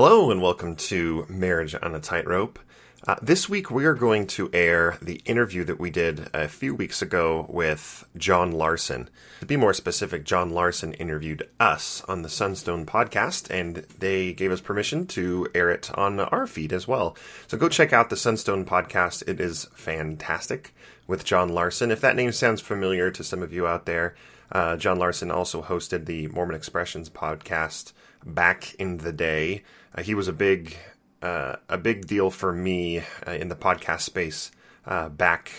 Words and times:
Hello 0.00 0.30
and 0.30 0.40
welcome 0.40 0.76
to 0.76 1.26
Marriage 1.28 1.74
on 1.82 1.92
a 1.92 1.98
Tightrope. 1.98 2.60
Uh, 3.08 3.16
this 3.20 3.48
week 3.48 3.68
we 3.68 3.84
are 3.84 3.94
going 3.94 4.28
to 4.28 4.48
air 4.52 4.96
the 5.02 5.20
interview 5.24 5.64
that 5.64 5.80
we 5.80 5.90
did 5.90 6.30
a 6.32 6.46
few 6.46 6.72
weeks 6.72 7.02
ago 7.02 7.46
with 7.48 8.04
John 8.16 8.52
Larsen. 8.52 9.10
To 9.40 9.46
be 9.46 9.56
more 9.56 9.74
specific, 9.74 10.22
John 10.24 10.50
Larsen 10.50 10.92
interviewed 10.94 11.48
us 11.58 12.04
on 12.06 12.22
the 12.22 12.28
Sunstone 12.28 12.86
podcast 12.86 13.50
and 13.50 13.84
they 13.98 14.32
gave 14.32 14.52
us 14.52 14.60
permission 14.60 15.04
to 15.08 15.48
air 15.52 15.68
it 15.68 15.90
on 15.98 16.20
our 16.20 16.46
feed 16.46 16.72
as 16.72 16.86
well. 16.86 17.16
So 17.48 17.58
go 17.58 17.68
check 17.68 17.92
out 17.92 18.08
the 18.08 18.16
Sunstone 18.16 18.64
podcast. 18.64 19.28
It 19.28 19.40
is 19.40 19.64
fantastic 19.74 20.72
with 21.08 21.24
John 21.24 21.48
Larsen. 21.48 21.90
If 21.90 22.00
that 22.02 22.14
name 22.14 22.30
sounds 22.30 22.60
familiar 22.60 23.10
to 23.10 23.24
some 23.24 23.42
of 23.42 23.52
you 23.52 23.66
out 23.66 23.84
there, 23.84 24.14
uh, 24.52 24.76
John 24.76 25.00
Larsen 25.00 25.32
also 25.32 25.60
hosted 25.60 26.06
the 26.06 26.28
Mormon 26.28 26.54
Expressions 26.54 27.10
podcast 27.10 27.92
back 28.24 28.74
in 28.74 28.98
the 28.98 29.12
day. 29.12 29.64
Uh, 29.94 30.02
he 30.02 30.14
was 30.14 30.28
a 30.28 30.32
big 30.32 30.76
uh, 31.22 31.56
a 31.68 31.78
big 31.78 32.06
deal 32.06 32.30
for 32.30 32.52
me 32.52 33.02
uh, 33.26 33.32
in 33.32 33.48
the 33.48 33.56
podcast 33.56 34.02
space 34.02 34.50
uh, 34.86 35.08
back 35.08 35.50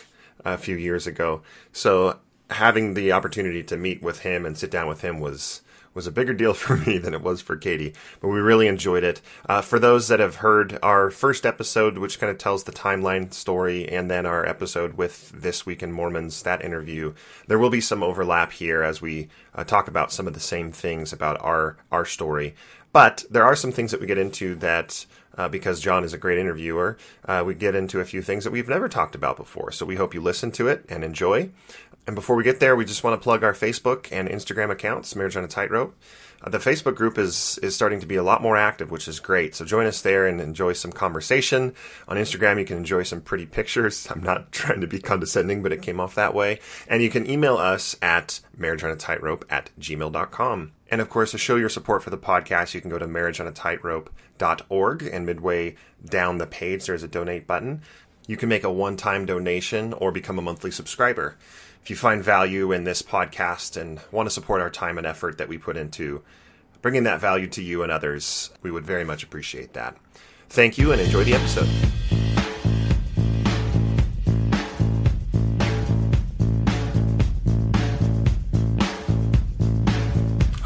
a 0.46 0.58
few 0.58 0.76
years 0.76 1.06
ago. 1.06 1.42
So 1.74 2.20
having 2.50 2.94
the 2.94 3.12
opportunity 3.12 3.64
to 3.64 3.78
meet 3.78 4.02
with 4.02 4.20
him 4.20 4.46
and 4.46 4.58
sit 4.58 4.72
down 4.72 4.88
with 4.88 5.02
him 5.02 5.20
was 5.20 5.62
was 5.94 6.08
a 6.08 6.12
bigger 6.12 6.34
deal 6.34 6.54
for 6.66 6.78
me 6.78 6.98
than 6.98 7.14
it 7.14 7.22
was 7.22 7.42
for 7.42 7.58
Katie, 7.58 7.94
but 8.22 8.30
we 8.30 8.40
really 8.40 8.68
enjoyed 8.68 9.04
it. 9.04 9.22
Uh, 9.48 9.62
for 9.62 9.80
those 9.80 10.08
that 10.08 10.20
have 10.20 10.38
heard 10.38 10.78
our 10.84 11.10
first 11.10 11.46
episode, 11.46 11.98
which 11.98 12.20
kind 12.20 12.32
of 12.32 12.38
tells 12.38 12.64
the 12.64 12.72
timeline 12.72 13.34
story, 13.34 13.90
and 13.90 14.10
then 14.10 14.26
our 14.26 14.46
episode 14.46 14.94
with 14.94 15.32
This 15.32 15.66
Week 15.66 15.84
in 15.84 15.92
Mormons, 15.92 16.44
that 16.44 16.64
interview, 16.64 17.14
there 17.48 17.60
will 17.60 17.70
be 17.70 17.82
some 17.82 18.04
overlap 18.04 18.52
here 18.52 18.84
as 18.84 19.02
we 19.02 19.30
uh, 19.56 19.64
talk 19.64 19.88
about 19.88 20.12
some 20.12 20.28
of 20.28 20.34
the 20.34 20.40
same 20.40 20.72
things 20.72 21.12
about 21.12 21.42
our 21.42 21.78
our 21.92 22.06
story. 22.06 22.56
But 22.92 23.24
there 23.30 23.46
are 23.46 23.56
some 23.56 23.72
things 23.72 23.92
that 23.92 24.02
we 24.02 24.08
get 24.08 24.18
into 24.18 24.56
that, 24.56 25.06
uh, 25.38 25.48
because 25.48 25.80
John 25.80 26.04
is 26.04 26.14
a 26.14 26.18
great 26.18 26.40
interviewer, 26.40 26.98
uh, 27.26 27.44
we 27.46 27.54
get 27.54 27.76
into 27.76 28.00
a 28.00 28.06
few 28.06 28.22
things 28.22 28.44
that 28.44 28.52
we've 28.52 28.68
never 28.68 28.90
talked 28.90 29.16
about 29.16 29.38
before. 29.38 29.72
So 29.72 29.86
we 29.86 29.96
hope 29.96 30.14
you 30.14 30.22
listen 30.22 30.52
to 30.54 30.68
it 30.68 30.86
and 30.90 31.04
enjoy. 31.04 31.52
And 32.08 32.16
before 32.16 32.36
we 32.36 32.44
get 32.44 32.60
there, 32.60 32.76
we 32.76 32.86
just 32.86 33.04
want 33.04 33.20
to 33.20 33.24
plug 33.24 33.44
our 33.44 33.54
Facebook 33.54 34.08
and 34.12 34.28
Instagram 34.28 34.72
accounts, 34.72 35.16
Marriage 35.16 35.38
on 35.38 35.44
a 35.44 35.48
Tightrope. 35.48 35.96
The 36.48 36.58
Facebook 36.58 36.96
group 36.96 37.18
is 37.18 37.60
is 37.62 37.76
starting 37.76 38.00
to 38.00 38.06
be 38.06 38.16
a 38.16 38.24
lot 38.24 38.42
more 38.42 38.56
active, 38.56 38.92
which 38.92 39.10
is 39.10 39.20
great. 39.20 39.56
So 39.56 39.66
join 39.66 39.86
us 39.86 40.02
there 40.02 40.26
and 40.26 40.40
enjoy 40.40 40.72
some 40.74 40.92
conversation. 40.92 41.74
On 42.08 42.16
Instagram, 42.16 42.60
you 42.60 42.66
can 42.66 42.78
enjoy 42.78 43.04
some 43.04 43.20
pretty 43.22 43.46
pictures. 43.46 44.08
I'm 44.12 44.24
not 44.24 44.52
trying 44.54 44.80
to 44.82 44.88
be 44.88 45.00
condescending, 45.00 45.62
but 45.62 45.74
it 45.74 45.82
came 45.82 46.00
off 46.00 46.16
that 46.16 46.34
way. 46.34 46.60
And 46.88 47.04
you 47.04 47.10
can 47.10 47.30
email 47.30 47.58
us 47.58 47.98
at 48.02 48.40
marriageonatightrope 48.58 49.44
at 49.50 49.72
gmail.com. 49.80 50.72
And 50.92 51.02
of 51.02 51.10
course, 51.10 51.32
to 51.32 51.38
show 51.38 51.58
your 51.58 51.70
support 51.70 52.04
for 52.04 52.10
the 52.10 52.18
podcast, 52.18 52.74
you 52.74 52.82
can 52.82 52.90
go 52.90 52.98
to 52.98 53.06
marriageonatightrope.org 53.06 55.04
and 55.04 55.26
midway 55.26 55.76
down 56.06 56.38
the 56.38 56.48
page, 56.48 56.86
there's 56.86 57.04
a 57.04 57.08
donate 57.08 57.48
button. 57.48 57.82
You 58.28 58.38
can 58.38 58.48
make 58.48 58.64
a 58.64 58.72
one 58.72 58.96
time 58.96 59.26
donation 59.26 59.92
or 59.94 60.12
become 60.12 60.38
a 60.40 60.44
monthly 60.44 60.72
subscriber. 60.72 61.36
If 61.90 61.92
you 61.94 61.98
find 61.98 62.24
value 62.24 62.72
in 62.72 62.84
this 62.84 63.02
podcast 63.02 63.76
and 63.76 64.00
want 64.12 64.28
to 64.28 64.30
support 64.30 64.62
our 64.62 64.70
time 64.70 65.00
and 65.00 65.08
effort 65.08 65.40
that 65.40 65.48
we 65.48 65.58
put 65.58 65.76
into 65.76 66.22
bringing 66.84 67.02
that 67.06 67.20
value 67.20 67.48
to 67.48 67.64
you 67.64 67.82
and 67.82 67.92
others, 67.92 68.52
we 68.62 68.70
would 68.70 68.86
very 68.86 69.04
much 69.04 69.24
appreciate 69.24 69.74
that. 69.74 69.98
Thank 70.50 70.78
you 70.78 70.92
and 70.92 71.02
enjoy 71.02 71.24
the 71.24 71.34
episode. 71.34 71.68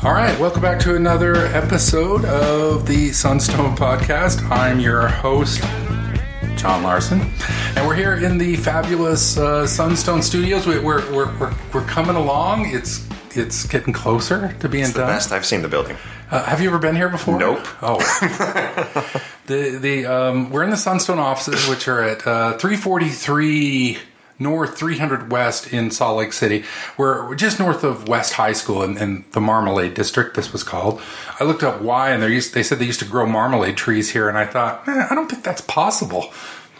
All 0.03 0.11
right, 0.11 0.38
welcome 0.41 0.61
back 0.61 0.77
to 0.81 0.97
another 0.97 1.38
episode 1.55 2.25
of 2.25 2.85
the 2.85 3.13
Sunstone 3.13 3.77
Podcast. 3.77 4.44
I'm 4.51 4.81
your 4.81 5.07
host, 5.07 5.63
John 6.55 6.83
Larsen, 6.83 7.21
and 7.75 7.85
we're 7.87 7.95
here 7.95 8.13
in 8.15 8.37
the 8.37 8.55
fabulous 8.55 9.37
uh, 9.37 9.67
Sunstone 9.67 10.22
Studios. 10.22 10.66
We, 10.66 10.79
we're, 10.79 11.01
we're, 11.13 11.38
we're, 11.39 11.53
we're 11.73 11.85
coming 11.85 12.16
along. 12.16 12.67
It's 12.69 13.05
it's 13.35 13.66
getting 13.66 13.91
closer 13.94 14.53
to 14.59 14.69
being 14.69 14.83
It's 14.85 14.94
the 14.94 15.00
done. 15.00 15.09
best 15.09 15.31
I've 15.31 15.45
seen 15.45 15.61
the 15.61 15.67
building. 15.67 15.97
Uh, 16.31 16.44
have 16.44 16.61
you 16.61 16.69
ever 16.69 16.79
been 16.79 16.95
here 16.95 17.09
before? 17.09 17.38
Nope. 17.38 17.66
Oh, 17.81 17.97
the 19.47 19.78
the 19.81 20.05
um, 20.05 20.51
we're 20.51 20.63
in 20.63 20.69
the 20.69 20.78
Sunstone 20.78 21.19
offices, 21.19 21.67
which 21.67 21.88
are 21.88 22.01
at 22.01 22.25
uh, 22.25 22.57
343 22.57 23.97
North, 24.43 24.77
300 24.77 25.31
West 25.31 25.73
in 25.73 25.89
Salt 25.89 26.17
Lake 26.17 26.33
City. 26.33 26.63
We're 26.97 27.33
just 27.35 27.59
north 27.59 27.83
of 27.83 28.07
West 28.07 28.33
High 28.33 28.53
School 28.53 28.83
in, 28.83 28.97
in 28.97 29.25
the 29.31 29.41
Marmalade 29.41 29.93
District. 29.93 30.35
This 30.35 30.53
was 30.53 30.63
called. 30.63 31.01
I 31.39 31.45
looked 31.45 31.63
up 31.63 31.81
why, 31.81 32.11
and 32.11 32.21
they 32.21 32.29
used 32.29 32.53
they 32.53 32.63
said 32.63 32.79
they 32.79 32.85
used 32.85 32.99
to 32.99 33.05
grow 33.05 33.25
marmalade 33.25 33.77
trees 33.77 34.11
here, 34.11 34.29
and 34.29 34.37
I 34.37 34.45
thought, 34.45 34.87
eh, 34.87 35.07
I 35.09 35.15
don't 35.15 35.29
think 35.29 35.43
that's 35.43 35.61
possible, 35.61 36.31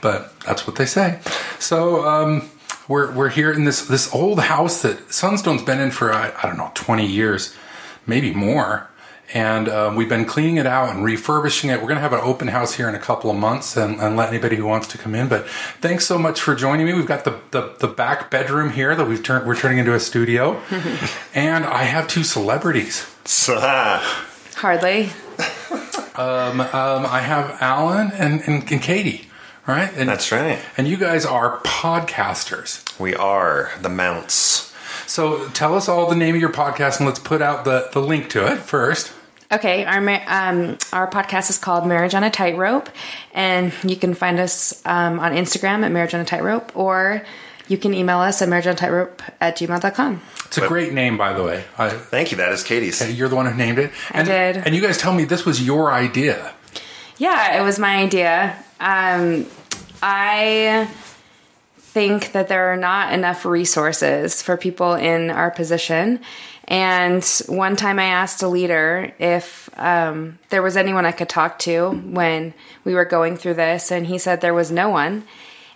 but 0.02 0.38
that's 0.42 0.68
what 0.68 0.76
they 0.76 0.86
say. 0.86 1.20
So. 1.60 2.06
Um, 2.06 2.50
we're, 2.90 3.14
we're 3.14 3.30
here 3.30 3.50
in 3.50 3.64
this, 3.64 3.88
this 3.88 4.14
old 4.14 4.42
house 4.42 4.82
that 4.82 5.14
Sunstone's 5.14 5.64
been 5.64 5.80
in 5.80 5.90
for, 5.90 6.12
I, 6.12 6.34
I 6.44 6.48
don't 6.48 6.58
know, 6.58 6.70
20 6.74 7.06
years, 7.06 7.56
maybe 8.06 8.34
more 8.34 8.90
and 9.34 9.68
um, 9.68 9.96
we've 9.96 10.08
been 10.08 10.26
cleaning 10.26 10.58
it 10.58 10.68
out 10.68 10.96
and 10.96 11.04
refurbishing 11.04 11.72
it. 11.72 11.82
We're 11.82 11.88
going 11.88 11.96
to 11.96 12.02
have 12.02 12.14
an 12.14 12.22
open 12.22 12.50
house 12.50 12.76
here 12.76 12.88
in 12.88 12.94
a 12.94 13.00
couple 13.00 13.32
of 13.32 13.38
months 13.38 13.76
and, 13.76 14.00
and 14.00 14.16
let 14.16 14.30
anybody 14.30 14.56
who 14.56 14.66
wants 14.66 14.88
to 14.90 14.98
come 14.98 15.16
in. 15.16 15.28
But 15.28 15.48
thanks 15.82 16.06
so 16.06 16.20
much 16.20 16.40
for 16.40 16.54
joining 16.56 16.86
me. 16.86 16.94
We've 16.94 17.08
got 17.08 17.24
the, 17.24 17.40
the, 17.52 17.76
the 17.80 17.88
back 17.88 18.30
bedroom 18.30 18.70
here 18.70 18.96
that 18.96 19.08
we've 19.08 19.24
turned 19.24 19.48
we're 19.48 19.56
turning 19.56 19.80
into 19.80 19.94
a 19.94 20.00
studio, 20.00 20.62
and 21.34 21.66
I 21.66 21.84
have 21.84 22.08
two 22.08 22.24
celebrities. 22.24 23.10
Hardly. 24.56 25.10
Um, 26.16 26.62
um, 26.62 27.06
I 27.08 27.22
have 27.22 27.58
Alan 27.60 28.12
and, 28.12 28.42
and, 28.42 28.72
and 28.72 28.82
Katie, 28.82 29.28
right? 29.66 29.92
And, 29.96 30.08
That's 30.08 30.32
right. 30.32 30.60
And 30.78 30.88
you 30.88 30.96
guys 30.96 31.26
are 31.26 31.58
podcasters. 31.62 33.00
We 33.00 33.16
are 33.16 33.72
the 33.82 33.90
Mounts. 33.90 34.72
So 35.08 35.48
tell 35.50 35.74
us 35.74 35.90
all 35.90 36.08
the 36.08 36.16
name 36.16 36.36
of 36.36 36.42
your 36.42 36.52
podcast 36.52 37.00
and 37.00 37.08
let's 37.08 37.20
put 37.20 37.42
out 37.42 37.66
the, 37.66 37.90
the 37.94 38.00
link 38.00 38.30
to 38.30 38.46
it 38.52 38.60
first. 38.60 39.12
Okay, 39.54 39.86
our 39.86 40.00
um, 40.00 40.80
our 40.92 41.08
podcast 41.08 41.52
is 41.52 41.60
called 41.60 41.86
Marriage 41.86 42.16
on 42.16 42.24
a 42.24 42.32
Tightrope, 42.32 42.90
and 43.36 43.72
you 43.84 43.96
can 43.96 44.16
find 44.16 44.40
us 44.40 44.82
um, 44.84 45.20
on 45.20 45.34
Instagram 45.34 45.84
at 45.86 45.92
Marriage 45.92 46.16
on 46.16 46.22
a 46.22 46.26
Tightrope, 46.26 46.76
or 46.76 47.24
you 47.68 47.78
can 47.78 47.94
email 47.94 48.18
us 48.18 48.42
at 48.42 48.50
marriageonatightrope 48.50 49.20
at 49.40 49.56
gmail.com. 49.58 50.22
It's 50.46 50.58
a 50.58 50.68
great 50.68 50.94
name, 50.94 51.18
by 51.18 51.34
the 51.34 51.44
way. 51.44 51.66
I, 51.78 51.90
Thank 51.90 52.32
you. 52.32 52.38
That 52.38 52.52
is 52.52 52.64
Katie's. 52.64 53.16
you're 53.16 53.30
the 53.30 53.36
one 53.36 53.46
who 53.46 53.56
named 53.56 53.78
it. 53.78 53.92
And, 54.10 54.28
did. 54.28 54.58
And 54.58 54.74
you 54.74 54.82
guys 54.82 54.98
tell 54.98 55.14
me 55.14 55.24
this 55.24 55.46
was 55.46 55.64
your 55.64 55.92
idea. 55.92 56.54
Yeah, 57.20 57.62
it 57.62 57.64
was 57.64 57.78
my 57.78 57.98
idea. 57.98 58.58
Um, 58.80 59.46
I 60.02 60.90
think 61.78 62.32
that 62.32 62.48
there 62.48 62.74
are 62.74 62.78
not 62.78 63.14
enough 63.14 63.46
resources 63.46 64.42
for 64.42 64.58
people 64.58 64.96
in 64.96 65.30
our 65.30 65.52
position. 65.52 66.22
And 66.68 67.24
one 67.48 67.76
time 67.76 68.00
I 68.00 68.06
asked 68.06 68.42
a 68.42 68.48
leader 68.48 69.14
if 69.20 69.70
um, 69.78 70.40
there 70.50 70.62
was 70.62 70.78
anyone 70.78 71.06
I 71.06 71.12
could 71.12 71.30
talk 71.30 71.60
to 71.60 71.90
when 71.90 72.54
we 72.86 72.94
were 72.94 73.06
going 73.06 73.36
through 73.36 73.56
this, 73.56 73.92
and 73.92 74.08
he 74.08 74.18
said 74.18 74.42
there 74.42 74.54
was 74.54 74.72
no 74.72 74.90
one. 74.90 75.26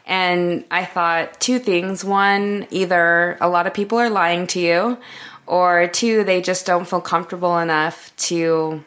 And 0.05 0.63
I 0.71 0.85
thought 0.85 1.41
two 1.41 1.59
things. 1.59 2.05
One, 2.05 2.67
either 2.71 3.37
a 3.41 3.49
lot 3.49 3.67
of 3.67 3.73
people 3.73 3.97
are 3.97 4.09
lying 4.09 4.47
to 4.47 4.59
you, 4.59 4.97
or 5.45 5.87
two, 5.87 6.23
they 6.23 6.41
just 6.41 6.65
don't 6.65 6.87
feel 6.87 7.01
comfortable 7.01 7.57
enough 7.57 8.15
to 8.17 8.83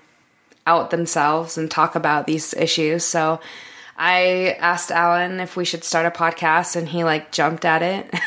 out 0.66 0.90
themselves 0.90 1.58
and 1.58 1.70
talk 1.70 1.96
about 1.96 2.26
these 2.26 2.54
issues. 2.54 3.04
So 3.04 3.40
I 3.96 4.56
asked 4.60 4.90
Alan 4.90 5.40
if 5.40 5.56
we 5.56 5.64
should 5.64 5.84
start 5.84 6.06
a 6.06 6.10
podcast 6.10 6.76
and 6.76 6.88
he 6.88 7.04
like 7.04 7.32
jumped 7.32 7.64
at 7.64 7.82
it. 7.82 8.14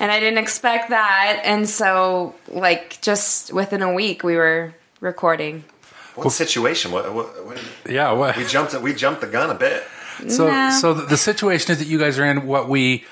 and 0.00 0.10
I 0.12 0.20
didn't 0.20 0.38
expect 0.38 0.90
that. 0.90 1.40
And 1.44 1.68
so 1.68 2.34
like 2.48 3.00
just 3.00 3.52
within 3.52 3.82
a 3.82 3.92
week 3.92 4.22
we 4.22 4.36
were 4.36 4.74
recording. 5.00 5.64
What 6.14 6.30
situation? 6.30 6.92
What, 6.92 7.12
what, 7.12 7.46
what, 7.46 7.62
Yeah. 7.88 8.12
What? 8.12 8.36
we 8.36 8.44
jumped. 8.46 8.74
We 8.80 8.94
jumped 8.94 9.20
the 9.20 9.26
gun 9.26 9.50
a 9.50 9.54
bit. 9.54 9.84
So, 10.28 10.48
Nah. 10.48 10.70
so 10.70 10.94
the, 10.94 11.04
the 11.06 11.16
situation 11.18 11.72
is 11.72 11.78
that 11.78 11.88
you 11.88 11.98
guys 11.98 12.18
are 12.18 12.24
in 12.24 12.46
what 12.46 12.68
we 12.70 13.04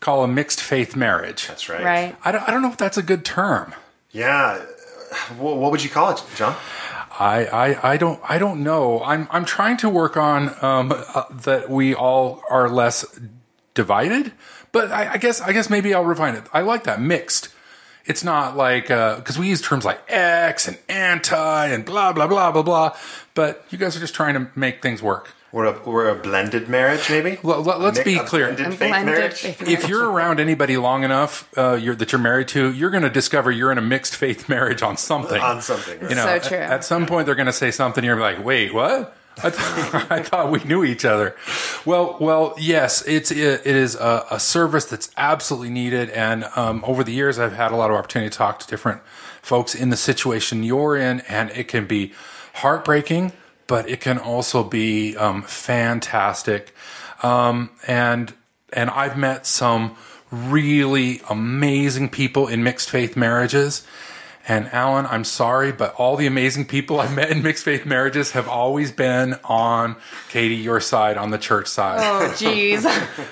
call 0.00 0.24
a 0.24 0.28
mixed 0.28 0.60
faith 0.60 0.94
marriage. 0.94 1.46
That's 1.48 1.68
right. 1.70 1.82
Right. 1.82 2.16
I 2.22 2.32
don't, 2.32 2.46
I 2.46 2.50
don't 2.50 2.60
know 2.60 2.68
if 2.70 2.76
that's 2.76 2.98
a 2.98 3.02
good 3.02 3.24
term. 3.24 3.74
Yeah. 4.10 4.58
What, 5.38 5.56
what 5.56 5.70
would 5.70 5.82
you 5.82 5.88
call 5.90 6.10
it, 6.12 6.22
John? 6.36 6.54
I, 7.18 7.44
I, 7.46 7.92
I 7.92 7.96
don't 7.96 8.20
I 8.28 8.38
don't 8.38 8.62
know. 8.62 9.02
I'm 9.02 9.28
I'm 9.30 9.44
trying 9.44 9.76
to 9.78 9.88
work 9.90 10.16
on 10.16 10.54
um, 10.64 10.92
uh, 10.92 11.24
that 11.30 11.68
we 11.68 11.94
all 11.94 12.42
are 12.48 12.68
less 12.68 13.04
divided. 13.74 14.32
But 14.72 14.90
I, 14.92 15.12
I 15.14 15.16
guess 15.18 15.40
I 15.40 15.52
guess 15.52 15.68
maybe 15.70 15.94
I'll 15.94 16.04
refine 16.04 16.34
it. 16.36 16.44
I 16.52 16.60
like 16.60 16.84
that 16.84 17.00
mixed. 17.00 17.48
It's 18.06 18.24
not 18.24 18.56
like 18.56 18.84
because 18.88 19.38
we 19.38 19.48
use 19.48 19.60
terms 19.60 19.84
like 19.84 20.00
X 20.08 20.68
and 20.68 20.78
anti 20.88 21.66
and 21.68 21.84
blah 21.84 22.12
blah 22.12 22.26
blah 22.26 22.50
blah 22.52 22.62
blah. 22.62 22.96
But 23.34 23.64
you 23.70 23.78
guys 23.78 23.96
are 23.96 24.00
just 24.00 24.14
trying 24.14 24.34
to 24.34 24.48
make 24.54 24.82
things 24.82 25.02
work. 25.02 25.32
We're 25.52 25.64
a, 25.64 25.82
we're 25.84 26.08
a 26.08 26.14
blended 26.14 26.68
marriage, 26.68 27.10
maybe. 27.10 27.38
Well, 27.42 27.62
let- 27.62 27.80
let's 27.80 27.98
A 27.98 28.04
be 28.04 28.20
clear. 28.20 28.52
Blended 28.52 28.66
A 28.74 28.76
blended 28.76 29.14
marriage. 29.14 29.32
faith 29.34 29.62
If 29.68 29.88
you're 29.88 30.08
around 30.08 30.38
anybody 30.38 30.76
long 30.76 31.02
enough 31.02 31.48
uh, 31.58 31.72
you're, 31.74 31.96
that 31.96 32.12
you're 32.12 32.20
married 32.20 32.46
to, 32.48 32.72
you're 32.72 32.90
going 32.90 33.02
to 33.02 33.10
discover 33.10 33.50
you're 33.50 33.72
in 33.72 33.78
a 33.78 33.82
mixed 33.82 34.14
faith 34.14 34.48
marriage 34.48 34.80
on 34.80 34.96
something. 34.96 35.40
On 35.42 35.60
something. 35.60 36.00
You 36.02 36.14
know, 36.14 36.22
So 36.22 36.28
at- 36.28 36.42
true. 36.44 36.56
At, 36.56 36.84
some 36.84 37.04
point, 37.06 37.26
they're 37.26 37.34
going 37.34 37.46
to 37.46 37.52
say 37.52 37.72
something. 37.72 38.04
You're 38.04 38.20
like, 38.20 38.44
wait, 38.44 38.72
what? 38.72 39.16
I, 39.38 39.50
th- 39.50 39.54
I 40.10 40.22
thought 40.22 40.50
we 40.50 40.62
knew 40.64 40.84
each 40.84 41.04
other. 41.04 41.36
Well, 41.84 42.16
well, 42.20 42.54
yes, 42.58 43.02
it's 43.06 43.30
it, 43.30 43.62
it 43.64 43.76
is 43.76 43.94
a, 43.94 44.26
a 44.30 44.40
service 44.40 44.84
that's 44.84 45.10
absolutely 45.16 45.70
needed. 45.70 46.10
And 46.10 46.44
um, 46.56 46.84
over 46.86 47.02
the 47.04 47.12
years, 47.12 47.38
I've 47.38 47.54
had 47.54 47.72
a 47.72 47.76
lot 47.76 47.90
of 47.90 47.96
opportunity 47.96 48.30
to 48.30 48.36
talk 48.36 48.58
to 48.60 48.66
different 48.66 49.02
folks 49.42 49.74
in 49.74 49.90
the 49.90 49.96
situation 49.96 50.62
you're 50.62 50.96
in, 50.96 51.20
and 51.20 51.50
it 51.50 51.68
can 51.68 51.86
be 51.86 52.12
heartbreaking, 52.54 53.32
but 53.66 53.88
it 53.88 54.00
can 54.00 54.18
also 54.18 54.62
be 54.62 55.16
um, 55.16 55.42
fantastic. 55.42 56.74
Um, 57.22 57.70
and 57.86 58.32
and 58.72 58.90
I've 58.90 59.16
met 59.16 59.46
some 59.46 59.96
really 60.30 61.20
amazing 61.28 62.08
people 62.08 62.46
in 62.46 62.62
mixed 62.62 62.90
faith 62.90 63.16
marriages. 63.16 63.86
And 64.50 64.66
Alan, 64.72 65.06
I'm 65.06 65.22
sorry, 65.22 65.70
but 65.70 65.94
all 65.94 66.16
the 66.16 66.26
amazing 66.26 66.64
people 66.64 66.98
I've 66.98 67.14
met 67.14 67.30
in 67.30 67.40
mixed 67.40 67.62
faith 67.62 67.86
marriages 67.86 68.32
have 68.32 68.48
always 68.48 68.90
been 68.90 69.38
on 69.44 69.94
Katie, 70.28 70.56
your 70.56 70.80
side, 70.80 71.16
on 71.16 71.30
the 71.30 71.38
church 71.38 71.68
side. 71.68 72.00
Oh, 72.00 72.26
jeez. 72.32 72.84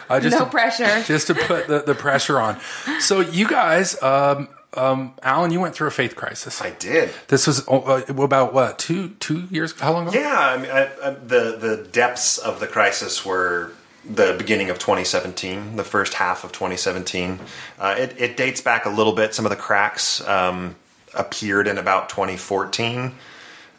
Uh, 0.08 0.20
just 0.20 0.38
no 0.38 0.44
to- 0.44 0.50
pressure. 0.50 1.02
Just 1.02 1.26
to 1.26 1.34
put 1.34 1.66
the, 1.66 1.82
the 1.82 1.96
pressure 1.96 2.38
on. 2.38 2.60
So, 3.00 3.18
you 3.18 3.48
guys, 3.48 4.00
um, 4.00 4.46
um, 4.74 5.14
Alan, 5.24 5.50
you 5.50 5.58
went 5.58 5.74
through 5.74 5.88
a 5.88 5.90
faith 5.90 6.14
crisis. 6.14 6.62
I 6.62 6.70
did. 6.70 7.10
This 7.26 7.48
was 7.48 7.66
uh, 7.66 8.04
about 8.06 8.54
what 8.54 8.78
two 8.78 9.08
two 9.18 9.40
years? 9.50 9.72
How 9.80 9.92
long 9.92 10.06
ago? 10.06 10.16
Yeah, 10.16 10.38
I 10.38 10.56
mean, 10.56 10.70
I, 10.70 10.84
I, 11.02 11.10
the 11.10 11.56
the 11.58 11.88
depths 11.90 12.38
of 12.38 12.60
the 12.60 12.68
crisis 12.68 13.26
were 13.26 13.72
the 14.08 14.36
beginning 14.38 14.70
of 14.70 14.78
2017, 14.78 15.74
the 15.74 15.82
first 15.82 16.14
half 16.14 16.44
of 16.44 16.52
2017. 16.52 17.40
Uh, 17.76 17.96
it, 17.98 18.14
it 18.18 18.36
dates 18.36 18.60
back 18.60 18.86
a 18.86 18.88
little 18.90 19.14
bit. 19.14 19.34
Some 19.34 19.44
of 19.44 19.50
the 19.50 19.56
cracks 19.56 20.26
um, 20.28 20.76
appeared 21.14 21.66
in 21.66 21.78
about 21.78 22.08
2014. 22.08 23.14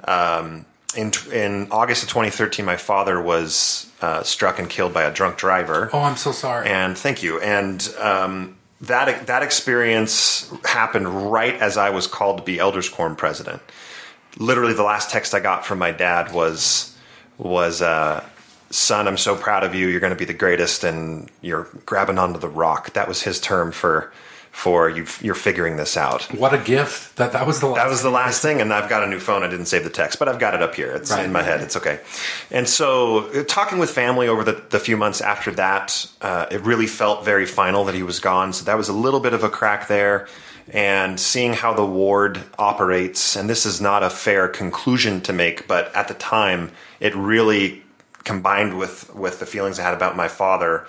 Um, 0.06 0.66
in 0.96 1.12
in 1.32 1.68
August 1.72 2.04
of 2.04 2.10
2013, 2.10 2.66
my 2.66 2.78
father 2.78 3.22
was 3.22 3.92
uh, 4.02 4.24
struck 4.24 4.60
and 4.60 4.70
killed 4.70 4.94
by 4.94 5.04
a 5.04 5.14
drunk 5.14 5.38
driver. 5.38 5.90
Oh, 5.94 6.02
I'm 6.02 6.18
so 6.18 6.32
sorry. 6.32 6.68
And 6.68 6.98
thank 6.98 7.22
you. 7.22 7.40
And 7.40 7.88
um, 8.00 8.58
that 8.82 9.28
that 9.28 9.44
experience 9.44 10.52
happened 10.66 11.32
right 11.32 11.56
as 11.56 11.78
I 11.78 11.90
was 11.90 12.08
called 12.08 12.40
to 12.40 12.44
be 12.44 12.60
Elders 12.60 12.90
Quorum 12.90 13.16
president. 13.16 13.62
Literally, 14.38 14.74
the 14.74 14.84
last 14.84 15.10
text 15.10 15.34
I 15.34 15.40
got 15.40 15.66
from 15.66 15.80
my 15.80 15.92
dad 15.92 16.34
was 16.34 16.98
was 17.38 17.82
uh, 17.82 18.24
"Son, 18.70 19.08
I'm 19.08 19.18
so 19.18 19.36
proud 19.36 19.64
of 19.64 19.76
you. 19.76 19.88
You're 19.88 20.00
going 20.00 20.14
to 20.14 20.20
be 20.20 20.26
the 20.26 20.34
greatest, 20.34 20.84
and 20.84 21.30
you're 21.42 21.68
grabbing 21.86 22.18
onto 22.18 22.40
the 22.40 22.50
rock." 22.50 22.94
That 22.94 23.08
was 23.08 23.22
his 23.22 23.40
term 23.40 23.72
for 23.72 24.12
for 24.52 24.90
you. 24.90 25.06
You're 25.22 25.36
figuring 25.36 25.78
this 25.78 25.96
out. 25.96 26.24
what 26.34 26.54
a 26.54 26.58
gift! 26.58 27.16
That 27.18 27.32
that 27.34 27.48
was 27.48 27.60
the 27.60 27.68
last. 27.68 27.78
That 27.84 27.90
was 27.90 28.02
the 28.04 28.10
last 28.10 28.42
thing, 28.42 28.62
and 28.62 28.74
I've 28.74 28.90
got 28.90 29.04
a 29.04 29.08
new 29.08 29.20
phone. 29.20 29.44
I 29.44 29.48
didn't 29.48 29.68
save 29.68 29.84
the 29.84 29.90
text, 29.90 30.20
but 30.20 30.28
I've 30.28 30.40
got 30.40 30.54
it 30.54 30.62
up 30.62 30.76
here. 30.76 30.92
It's 30.92 31.12
Right. 31.12 31.26
in 31.26 31.32
my 31.32 31.44
head. 31.44 31.62
It's 31.62 31.76
okay. 31.78 32.00
And 32.52 32.68
so, 32.68 33.28
uh, 33.30 33.44
talking 33.48 33.80
with 33.80 33.90
family 33.92 34.28
over 34.28 34.44
the, 34.44 34.62
the 34.70 34.80
few 34.80 34.98
months 34.98 35.22
after 35.22 35.52
that, 35.52 36.06
uh, 36.22 36.48
it 36.52 36.62
really 36.62 36.88
felt 36.88 37.24
very 37.26 37.46
final 37.46 37.86
that 37.86 37.96
he 37.96 38.04
was 38.04 38.20
gone. 38.20 38.54
So 38.54 38.66
that 38.66 38.78
was 38.78 38.90
a 38.90 38.94
little 38.94 39.20
bit 39.20 39.34
of 39.34 39.44
a 39.44 39.50
crack 39.50 39.88
there. 39.88 40.28
And 40.72 41.20
seeing 41.20 41.54
how 41.54 41.74
the 41.74 41.86
ward 41.86 42.40
operates, 42.60 43.36
and 43.36 43.50
this 43.50 43.66
is 43.66 43.82
not 43.82 44.04
a 44.04 44.10
fair 44.10 44.48
conclusion 44.48 45.20
to 45.22 45.34
make, 45.34 45.68
but 45.68 45.96
at 45.96 46.08
the 46.08 46.14
time, 46.14 46.72
it 47.00 47.16
really 47.16 47.82
combined 48.24 48.78
with 48.78 49.14
with 49.16 49.40
the 49.40 49.46
feelings 49.48 49.80
I 49.80 49.84
had 49.84 49.96
about 49.96 50.16
my 50.16 50.28
father 50.28 50.86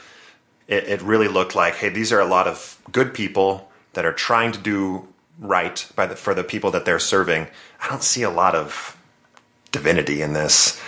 it, 0.70 0.84
it 0.84 1.02
really 1.02 1.28
looked 1.28 1.55
like, 1.55 1.75
hey, 1.75 1.88
these 1.90 2.12
are 2.12 2.20
a 2.20 2.25
lot 2.25 2.46
of 2.46 2.81
good 2.90 3.12
people 3.12 3.70
that 3.93 4.06
are 4.06 4.12
trying 4.12 4.52
to 4.52 4.58
do 4.58 5.06
right 5.38 5.87
by 5.96 6.06
the, 6.06 6.17
for 6.17 6.32
the 6.32 6.44
people 6.44 6.70
that 6.70 6.84
they're 6.84 7.00
serving. 7.00 7.49
I 7.82 7.88
don't 7.88 8.05
see 8.05 8.22
a 8.22 8.31
lot 8.31 8.55
of 8.55 8.96
divinity 9.72 10.22
in 10.22 10.32
this. 10.32 10.81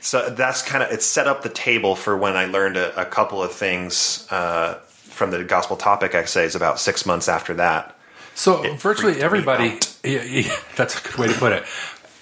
So 0.00 0.30
that's 0.30 0.62
kind 0.62 0.84
of 0.84 0.92
it 0.92 1.02
set 1.02 1.26
up 1.26 1.42
the 1.42 1.48
table 1.48 1.96
for 1.96 2.16
when 2.16 2.36
I 2.36 2.46
learned 2.46 2.76
a, 2.76 3.00
a 3.00 3.04
couple 3.04 3.42
of 3.42 3.52
things 3.52 4.26
uh, 4.30 4.74
from 4.84 5.32
the 5.32 5.42
gospel 5.42 5.76
topic 5.76 6.14
essays 6.14 6.54
about 6.54 6.78
six 6.78 7.04
months 7.04 7.28
after 7.28 7.54
that. 7.54 7.96
So 8.36 8.62
It 8.62 8.78
virtually 8.78 9.20
everybody, 9.20 9.78
yeah, 10.04 10.22
yeah, 10.22 10.56
that's 10.76 11.00
a 11.00 11.02
good 11.02 11.16
way 11.16 11.26
to 11.28 11.34
put 11.34 11.52
it. 11.52 11.64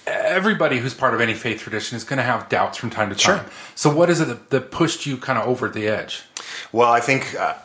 Everybody 0.07 0.77
who's 0.77 0.93
part 0.93 1.13
of 1.13 1.21
any 1.21 1.33
faith 1.33 1.61
tradition 1.61 1.95
is 1.97 2.03
going 2.03 2.17
to 2.17 2.23
have 2.23 2.47
doubts 2.49 2.77
from 2.77 2.89
time 2.89 3.09
to 3.09 3.15
time. 3.15 3.39
Sure. 3.39 3.51
So 3.75 3.93
what 3.93 4.09
is 4.09 4.21
it 4.21 4.25
that, 4.25 4.49
that 4.51 4.71
pushed 4.71 5.05
you 5.05 5.17
kind 5.17 5.39
of 5.39 5.47
over 5.47 5.67
the 5.69 5.87
edge? 5.87 6.23
Well, 6.71 6.91
I 6.91 6.99
think 6.99 7.35
uh, 7.35 7.55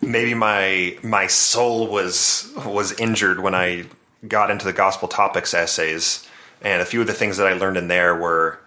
maybe 0.00 0.34
my 0.34 0.98
my 1.02 1.26
soul 1.26 1.88
was 1.88 2.52
was 2.66 2.92
injured 3.00 3.40
when 3.40 3.54
I 3.54 3.86
got 4.26 4.50
into 4.50 4.64
the 4.64 4.72
gospel 4.72 5.08
topics 5.08 5.54
essays, 5.54 6.26
and 6.60 6.82
a 6.82 6.84
few 6.84 7.00
of 7.00 7.06
the 7.06 7.14
things 7.14 7.36
that 7.36 7.46
I 7.46 7.54
learned 7.54 7.76
in 7.76 7.88
there 7.88 8.14
were 8.14 8.58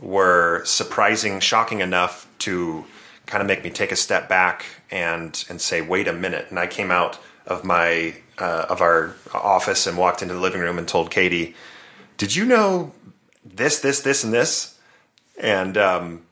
were 0.00 0.62
surprising, 0.64 1.40
shocking 1.40 1.80
enough 1.80 2.28
to 2.40 2.84
kind 3.26 3.40
of 3.40 3.46
make 3.46 3.64
me 3.64 3.70
take 3.70 3.92
a 3.92 3.96
step 3.96 4.28
back 4.28 4.66
and 4.90 5.44
and 5.48 5.60
say, 5.60 5.80
wait 5.80 6.08
a 6.08 6.12
minute. 6.12 6.46
And 6.50 6.58
I 6.58 6.66
came 6.66 6.90
out 6.90 7.18
of 7.46 7.64
my 7.64 8.14
uh, 8.38 8.66
of 8.68 8.80
our 8.80 9.14
office 9.32 9.86
and 9.86 9.96
walked 9.96 10.22
into 10.22 10.34
the 10.34 10.40
living 10.40 10.60
room 10.60 10.78
and 10.78 10.86
told 10.86 11.10
Katie, 11.10 11.54
"Did 12.16 12.34
you 12.34 12.44
know 12.44 12.92
this, 13.44 13.80
this, 13.80 14.00
this, 14.00 14.24
and 14.24 14.32
this?" 14.32 14.78
And 15.38 15.76
um, 15.76 16.22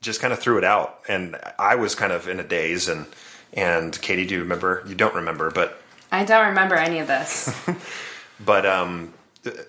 just 0.00 0.20
kind 0.20 0.32
of 0.32 0.38
threw 0.38 0.58
it 0.58 0.64
out, 0.64 1.00
and 1.08 1.36
I 1.58 1.74
was 1.74 1.94
kind 1.94 2.12
of 2.12 2.28
in 2.28 2.40
a 2.40 2.44
daze. 2.44 2.88
And 2.88 3.06
and 3.52 4.00
Katie, 4.00 4.26
do 4.26 4.34
you 4.34 4.40
remember? 4.40 4.84
You 4.86 4.94
don't 4.94 5.14
remember, 5.14 5.50
but 5.50 5.80
I 6.10 6.24
don't 6.24 6.48
remember 6.48 6.74
any 6.74 6.98
of 6.98 7.06
this. 7.06 7.54
but 8.44 8.66
um, 8.66 9.12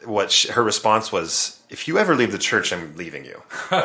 what 0.06 0.32
sh- 0.32 0.48
her 0.48 0.64
response 0.64 1.12
was, 1.12 1.62
"If 1.70 1.88
you 1.88 1.98
ever 1.98 2.16
leave 2.16 2.32
the 2.32 2.38
church, 2.38 2.72
I'm 2.72 2.96
leaving 2.96 3.26
you." 3.26 3.42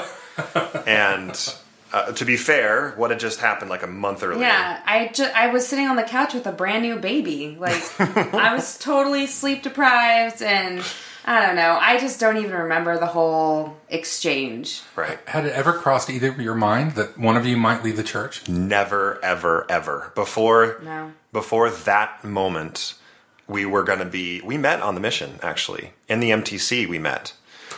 and 0.86 1.54
uh, 1.92 2.12
to 2.12 2.24
be 2.24 2.36
fair, 2.36 2.92
what 2.96 3.10
had 3.10 3.20
just 3.20 3.40
happened 3.40 3.70
like 3.70 3.82
a 3.82 3.88
month 3.88 4.22
earlier? 4.22 4.40
Yeah, 4.40 4.82
I 4.84 5.12
I 5.34 5.48
was 5.48 5.66
sitting 5.66 5.86
on 5.86 5.96
the 5.96 6.02
couch 6.02 6.34
with 6.34 6.46
a 6.46 6.52
brand 6.52 6.82
new 6.82 6.96
baby. 6.96 7.56
Like 7.58 7.82
I 8.00 8.52
was 8.54 8.78
totally 8.78 9.26
sleep 9.26 9.62
deprived 9.62 10.42
and 10.42 10.84
I 11.26 11.44
don't 11.44 11.56
know. 11.56 11.78
I 11.80 11.98
just 11.98 12.20
don't 12.20 12.36
even 12.36 12.52
remember 12.52 12.98
the 12.98 13.06
whole 13.06 13.76
exchange. 13.88 14.82
Right. 14.94 15.18
Had 15.26 15.46
it 15.46 15.52
ever 15.52 15.72
crossed 15.72 16.10
either 16.10 16.28
of 16.28 16.40
your 16.40 16.54
mind 16.54 16.92
that 16.92 17.16
one 17.18 17.36
of 17.36 17.46
you 17.46 17.56
might 17.56 17.82
leave 17.82 17.96
the 17.96 18.02
church? 18.02 18.46
Never, 18.48 19.18
ever, 19.24 19.66
ever 19.70 20.12
before. 20.14 20.80
No. 20.84 21.12
Before 21.32 21.70
that 21.70 22.24
moment, 22.24 22.94
we 23.48 23.64
were 23.64 23.82
going 23.82 24.00
to 24.00 24.04
be. 24.04 24.42
We 24.42 24.58
met 24.58 24.82
on 24.82 24.94
the 24.94 25.00
mission 25.00 25.38
actually 25.42 25.92
in 26.08 26.20
the 26.20 26.30
MTC. 26.30 26.88
We 26.88 26.98
met. 26.98 27.32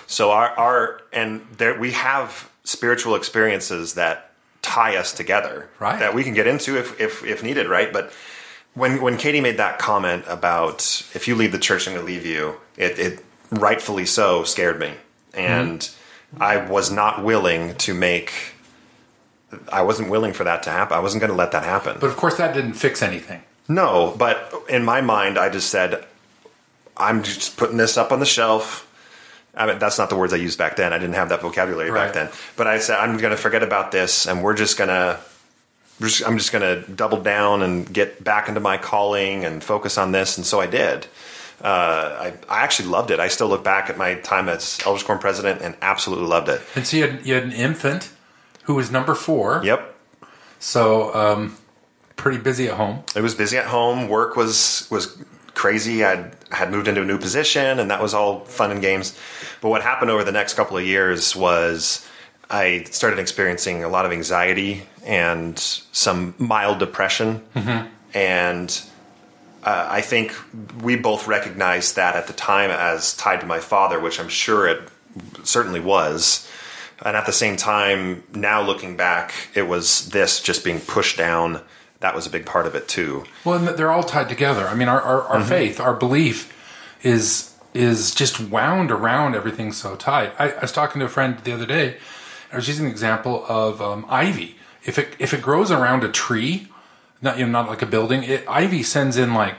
So 0.07 0.31
our 0.31 0.51
our 0.51 1.01
and 1.13 1.47
there 1.57 1.79
we 1.79 1.93
have 1.93 2.51
spiritual 2.65 3.15
experiences 3.15 3.95
that 3.95 4.33
tie 4.63 4.97
us 4.97 5.13
together. 5.13 5.69
Right. 5.79 5.99
That 5.99 6.15
we 6.15 6.25
can 6.25 6.35
get 6.35 6.47
into 6.47 6.79
if 6.79 7.01
if 7.01 7.25
if 7.25 7.43
needed. 7.43 7.69
Right. 7.69 7.93
But 7.93 8.13
when 8.75 9.01
when 9.01 9.17
Katie 9.17 9.41
made 9.41 9.57
that 9.57 9.79
comment 9.79 10.25
about 10.27 10.81
if 11.15 11.27
you 11.29 11.35
leave 11.35 11.53
the 11.53 11.59
church, 11.59 11.87
I'm 11.87 11.95
going 11.95 12.07
to 12.07 12.13
leave 12.13 12.27
you. 12.27 12.57
It 12.77 12.99
it 12.99 13.25
rightfully 13.51 14.07
so 14.07 14.45
scared 14.45 14.79
me, 14.79 14.93
and 15.35 15.89
I 16.41 16.57
was 16.59 16.91
not 16.91 17.23
willing 17.25 17.75
to 17.77 17.95
make. 17.95 18.33
I 19.73 19.83
wasn't 19.83 20.11
willing 20.11 20.33
for 20.33 20.45
that 20.45 20.63
to 20.65 20.71
happen. 20.71 20.97
I 20.97 21.01
wasn't 21.01 21.21
going 21.21 21.31
to 21.31 21.37
let 21.37 21.53
that 21.53 21.63
happen. 21.65 21.97
But 22.01 22.09
of 22.09 22.17
course, 22.17 22.37
that 22.37 22.53
didn't 22.55 22.75
fix 22.75 23.01
anything. 23.03 23.43
No, 23.69 24.15
but 24.19 24.53
in 24.69 24.85
my 24.85 25.01
mind, 25.01 25.39
I 25.39 25.49
just 25.49 25.71
said, 25.71 26.05
I'm 26.97 27.23
just 27.23 27.57
putting 27.57 27.77
this 27.77 27.97
up 27.97 28.13
on 28.13 28.21
the 28.21 28.27
shelf. 28.27 28.83
I 29.55 29.67
mean, 29.67 29.79
that's 29.79 29.99
not 29.99 30.11
the 30.11 30.17
words 30.17 30.33
I 30.33 30.37
used 30.37 30.59
back 30.59 30.77
then. 30.77 30.93
I 30.93 30.99
didn't 30.99 31.15
have 31.15 31.31
that 31.31 31.41
vocabulary 31.41 31.91
Right. 31.91 32.07
back 32.07 32.15
then. 32.15 32.29
But 32.57 32.67
I 32.67 32.79
said, 32.79 32.99
I'm 32.99 33.17
going 33.17 33.31
to 33.31 33.37
forget 33.37 33.63
about 33.63 33.91
this, 33.93 34.27
and 34.27 34.43
we're 34.43 34.55
just 34.55 34.77
going 34.77 34.89
to. 34.89 35.19
I'm 36.27 36.37
just 36.37 36.53
going 36.53 36.61
to 36.85 36.91
double 36.93 37.23
down 37.23 37.63
and 37.63 37.91
get 37.91 38.23
back 38.23 38.49
into 38.49 38.61
my 38.61 38.77
calling 38.77 39.47
and 39.47 39.65
focus 39.65 39.97
on 39.97 40.13
this, 40.13 40.37
and 40.37 40.45
so 40.45 40.61
I 40.61 40.67
did. 40.67 41.07
Uh, 41.63 41.67
I, 41.69 42.35
I 42.49 42.63
actually 42.63 42.89
loved 42.91 43.11
it. 43.11 43.19
I 43.19 43.29
still 43.29 43.49
look 43.49 43.65
back 43.65 43.89
at 43.91 43.97
my 43.97 44.15
time 44.17 44.49
as 44.49 44.79
Elders 44.85 45.03
Quorum 45.03 45.21
president 45.21 45.63
and 45.63 45.75
absolutely 45.83 46.27
loved 46.27 46.49
it. 46.49 46.61
And 46.75 46.87
so 46.87 46.97
you 46.99 47.09
had, 47.09 47.27
you 47.27 47.35
had 47.35 47.45
an 47.45 47.53
infant 47.53 48.11
who 48.65 48.75
was 48.75 48.91
number 48.91 49.15
four. 49.15 49.63
Yep, 49.65 49.95
So 50.59 51.15
um, 51.15 51.57
pretty 52.17 52.39
busy 52.39 52.69
at 52.69 52.75
home. 52.75 53.05
it 53.15 53.23
was 53.23 53.35
busy 53.35 53.57
at 53.57 53.67
home. 53.67 54.09
Work 54.09 54.37
was 54.37 54.87
was 54.91 55.23
crazy. 55.55 56.05
I 56.05 56.31
had 56.51 56.71
moved 56.71 56.87
into 56.89 57.01
a 57.03 57.05
new 57.07 57.19
position, 57.19 57.79
and 57.79 57.91
that 57.91 58.03
was 58.03 58.13
all 58.13 58.41
fun 58.45 58.71
and 58.71 58.81
games. 58.83 59.19
But 59.63 59.71
what 59.71 59.83
happened 59.83 60.11
over 60.11 60.23
the 60.25 60.33
next 60.33 60.55
couple 60.55 60.77
of 60.77 60.85
years 60.85 61.35
was 61.35 62.07
I 62.51 62.85
started 62.91 63.19
experiencing 63.19 63.83
a 63.83 63.89
lot 63.89 64.05
of 64.05 64.13
anxiety 64.13 64.83
and 65.07 65.59
some 65.59 66.35
mild 66.39 66.79
depression, 66.79 67.43
and 68.13 68.83
uh, 69.67 69.89
I 69.91 70.01
think 70.01 70.33
we 70.81 70.95
both 70.95 71.27
recognized 71.27 71.97
that 71.97 72.15
at 72.15 72.29
the 72.29 72.33
time 72.33 72.71
as 72.71 73.17
tied 73.17 73.41
to 73.41 73.47
my 73.47 73.59
father, 73.59 73.99
which 73.99 74.21
I'm 74.21 74.29
sure 74.29 74.69
it 74.69 74.89
certainly 75.43 75.81
was. 75.81 76.49
And 77.05 77.17
at 77.17 77.27
the 77.27 77.33
same 77.33 77.57
time, 77.57 78.23
now 78.33 78.63
looking 78.63 78.97
back, 78.97 79.35
it 79.55 79.63
was 79.63 80.09
this 80.11 80.41
just 80.41 80.65
being 80.65 80.81
pushed 80.81 81.19
down. 81.19 81.63
That 81.99 82.15
was 82.15 82.27
a 82.27 82.31
big 82.31 82.47
part 82.47 82.67
of 82.67 82.77
it 82.77 82.87
too. 82.87 83.25
Well, 83.45 83.59
and 83.59 83.77
they're 83.77 83.91
all 83.91 84.05
tied 84.05 84.29
together. 84.29 84.69
I 84.69 84.75
mean, 84.77 84.89
our, 84.89 85.03
our, 85.03 85.23
our 85.23 85.45
faith, 85.45 85.81
our 85.81 85.95
belief 85.95 86.53
is 87.03 87.53
is 87.75 88.15
just 88.15 88.41
wound 88.41 88.91
around 88.91 89.35
everything 89.35 89.71
so 89.73 89.97
tight. 89.97 90.33
I, 90.39 90.53
I 90.53 90.61
was 90.61 90.73
talking 90.73 91.01
to 91.01 91.07
a 91.07 91.11
friend 91.11 91.39
the 91.41 91.53
other 91.53 91.67
day. 91.67 91.99
I 92.51 92.57
was 92.57 92.69
using 92.69 92.87
an 92.87 92.91
example 92.91 93.45
of 93.49 93.83
um, 93.83 94.07
ivy. 94.09 94.57
If 94.85 94.99
it 94.99 95.17
if 95.19 95.35
it 95.35 95.43
grows 95.43 95.71
around 95.71 96.05
a 96.05 96.09
tree, 96.09 96.69
not 97.23 97.39
you 97.39 97.47
know 97.47 97.53
not 97.53 97.69
like 97.69 97.83
a 97.83 97.87
building, 97.87 98.23
it, 98.23 98.45
ivy 98.49 98.83
sends 98.83 99.17
in 99.17 99.35
like 99.35 99.57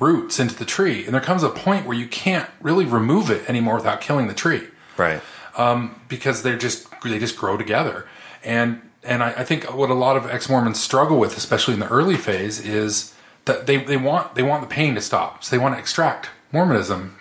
roots 0.00 0.40
into 0.40 0.54
the 0.54 0.64
tree, 0.64 1.04
and 1.04 1.14
there 1.14 1.20
comes 1.20 1.42
a 1.42 1.50
point 1.50 1.86
where 1.86 1.96
you 1.96 2.06
can't 2.06 2.48
really 2.60 2.84
remove 2.84 3.30
it 3.30 3.48
anymore 3.48 3.76
without 3.76 4.00
killing 4.00 4.26
the 4.26 4.34
tree. 4.34 4.68
Right. 4.96 5.20
Um, 5.56 6.00
because 6.08 6.42
they're 6.42 6.58
just 6.58 6.88
they 7.02 7.18
just 7.18 7.36
grow 7.36 7.56
together. 7.56 8.06
And 8.42 8.80
and 9.02 9.22
I, 9.22 9.30
I 9.30 9.44
think 9.44 9.72
what 9.74 9.90
a 9.90 9.94
lot 9.94 10.16
of 10.16 10.28
ex-mormons 10.28 10.80
struggle 10.80 11.18
with 11.18 11.36
especially 11.36 11.74
in 11.74 11.80
the 11.80 11.88
early 11.88 12.16
phase 12.16 12.60
is 12.60 13.14
that 13.44 13.66
they, 13.66 13.76
they 13.76 13.96
want 13.96 14.34
they 14.34 14.42
want 14.42 14.62
the 14.62 14.74
pain 14.74 14.94
to 14.94 15.00
stop. 15.00 15.44
So 15.44 15.54
they 15.54 15.62
want 15.62 15.74
to 15.74 15.78
extract 15.78 16.30
mormonism. 16.52 17.18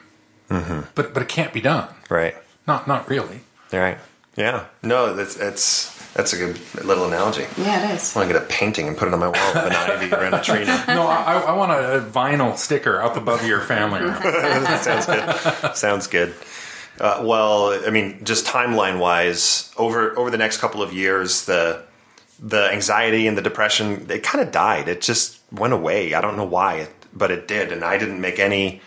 Mm-hmm. 0.49 0.81
But 0.95 1.13
but 1.13 1.23
it 1.23 1.29
can't 1.29 1.53
be 1.53 1.61
done. 1.61 1.89
Right. 2.09 2.35
not 2.67 2.87
not 2.87 3.09
really. 3.09 3.41
Right. 3.71 3.97
Yeah. 4.35 4.65
No, 4.81 5.13
that's 5.13 5.35
it's 5.37 5.91
that's 6.13 6.33
a 6.33 6.37
good 6.37 6.59
little 6.85 7.05
analogy. 7.05 7.45
Yeah, 7.57 7.91
it 7.91 7.95
is. 7.95 8.15
I 8.15 8.19
want 8.19 8.29
to 8.29 8.33
get 8.33 8.43
a 8.43 8.45
painting 8.47 8.87
and 8.87 8.97
put 8.97 9.07
it 9.07 9.13
on 9.13 9.19
my 9.19 9.27
wall 9.27 9.53
with 9.53 9.65
an 9.65 9.73
ivy 9.73 10.11
around 10.13 10.33
a 10.35 10.41
tree 10.41 10.63
no 10.65 11.07
i, 11.07 11.39
I 11.39 11.53
want 11.55 11.71
a, 11.71 11.97
a 11.97 12.01
vinyl 12.01 12.55
sticker 12.57 13.01
up 13.01 13.17
above 13.17 13.45
your 13.45 13.61
family 13.61 14.01
room 14.01 14.15
Sounds 14.83 15.05
good. 15.05 15.75
Sounds 15.75 16.07
good. 16.07 16.33
Uh, 16.99 17.21
well, 17.23 17.79
I 17.85 17.89
mean, 17.89 18.23
just 18.23 18.45
timeline 18.45 18.99
wise, 18.99 19.71
over 19.77 20.17
over 20.17 20.29
the 20.29 20.37
next 20.37 20.57
couple 20.57 20.81
of 20.83 20.93
years, 20.93 21.45
the 21.45 21.83
the 22.39 22.69
anxiety 22.71 23.27
and 23.27 23.37
the 23.37 23.41
depression 23.41 24.05
it 24.09 24.21
kind 24.23 24.45
of 24.45 24.51
died. 24.51 24.87
It 24.87 25.01
just 25.01 25.39
went 25.51 25.73
away. 25.73 26.13
I 26.13 26.21
don't 26.21 26.37
know 26.37 26.43
why, 26.45 26.87
but 27.13 27.31
it 27.31 27.47
did, 27.47 27.71
and 27.71 27.83
I 27.83 27.97
didn't 27.97 28.21
make 28.21 28.37
any 28.37 28.81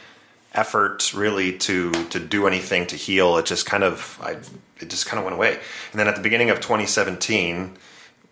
effort 0.56 1.12
really 1.14 1.56
to 1.58 1.92
to 2.06 2.18
do 2.18 2.46
anything 2.46 2.86
to 2.88 2.96
heal. 2.96 3.36
It 3.36 3.46
just 3.46 3.66
kind 3.66 3.84
of 3.84 4.18
I 4.22 4.32
it 4.80 4.90
just 4.90 5.06
kind 5.06 5.18
of 5.18 5.24
went 5.24 5.36
away. 5.36 5.58
And 5.92 6.00
then 6.00 6.08
at 6.08 6.16
the 6.16 6.22
beginning 6.22 6.50
of 6.50 6.60
2017, 6.60 7.76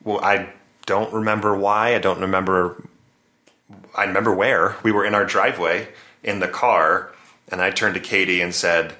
well, 0.02 0.20
I 0.22 0.50
don't 0.86 1.12
remember 1.12 1.56
why. 1.56 1.94
I 1.94 1.98
don't 1.98 2.20
remember 2.20 2.82
I 3.94 4.04
remember 4.04 4.34
where 4.34 4.76
we 4.82 4.92
were 4.92 5.04
in 5.04 5.14
our 5.14 5.24
driveway 5.24 5.88
in 6.22 6.40
the 6.40 6.48
car, 6.48 7.12
and 7.48 7.60
I 7.60 7.70
turned 7.70 7.94
to 7.94 8.00
Katie 8.00 8.40
and 8.40 8.54
said, 8.54 8.94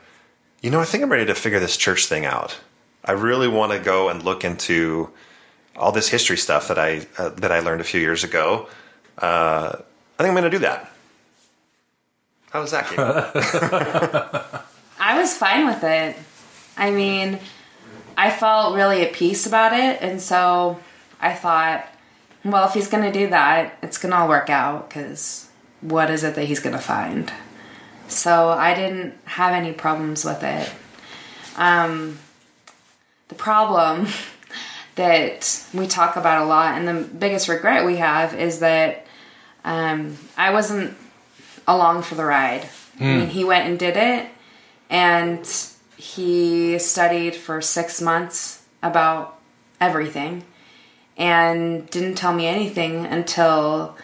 "You 0.63 0.71
know, 0.71 0.81
I 0.81 0.85
think 0.85 1.03
I'm 1.03 1.11
ready 1.11 1.27
to 1.27 1.35
figure 1.35 1.61
this 1.61 1.77
church 1.77 2.07
thing 2.07 2.25
out. 2.25 2.59
I 3.05 3.13
really 3.13 3.49
want 3.49 3.73
to 3.73 3.79
go 3.79 4.09
and 4.09 4.23
look 4.23 4.45
into 4.45 5.11
all 5.77 5.93
this 5.93 6.09
history 6.09 6.37
stuff 6.37 6.69
that 6.69 6.79
I 6.79 7.07
uh, 7.19 7.31
that 7.31 7.53
I 7.53 7.61
learned 7.61 7.81
a 7.81 7.85
few 7.85 8.01
years 8.01 8.25
ago. 8.25 8.69
Uh, 9.19 9.73
I 10.19 10.23
think 10.23 10.29
I'm 10.29 10.35
going 10.35 10.45
to 10.45 10.51
do 10.51 10.61
that." 10.61 10.94
How 12.55 12.61
was 12.61 12.71
that, 12.71 12.87
Katie? 12.87 14.65
I 15.01 15.19
was 15.21 15.37
fine 15.37 15.67
with 15.67 15.83
it. 15.83 16.17
I 16.77 16.93
mean, 16.93 17.41
I 18.17 18.31
felt 18.31 18.77
really 18.77 19.03
at 19.03 19.13
peace 19.13 19.45
about 19.45 19.73
it, 19.73 20.01
and 20.01 20.23
so 20.23 20.79
I 21.21 21.35
thought, 21.35 21.85
well, 22.45 22.69
if 22.69 22.75
he's 22.75 22.87
going 22.87 23.03
to 23.03 23.11
do 23.11 23.29
that, 23.31 23.77
it's 23.83 23.99
going 23.99 24.13
to 24.13 24.19
all 24.19 24.29
work 24.29 24.51
out 24.51 24.89
because 24.89 25.49
what 25.81 26.13
is 26.13 26.23
it 26.23 26.37
that 26.37 26.45
he's 26.45 26.61
going 26.61 26.77
to 26.77 26.81
find? 26.81 27.33
So 28.07 28.51
I 28.51 28.73
didn't 28.75 29.15
have 29.25 29.53
any 29.53 29.73
problems 29.73 30.25
with 30.25 30.45
it. 30.45 30.73
Um, 31.57 32.21
the 33.31 33.35
problem 33.35 34.07
that 34.95 35.67
we 35.75 35.89
talk 35.89 36.15
about 36.15 36.45
a 36.45 36.47
lot, 36.47 36.79
and 36.79 36.87
the 36.87 37.03
biggest 37.03 37.49
regret 37.49 37.85
we 37.85 37.97
have, 37.97 38.33
is 38.33 38.61
that 38.61 39.07
um, 39.65 40.17
I 40.37 40.53
wasn't 40.53 40.97
along 41.67 42.03
for 42.03 42.15
the 42.15 42.25
ride. 42.25 42.69
I 43.01 43.05
mean, 43.17 43.29
he 43.29 43.45
went 43.45 43.69
and 43.69 43.79
did 43.79 43.97
it, 43.97 44.29
and 44.89 45.47
he 45.97 46.79
studied 46.79 47.35
for 47.35 47.61
six 47.61 48.01
months 48.01 48.65
about 48.83 49.39
everything 49.81 50.45
and 51.17 51.89
didn't 51.91 52.17
tell 52.17 52.33
me 52.33 52.47
anything 52.47 53.07
until 53.07 53.97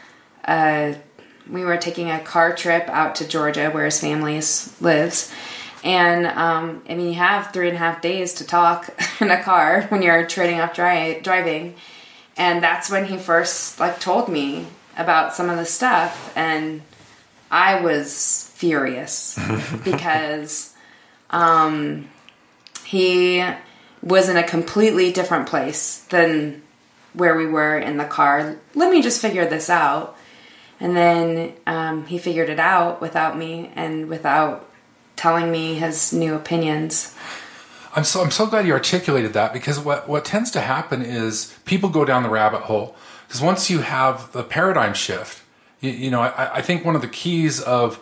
uh, 0.44 0.94
we 1.48 1.64
were 1.64 1.76
taking 1.76 2.10
a 2.10 2.20
car 2.20 2.54
trip 2.54 2.88
out 2.88 3.16
to 3.16 3.26
Georgia 3.26 3.70
where 3.70 3.84
his 3.84 4.00
family 4.00 4.40
lives. 4.80 5.32
And 5.82 6.26
um, 6.26 6.82
I 6.88 6.94
mean, 6.94 7.08
you 7.08 7.14
have 7.14 7.52
three 7.52 7.68
and 7.68 7.76
a 7.76 7.78
half 7.78 8.00
days 8.00 8.34
to 8.34 8.46
talk 8.46 8.90
in 9.20 9.30
a 9.30 9.42
car 9.42 9.82
when 9.88 10.02
you're 10.02 10.26
trading 10.26 10.60
off 10.60 10.74
dri- 10.74 11.20
driving. 11.22 11.74
And 12.36 12.62
that's 12.62 12.90
when 12.90 13.06
he 13.06 13.16
first 13.16 13.80
like 13.80 14.00
told 14.00 14.28
me 14.28 14.66
about 14.96 15.34
some 15.34 15.50
of 15.50 15.56
the 15.56 15.64
stuff. 15.64 16.32
And 16.36 16.82
I 17.50 17.80
was 17.80 18.50
furious 18.54 19.38
because 19.84 20.74
um, 21.30 22.08
he 22.84 23.44
was 24.02 24.28
in 24.28 24.36
a 24.36 24.42
completely 24.42 25.12
different 25.12 25.48
place 25.48 26.00
than 26.10 26.62
where 27.12 27.36
we 27.36 27.46
were 27.46 27.78
in 27.78 27.96
the 27.96 28.04
car. 28.04 28.56
Let 28.74 28.90
me 28.90 29.02
just 29.02 29.20
figure 29.20 29.46
this 29.46 29.68
out. 29.68 30.16
And 30.78 30.96
then 30.96 31.52
um, 31.66 32.06
he 32.06 32.18
figured 32.18 32.48
it 32.48 32.58
out 32.58 33.00
without 33.00 33.36
me 33.36 33.70
and 33.74 34.08
without 34.08 34.66
telling 35.16 35.50
me 35.52 35.74
his 35.74 36.12
new 36.12 36.34
opinions. 36.34 37.14
I'm 37.94 38.04
so 38.04 38.22
I'm 38.22 38.30
so 38.30 38.46
glad 38.46 38.66
you 38.66 38.72
articulated 38.72 39.32
that 39.32 39.52
because 39.52 39.78
what 39.78 40.08
what 40.08 40.24
tends 40.24 40.50
to 40.52 40.60
happen 40.60 41.02
is 41.02 41.54
people 41.64 41.88
go 41.88 42.04
down 42.04 42.22
the 42.22 42.30
rabbit 42.30 42.62
hole 42.62 42.96
because 43.26 43.42
once 43.42 43.68
you 43.68 43.80
have 43.80 44.32
the 44.32 44.44
paradigm 44.44 44.94
shift, 44.94 45.39
you, 45.80 45.90
you 45.90 46.10
know 46.10 46.20
I, 46.20 46.56
I 46.56 46.62
think 46.62 46.84
one 46.84 46.94
of 46.94 47.02
the 47.02 47.08
keys 47.08 47.60
of 47.60 48.00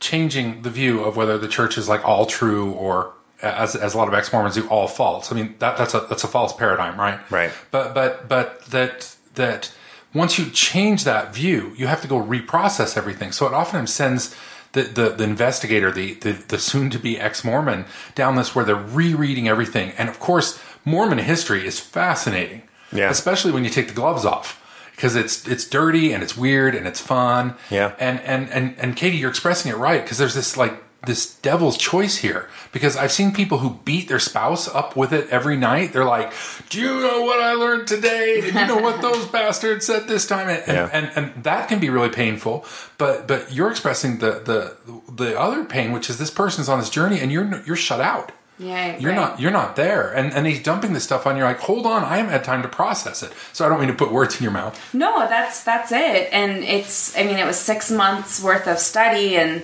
changing 0.00 0.62
the 0.62 0.70
view 0.70 1.02
of 1.02 1.16
whether 1.16 1.38
the 1.38 1.48
church 1.48 1.78
is 1.78 1.88
like 1.88 2.04
all 2.06 2.26
true 2.26 2.72
or 2.72 3.12
as, 3.42 3.76
as 3.76 3.94
a 3.94 3.98
lot 3.98 4.08
of 4.08 4.14
ex-Mormons 4.14 4.54
do 4.54 4.66
all 4.68 4.88
false. 4.88 5.30
I 5.30 5.34
mean 5.34 5.54
that 5.58 5.76
that's 5.76 5.94
a 5.94 6.00
that's 6.00 6.24
a 6.24 6.28
false 6.28 6.52
paradigm, 6.52 6.98
right? 6.98 7.20
Right. 7.30 7.50
But 7.70 7.94
but 7.94 8.28
but 8.28 8.64
that 8.66 9.14
that 9.34 9.72
once 10.14 10.38
you 10.38 10.50
change 10.50 11.04
that 11.04 11.34
view, 11.34 11.74
you 11.76 11.86
have 11.86 12.00
to 12.00 12.08
go 12.08 12.20
reprocess 12.20 12.96
everything. 12.96 13.32
So 13.32 13.46
it 13.46 13.52
often 13.52 13.86
sends 13.86 14.34
the, 14.72 14.82
the, 14.82 15.08
the 15.10 15.24
investigator, 15.24 15.90
the, 15.90 16.14
the, 16.14 16.32
the 16.32 16.58
soon 16.58 16.90
to 16.90 16.98
be 16.98 17.18
ex 17.18 17.44
Mormon, 17.44 17.84
down 18.14 18.36
this 18.36 18.54
where 18.54 18.64
they're 18.64 18.76
rereading 18.76 19.46
everything. 19.46 19.92
And 19.98 20.08
of 20.08 20.18
course, 20.18 20.58
Mormon 20.84 21.18
history 21.18 21.66
is 21.66 21.78
fascinating. 21.80 22.62
Yeah. 22.92 23.10
Especially 23.10 23.52
when 23.52 23.64
you 23.64 23.70
take 23.70 23.88
the 23.88 23.94
gloves 23.94 24.24
off. 24.24 24.62
Because 24.96 25.14
it's 25.14 25.46
it's 25.46 25.64
dirty 25.66 26.12
and 26.12 26.22
it's 26.22 26.36
weird 26.36 26.74
and 26.74 26.86
it's 26.86 27.00
fun. 27.00 27.54
Yeah. 27.70 27.94
And 27.98 28.18
and 28.20 28.48
and 28.50 28.74
and 28.78 28.96
Katie, 28.96 29.18
you're 29.18 29.30
expressing 29.30 29.70
it 29.70 29.76
right 29.76 30.02
because 30.02 30.16
there's 30.18 30.34
this 30.34 30.56
like 30.56 30.82
this 31.06 31.34
devil's 31.36 31.76
choice 31.76 32.16
here. 32.16 32.48
Because 32.72 32.96
I've 32.96 33.12
seen 33.12 33.32
people 33.32 33.58
who 33.58 33.78
beat 33.84 34.08
their 34.08 34.18
spouse 34.18 34.66
up 34.66 34.96
with 34.96 35.12
it 35.12 35.28
every 35.30 35.56
night. 35.56 35.92
They're 35.92 36.04
like, 36.06 36.32
"Do 36.70 36.80
you 36.80 37.00
know 37.00 37.22
what 37.22 37.40
I 37.40 37.52
learned 37.52 37.86
today? 37.86 38.40
Did 38.40 38.54
you 38.54 38.66
know 38.66 38.78
what 38.78 39.00
those 39.02 39.26
bastards 39.26 39.86
said 39.86 40.08
this 40.08 40.26
time?" 40.26 40.48
And, 40.48 40.62
Yeah. 40.66 40.88
and, 40.92 41.06
and 41.14 41.34
and 41.34 41.44
that 41.44 41.68
can 41.68 41.78
be 41.78 41.90
really 41.90 42.08
painful. 42.08 42.64
But 42.98 43.28
but 43.28 43.52
you're 43.52 43.70
expressing 43.70 44.18
the 44.18 44.40
the 44.44 44.76
the 45.14 45.38
other 45.38 45.64
pain, 45.64 45.92
which 45.92 46.08
is 46.10 46.18
this 46.18 46.30
person's 46.30 46.68
on 46.68 46.78
this 46.80 46.90
journey 46.90 47.20
and 47.20 47.30
you're 47.30 47.62
you're 47.66 47.76
shut 47.76 48.00
out. 48.00 48.32
Yeah, 48.58 48.96
You're 48.98 49.10
right. 49.12 49.16
not 49.16 49.40
you're 49.40 49.50
not 49.50 49.76
there. 49.76 50.10
And 50.12 50.32
and 50.32 50.46
he's 50.46 50.62
dumping 50.62 50.92
this 50.94 51.04
stuff 51.04 51.26
on 51.26 51.36
you. 51.36 51.44
Like, 51.44 51.58
hold 51.60 51.84
on, 51.86 52.02
I 52.04 52.16
haven't 52.16 52.32
had 52.32 52.42
time 52.44 52.62
to 52.62 52.68
process 52.68 53.22
it. 53.22 53.32
So 53.52 53.66
I 53.66 53.68
don't 53.68 53.78
mean 53.80 53.88
to 53.88 53.94
put 53.94 54.10
words 54.10 54.36
in 54.36 54.42
your 54.42 54.52
mouth. 54.52 54.78
No, 54.94 55.28
that's 55.28 55.62
that's 55.62 55.92
it. 55.92 56.28
And 56.32 56.64
it's 56.64 57.16
I 57.18 57.24
mean 57.24 57.36
it 57.36 57.44
was 57.46 57.58
6 57.58 57.90
months 57.90 58.42
worth 58.42 58.66
of 58.66 58.78
study 58.78 59.36
and 59.36 59.62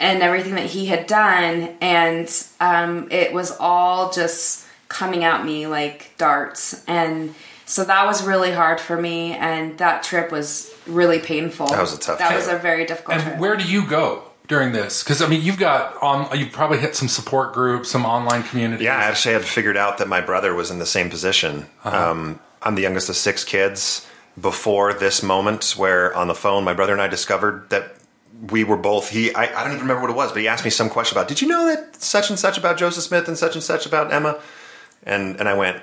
and 0.00 0.22
everything 0.22 0.56
that 0.56 0.66
he 0.66 0.86
had 0.86 1.06
done 1.06 1.76
and 1.80 2.28
um 2.60 3.06
it 3.12 3.32
was 3.32 3.56
all 3.60 4.10
just 4.10 4.66
coming 4.88 5.22
at 5.22 5.44
me 5.44 5.68
like 5.68 6.10
darts 6.18 6.84
and 6.88 7.34
so 7.64 7.84
that 7.84 8.04
was 8.04 8.24
really 8.26 8.50
hard 8.50 8.80
for 8.80 9.00
me 9.00 9.32
and 9.34 9.78
that 9.78 10.02
trip 10.02 10.32
was 10.32 10.74
really 10.88 11.20
painful. 11.20 11.66
That 11.68 11.80
was 11.80 11.94
a 11.94 11.98
tough 12.00 12.18
That 12.18 12.28
trip. 12.30 12.40
was 12.40 12.48
a 12.48 12.58
very 12.58 12.84
difficult 12.86 13.18
And 13.18 13.22
trip. 13.28 13.38
where 13.38 13.56
do 13.56 13.62
you 13.64 13.86
go 13.86 14.24
during 14.52 14.72
this? 14.72 15.02
Because 15.02 15.22
I 15.22 15.28
mean, 15.28 15.42
you've 15.42 15.58
got 15.58 16.00
on 16.02 16.38
you've 16.38 16.52
probably 16.52 16.78
hit 16.78 16.94
some 16.94 17.08
support 17.08 17.54
groups, 17.54 17.90
some 17.90 18.04
online 18.04 18.42
communities. 18.42 18.84
Yeah, 18.84 18.96
I 18.96 19.04
actually 19.04 19.32
had 19.32 19.44
figured 19.44 19.76
out 19.76 19.98
that 19.98 20.08
my 20.08 20.20
brother 20.20 20.54
was 20.54 20.70
in 20.70 20.78
the 20.78 20.86
same 20.86 21.08
position. 21.10 21.66
Um, 21.84 22.38
I'm 22.60 22.74
the 22.74 22.82
youngest 22.82 23.08
of 23.08 23.16
six 23.16 23.44
kids. 23.44 24.06
Before 24.40 24.94
this 24.94 25.22
moment, 25.22 25.74
where 25.76 26.14
on 26.16 26.26
the 26.26 26.34
phone, 26.34 26.64
my 26.64 26.72
brother 26.72 26.92
and 26.92 27.02
I 27.02 27.08
discovered 27.08 27.68
that 27.68 27.96
we 28.50 28.64
were 28.64 28.78
both. 28.78 29.10
He, 29.10 29.34
I, 29.34 29.44
I 29.44 29.62
don't 29.62 29.72
even 29.72 29.82
remember 29.82 30.00
what 30.00 30.10
it 30.10 30.16
was, 30.16 30.32
but 30.32 30.40
he 30.40 30.48
asked 30.48 30.64
me 30.64 30.70
some 30.70 30.88
question 30.88 31.18
about. 31.18 31.28
Did 31.28 31.42
you 31.42 31.48
know 31.48 31.66
that 31.66 32.00
such 32.02 32.30
and 32.30 32.38
such 32.38 32.56
about 32.56 32.78
Joseph 32.78 33.04
Smith 33.04 33.28
and 33.28 33.36
such 33.36 33.54
and 33.56 33.62
such 33.62 33.84
about 33.84 34.12
Emma? 34.12 34.40
And 35.02 35.38
and 35.38 35.48
I 35.48 35.54
went. 35.54 35.82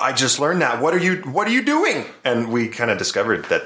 I 0.00 0.12
just 0.12 0.38
learned 0.38 0.62
that. 0.62 0.80
What 0.80 0.94
are 0.94 0.98
you 0.98 1.16
What 1.22 1.48
are 1.48 1.50
you 1.50 1.64
doing? 1.64 2.04
And 2.24 2.52
we 2.52 2.68
kind 2.68 2.90
of 2.90 2.98
discovered 2.98 3.46
that 3.46 3.62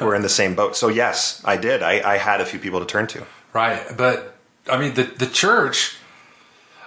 we're 0.00 0.14
in 0.14 0.22
the 0.22 0.28
same 0.28 0.54
boat. 0.54 0.74
So 0.76 0.88
yes, 0.88 1.40
I 1.44 1.56
did. 1.56 1.82
I, 1.82 2.14
I 2.14 2.16
had 2.16 2.40
a 2.40 2.44
few 2.44 2.58
people 2.58 2.80
to 2.80 2.86
turn 2.86 3.06
to. 3.08 3.26
Right, 3.56 3.96
but 3.96 4.36
I 4.68 4.76
mean, 4.76 4.92
the 4.92 5.04
the 5.04 5.26
church, 5.26 5.96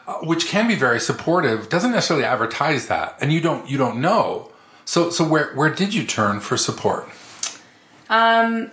uh, 0.06 0.20
which 0.20 0.46
can 0.46 0.68
be 0.68 0.76
very 0.76 1.00
supportive, 1.00 1.68
doesn't 1.68 1.90
necessarily 1.90 2.24
advertise 2.24 2.86
that, 2.90 3.18
and 3.20 3.34
you 3.34 3.42
don't 3.42 3.68
you 3.68 3.76
don't 3.80 4.00
know. 4.00 4.52
So 4.86 5.10
so 5.10 5.28
where 5.28 5.52
where 5.56 5.74
did 5.74 5.96
you 5.96 6.06
turn 6.06 6.42
for 6.42 6.58
support? 6.58 7.10
Um, 8.08 8.70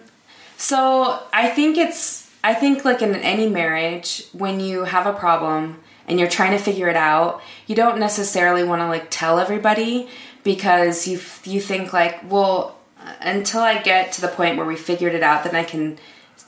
so 0.58 1.22
I 1.32 1.48
think 1.48 1.78
it's 1.78 2.30
I 2.44 2.52
think 2.52 2.84
like 2.84 3.00
in 3.00 3.14
any 3.14 3.48
marriage, 3.48 4.26
when 4.34 4.60
you 4.60 4.84
have 4.84 5.06
a 5.06 5.14
problem 5.14 5.80
and 6.06 6.20
you're 6.20 6.28
trying 6.28 6.50
to 6.50 6.58
figure 6.58 6.90
it 6.90 6.96
out, 6.96 7.40
you 7.66 7.74
don't 7.74 7.98
necessarily 7.98 8.62
want 8.62 8.82
to 8.82 8.88
like 8.88 9.06
tell 9.08 9.38
everybody 9.38 10.10
because 10.44 11.08
you 11.08 11.18
you 11.44 11.62
think 11.62 11.94
like, 11.94 12.30
well, 12.30 12.76
until 13.22 13.62
I 13.62 13.80
get 13.80 14.12
to 14.12 14.20
the 14.20 14.28
point 14.28 14.58
where 14.58 14.66
we 14.66 14.76
figured 14.76 15.14
it 15.14 15.22
out, 15.22 15.44
then 15.44 15.56
I 15.56 15.64
can 15.64 15.98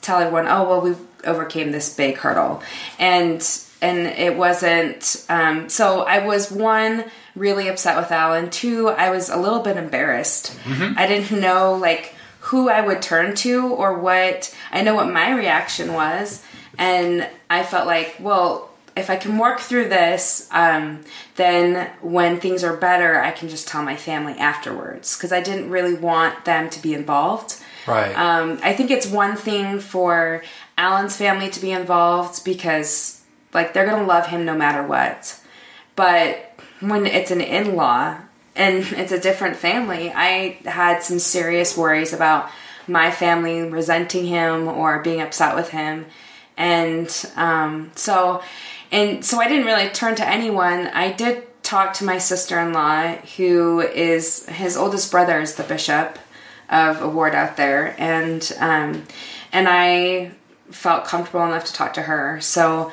tell 0.01 0.19
everyone, 0.19 0.45
oh 0.45 0.69
well, 0.69 0.81
we 0.81 0.95
overcame 1.23 1.71
this 1.71 1.93
big 1.93 2.17
hurdle, 2.17 2.61
and 2.97 3.41
and 3.81 4.07
it 4.07 4.35
wasn't. 4.35 5.25
Um, 5.29 5.69
so 5.69 6.01
I 6.01 6.25
was 6.25 6.51
one 6.51 7.05
really 7.35 7.67
upset 7.67 7.97
with 7.97 8.11
Alan. 8.11 8.49
Two, 8.49 8.89
I 8.89 9.09
was 9.09 9.29
a 9.29 9.37
little 9.37 9.59
bit 9.59 9.77
embarrassed. 9.77 10.57
I 10.97 11.07
didn't 11.07 11.39
know 11.39 11.75
like 11.75 12.15
who 12.41 12.69
I 12.69 12.81
would 12.85 13.01
turn 13.01 13.35
to 13.35 13.67
or 13.67 13.99
what. 13.99 14.55
I 14.71 14.81
know 14.81 14.95
what 14.95 15.11
my 15.11 15.31
reaction 15.31 15.93
was, 15.93 16.43
and 16.77 17.27
I 17.49 17.63
felt 17.63 17.87
like, 17.87 18.17
well, 18.19 18.69
if 18.99 19.09
I 19.09 19.15
can 19.15 19.37
work 19.37 19.59
through 19.59 19.89
this, 19.89 20.47
um, 20.51 21.01
then 21.35 21.89
when 22.01 22.39
things 22.39 22.63
are 22.63 22.75
better, 22.75 23.19
I 23.19 23.31
can 23.31 23.49
just 23.49 23.67
tell 23.67 23.81
my 23.81 23.95
family 23.95 24.33
afterwards 24.33 25.15
because 25.15 25.31
I 25.31 25.41
didn't 25.41 25.69
really 25.69 25.93
want 25.93 26.45
them 26.45 26.69
to 26.69 26.81
be 26.81 26.93
involved. 26.93 27.55
Right. 27.87 28.13
Um, 28.13 28.59
I 28.61 28.73
think 28.73 28.91
it's 28.91 29.07
one 29.07 29.35
thing 29.35 29.79
for 29.79 30.43
Alan's 30.79 31.17
family 31.17 31.49
to 31.49 31.59
be 31.59 31.71
involved 31.71 32.45
because, 32.45 33.21
like, 33.53 33.73
they're 33.73 33.85
gonna 33.85 34.07
love 34.07 34.27
him 34.27 34.45
no 34.45 34.55
matter 34.55 34.81
what. 34.81 35.37
But 35.97 36.57
when 36.79 37.05
it's 37.05 37.31
an 37.31 37.41
in-law 37.41 38.17
and 38.55 38.77
it's 38.93 39.11
a 39.11 39.19
different 39.19 39.57
family, 39.57 40.09
I 40.15 40.57
had 40.63 41.03
some 41.03 41.19
serious 41.19 41.75
worries 41.75 42.13
about 42.13 42.49
my 42.87 43.11
family 43.11 43.61
resenting 43.61 44.25
him 44.25 44.69
or 44.69 45.03
being 45.03 45.19
upset 45.19 45.53
with 45.53 45.69
him, 45.69 46.05
and 46.55 47.09
um, 47.35 47.91
so 47.95 48.41
and 48.89 49.23
so 49.23 49.39
I 49.39 49.49
didn't 49.49 49.65
really 49.65 49.89
turn 49.89 50.15
to 50.15 50.27
anyone. 50.27 50.87
I 50.87 51.11
did 51.11 51.43
talk 51.61 51.93
to 51.95 52.05
my 52.05 52.17
sister-in-law, 52.17 53.15
who 53.35 53.81
is 53.81 54.45
his 54.45 54.77
oldest 54.77 55.11
brother 55.11 55.41
is 55.41 55.55
the 55.55 55.63
bishop 55.63 56.17
of 56.69 57.01
a 57.01 57.09
ward 57.09 57.35
out 57.35 57.57
there, 57.57 57.95
and 57.99 58.49
um, 58.59 59.03
and 59.51 59.67
I 59.69 60.31
felt 60.71 61.05
comfortable 61.05 61.45
enough 61.45 61.65
to 61.65 61.73
talk 61.73 61.93
to 61.93 62.03
her. 62.03 62.39
So 62.41 62.91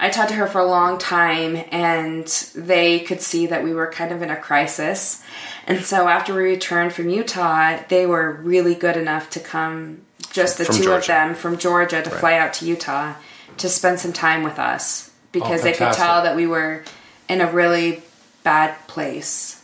I 0.00 0.10
talked 0.10 0.30
to 0.30 0.34
her 0.34 0.46
for 0.46 0.60
a 0.60 0.66
long 0.66 0.98
time, 0.98 1.64
and 1.70 2.26
they 2.54 3.00
could 3.00 3.20
see 3.20 3.46
that 3.46 3.62
we 3.62 3.72
were 3.72 3.86
kind 3.90 4.12
of 4.12 4.20
in 4.22 4.30
a 4.30 4.36
crisis. 4.36 5.22
And 5.66 5.84
so 5.84 6.08
after 6.08 6.34
we 6.34 6.42
returned 6.42 6.92
from 6.92 7.08
Utah, 7.08 7.78
they 7.88 8.06
were 8.06 8.32
really 8.32 8.74
good 8.74 8.96
enough 8.96 9.30
to 9.30 9.40
come, 9.40 10.02
just 10.32 10.58
the 10.58 10.64
From 10.64 10.76
two 10.76 10.92
of 10.92 11.06
them 11.06 11.34
from 11.34 11.56
Georgia, 11.56 12.02
to 12.02 12.10
fly 12.10 12.34
out 12.34 12.52
to 12.54 12.66
Utah 12.66 13.14
to 13.58 13.68
spend 13.68 14.00
some 14.00 14.12
time 14.12 14.42
with 14.42 14.58
us 14.58 15.10
because 15.30 15.62
they 15.62 15.72
could 15.72 15.92
tell 15.92 16.22
that 16.22 16.36
we 16.36 16.46
were 16.46 16.82
in 17.28 17.40
a 17.40 17.50
really 17.50 18.02
bad 18.42 18.76
place. 18.86 19.62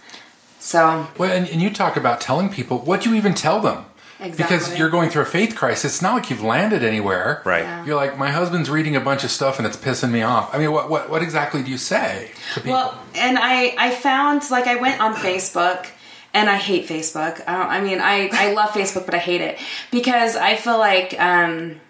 So 0.60 1.06
Well, 1.18 1.32
and, 1.32 1.48
and 1.48 1.60
you 1.60 1.70
talk 1.70 1.96
about 1.96 2.20
telling 2.20 2.48
people. 2.48 2.78
What 2.78 3.02
do 3.02 3.10
you 3.10 3.16
even 3.16 3.34
tell 3.34 3.60
them? 3.60 3.84
Because 4.18 4.76
you're 4.76 4.90
going 4.90 5.10
through 5.10 5.22
a 5.22 5.26
faith 5.26 5.54
crisis. 5.54 5.94
It's 5.94 6.02
not 6.02 6.14
like 6.14 6.30
you've 6.30 6.42
landed 6.42 6.82
anywhere. 6.82 7.40
Right. 7.44 7.62
Yeah. 7.62 7.84
You're 7.84 7.96
like, 7.96 8.18
my 8.18 8.30
husband's 8.30 8.68
reading 8.68 8.96
a 8.96 9.00
bunch 9.00 9.22
of 9.22 9.30
stuff 9.30 9.58
and 9.58 9.66
it's 9.66 9.76
pissing 9.76 10.10
me 10.10 10.22
off. 10.22 10.52
I 10.52 10.58
mean, 10.58 10.72
what 10.72 10.90
what, 10.90 11.08
what 11.08 11.22
exactly 11.22 11.62
do 11.62 11.70
you 11.70 11.78
say 11.78 12.32
to 12.54 12.60
people? 12.60 12.72
Well, 12.72 13.02
and 13.14 13.38
I 13.38 13.74
I 13.78 13.94
found 13.94 14.42
like 14.50 14.66
I 14.66 14.76
went 14.76 15.00
on 15.00 15.14
Facebook 15.14 15.86
and 16.34 16.50
I 16.50 16.56
hate 16.56 16.88
Facebook. 16.88 17.42
I, 17.46 17.78
I 17.78 17.80
mean, 17.80 18.00
I 18.00 18.28
I 18.32 18.52
love 18.54 18.70
Facebook, 18.70 19.06
but 19.06 19.14
I 19.14 19.18
hate 19.18 19.40
it 19.40 19.58
because 19.90 20.34
I 20.34 20.56
feel 20.56 20.78
like 20.78 21.18
um 21.20 21.80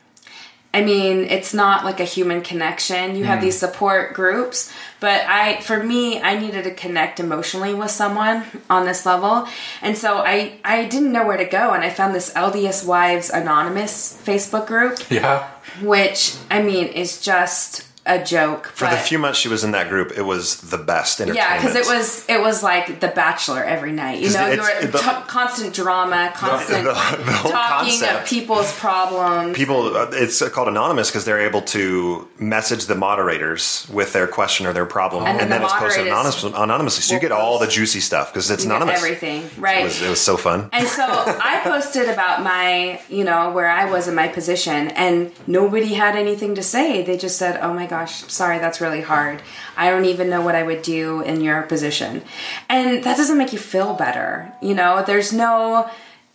I 0.75 0.85
mean, 0.85 1.25
it's 1.25 1.55
not 1.55 1.85
like 1.85 1.99
a 1.99 2.05
human 2.05 2.43
connection. 2.43 3.17
You 3.17 3.25
have 3.25 3.39
mm. 3.39 3.43
these 3.43 3.59
support 3.59 4.13
groups, 4.13 4.71
but 5.01 5.23
I 5.27 5.61
for 5.63 5.83
me, 5.83 6.21
I 6.21 6.39
needed 6.39 6.65
to 6.65 6.75
connect 6.75 7.21
emotionally 7.21 7.73
with 7.73 7.91
someone 7.91 8.45
on 8.69 8.85
this 8.85 9.07
level. 9.07 9.49
And 9.81 9.97
so 9.97 10.19
I 10.19 10.59
I 10.65 10.85
didn't 10.85 11.13
know 11.13 11.27
where 11.27 11.39
to 11.39 11.47
go 11.47 11.73
and 11.73 11.83
I 11.83 11.91
found 11.91 12.15
this 12.15 12.33
LDS 12.35 12.85
Wives 12.87 13.31
Anonymous 13.31 14.21
Facebook 14.25 14.67
group, 14.67 15.11
yeah. 15.11 15.49
which 15.81 16.37
I 16.51 16.61
mean 16.61 16.89
is 16.89 17.21
just 17.21 17.87
a 18.09 18.25
joke. 18.25 18.67
For 18.75 18.87
the 18.89 18.97
few 18.97 19.19
months 19.19 19.39
she 19.39 19.49
was 19.49 19.63
in 19.63 19.71
that 19.73 19.89
group, 19.89 20.13
it 20.17 20.23
was 20.23 20.61
the 20.63 20.79
best 20.79 21.21
entertainment. 21.21 21.51
Yeah, 21.51 21.57
because 21.61 21.77
it 21.77 21.87
was 21.87 22.25
it 22.29 22.41
was 22.41 22.63
like 22.63 23.01
The 23.01 23.09
Bachelor 23.09 23.63
every 23.63 23.93
night. 23.93 24.21
You 24.21 24.33
know, 24.33 24.47
you 24.51 24.61
were 24.63 24.87
the- 24.87 24.99
t- 24.99 25.27
constant 25.29 25.75
drama, 25.75 26.33
constant 26.35 26.85
the- 26.85 26.93
the 26.93 27.49
talking 27.51 28.03
of 28.05 28.25
people's 28.27 28.73
problems. 28.79 29.57
people 29.57 29.97
uh, 29.97 30.11
it's 30.13 30.47
called 30.51 30.69
anonymous 30.69 31.11
because 31.11 31.25
they're 31.25 31.41
able 31.51 31.63
to 31.63 32.27
message 32.39 32.87
the 32.87 32.95
moderators 32.95 33.87
with 33.93 34.13
their 34.13 34.27
question 34.27 34.67
or 34.67 34.73
their 34.73 34.87
problem 34.87 35.25
And 35.25 35.33
and, 35.33 35.41
then 35.41 35.51
then, 35.51 35.61
the 35.61 35.67
it's 35.67 35.75
posted 35.75 36.07
anonymous, 36.07 36.43
anonymously 36.45 37.03
so 37.03 37.15
you 37.15 37.21
get 37.21 37.33
all 37.33 37.59
the 37.59 37.67
juicy 37.67 38.01
stuff 38.01 38.33
because 38.33 38.51
it's 38.51 38.65
anonymous 38.65 38.97
everything, 38.97 39.49
right? 39.59 39.81
it 39.81 39.85
was, 39.85 40.03
it 40.03 40.09
was 40.09 40.21
so 40.21 40.37
fun 40.37 40.69
And 40.73 40.87
so 40.89 41.05
I 41.07 41.61
posted 41.65 42.09
about 42.09 42.43
my, 42.43 43.01
you 43.09 43.25
know, 43.25 43.51
where 43.53 43.69
I 43.69 43.85
was 43.91 44.09
in 44.09 44.15
my 44.15 44.29
position, 44.29 44.89
and 44.89 45.33
nobody 45.47 45.95
had 45.95 46.17
anything 46.17 46.55
to 46.55 46.63
say. 46.63 47.03
They 47.03 47.17
just 47.17 47.37
said, 47.39 47.59
"Oh 47.63 47.73
my 47.75 47.87
gosh, 48.01 48.25
sorry, 48.33 48.59
that's 48.59 48.81
really 48.81 49.01
hard. 49.01 49.43
I 49.77 49.91
don't 49.91 50.05
even 50.05 50.29
know 50.31 50.43
what 50.43 50.55
I 50.55 50.63
would 50.63 50.83
do 50.83 51.21
in 51.23 51.41
your 51.41 51.63
position," 51.63 52.23
and 52.69 53.03
that 53.05 53.17
doesn't 53.17 53.39
make 53.39 53.53
you 53.53 53.59
feel 53.59 53.95
better. 53.95 54.53
You 54.63 54.75
know, 54.75 55.03
there's 55.07 55.33
no, 55.33 55.89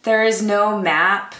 there 0.04 0.23
is 0.26 0.41
no 0.41 0.80
map 0.80 1.36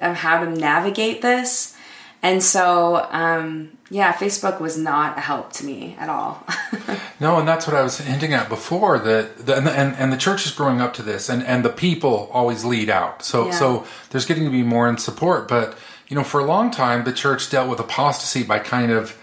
of 0.00 0.16
how 0.16 0.44
to 0.44 0.50
navigate 0.50 1.22
this, 1.22 1.76
and 2.22 2.42
so, 2.42 3.06
um, 3.10 3.70
yeah, 3.90 4.12
Facebook 4.12 4.60
was 4.60 4.76
not 4.78 5.18
a 5.18 5.20
help 5.20 5.52
to 5.54 5.64
me 5.64 5.96
at 5.98 6.08
all. 6.08 6.44
No, 7.20 7.38
and 7.38 7.46
that's 7.46 7.66
what 7.66 7.76
I 7.76 7.82
was 7.82 7.98
hinting 7.98 8.32
at 8.32 8.48
before. 8.48 8.98
That 8.98 9.44
the, 9.44 9.54
and, 9.54 9.68
and 9.68 9.94
and 9.96 10.10
the 10.10 10.16
church 10.16 10.46
is 10.46 10.52
growing 10.52 10.80
up 10.80 10.94
to 10.94 11.02
this, 11.02 11.28
and 11.28 11.42
and 11.44 11.62
the 11.62 11.68
people 11.68 12.30
always 12.32 12.64
lead 12.64 12.88
out. 12.88 13.22
So 13.22 13.46
Yeah. 13.48 13.50
so 13.50 13.86
there's 14.08 14.24
getting 14.24 14.44
to 14.44 14.50
be 14.50 14.62
more 14.62 14.88
in 14.88 14.96
support. 14.96 15.46
But 15.46 15.76
you 16.08 16.16
know, 16.16 16.24
for 16.24 16.40
a 16.40 16.44
long 16.44 16.70
time, 16.70 17.04
the 17.04 17.12
church 17.12 17.50
dealt 17.50 17.68
with 17.68 17.78
apostasy 17.78 18.42
by 18.42 18.58
kind 18.58 18.90
of 18.90 19.19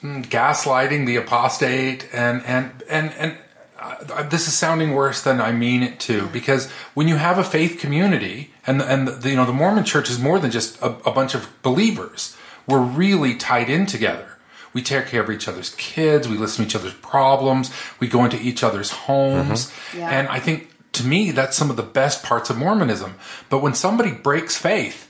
Hmm, 0.00 0.22
gaslighting 0.22 1.06
the 1.06 1.16
apostate, 1.16 2.08
and 2.12 2.42
and 2.44 2.82
and 2.88 3.12
and. 3.18 3.38
Uh, 3.78 3.96
uh, 4.12 4.22
this 4.24 4.46
is 4.46 4.52
sounding 4.52 4.92
worse 4.92 5.22
than 5.22 5.40
I 5.40 5.52
mean 5.52 5.82
it 5.82 5.98
to, 6.00 6.26
because 6.26 6.70
when 6.92 7.08
you 7.08 7.16
have 7.16 7.38
a 7.38 7.44
faith 7.44 7.78
community, 7.78 8.50
and 8.66 8.78
the, 8.78 8.84
and 8.84 9.08
the, 9.08 9.30
you 9.30 9.36
know 9.36 9.46
the 9.46 9.54
Mormon 9.54 9.84
Church 9.84 10.10
is 10.10 10.18
more 10.18 10.38
than 10.38 10.50
just 10.50 10.78
a, 10.82 10.88
a 11.08 11.12
bunch 11.12 11.34
of 11.34 11.48
believers. 11.62 12.36
We're 12.66 12.82
really 12.82 13.34
tied 13.34 13.70
in 13.70 13.86
together. 13.86 14.36
We 14.72 14.82
take 14.82 15.06
care 15.06 15.22
of 15.22 15.30
each 15.30 15.48
other's 15.48 15.74
kids. 15.76 16.28
We 16.28 16.36
listen 16.36 16.64
to 16.64 16.68
each 16.68 16.76
other's 16.76 16.94
problems. 16.94 17.72
We 17.98 18.06
go 18.06 18.24
into 18.24 18.40
each 18.40 18.62
other's 18.62 18.90
homes. 18.90 19.66
Mm-hmm. 19.66 19.98
Yeah. 19.98 20.10
And 20.10 20.28
I 20.28 20.40
think 20.40 20.70
to 20.92 21.06
me, 21.06 21.30
that's 21.30 21.56
some 21.56 21.70
of 21.70 21.76
the 21.76 21.82
best 21.82 22.22
parts 22.22 22.50
of 22.50 22.58
Mormonism. 22.58 23.14
But 23.48 23.62
when 23.62 23.74
somebody 23.74 24.12
breaks 24.12 24.56
faith, 24.56 25.09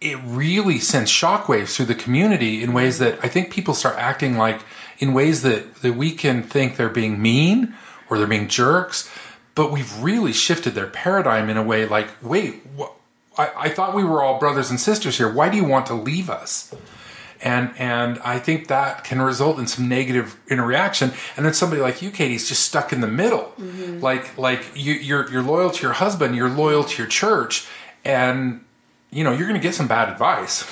it 0.00 0.18
really 0.24 0.78
sends 0.78 1.10
shockwaves 1.10 1.74
through 1.74 1.86
the 1.86 1.94
community 1.94 2.62
in 2.62 2.72
ways 2.72 2.98
that 2.98 3.18
I 3.22 3.28
think 3.28 3.50
people 3.50 3.74
start 3.74 3.96
acting 3.96 4.36
like 4.36 4.60
in 4.98 5.14
ways 5.14 5.42
that, 5.42 5.76
that 5.76 5.94
we 5.94 6.12
can 6.12 6.42
think 6.42 6.76
they're 6.76 6.88
being 6.88 7.20
mean 7.20 7.74
or 8.08 8.18
they're 8.18 8.26
being 8.26 8.48
jerks. 8.48 9.10
But 9.54 9.72
we've 9.72 10.02
really 10.02 10.32
shifted 10.32 10.74
their 10.74 10.86
paradigm 10.86 11.48
in 11.48 11.56
a 11.56 11.62
way 11.62 11.86
like, 11.86 12.08
wait, 12.22 12.62
wh- 12.78 12.92
I, 13.38 13.50
I 13.56 13.68
thought 13.70 13.94
we 13.94 14.04
were 14.04 14.22
all 14.22 14.38
brothers 14.38 14.70
and 14.70 14.78
sisters 14.78 15.16
here. 15.16 15.32
Why 15.32 15.48
do 15.48 15.56
you 15.56 15.64
want 15.64 15.86
to 15.86 15.94
leave 15.94 16.28
us? 16.28 16.74
and 17.42 17.72
and 17.78 18.18
I 18.20 18.38
think 18.38 18.68
that 18.68 19.04
can 19.04 19.20
result 19.20 19.58
in 19.58 19.66
some 19.66 19.88
negative 19.88 20.38
interaction. 20.48 21.12
And 21.36 21.44
then 21.44 21.54
somebody 21.54 21.82
like 21.82 22.02
you, 22.02 22.10
Katie's 22.10 22.48
just 22.48 22.62
stuck 22.62 22.92
in 22.92 23.00
the 23.00 23.06
middle. 23.06 23.52
Mm-hmm. 23.58 24.00
Like 24.00 24.36
like 24.38 24.64
you, 24.74 24.94
you're 24.94 25.30
you're 25.30 25.42
loyal 25.42 25.70
to 25.70 25.82
your 25.82 25.92
husband, 25.92 26.34
you're 26.34 26.50
loyal 26.50 26.84
to 26.84 27.02
your 27.02 27.08
church, 27.08 27.66
and 28.04 28.64
you 29.10 29.24
know 29.24 29.32
you're 29.32 29.48
going 29.48 29.60
to 29.60 29.66
get 29.66 29.74
some 29.74 29.88
bad 29.88 30.08
advice. 30.08 30.64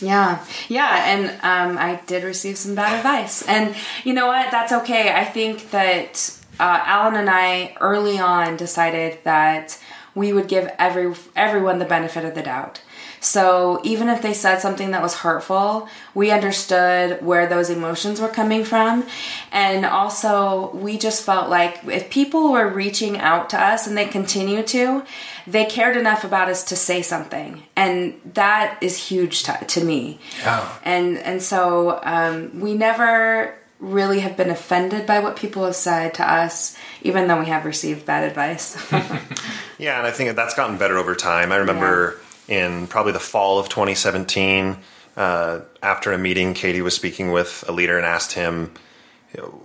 Yeah, 0.00 0.44
yeah, 0.68 1.04
and 1.06 1.30
um, 1.42 1.78
I 1.78 2.00
did 2.06 2.24
receive 2.24 2.58
some 2.58 2.74
bad 2.74 2.96
advice, 2.96 3.46
and 3.46 3.74
you 4.02 4.12
know 4.12 4.26
what? 4.26 4.50
That's 4.50 4.72
okay. 4.72 5.12
I 5.12 5.24
think 5.24 5.70
that 5.70 6.36
uh, 6.58 6.82
Alan 6.84 7.14
and 7.14 7.30
I 7.30 7.76
early 7.80 8.18
on 8.18 8.56
decided 8.56 9.18
that 9.24 9.80
we 10.14 10.32
would 10.32 10.48
give 10.48 10.70
every 10.78 11.14
everyone 11.34 11.78
the 11.78 11.84
benefit 11.84 12.24
of 12.24 12.34
the 12.34 12.42
doubt. 12.42 12.80
So 13.24 13.80
even 13.84 14.10
if 14.10 14.20
they 14.20 14.34
said 14.34 14.58
something 14.60 14.90
that 14.90 15.00
was 15.00 15.14
hurtful, 15.14 15.88
we 16.14 16.30
understood 16.30 17.24
where 17.24 17.46
those 17.46 17.70
emotions 17.70 18.20
were 18.20 18.28
coming 18.28 18.64
from, 18.64 19.06
and 19.50 19.86
also 19.86 20.70
we 20.74 20.98
just 20.98 21.24
felt 21.24 21.48
like 21.48 21.80
if 21.86 22.10
people 22.10 22.52
were 22.52 22.68
reaching 22.68 23.16
out 23.16 23.48
to 23.50 23.60
us 23.60 23.86
and 23.86 23.96
they 23.96 24.04
continue 24.04 24.62
to, 24.64 25.04
they 25.46 25.64
cared 25.64 25.96
enough 25.96 26.24
about 26.24 26.50
us 26.50 26.64
to 26.64 26.76
say 26.76 27.00
something, 27.00 27.62
and 27.74 28.20
that 28.34 28.76
is 28.82 29.08
huge 29.08 29.44
to, 29.44 29.58
to 29.68 29.82
me. 29.82 30.18
Yeah. 30.40 30.78
And 30.84 31.16
and 31.16 31.42
so 31.42 32.00
um, 32.02 32.60
we 32.60 32.74
never 32.74 33.56
really 33.80 34.20
have 34.20 34.36
been 34.36 34.50
offended 34.50 35.06
by 35.06 35.20
what 35.20 35.36
people 35.36 35.64
have 35.64 35.74
said 35.74 36.12
to 36.14 36.30
us, 36.30 36.76
even 37.00 37.26
though 37.26 37.40
we 37.40 37.46
have 37.46 37.64
received 37.64 38.04
bad 38.04 38.24
advice. 38.24 38.76
Yeah, 39.78 39.98
and 39.98 40.06
I 40.06 40.12
think 40.12 40.34
that's 40.36 40.54
gotten 40.54 40.78
better 40.78 40.98
over 40.98 41.14
time. 41.14 41.50
I 41.52 41.56
remember 41.56 42.18
in 42.48 42.86
probably 42.86 43.12
the 43.12 43.20
fall 43.20 43.58
of 43.58 43.68
2017, 43.68 44.76
uh, 45.16 45.60
after 45.82 46.12
a 46.12 46.18
meeting, 46.18 46.54
Katie 46.54 46.82
was 46.82 46.94
speaking 46.94 47.30
with 47.30 47.64
a 47.68 47.72
leader 47.72 47.96
and 47.96 48.06
asked 48.06 48.32
him, 48.32 48.72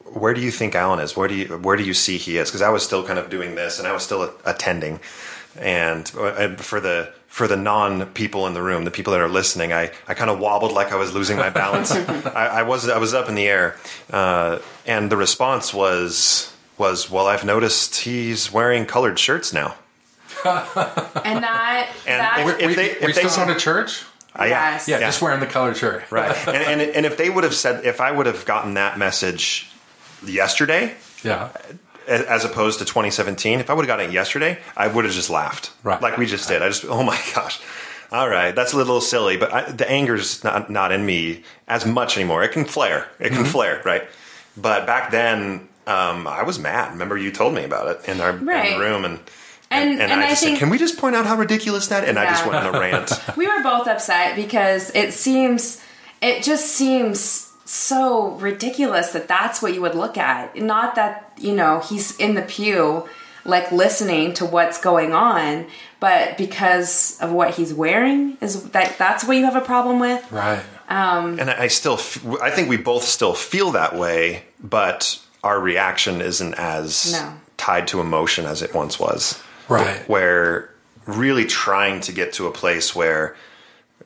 "Where 0.06 0.34
do 0.34 0.42
you 0.42 0.52
think 0.52 0.76
Alan 0.76 1.00
is? 1.00 1.16
Where 1.16 1.28
do 1.28 1.36
you 1.36 1.58
where 1.58 1.76
do 1.76 1.84
you 1.84 1.94
see 1.94 2.18
he 2.18 2.38
is?" 2.38 2.50
Because 2.50 2.62
I 2.62 2.70
was 2.70 2.84
still 2.84 3.04
kind 3.04 3.18
of 3.18 3.30
doing 3.30 3.56
this, 3.56 3.80
and 3.80 3.88
I 3.88 3.92
was 3.92 4.04
still 4.04 4.34
attending. 4.46 5.00
And 5.58 6.12
uh, 6.18 6.56
for 6.58 6.80
the 6.80 7.12
for 7.28 7.48
the 7.48 7.56
non 7.56 8.06
people 8.08 8.46
in 8.48 8.54
the 8.54 8.62
room, 8.62 8.86
the 8.86 8.92
people 8.92 9.14
that 9.14 9.22
are 9.22 9.30
listening, 9.30 9.74
I, 9.74 9.92
I 10.08 10.14
kind 10.14 10.30
of 10.30 10.40
wobbled 10.40 10.72
like 10.72 10.92
I 10.92 10.96
was 10.96 11.14
losing 11.14 11.38
my 11.38 11.50
balance. 11.50 11.92
I, 11.92 12.60
I 12.60 12.64
was 12.64 12.88
I 12.88 12.98
was 12.98 13.14
up 13.14 13.30
in 13.30 13.36
the 13.36 13.48
air, 13.48 13.78
uh, 14.12 14.60
and 14.86 15.12
the 15.12 15.18
response 15.18 15.74
was 15.74 16.54
was, 16.78 17.10
"Well, 17.10 17.28
I've 17.28 17.44
noticed 17.46 18.02
he's 18.02 18.52
wearing 18.52 18.86
colored 18.86 19.18
shirts 19.18 19.52
now." 19.52 19.76
And 20.46 21.44
that, 21.44 21.90
And 22.08 22.20
that 22.20 22.40
if- 22.40 22.68
we, 22.68 22.74
they- 22.76 22.84
we 22.84 22.90
if 22.92 23.00
they 23.02 23.12
still 23.14 23.30
said- 23.30 23.46
going 23.46 23.58
to 23.58 23.64
church? 23.64 24.04
Uh, 24.40 24.44
yeah. 24.44 24.72
Yes. 24.74 24.88
Yeah, 24.88 25.00
Yeah. 25.00 25.08
just 25.08 25.22
wearing 25.22 25.40
the 25.40 25.48
colored 25.48 25.76
shirt. 25.76 26.04
Right. 26.12 26.36
and, 26.48 26.58
and 26.58 26.82
and 26.82 27.06
if 27.06 27.18
they 27.18 27.30
would 27.30 27.44
have 27.44 27.56
said, 27.56 27.84
if 27.86 28.00
I 28.00 28.12
would 28.12 28.28
have 28.28 28.46
gotten 28.46 28.76
that 28.76 28.98
message 28.98 29.68
yesterday, 30.26 30.94
Yeah. 31.24 31.50
as 32.08 32.46
opposed 32.46 32.80
to 32.80 32.86
2017, 32.86 33.60
if 33.60 33.70
I 33.70 33.74
would 33.74 33.84
have 33.86 33.88
gotten 33.88 34.12
it 34.12 34.14
yesterday, 34.14 34.60
I 34.78 34.88
would 34.88 35.04
have 35.06 35.14
just 35.14 35.30
laughed, 35.30 35.72
Right. 35.84 36.02
Like 36.02 36.18
we 36.18 36.26
just 36.28 36.48
did. 36.48 36.62
I 36.62 36.68
just, 36.70 36.86
oh 36.86 37.04
my 37.04 37.20
gosh. 37.36 37.60
All 38.12 38.28
right, 38.30 38.56
that's 38.56 38.74
a 38.74 38.78
little 38.78 39.02
silly, 39.02 39.38
but 39.38 39.54
I, 39.54 39.72
the 39.72 39.88
anger's 39.90 40.44
not 40.44 40.70
not 40.70 40.92
in 40.92 41.06
me 41.06 41.44
as 41.68 41.86
much 41.86 42.16
anymore. 42.18 42.42
It 42.44 42.52
can 42.52 42.66
flare. 42.66 43.08
It 43.20 43.30
can 43.34 43.46
flare, 43.46 43.82
right? 43.86 44.04
But 44.58 44.88
back 44.88 45.12
then, 45.12 45.68
um, 45.86 46.26
I 46.28 46.42
was 46.42 46.58
mad. 46.58 46.92
Remember, 46.94 47.16
you 47.18 47.32
told 47.32 47.54
me 47.54 47.64
about 47.64 47.88
it 47.88 48.10
in 48.10 48.20
our 48.20 48.32
in 48.32 48.46
Right. 48.48 48.74
the 48.74 48.80
room, 48.80 49.06
and 49.06 49.20
And- 49.72 50.02
and 50.02 50.12
I 50.12 50.26
I 50.26 50.30
just 50.30 50.44
think- 50.44 50.58
said, 50.58 50.60
"Can 50.60 50.70
we 50.70 50.78
just 50.78 50.98
point 50.98 51.16
out 51.16 51.26
how 51.26 51.36
ridiculous 51.36 51.88
that?" 51.88 52.04
And 52.08 52.18
I 52.18 52.26
just 52.26 52.46
went 52.46 52.58
on 52.66 52.74
a 52.76 52.80
rant. 52.80 53.12
we 53.36 53.48
were 53.48 53.62
both 53.62 53.88
upset 53.88 54.36
because 54.36 54.92
it 54.96 55.14
seems 55.14 55.80
it 56.22 56.44
just 56.44 56.68
seems 56.74 57.48
so 57.66 58.30
ridiculous 58.40 59.12
that 59.12 59.28
that's 59.28 59.62
what 59.62 59.74
you 59.76 59.82
would 59.82 59.94
look 59.96 60.18
at 60.18 60.56
not 60.56 60.96
that 60.96 61.32
you 61.38 61.54
know 61.54 61.80
he's 61.88 62.16
in 62.18 62.34
the 62.34 62.42
pew 62.42 63.08
like 63.46 63.72
listening 63.72 64.34
to 64.34 64.44
what's 64.44 64.82
going 64.82 65.14
on 65.14 65.66
but 66.00 66.36
because 66.36 67.16
of 67.22 67.32
what 67.32 67.52
he's 67.52 67.72
wearing 67.74 68.36
is 68.42 68.64
that 68.72 68.98
that's 68.98 69.24
what 69.24 69.38
you 69.38 69.46
have 69.46 69.56
a 69.56 69.62
problem 69.62 70.00
with 70.00 70.30
Right. 70.32 70.62
Um, 70.90 71.40
and 71.40 71.52
I 71.52 71.68
still, 71.68 71.94
f- 71.94 72.18
I 72.42 72.50
think 72.50 72.68
we 72.68 72.76
both 72.78 73.04
still 73.04 73.36
feel 73.36 73.70
that 73.74 73.96
way, 73.96 74.42
but 74.60 75.20
our 75.44 75.60
reaction 75.60 76.20
isn't 76.20 76.56
as 76.56 77.14
No. 77.14 77.34
tied 77.58 77.88
to 77.90 78.00
emotion 78.02 78.48
as 78.48 78.64
it 78.64 78.74
once 78.74 79.00
was. 79.00 79.40
Right. 79.70 80.08
Where 80.10 80.74
really 81.06 81.46
trying 81.46 82.02
to 82.02 82.12
get 82.12 82.34
to 82.34 82.48
a 82.48 82.52
place 82.52 82.96
where 82.96 83.36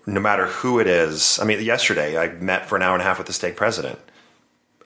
no 0.06 0.19
matter 0.19 0.47
who 0.47 0.80
it 0.80 0.88
is, 0.88 1.39
I 1.39 1.45
mean, 1.45 1.62
yesterday 1.62 2.17
I 2.17 2.30
met 2.34 2.67
for 2.67 2.76
an 2.76 2.82
hour 2.82 2.93
and 2.93 3.02
a 3.02 3.06
half 3.06 3.17
with 3.17 3.28
the 3.28 3.34
stake 3.34 3.56
president. 3.56 3.99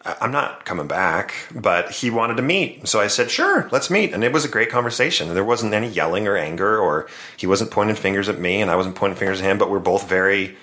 I'm 0.06 0.32
not 0.32 0.64
coming 0.64 0.88
back, 0.88 1.34
but 1.54 1.92
he 1.92 2.10
wanted 2.10 2.38
to 2.38 2.44
meet. 2.44 2.88
So 2.88 3.02
I 3.02 3.08
said, 3.08 3.30
sure, 3.30 3.68
let's 3.72 3.90
meet. 3.90 4.14
And 4.14 4.24
it 4.24 4.32
was 4.32 4.46
a 4.46 4.48
great 4.48 4.70
conversation. 4.70 5.34
There 5.34 5.44
wasn't 5.44 5.74
any 5.74 5.90
yelling 5.90 6.28
or 6.28 6.38
anger, 6.38 6.80
or 6.80 7.08
he 7.36 7.46
wasn't 7.46 7.72
pointing 7.72 7.98
fingers 7.98 8.30
at 8.30 8.40
me 8.40 8.62
and 8.62 8.72
I 8.72 8.78
wasn't 8.78 8.96
pointing 8.96 9.18
fingers 9.18 9.42
at 9.42 9.46
him, 9.46 9.58
but 9.58 9.70
we're 9.70 9.80
both 9.80 10.08
very 10.08 10.56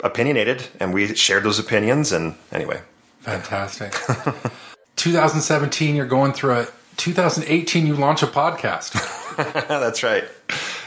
opinionated 0.00 0.68
and 0.78 0.94
we 0.94 1.14
shared 1.14 1.42
those 1.42 1.58
opinions. 1.58 2.12
And 2.12 2.36
anyway, 2.52 2.82
Fantastic. 3.22 3.92
2017, 4.96 5.94
you're 5.94 6.06
going 6.06 6.32
through 6.32 6.60
it. 6.60 6.72
2018, 6.96 7.86
you 7.86 7.94
launch 7.94 8.22
a 8.22 8.26
podcast. 8.26 9.18
that's 9.68 10.02
right. 10.02 10.24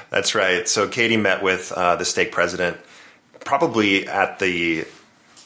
That's 0.10 0.36
right. 0.36 0.68
So 0.68 0.88
Katie 0.88 1.18
met 1.18 1.42
with 1.44 1.72
uh, 1.72 1.96
the 1.96 2.06
stake 2.06 2.32
president 2.32 2.78
probably 3.44 4.08
at 4.08 4.40
the 4.40 4.86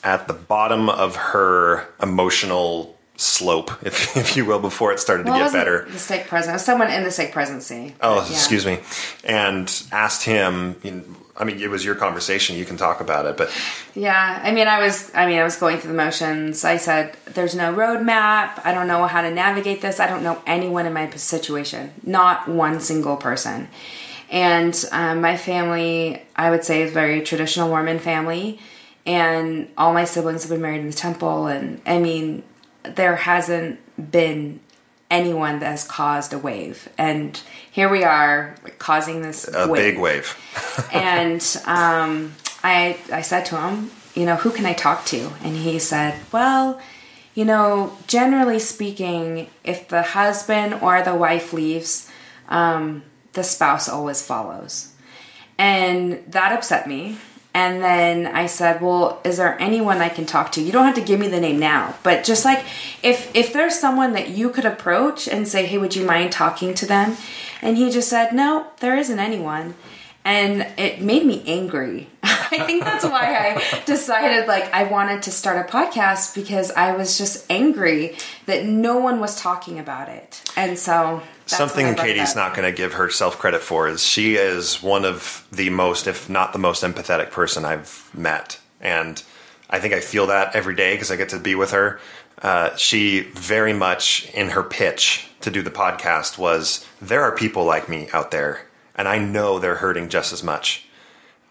at 0.04 0.28
the 0.28 0.34
bottom 0.34 0.90
of 0.90 1.16
her 1.16 1.88
emotional 2.02 2.98
slope, 3.20 3.72
if, 3.84 4.16
if 4.24 4.36
you 4.38 4.46
will, 4.46 4.60
before 4.60 4.92
it 4.94 5.00
started 5.00 5.26
well, 5.26 5.38
to 5.38 5.44
get 5.44 5.54
better. 5.54 5.86
the 5.90 6.00
stake 6.00 6.28
president 6.28 6.62
someone 6.62 6.90
in 6.90 7.04
the 7.04 7.12
stake 7.12 7.32
presidency 7.32 7.96
Oh, 8.02 8.26
Yeah. 8.28 8.32
excuse 8.32 8.66
me. 8.66 8.80
And 9.24 9.66
asked 9.92 10.24
him. 10.24 10.76
You 10.84 10.92
know, 10.92 11.04
I 11.42 11.46
mean, 11.46 11.62
it 11.62 11.70
was 11.70 11.86
your 11.86 11.96
conversation. 11.96 12.58
You 12.58 12.66
can 12.66 12.76
talk 12.76 13.00
about 13.00 13.26
it, 13.26 13.38
but 13.38 13.50
Yeah, 13.96 14.42
I 14.44 14.52
mean, 14.52 14.68
I 14.68 14.80
was, 14.84 15.10
I 15.16 15.26
mean, 15.26 15.40
I 15.40 15.44
was 15.46 15.56
going 15.56 15.78
through 15.78 15.92
the 15.92 15.98
motions. 15.98 16.66
I 16.66 16.76
said, 16.76 17.16
"There's 17.34 17.56
no 17.56 17.74
roadmap. 17.74 18.60
I 18.66 18.74
don't 18.74 18.88
know 18.88 19.06
how 19.08 19.22
to 19.22 19.32
navigate 19.32 19.82
this. 19.82 20.02
I 20.02 20.08
don't 20.08 20.22
know 20.22 20.42
anyone 20.46 20.86
in 20.86 20.92
my 20.94 21.10
situation, 21.12 21.94
not 22.04 22.48
one 22.50 22.82
single 22.82 23.16
person." 23.16 23.70
And 24.30 24.76
um, 24.92 25.22
my 25.22 25.38
family, 25.38 26.22
I 26.36 26.50
would 26.52 26.64
say, 26.66 26.82
is 26.84 26.92
a 26.92 26.94
very 26.94 27.22
traditional 27.22 27.70
Mormon 27.70 28.00
family, 28.00 28.60
and 29.06 29.70
all 29.78 29.94
my 29.94 30.04
siblings 30.06 30.44
have 30.44 30.52
been 30.52 30.62
married 30.62 30.82
in 30.82 30.88
the 30.88 30.94
temple. 30.96 31.48
And 31.48 31.82
I 31.86 32.00
mean, 32.00 32.44
there 32.84 33.16
hasn't 33.16 33.80
been 34.12 34.60
anyone 35.12 35.60
that 35.60 35.72
has 35.72 35.84
caused 35.84 36.34
a 36.34 36.38
wave, 36.38 36.90
and 36.98 37.40
here 37.72 37.90
we 37.90 38.04
are 38.04 38.56
like, 38.64 38.80
causing 38.80 39.22
this 39.22 39.48
a 39.48 39.68
big 39.68 39.98
wave. 39.98 40.38
and 40.94 41.42
um, 41.66 42.34
I 42.64 42.98
I 43.12 43.22
said 43.22 43.46
to 43.48 43.60
him, 43.60 43.92
you 44.16 44.26
know, 44.26 44.36
who 44.36 44.52
can 44.52 44.66
I 44.66 44.74
talk 44.74 45.06
to? 45.06 45.32
And 45.44 45.56
he 45.56 45.80
said, 45.80 46.16
well, 46.32 46.80
you 47.34 47.46
know, 47.46 47.98
generally 48.08 48.60
speaking, 48.60 49.50
if 49.64 49.88
the 49.88 50.02
husband 50.02 50.76
or 50.76 51.02
the 51.02 51.16
wife 51.16 51.54
leaves, 51.54 52.10
um, 52.50 53.04
the 53.34 53.44
spouse 53.44 53.88
always 53.88 54.26
follows, 54.26 54.94
and 55.58 56.24
that 56.28 56.52
upset 56.52 56.88
me. 56.88 57.18
And 57.54 57.82
then 57.82 58.28
I 58.28 58.46
said, 58.46 58.82
"Well, 58.82 59.20
is 59.24 59.38
there 59.38 59.60
anyone 59.60 59.98
I 59.98 60.10
can 60.10 60.26
talk 60.26 60.52
to? 60.54 60.62
You 60.62 60.72
don't 60.72 60.86
have 60.86 60.96
to 60.96 61.02
give 61.02 61.20
me 61.20 61.28
the 61.28 61.40
name 61.40 61.58
now, 61.60 61.96
but 62.04 62.24
just 62.24 62.46
like 62.46 62.64
if 63.02 63.36
if 63.36 63.54
there's 63.54 63.78
someone 63.78 64.14
that 64.14 64.30
you 64.30 64.50
could 64.50 64.66
approach 64.66 65.28
and 65.28 65.48
say, 65.48 65.66
"Hey, 65.66 65.78
would 65.78 65.96
you 65.96 66.06
mind 66.06 66.32
talking 66.32 66.74
to 66.76 66.86
them?" 66.86 67.18
And 67.62 67.76
he 67.76 67.90
just 67.90 68.10
said, 68.10 68.34
"No, 68.34 68.68
there 68.80 68.96
isn't 68.96 69.20
anyone." 69.20 69.74
And 70.24 70.68
it 70.78 71.02
made 71.02 71.26
me 71.26 71.44
angry. 71.48 72.08
I 72.24 72.64
think 72.66 72.84
that's 72.84 73.04
why 73.04 73.36
I 73.36 73.82
decided 73.86 74.48
like 74.48 74.72
I 74.74 74.84
wanted 74.84 75.24
to 75.24 75.32
start 75.32 75.68
a 75.68 75.72
podcast 75.72 76.36
because 76.36 76.72
I 76.72 76.96
was 76.96 77.18
just 77.18 77.46
angry 77.50 78.16
that 78.46 78.66
no 78.66 78.98
one 78.98 79.20
was 79.20 79.40
talking 79.40 79.80
about 79.80 80.10
it. 80.10 80.44
And 80.56 80.78
so 80.78 81.24
that's 81.50 81.58
Something 81.58 81.96
Katie's 81.96 82.36
not 82.36 82.56
going 82.56 82.70
to 82.70 82.76
give 82.76 82.94
herself 82.94 83.40
credit 83.40 83.62
for 83.62 83.88
is 83.88 84.04
she 84.04 84.36
is 84.36 84.84
one 84.84 85.04
of 85.04 85.48
the 85.52 85.72
most, 85.72 86.06
if 86.06 86.30
not 86.30 86.54
the 86.54 86.60
most 86.60 86.84
empathetic 86.84 87.32
person 87.32 87.66
I've 87.66 88.08
met. 88.14 88.60
And 88.80 89.22
I 89.68 89.80
think 89.80 89.96
I 89.96 90.00
feel 90.00 90.28
that 90.28 90.56
every 90.56 90.76
day 90.76 90.94
because 90.94 91.10
I 91.10 91.16
get 91.16 91.30
to 91.30 91.40
be 91.40 91.56
with 91.56 91.72
her. 91.72 92.00
Uh, 92.42 92.76
she 92.76 93.22
very 93.22 93.74
much 93.74 94.30
in 94.34 94.50
her 94.50 94.62
pitch 94.62 95.28
to 95.42 95.50
do 95.50 95.64
the 95.64 95.72
podcast 95.72 96.38
was 96.38 96.86
there 97.02 97.24
are 97.24 97.36
people 97.36 97.66
like 97.66 97.90
me 97.90 98.10
out 98.14 98.30
there, 98.30 98.68
and 98.96 99.08
I 99.08 99.18
know 99.18 99.58
they're 99.58 99.76
hurting 99.76 100.10
just 100.10 100.32
as 100.32 100.44
much. 100.44 100.88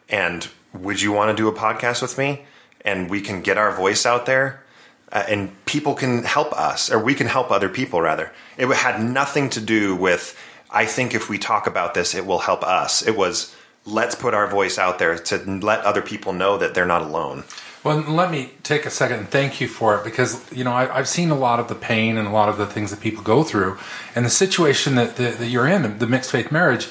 And 0.08 0.48
would 0.72 1.02
you 1.02 1.11
want 1.11 1.37
to 1.37 1.42
do 1.42 1.48
a 1.48 1.52
podcast 1.52 2.02
with 2.02 2.16
me? 2.16 2.44
And 2.82 3.11
we 3.11 3.20
can 3.20 3.42
get 3.42 3.58
our 3.58 3.72
voice 3.72 4.06
out 4.06 4.26
there 4.26 4.62
uh, 5.12 5.24
and 5.28 5.64
people 5.64 5.94
can 5.94 6.24
help 6.24 6.52
us, 6.52 6.90
or 6.90 6.98
we 6.98 7.14
can 7.14 7.26
help 7.26 7.50
other 7.50 7.68
people, 7.68 8.00
rather. 8.00 8.32
It 8.56 8.66
had 8.68 9.02
nothing 9.02 9.50
to 9.50 9.60
do 9.60 9.96
with, 9.96 10.38
I 10.70 10.86
think 10.86 11.14
if 11.14 11.28
we 11.28 11.38
talk 11.38 11.66
about 11.66 11.94
this, 11.94 12.14
it 12.14 12.26
will 12.26 12.40
help 12.40 12.62
us. 12.62 13.06
It 13.06 13.16
was, 13.16 13.54
let's 13.84 14.14
put 14.14 14.34
our 14.34 14.46
voice 14.46 14.78
out 14.78 14.98
there 14.98 15.16
to 15.18 15.38
let 15.60 15.80
other 15.84 16.02
people 16.02 16.32
know 16.32 16.58
that 16.58 16.74
they're 16.74 16.86
not 16.86 17.02
alone. 17.02 17.44
Well, 17.84 18.00
let 18.00 18.30
me 18.30 18.50
take 18.64 18.86
a 18.86 18.90
second 18.90 19.18
and 19.20 19.28
thank 19.28 19.60
you 19.60 19.68
for 19.68 19.96
it 19.96 20.04
because 20.04 20.44
you 20.52 20.64
know 20.64 20.72
I, 20.72 20.98
I've 20.98 21.08
seen 21.08 21.30
a 21.30 21.36
lot 21.36 21.60
of 21.60 21.68
the 21.68 21.76
pain 21.76 22.18
and 22.18 22.26
a 22.26 22.30
lot 22.30 22.48
of 22.48 22.58
the 22.58 22.66
things 22.66 22.90
that 22.90 23.00
people 23.00 23.22
go 23.22 23.44
through, 23.44 23.78
and 24.16 24.26
the 24.26 24.30
situation 24.30 24.96
that, 24.96 25.14
that, 25.16 25.38
that 25.38 25.46
you're 25.46 25.66
in, 25.68 25.98
the 25.98 26.06
mixed 26.06 26.32
faith 26.32 26.50
marriage, 26.50 26.88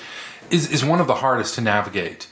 is 0.50 0.72
is 0.72 0.86
one 0.86 1.02
of 1.02 1.08
the 1.08 1.16
hardest 1.16 1.56
to 1.56 1.62
navigate. 1.62 2.30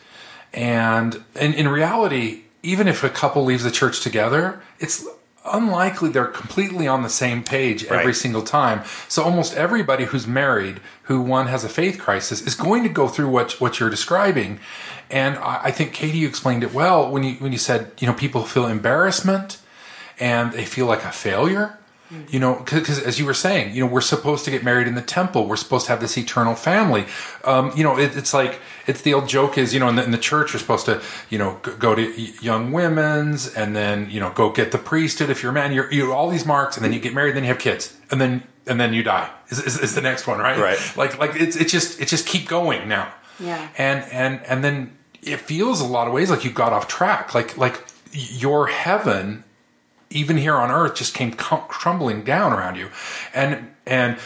And, 0.53 1.21
and 1.35 1.53
in 1.53 1.67
reality, 1.67 2.43
even 2.63 2.87
if 2.87 3.03
a 3.03 3.09
couple 3.09 3.43
leaves 3.43 3.63
the 3.63 3.71
church 3.71 3.99
together, 3.99 4.61
it's 4.79 5.05
unlikely 5.51 6.09
they're 6.09 6.25
completely 6.25 6.87
on 6.87 7.03
the 7.03 7.09
same 7.09 7.43
page 7.43 7.83
every 7.85 8.05
Right. 8.07 8.15
single 8.15 8.41
time. 8.41 8.83
So 9.07 9.23
almost 9.23 9.53
everybody 9.55 10.05
who's 10.05 10.25
married, 10.27 10.79
who 11.03 11.21
one 11.21 11.47
has 11.47 11.63
a 11.63 11.69
faith 11.69 11.99
crisis, 11.99 12.41
is 12.41 12.55
going 12.55 12.83
to 12.83 12.89
go 12.89 13.07
through 13.07 13.29
what 13.29 13.59
what 13.61 13.79
you're 13.79 13.89
describing. 13.89 14.59
And 15.11 15.37
I, 15.37 15.65
I 15.65 15.71
think 15.71 15.93
Katie, 15.93 16.17
you 16.19 16.27
explained 16.27 16.63
it 16.63 16.73
well 16.73 17.09
when 17.11 17.23
you 17.23 17.35
when 17.35 17.51
you 17.51 17.57
said 17.59 17.91
you 17.99 18.07
know 18.07 18.13
people 18.13 18.43
feel 18.43 18.65
embarrassment 18.67 19.59
and 20.19 20.51
they 20.53 20.65
feel 20.65 20.85
like 20.87 21.03
a 21.03 21.11
failure. 21.11 21.77
You 22.29 22.39
know, 22.39 22.63
because 22.63 23.01
as 23.01 23.17
you 23.19 23.25
were 23.25 23.33
saying, 23.33 23.73
you 23.73 23.83
know, 23.83 23.91
we're 23.91 23.99
supposed 24.01 24.45
to 24.45 24.51
get 24.51 24.63
married 24.63 24.87
in 24.87 24.93
the 24.93 25.01
temple. 25.01 25.47
We're 25.47 25.55
supposed 25.55 25.87
to 25.87 25.91
have 25.91 26.01
this 26.01 26.15
eternal 26.17 26.53
family. 26.53 27.05
Um, 27.43 27.71
you 27.75 27.83
know, 27.83 27.97
it, 27.97 28.15
it's 28.15 28.31
like 28.31 28.59
it's 28.85 29.01
the 29.01 29.15
old 29.15 29.27
joke 29.27 29.57
is, 29.57 29.73
you 29.73 29.79
know, 29.79 29.89
in 29.89 29.95
the, 29.95 30.03
in 30.03 30.11
the 30.11 30.19
church, 30.19 30.53
you're 30.53 30.59
supposed 30.59 30.85
to, 30.85 31.01
you 31.31 31.39
know, 31.39 31.59
go 31.79 31.95
to 31.95 32.21
young 32.43 32.71
women's 32.71 33.51
and 33.55 33.75
then, 33.75 34.07
you 34.11 34.19
know, 34.19 34.29
go 34.29 34.51
get 34.51 34.71
the 34.71 34.77
priesthood 34.77 35.31
if 35.31 35.41
you're 35.41 35.51
a 35.51 35.55
man. 35.55 35.73
You're, 35.73 35.91
you 35.91 36.13
all 36.13 36.29
these 36.29 36.45
marks, 36.45 36.77
and 36.77 36.85
then 36.85 36.93
you 36.93 36.99
get 36.99 37.15
married, 37.15 37.35
then 37.35 37.43
you 37.43 37.49
have 37.49 37.59
kids, 37.59 37.97
and 38.11 38.21
then 38.21 38.43
and 38.67 38.79
then 38.79 38.93
you 38.93 39.01
die. 39.01 39.31
Is, 39.49 39.59
is, 39.59 39.79
is 39.79 39.95
the 39.95 40.01
next 40.01 40.27
one 40.27 40.37
right? 40.39 40.59
Right. 40.59 40.97
Like 40.97 41.17
like 41.17 41.35
it's 41.35 41.55
it's 41.55 41.71
just 41.71 41.99
it's 41.99 42.11
just 42.11 42.27
keep 42.27 42.47
going 42.47 42.87
now. 42.87 43.11
Yeah. 43.39 43.67
And 43.79 44.03
and 44.11 44.43
and 44.45 44.63
then 44.63 44.95
it 45.23 45.39
feels 45.39 45.81
a 45.81 45.85
lot 45.85 46.07
of 46.07 46.13
ways 46.13 46.29
like 46.29 46.45
you 46.45 46.51
got 46.51 46.71
off 46.71 46.87
track. 46.87 47.33
Like 47.33 47.57
like 47.57 47.83
your 48.11 48.67
heaven 48.67 49.43
even 50.15 50.37
here 50.37 50.55
on 50.55 50.71
earth 50.71 50.95
just 50.95 51.13
came 51.13 51.31
crumbling 51.33 52.23
down 52.23 52.53
around 52.53 52.75
you 52.75 52.89
and 53.33 53.67
and 53.85 54.17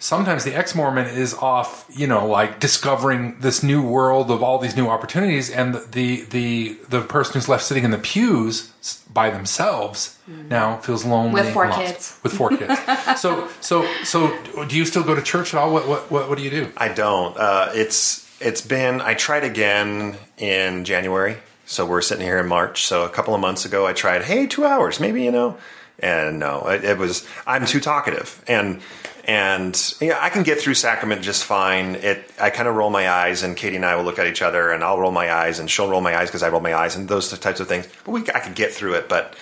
sometimes 0.00 0.44
the 0.44 0.54
ex-mormon 0.54 1.06
is 1.06 1.34
off 1.34 1.84
you 1.90 2.06
know 2.06 2.24
like 2.26 2.60
discovering 2.60 3.36
this 3.40 3.62
new 3.62 3.82
world 3.82 4.30
of 4.30 4.42
all 4.44 4.58
these 4.58 4.76
new 4.76 4.86
opportunities 4.88 5.50
and 5.50 5.74
the 5.92 6.22
the 6.36 6.76
the 6.88 7.00
person 7.00 7.32
who's 7.34 7.48
left 7.48 7.64
sitting 7.64 7.82
in 7.84 7.90
the 7.90 7.98
pews 7.98 8.72
by 9.12 9.28
themselves 9.30 10.16
now 10.48 10.76
feels 10.86 11.04
lonely 11.04 11.42
With 11.42 11.52
four 11.52 11.64
and 11.64 11.72
lost. 11.72 11.84
kids. 11.86 12.20
with 12.22 12.32
four 12.32 12.50
kids 12.50 12.74
so 13.20 13.48
so 13.60 13.76
so 14.04 14.18
do 14.66 14.76
you 14.76 14.84
still 14.84 15.02
go 15.02 15.14
to 15.16 15.22
church 15.22 15.52
at 15.54 15.58
all 15.60 15.72
what 15.72 15.88
what 15.88 16.10
what, 16.12 16.28
what 16.28 16.38
do 16.38 16.44
you 16.44 16.50
do 16.50 16.70
I 16.76 16.88
don't. 16.88 17.36
Uh, 17.36 17.70
it's 17.74 18.26
it's 18.40 18.60
been. 18.60 19.00
I 19.00 19.14
tried 19.14 19.42
again 19.42 20.14
in 20.36 20.84
January. 20.84 21.38
So 21.68 21.84
we're 21.84 22.00
sitting 22.00 22.24
here 22.24 22.38
in 22.38 22.48
March. 22.48 22.84
So 22.86 23.04
a 23.04 23.10
couple 23.10 23.34
of 23.34 23.40
months 23.42 23.66
ago, 23.66 23.86
I 23.86 23.92
tried. 23.92 24.24
Hey, 24.24 24.46
two 24.46 24.64
hours, 24.64 24.98
maybe 25.00 25.22
you 25.22 25.30
know. 25.30 25.58
And 26.00 26.38
no, 26.38 26.66
it, 26.68 26.82
it 26.82 26.96
was. 26.96 27.26
I'm 27.46 27.66
too 27.66 27.78
talkative, 27.80 28.42
and 28.48 28.80
and 29.24 29.94
yeah, 30.00 30.16
I 30.20 30.30
can 30.30 30.44
get 30.44 30.60
through 30.60 30.74
sacrament 30.74 31.22
just 31.22 31.44
fine. 31.44 31.96
It. 31.96 32.30
I 32.40 32.50
kind 32.50 32.68
of 32.68 32.76
roll 32.76 32.88
my 32.88 33.10
eyes, 33.10 33.42
and 33.42 33.56
Katie 33.56 33.76
and 33.76 33.84
I 33.84 33.96
will 33.96 34.04
look 34.04 34.18
at 34.20 34.26
each 34.28 34.40
other, 34.40 34.70
and 34.70 34.82
I'll 34.84 34.98
roll 35.00 35.10
my 35.12 35.30
eyes, 35.32 35.58
and 35.58 35.68
she'll 35.68 35.90
roll 35.90 36.00
my 36.00 36.16
eyes 36.16 36.28
because 36.28 36.42
I 36.44 36.48
roll 36.50 36.60
my 36.60 36.72
eyes, 36.72 36.94
and 36.96 37.08
those 37.08 37.36
types 37.38 37.58
of 37.60 37.66
things. 37.68 37.88
But 38.04 38.12
we, 38.12 38.20
I 38.32 38.38
could 38.40 38.54
get 38.54 38.72
through 38.72 38.94
it, 38.94 39.08
but 39.08 39.34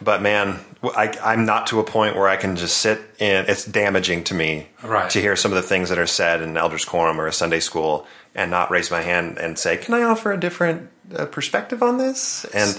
but 0.00 0.22
man, 0.22 0.60
I, 0.84 1.12
I'm 1.22 1.44
not 1.44 1.66
to 1.68 1.80
a 1.80 1.84
point 1.84 2.14
where 2.14 2.28
I 2.28 2.36
can 2.36 2.54
just 2.54 2.78
sit 2.78 3.00
and 3.18 3.48
it's 3.48 3.64
damaging 3.64 4.22
to 4.24 4.34
me 4.34 4.68
Right. 4.84 5.10
to 5.10 5.20
hear 5.20 5.34
some 5.34 5.50
of 5.50 5.56
the 5.56 5.62
things 5.68 5.88
that 5.88 5.98
are 5.98 6.06
said 6.06 6.40
in 6.40 6.56
elders 6.56 6.84
quorum 6.84 7.20
or 7.20 7.26
a 7.26 7.32
Sunday 7.32 7.58
school 7.58 8.06
and 8.36 8.52
not 8.52 8.70
raise 8.70 8.88
my 8.88 9.02
hand 9.02 9.38
and 9.38 9.58
say, 9.58 9.76
"Can 9.76 9.94
I 9.94 10.02
offer 10.04 10.30
a 10.30 10.38
different 10.38 10.90
uh, 11.14 11.26
perspective 11.26 11.82
on 11.82 11.98
this?" 11.98 12.44
And 12.54 12.78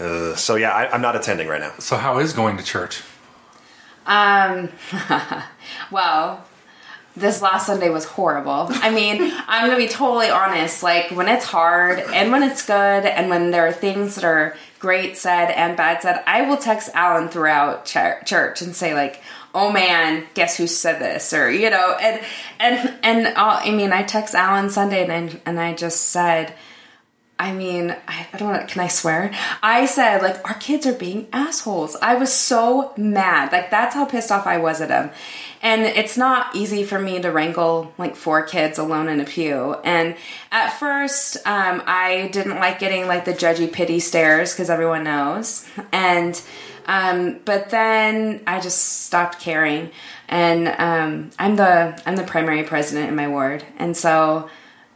uh, 0.00 0.36
so, 0.36 0.56
yeah, 0.56 0.70
I, 0.72 0.90
I'm 0.92 1.02
not 1.02 1.16
attending 1.16 1.48
right 1.48 1.60
now. 1.60 1.72
so 1.78 1.96
how 1.96 2.18
is 2.18 2.32
going 2.32 2.56
to 2.56 2.64
church 2.64 3.02
Um, 4.06 4.70
well, 5.90 6.44
this 7.16 7.40
last 7.40 7.66
Sunday 7.66 7.90
was 7.90 8.04
horrible. 8.04 8.66
I 8.70 8.90
mean, 8.90 9.32
I'm 9.46 9.66
gonna 9.68 9.78
be 9.78 9.88
totally 9.88 10.28
honest. 10.30 10.82
Like 10.82 11.10
when 11.12 11.28
it's 11.28 11.44
hard 11.44 12.00
and 12.00 12.32
when 12.32 12.42
it's 12.42 12.66
good 12.66 13.06
and 13.06 13.30
when 13.30 13.50
there 13.52 13.66
are 13.66 13.72
things 13.72 14.16
that 14.16 14.24
are 14.24 14.56
great 14.80 15.16
said 15.16 15.50
and 15.52 15.76
bad 15.76 16.02
said, 16.02 16.22
I 16.26 16.42
will 16.42 16.56
text 16.56 16.90
Alan 16.92 17.28
throughout 17.28 17.84
chur- 17.86 18.20
church 18.26 18.62
and 18.62 18.74
say 18.74 18.94
like, 18.94 19.22
"Oh 19.54 19.70
man, 19.70 20.24
guess 20.34 20.56
who 20.56 20.66
said 20.66 21.00
this?" 21.00 21.32
Or 21.32 21.48
you 21.50 21.70
know, 21.70 21.96
and 22.00 22.20
and 22.58 22.94
and 23.04 23.28
I'll, 23.38 23.60
I 23.66 23.70
mean, 23.70 23.92
I 23.92 24.02
text 24.02 24.34
Alan 24.34 24.68
Sunday 24.68 25.06
and 25.06 25.40
and 25.46 25.60
I 25.60 25.74
just 25.74 26.08
said. 26.08 26.52
I 27.38 27.52
mean, 27.52 27.90
I, 28.06 28.26
I 28.32 28.36
don't 28.36 28.52
know. 28.52 28.64
Can 28.66 28.80
I 28.80 28.88
swear? 28.88 29.32
I 29.62 29.86
said, 29.86 30.22
like, 30.22 30.46
our 30.48 30.54
kids 30.54 30.86
are 30.86 30.94
being 30.94 31.26
assholes. 31.32 31.96
I 31.96 32.14
was 32.14 32.32
so 32.32 32.92
mad. 32.96 33.50
Like, 33.50 33.70
that's 33.70 33.94
how 33.94 34.04
pissed 34.04 34.30
off 34.30 34.46
I 34.46 34.58
was 34.58 34.80
at 34.80 34.88
them. 34.88 35.10
And 35.60 35.82
it's 35.82 36.16
not 36.16 36.54
easy 36.54 36.84
for 36.84 36.98
me 36.98 37.20
to 37.20 37.32
wrangle 37.32 37.92
like 37.98 38.16
four 38.16 38.44
kids 38.44 38.78
alone 38.78 39.08
in 39.08 39.20
a 39.20 39.24
pew. 39.24 39.74
And 39.82 40.14
at 40.52 40.78
first, 40.78 41.36
um, 41.46 41.82
I 41.86 42.28
didn't 42.32 42.56
like 42.56 42.78
getting 42.78 43.06
like 43.06 43.24
the 43.24 43.32
judgy 43.32 43.72
pity 43.72 43.98
stares 43.98 44.52
because 44.52 44.70
everyone 44.70 45.04
knows. 45.04 45.66
And, 45.90 46.40
um, 46.86 47.40
but 47.44 47.70
then 47.70 48.42
I 48.46 48.60
just 48.60 49.06
stopped 49.06 49.40
caring. 49.40 49.90
And 50.28 50.68
um, 50.68 51.30
I'm 51.38 51.56
the 51.56 52.00
I'm 52.06 52.16
the 52.16 52.24
primary 52.24 52.62
president 52.64 53.08
in 53.08 53.16
my 53.16 53.28
ward, 53.28 53.64
and 53.78 53.94
so 53.94 54.48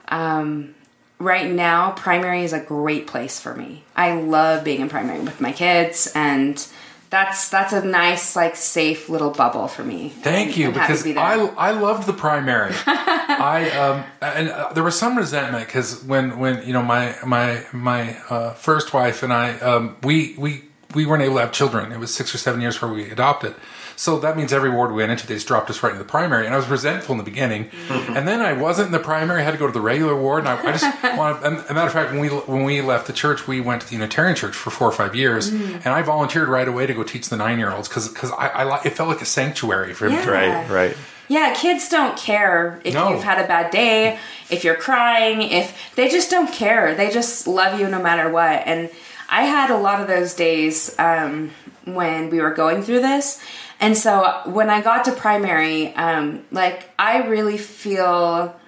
um, 0.09 0.75
right 1.19 1.51
now 1.51 1.91
primary 1.93 2.45
is 2.45 2.53
a 2.53 2.61
great 2.61 3.07
place 3.07 3.41
for 3.41 3.55
me 3.55 3.83
i 3.97 4.13
love 4.15 4.63
being 4.65 4.81
in 4.81 4.89
primary 4.89 5.21
with 5.21 5.41
my 5.41 5.53
kids 5.53 6.11
and 6.15 6.69
that's 7.11 7.49
that's 7.49 7.73
a 7.73 7.83
nice 7.85 8.37
like 8.37 8.55
safe 8.55 9.09
little 9.09 9.31
bubble 9.31 9.67
for 9.67 9.83
me 9.83 10.11
Thank 10.11 10.51
I'm- 10.51 10.59
you, 10.61 10.67
I'm 10.69 10.73
because 10.75 11.03
be. 11.03 11.17
I 11.17 11.37
I 11.57 11.71
loved 11.71 12.07
the 12.07 12.13
primary. 12.13 12.75
I 12.87 13.71
um 13.71 14.05
and 14.21 14.51
uh, 14.51 14.73
there 14.75 14.85
was 14.85 14.99
some 14.99 15.17
resentment 15.17 15.67
because 15.67 16.05
when 16.05 16.39
when 16.39 16.67
you 16.67 16.75
know 16.75 16.83
my 16.83 17.15
my 17.25 17.65
my 17.73 18.19
uh, 18.29 18.53
first 18.53 18.93
wife 18.93 19.23
and 19.23 19.33
I 19.33 19.59
um 19.61 19.97
we 20.03 20.35
we 20.37 20.65
we 20.95 21.07
weren't 21.07 21.23
able 21.23 21.37
to 21.37 21.41
have 21.41 21.53
children. 21.53 21.93
It 21.93 21.99
was 21.99 22.15
six 22.15 22.35
or 22.35 22.39
seven 22.39 22.61
years 22.61 22.81
where 22.83 22.93
we 22.93 23.11
adopted. 23.11 23.55
So 23.99 24.19
that 24.21 24.37
means 24.37 24.53
every 24.53 24.71
ward 24.71 24.93
we 24.93 24.99
went 24.99 25.11
into, 25.11 25.27
they 25.27 25.35
just 25.35 25.49
dropped 25.49 25.69
us 25.71 25.83
right 25.83 25.93
in 25.93 25.99
the 25.99 26.05
primary, 26.05 26.47
and 26.47 26.55
I 26.55 26.57
was 26.57 26.69
resentful 26.69 27.13
in 27.15 27.19
the 27.19 27.25
beginning. 27.25 27.65
Mm-hmm. 27.89 28.17
and 28.17 28.29
then 28.29 28.41
I 28.41 28.53
wasn't 28.53 28.87
in 28.87 28.93
the 28.93 29.01
primary; 29.01 29.41
I 29.41 29.45
had 29.45 29.51
to 29.51 29.59
go 29.59 29.67
to 29.67 29.73
the 29.73 29.81
regular 29.81 30.15
ward, 30.15 30.47
and 30.47 30.49
I, 30.49 30.69
I 30.69 30.73
just 30.73 30.87
wanted. 31.19 31.43
And, 31.45 31.57
a 31.69 31.75
matter 31.75 31.89
of 31.89 31.93
fact, 31.93 32.13
when 32.13 32.21
we 32.21 32.29
when 32.29 32.63
we 32.63 32.81
left 32.81 33.09
the 33.09 33.13
church, 33.13 33.49
we 33.49 33.61
went 33.61 33.83
to 33.83 33.89
the 33.89 33.95
Unitarian 33.95 34.37
Church 34.37 34.55
for 34.55 34.71
four 34.71 34.89
or 34.89 34.93
five 34.93 35.15
years, 35.17 35.51
Mm-hmm. 35.51 35.75
and 35.85 35.89
I 35.89 36.03
volunteered 36.03 36.49
right 36.49 36.69
away 36.69 36.87
to 36.87 36.95
go 36.95 37.03
teach 37.03 37.29
the 37.29 37.37
nine 37.37 37.59
year 37.59 37.73
olds 37.73 37.89
because 37.89 38.09
because 38.09 38.31
I, 38.33 38.47
I 38.49 38.83
it 38.85 38.91
felt 38.91 39.09
like 39.09 39.21
a 39.21 39.27
sanctuary 39.27 39.93
for 39.95 40.09
Yeah. 40.09 40.29
Right, 40.29 40.71
right. 40.71 40.97
Yeah, 41.31 41.53
kids 41.55 41.89
don't 41.91 42.17
care 42.17 42.81
if 42.85 42.95
No. 42.95 43.11
you've 43.11 43.23
had 43.25 43.45
a 43.45 43.47
bad 43.49 43.71
day, 43.71 44.19
if 44.49 44.63
you're 44.65 44.77
crying, 44.77 45.43
if 45.43 45.77
they 45.97 46.09
just 46.09 46.31
don't 46.31 46.51
care. 46.51 46.95
They 46.95 47.11
just 47.11 47.47
love 47.47 47.79
you 47.79 47.87
no 47.89 48.01
matter 48.01 48.31
what. 48.31 48.63
And 48.65 48.89
I 49.29 49.43
had 49.43 49.69
a 49.71 49.77
lot 49.77 50.01
of 50.01 50.07
those 50.07 50.33
days 50.33 50.95
um, 50.99 51.51
when 51.85 52.31
we 52.31 52.41
were 52.41 52.53
going 52.55 52.83
through 52.83 53.01
this. 53.01 53.43
And 53.81 53.97
so 53.97 54.41
when 54.47 54.71
I 54.71 54.81
got 54.81 55.05
to 55.05 55.13
primary, 55.13 55.95
um, 55.95 56.45
like 56.51 56.91
I 56.99 57.27
really 57.27 57.59
feel 57.59 58.59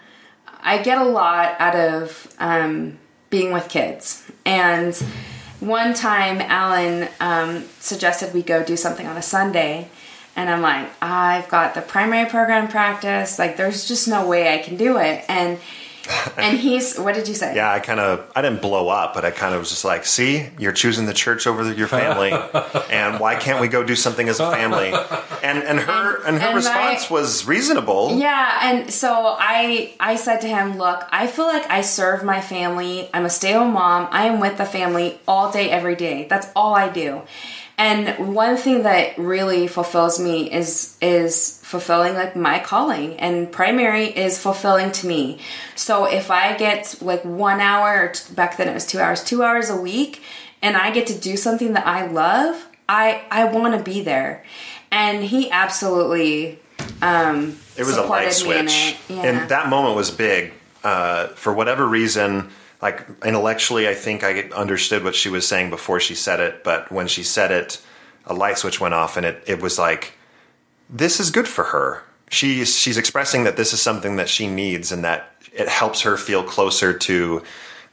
I 0.62 0.82
get 0.82 0.98
a 0.98 1.04
lot 1.04 1.56
out 1.58 1.74
of 1.74 2.32
um, 2.38 2.98
being 3.28 3.52
with 3.52 3.68
kids. 3.68 4.30
And 4.44 4.94
one 5.60 5.94
time, 5.94 6.40
Alan 6.40 7.08
um, 7.20 7.64
suggested 7.80 8.32
we 8.32 8.42
go 8.42 8.64
do 8.64 8.76
something 8.76 9.06
on 9.06 9.16
a 9.16 9.22
Sunday. 9.22 9.90
And 10.36 10.48
I'm 10.48 10.62
like, 10.62 10.88
I've 11.02 11.48
got 11.48 11.74
the 11.74 11.82
primary 11.82 12.28
program 12.28 12.68
practice. 12.68 13.38
Like, 13.38 13.56
there's 13.56 13.86
just 13.86 14.08
no 14.08 14.26
way 14.26 14.54
I 14.54 14.58
can 14.58 14.76
do 14.76 14.96
it. 14.96 15.24
And 15.28 15.58
and 16.36 16.58
he's, 16.58 16.98
what 16.98 17.14
did 17.14 17.28
you 17.28 17.34
say? 17.34 17.54
Yeah, 17.54 17.70
I 17.70 17.80
kind 17.80 18.00
of, 18.00 18.30
I 18.34 18.42
didn't 18.42 18.62
blow 18.62 18.88
up, 18.88 19.14
but 19.14 19.24
I 19.24 19.30
kind 19.30 19.54
of 19.54 19.60
was 19.60 19.70
just 19.70 19.84
like, 19.84 20.04
see, 20.04 20.48
you're 20.58 20.72
choosing 20.72 21.06
the 21.06 21.14
church 21.14 21.46
over 21.46 21.72
your 21.72 21.88
family, 21.88 22.32
and 22.90 23.20
why 23.20 23.36
can't 23.36 23.60
we 23.60 23.68
go 23.68 23.82
do 23.84 23.94
something 23.96 24.28
as 24.28 24.40
a 24.40 24.50
family? 24.50 24.92
And 25.42 25.62
and 25.62 25.80
her 25.80 26.22
and, 26.24 26.38
her 26.38 26.48
and 26.48 26.56
response 26.56 27.10
my- 27.10 27.14
was 27.16 27.46
reasonable. 27.46 28.16
Yeah, 28.18 28.58
and 28.62 28.92
so 28.92 29.36
I 29.38 29.94
I 30.00 30.16
said 30.16 30.40
to 30.40 30.48
him, 30.48 30.76
"Look, 30.78 31.04
I 31.10 31.26
feel 31.26 31.46
like 31.46 31.68
I 31.70 31.80
serve 31.80 32.24
my 32.24 32.40
family. 32.40 33.08
I'm 33.14 33.24
a 33.24 33.30
stay-at-home 33.30 33.72
mom. 33.72 34.08
I 34.10 34.26
am 34.26 34.40
with 34.40 34.58
the 34.58 34.66
family 34.66 35.18
all 35.26 35.50
day 35.50 35.70
every 35.70 35.96
day. 35.96 36.26
That's 36.28 36.48
all 36.54 36.74
I 36.74 36.88
do." 36.88 37.22
And 37.80 38.34
one 38.34 38.58
thing 38.58 38.82
that 38.82 39.16
really 39.16 39.66
fulfills 39.66 40.20
me 40.20 40.52
is 40.52 40.98
is 41.00 41.58
fulfilling 41.64 42.12
like 42.12 42.36
my 42.36 42.58
calling 42.58 43.18
and 43.18 43.50
primary 43.50 44.04
is 44.04 44.38
fulfilling 44.38 44.92
to 44.92 45.06
me. 45.06 45.38
So 45.76 46.04
if 46.04 46.30
I 46.30 46.58
get 46.58 46.96
like 47.00 47.24
1 47.24 47.60
hour 47.60 48.12
back 48.34 48.58
then 48.58 48.68
it 48.68 48.74
was 48.74 48.84
2 48.84 49.00
hours, 49.00 49.24
2 49.24 49.42
hours 49.42 49.70
a 49.70 49.76
week 49.76 50.22
and 50.60 50.76
I 50.76 50.90
get 50.90 51.06
to 51.06 51.18
do 51.18 51.38
something 51.38 51.72
that 51.72 51.86
I 51.86 52.06
love, 52.06 52.68
I 52.86 53.22
I 53.30 53.44
want 53.44 53.78
to 53.78 53.82
be 53.82 54.02
there. 54.02 54.44
And 54.90 55.24
he 55.24 55.50
absolutely 55.50 56.58
um 57.00 57.56
it 57.78 57.86
was 57.86 57.96
a 57.96 58.02
light 58.02 58.30
supported 58.30 58.56
me 58.56 58.60
in 58.60 58.68
switch. 58.68 58.96
Yeah. 59.08 59.22
and 59.22 59.48
that 59.48 59.70
moment 59.70 59.96
was 59.96 60.10
big. 60.10 60.52
Uh, 60.84 61.28
for 61.28 61.52
whatever 61.52 61.86
reason, 61.86 62.50
like 62.82 63.06
intellectually, 63.24 63.88
I 63.88 63.94
think 63.94 64.24
I 64.24 64.42
understood 64.54 65.04
what 65.04 65.14
she 65.14 65.28
was 65.28 65.46
saying 65.46 65.70
before 65.70 66.00
she 66.00 66.14
said 66.14 66.40
it, 66.40 66.64
but 66.64 66.90
when 66.90 67.08
she 67.08 67.22
said 67.22 67.50
it, 67.50 67.80
a 68.26 68.34
light 68.34 68.58
switch 68.58 68.80
went 68.80 68.94
off, 68.94 69.16
and 69.16 69.26
it 69.26 69.42
it 69.46 69.60
was 69.60 69.78
like, 69.78 70.14
this 70.88 71.20
is 71.20 71.30
good 71.30 71.48
for 71.48 71.64
her. 71.64 72.02
She's 72.30 72.78
she's 72.78 72.96
expressing 72.96 73.44
that 73.44 73.56
this 73.56 73.72
is 73.72 73.82
something 73.82 74.16
that 74.16 74.28
she 74.28 74.46
needs, 74.46 74.92
and 74.92 75.04
that 75.04 75.32
it 75.52 75.68
helps 75.68 76.02
her 76.02 76.16
feel 76.16 76.42
closer 76.42 76.96
to 76.96 77.42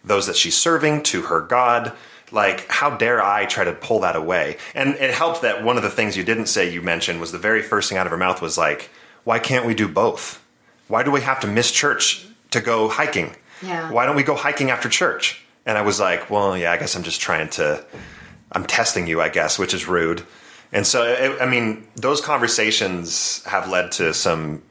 those 0.04 0.28
that 0.28 0.36
she's 0.36 0.56
serving, 0.56 1.04
to 1.04 1.24
her 1.24 1.42
God. 1.42 1.94
Like, 2.32 2.68
how 2.68 2.98
dare 2.98 3.24
I 3.24 3.46
try 3.46 3.64
to 3.64 3.72
pull 3.74 4.02
that 4.02 4.18
away? 4.18 4.58
And 4.76 4.96
it 4.96 5.14
helped 5.14 5.44
that 5.44 5.64
one 5.64 5.78
of 5.78 5.84
the 5.84 5.90
things 5.90 6.18
you 6.18 6.24
didn't 6.24 6.48
say 6.48 6.70
you 6.70 6.82
mentioned 6.82 7.22
was 7.22 7.32
the 7.32 7.38
very 7.38 7.62
first 7.62 7.88
thing 7.88 7.98
out 7.98 8.06
of 8.06 8.12
her 8.12 8.18
mouth 8.18 8.42
was 8.42 8.58
like, 8.58 8.90
why 9.24 9.40
can't 9.40 9.66
we 9.66 9.74
do 9.74 9.88
both? 9.88 10.44
Why 10.90 11.04
do 11.04 11.12
we 11.12 11.22
have 11.22 11.40
to 11.42 11.48
miss 11.48 11.72
church 11.72 12.26
to 12.52 12.60
go 12.60 12.90
hiking? 12.90 13.36
Yeah. 13.62 13.92
Why 13.92 14.06
don't 14.06 14.16
we 14.16 14.24
go 14.24 14.36
hiking 14.36 14.70
after 14.72 14.90
church? 14.90 15.44
And 15.66 15.78
I 15.78 15.82
was 15.82 16.00
like, 16.00 16.30
well, 16.30 16.58
yeah, 16.58 16.72
I 16.72 16.78
guess 16.78 16.96
I'm 16.96 17.04
just 17.04 17.20
trying 17.20 17.50
to, 17.52 17.84
I'm 18.52 18.66
testing 18.66 19.08
you, 19.08 19.20
I 19.22 19.30
guess, 19.30 19.60
which 19.60 19.74
is 19.74 19.88
rude. 19.88 20.26
And 20.72 20.86
so, 20.88 21.04
it, 21.04 21.42
I 21.42 21.46
mean, 21.46 21.88
those 21.96 22.22
conversations 22.22 23.44
have 23.46 23.68
led 23.70 23.92
to 23.94 24.14
some, 24.14 24.62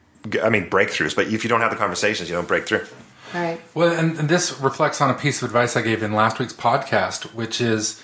I 0.43 0.49
mean, 0.49 0.69
breakthroughs. 0.69 1.15
But 1.15 1.27
if 1.27 1.43
you 1.43 1.49
don't 1.49 1.61
have 1.61 1.71
the 1.71 1.77
conversations, 1.77 2.29
you 2.29 2.35
don't 2.35 2.47
break 2.47 2.65
through. 2.67 2.85
right. 3.33 3.59
Well, 3.73 3.91
and, 3.97 4.17
and 4.17 4.29
this 4.29 4.59
reflects 4.59 5.01
on 5.01 5.09
a 5.09 5.13
piece 5.13 5.41
of 5.41 5.47
advice 5.47 5.75
I 5.75 5.81
gave 5.81 6.01
in 6.03 6.13
last 6.13 6.39
week's 6.39 6.53
podcast, 6.53 7.33
which 7.35 7.61
is 7.61 8.01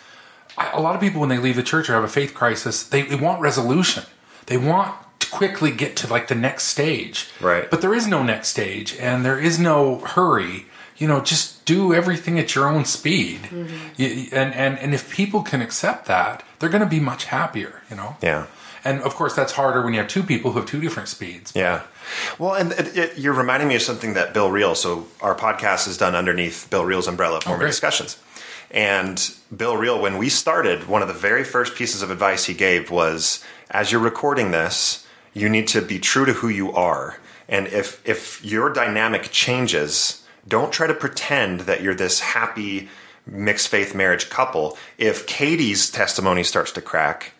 I- 0.57 0.71
a 0.71 0.79
lot 0.79 0.95
of 0.95 1.01
people 1.01 1.19
when 1.19 1.29
they 1.29 1.37
leave 1.39 1.55
the 1.55 1.63
church 1.63 1.89
or 1.89 1.93
have 1.93 2.03
a 2.03 2.07
faith 2.07 2.33
crisis, 2.33 2.83
they, 2.83 3.01
they 3.03 3.15
want 3.15 3.41
resolution. 3.41 4.03
They 4.47 4.57
want 4.57 4.95
to 5.19 5.29
quickly 5.31 5.71
get 5.71 5.95
to 5.97 6.07
like 6.07 6.27
the 6.27 6.35
next 6.35 6.65
stage. 6.65 7.29
Right. 7.41 7.69
But 7.71 7.81
there 7.81 7.93
is 7.93 8.07
no 8.07 8.21
next 8.23 8.49
stage, 8.49 8.95
and 8.97 9.25
there 9.25 9.39
is 9.39 9.57
no 9.59 9.99
hurry. 9.99 10.65
You 10.97 11.07
know, 11.07 11.21
just 11.21 11.65
do 11.65 11.93
everything 11.93 12.39
at 12.39 12.55
your 12.55 12.67
own 12.67 12.85
speed. 12.85 13.41
Mm-hmm. 13.43 14.01
You- 14.01 14.27
and, 14.31 14.53
and, 14.53 14.79
and 14.79 14.93
if 14.93 15.11
people 15.11 15.41
can 15.41 15.61
accept 15.61 16.05
that, 16.05 16.43
they're 16.59 16.69
going 16.69 16.83
to 16.83 16.89
be 16.89 16.99
much 16.99 17.25
happier, 17.25 17.81
you 17.89 17.95
know? 17.95 18.17
Yeah. 18.21 18.47
And 18.85 19.01
of 19.01 19.15
course, 19.15 19.33
that's 19.33 19.53
harder 19.53 19.81
when 19.81 19.93
you 19.93 19.99
have 19.99 20.09
two 20.09 20.23
people 20.23 20.51
who 20.51 20.59
have 20.59 20.67
two 20.67 20.81
different 20.81 21.07
speeds. 21.07 21.53
Yeah. 21.55 21.83
Well, 22.37 22.53
and 22.53 22.73
it, 22.73 22.97
it, 22.97 23.17
you're 23.17 23.33
reminding 23.33 23.69
me 23.69 23.75
of 23.75 23.81
something 23.81 24.13
that 24.15 24.33
Bill 24.33 24.51
Reel. 24.51 24.75
So 24.75 25.07
our 25.21 25.35
podcast 25.35 25.87
is 25.87 25.97
done 25.97 26.15
underneath 26.15 26.67
Bill 26.69 26.83
Reel's 26.83 27.07
umbrella 27.07 27.37
of 27.37 27.43
oh, 27.45 27.51
Mormon 27.51 27.63
great. 27.63 27.69
discussions. 27.69 28.17
And 28.71 29.33
Bill 29.55 29.77
Reel, 29.77 30.01
when 30.01 30.17
we 30.17 30.29
started, 30.29 30.87
one 30.87 31.01
of 31.01 31.07
the 31.07 31.13
very 31.13 31.43
first 31.43 31.75
pieces 31.75 32.01
of 32.01 32.11
advice 32.11 32.45
he 32.45 32.53
gave 32.53 32.91
was, 32.91 33.43
as 33.71 33.91
you're 33.91 34.01
recording 34.01 34.51
this, 34.51 35.07
you 35.33 35.47
need 35.47 35.67
to 35.69 35.81
be 35.81 35.99
true 35.99 36.25
to 36.25 36.33
who 36.33 36.49
you 36.49 36.73
are. 36.73 37.17
And 37.47 37.67
if 37.67 38.01
if 38.07 38.43
your 38.43 38.73
dynamic 38.73 39.29
changes, 39.31 40.22
don't 40.47 40.73
try 40.73 40.87
to 40.87 40.93
pretend 40.93 41.61
that 41.61 41.81
you're 41.81 41.95
this 41.95 42.19
happy 42.19 42.89
mixed 43.25 43.69
faith 43.69 43.95
marriage 43.95 44.29
couple. 44.29 44.77
If 44.97 45.25
Katie's 45.25 45.89
testimony 45.89 46.43
starts 46.43 46.71
to 46.73 46.81
crack, 46.81 47.33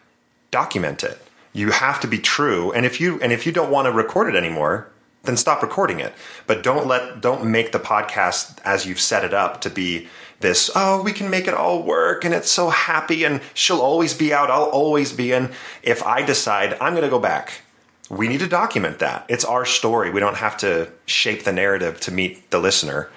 document 0.51 1.03
it. 1.03 1.19
You 1.51 1.71
have 1.71 1.99
to 1.99 2.07
be 2.07 2.17
true, 2.17 2.71
and 2.71 2.85
if 2.85 2.99
you 2.99 3.19
and 3.21 3.31
if 3.31 3.45
you 3.45 3.51
don't 3.51 3.71
want 3.71 3.85
to 3.85 3.91
record 3.91 4.33
it 4.33 4.37
anymore, 4.37 4.89
then 5.23 5.37
stop 5.37 5.61
recording 5.61 5.99
it. 5.99 6.13
But 6.47 6.63
don't 6.63 6.87
let 6.87 7.21
don't 7.21 7.45
make 7.45 7.71
the 7.71 7.79
podcast 7.79 8.59
as 8.65 8.85
you've 8.85 8.99
set 8.99 9.23
it 9.23 9.33
up 9.33 9.61
to 9.61 9.69
be 9.69 10.07
this. 10.39 10.71
Oh, 10.75 11.01
we 11.01 11.11
can 11.11 11.29
make 11.29 11.47
it 11.47 11.53
all 11.53 11.83
work, 11.83 12.25
and 12.25 12.33
it's 12.33 12.49
so 12.49 12.69
happy, 12.69 13.23
and 13.23 13.41
she'll 13.53 13.81
always 13.81 14.13
be 14.13 14.33
out. 14.33 14.49
I'll 14.49 14.63
always 14.63 15.13
be 15.13 15.31
in. 15.31 15.51
If 15.83 16.03
I 16.03 16.23
decide 16.23 16.77
I'm 16.81 16.93
going 16.93 17.03
to 17.03 17.09
go 17.09 17.19
back, 17.19 17.61
we 18.09 18.27
need 18.27 18.39
to 18.41 18.47
document 18.47 18.99
that. 18.99 19.25
It's 19.29 19.45
our 19.45 19.65
story. 19.65 20.11
We 20.11 20.19
don't 20.19 20.37
have 20.37 20.57
to 20.57 20.91
shape 21.05 21.43
the 21.43 21.53
narrative 21.53 21.99
to 22.01 22.11
meet 22.11 22.51
the 22.51 22.59
listener. 22.59 23.09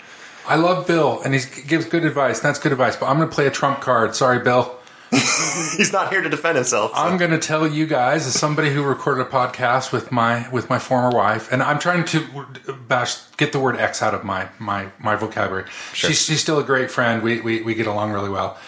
I 0.49 0.57
love 0.57 0.87
Bill, 0.87 1.20
and 1.22 1.35
he 1.35 1.40
gives 1.62 1.87
good 1.87 2.05
advice. 2.05 2.38
That's 2.40 2.59
good 2.59 2.72
advice. 2.72 2.94
But 2.96 3.07
I'm 3.07 3.16
going 3.16 3.29
to 3.29 3.35
play 3.35 3.46
a 3.46 3.51
trump 3.51 3.81
card. 3.81 4.14
Sorry, 4.14 4.38
Bill. 4.38 4.79
He's 5.11 5.92
not 5.92 6.11
here 6.12 6.20
to 6.20 6.29
defend 6.29 6.57
himself. 6.57 6.90
so- 6.92 6.96
I'm 6.96 7.16
going 7.16 7.31
to 7.31 7.38
tell 7.38 7.66
you 7.66 7.87
guys, 7.87 8.27
as 8.27 8.35
somebody 8.38 8.70
who 8.70 8.83
recorded 8.83 9.22
a 9.27 9.31
podcast 9.31 9.92
with 9.92 10.11
my 10.12 10.49
with 10.51 10.68
my 10.68 10.79
former 10.79 11.16
wife, 11.16 11.51
and 11.53 11.62
I'm 11.62 11.79
trying 11.79 12.05
to 12.07 12.46
bash 12.88 13.16
get 13.37 13.53
the 13.53 13.59
word 13.61 13.77
X 13.77 14.03
out 14.03 14.14
of 14.14 14.25
my 14.25 14.49
my 14.59 14.88
my 14.99 15.14
vocabulary. 15.16 15.66
She's, 15.92 16.22
she's 16.25 16.40
still 16.40 16.59
a 16.59 16.64
great 16.64 16.90
friend. 16.90 17.22
We, 17.22 17.40
we 17.40 17.62
we 17.62 17.75
get 17.75 17.87
along 17.87 18.12
really 18.12 18.31
well. 18.31 18.59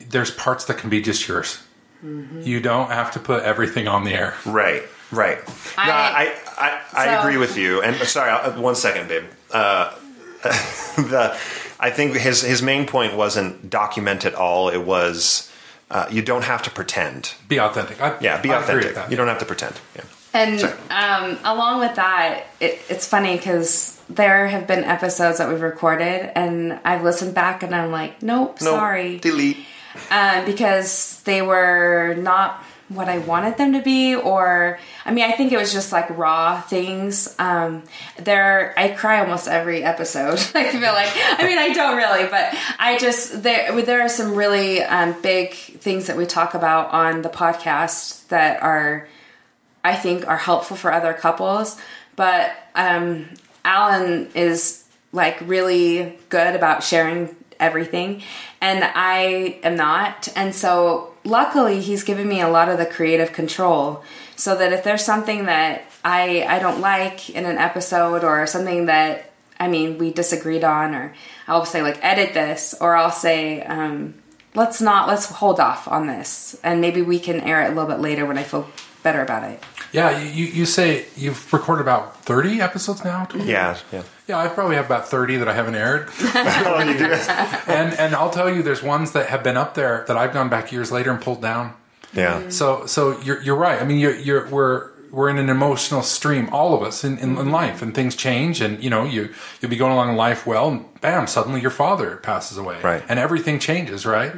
There's 0.00 0.30
parts 0.32 0.64
that 0.66 0.78
can 0.78 0.90
be 0.90 1.00
just 1.00 1.26
yours. 1.26 1.62
Mm-hmm. 2.04 2.42
You 2.42 2.60
don't 2.60 2.90
have 2.90 3.12
to 3.12 3.18
put 3.20 3.42
everything 3.44 3.88
on 3.88 4.04
the 4.04 4.12
air. 4.12 4.34
Right, 4.44 4.82
right. 5.10 5.38
no, 5.46 5.82
I, 5.92 6.34
I, 6.56 6.80
I, 6.92 7.06
So- 7.06 7.20
agree 7.20 7.36
with 7.38 7.56
you. 7.56 7.82
And 7.82 7.96
sorry, 8.08 8.30
I'll- 8.30 8.60
one 8.60 8.74
second, 8.74 9.08
babe. 9.08 9.24
Uh, 9.52 9.94
the, 10.42 11.36
I 11.80 11.90
think 11.90 12.16
his 12.16 12.42
his 12.42 12.62
main 12.62 12.86
point 12.86 13.14
wasn't 13.16 13.68
document 13.70 14.24
it 14.24 14.34
all. 14.34 14.68
It 14.68 14.82
was 14.84 15.50
uh, 15.90 16.06
you 16.10 16.22
don't 16.22 16.44
have 16.44 16.62
to 16.62 16.70
pretend. 16.70 17.34
Be 17.48 17.58
authentic. 17.60 18.00
I, 18.00 18.16
Yeah, 18.20 18.40
be 18.40 18.50
I 18.50 18.62
agree 18.62 18.76
with 18.76 18.84
authentic. 18.86 18.94
that. 18.94 19.10
You 19.10 19.16
don't 19.16 19.28
have 19.28 19.38
to 19.40 19.44
pretend. 19.44 19.74
Yeah. 19.94 20.02
And 20.34 20.62
um, 20.90 21.38
along 21.44 21.80
with 21.80 21.94
that, 21.96 22.44
it, 22.60 22.78
it's 22.90 23.06
funny 23.08 23.36
because 23.36 23.98
there 24.10 24.46
have 24.48 24.66
been 24.66 24.84
episodes 24.84 25.38
that 25.38 25.48
we've 25.48 25.62
recorded, 25.62 26.30
and 26.36 26.78
I've 26.84 27.02
listened 27.02 27.34
back, 27.34 27.62
and 27.62 27.74
I'm 27.74 27.90
like, 27.90 28.22
nope, 28.22 28.58
No, 28.60 28.70
sorry, 28.72 29.18
Delete. 29.18 29.64
um, 30.10 30.44
because 30.44 31.22
they 31.22 31.40
were 31.40 32.14
not 32.18 32.62
what 32.88 33.08
I 33.08 33.18
wanted 33.18 33.56
them 33.56 33.72
to 33.72 33.82
be, 33.82 34.14
or 34.14 34.78
I 35.04 35.12
mean, 35.12 35.24
I 35.24 35.32
think 35.32 35.52
it 35.52 35.58
was 35.58 35.72
just 35.72 35.92
like 35.92 36.08
raw 36.16 36.60
things. 36.60 37.34
Um, 37.38 37.82
there, 38.18 38.74
I 38.76 38.88
cry 38.88 39.20
almost 39.20 39.48
every 39.48 39.82
episode. 39.82 40.38
I 40.54 40.70
feel 40.70 40.80
like, 40.80 41.10
I 41.14 41.44
mean, 41.44 41.58
I 41.58 41.72
don't 41.72 41.96
really, 41.96 42.28
but 42.28 42.54
I 42.78 42.96
just 42.98 43.42
there 43.42 43.80
there 43.82 44.02
are 44.02 44.08
some 44.08 44.34
really 44.34 44.82
um, 44.82 45.20
big 45.20 45.54
things 45.54 46.06
that 46.06 46.16
we 46.16 46.26
talk 46.26 46.54
about 46.54 46.92
on 46.92 47.22
the 47.22 47.28
podcast 47.28 48.28
that 48.28 48.62
are. 48.62 49.08
I 49.84 49.94
think 49.94 50.26
are 50.26 50.36
helpful 50.36 50.76
for 50.76 50.92
other 50.92 51.12
couples. 51.12 51.80
But 52.16 52.50
um, 52.74 53.28
Alan 53.64 54.30
is 54.34 54.84
like 55.12 55.38
really 55.42 56.18
good 56.28 56.56
about 56.56 56.82
sharing 56.82 57.36
everything, 57.60 58.22
and 58.60 58.82
I 58.82 59.60
am 59.62 59.76
not. 59.76 60.28
And 60.34 60.54
so, 60.54 61.14
luckily, 61.26 61.80
he's 61.80 62.04
given 62.04 62.28
me 62.28 62.40
a 62.40 62.48
lot 62.48 62.68
of 62.68 62.78
the 62.78 62.86
creative 62.86 63.32
control, 63.32 64.02
so 64.36 64.56
that 64.56 64.72
if 64.72 64.84
there's 64.84 65.04
something 65.04 65.46
that 65.46 65.82
I 66.04 66.46
I 66.48 66.58
don't 66.58 66.80
like 66.80 67.30
in 67.30 67.44
an 67.44 67.58
episode 67.58 68.24
or 68.24 68.46
something 68.46 68.86
that 68.86 69.32
I 69.60 69.68
mean 69.68 69.98
we 69.98 70.12
disagreed 70.12 70.64
on, 70.64 70.94
or 70.94 71.14
I'll 71.46 71.66
say 71.66 71.82
like 71.82 72.02
edit 72.02 72.32
this, 72.32 72.74
or 72.80 72.96
I'll 72.96 73.10
say. 73.10 73.62
Um, 73.62 74.14
Let's 74.54 74.80
not. 74.80 75.06
Let's 75.06 75.26
hold 75.26 75.60
off 75.60 75.86
on 75.86 76.06
this, 76.06 76.58
and 76.62 76.80
maybe 76.80 77.02
we 77.02 77.18
can 77.18 77.42
air 77.42 77.60
it 77.62 77.66
a 77.66 77.74
little 77.74 77.84
bit 77.84 78.00
later 78.00 78.24
when 78.24 78.38
I 78.38 78.42
feel 78.42 78.66
better 79.06 79.22
about 79.22 79.44
it. 79.44 79.62
Yeah, 79.92 80.18
you, 80.18 80.28
you 80.38 80.44
you 80.58 80.66
say 80.66 81.06
you've 81.16 81.52
recorded 81.52 81.82
about 81.82 82.04
30 82.24 82.60
episodes 82.60 83.04
now? 83.04 83.28
Yeah, 83.34 83.78
yeah. 83.92 84.02
Yeah, 84.26 84.38
I 84.38 84.48
probably 84.48 84.74
have 84.74 84.86
about 84.86 85.08
30 85.08 85.36
that 85.36 85.48
I 85.48 85.54
haven't 85.54 85.76
aired. 85.76 86.08
Oh, 86.68 86.82
you 86.82 86.98
do. 86.98 87.04
and 87.78 87.94
and 88.02 88.10
I'll 88.14 88.30
tell 88.38 88.48
you 88.52 88.62
there's 88.62 88.82
ones 88.82 89.12
that 89.12 89.28
have 89.28 89.42
been 89.44 89.56
up 89.56 89.74
there 89.74 90.04
that 90.08 90.16
I've 90.16 90.32
gone 90.32 90.48
back 90.48 90.72
years 90.72 90.90
later 90.90 91.10
and 91.12 91.20
pulled 91.22 91.40
down. 91.40 91.74
yeah. 92.12 92.40
Mm-hmm. 92.40 92.50
So 92.50 92.86
so 92.86 93.00
you're 93.26 93.40
you're 93.46 93.60
right. 93.68 93.80
I 93.80 93.84
mean 93.84 93.98
you're 94.04 94.16
you're 94.26 94.44
we're 94.48 94.90
we're 95.12 95.30
in 95.30 95.38
an 95.38 95.48
emotional 95.48 96.02
stream, 96.02 96.48
all 96.52 96.74
of 96.74 96.82
us 96.82 97.04
in, 97.04 97.16
in, 97.18 97.38
in 97.38 97.50
life, 97.62 97.80
and 97.80 97.94
things 97.94 98.16
change, 98.16 98.60
and 98.60 98.82
you 98.84 98.90
know 98.90 99.04
you 99.04 99.22
you'll 99.60 99.70
be 99.70 99.76
going 99.84 99.92
along 99.92 100.16
life 100.16 100.46
well, 100.46 100.68
and 100.68 100.84
bam, 101.00 101.26
suddenly 101.26 101.60
your 101.60 101.70
father 101.70 102.16
passes 102.16 102.58
away, 102.58 102.80
Right. 102.82 103.02
And 103.08 103.18
everything 103.18 103.58
changes, 103.58 104.04
right? 104.06 104.32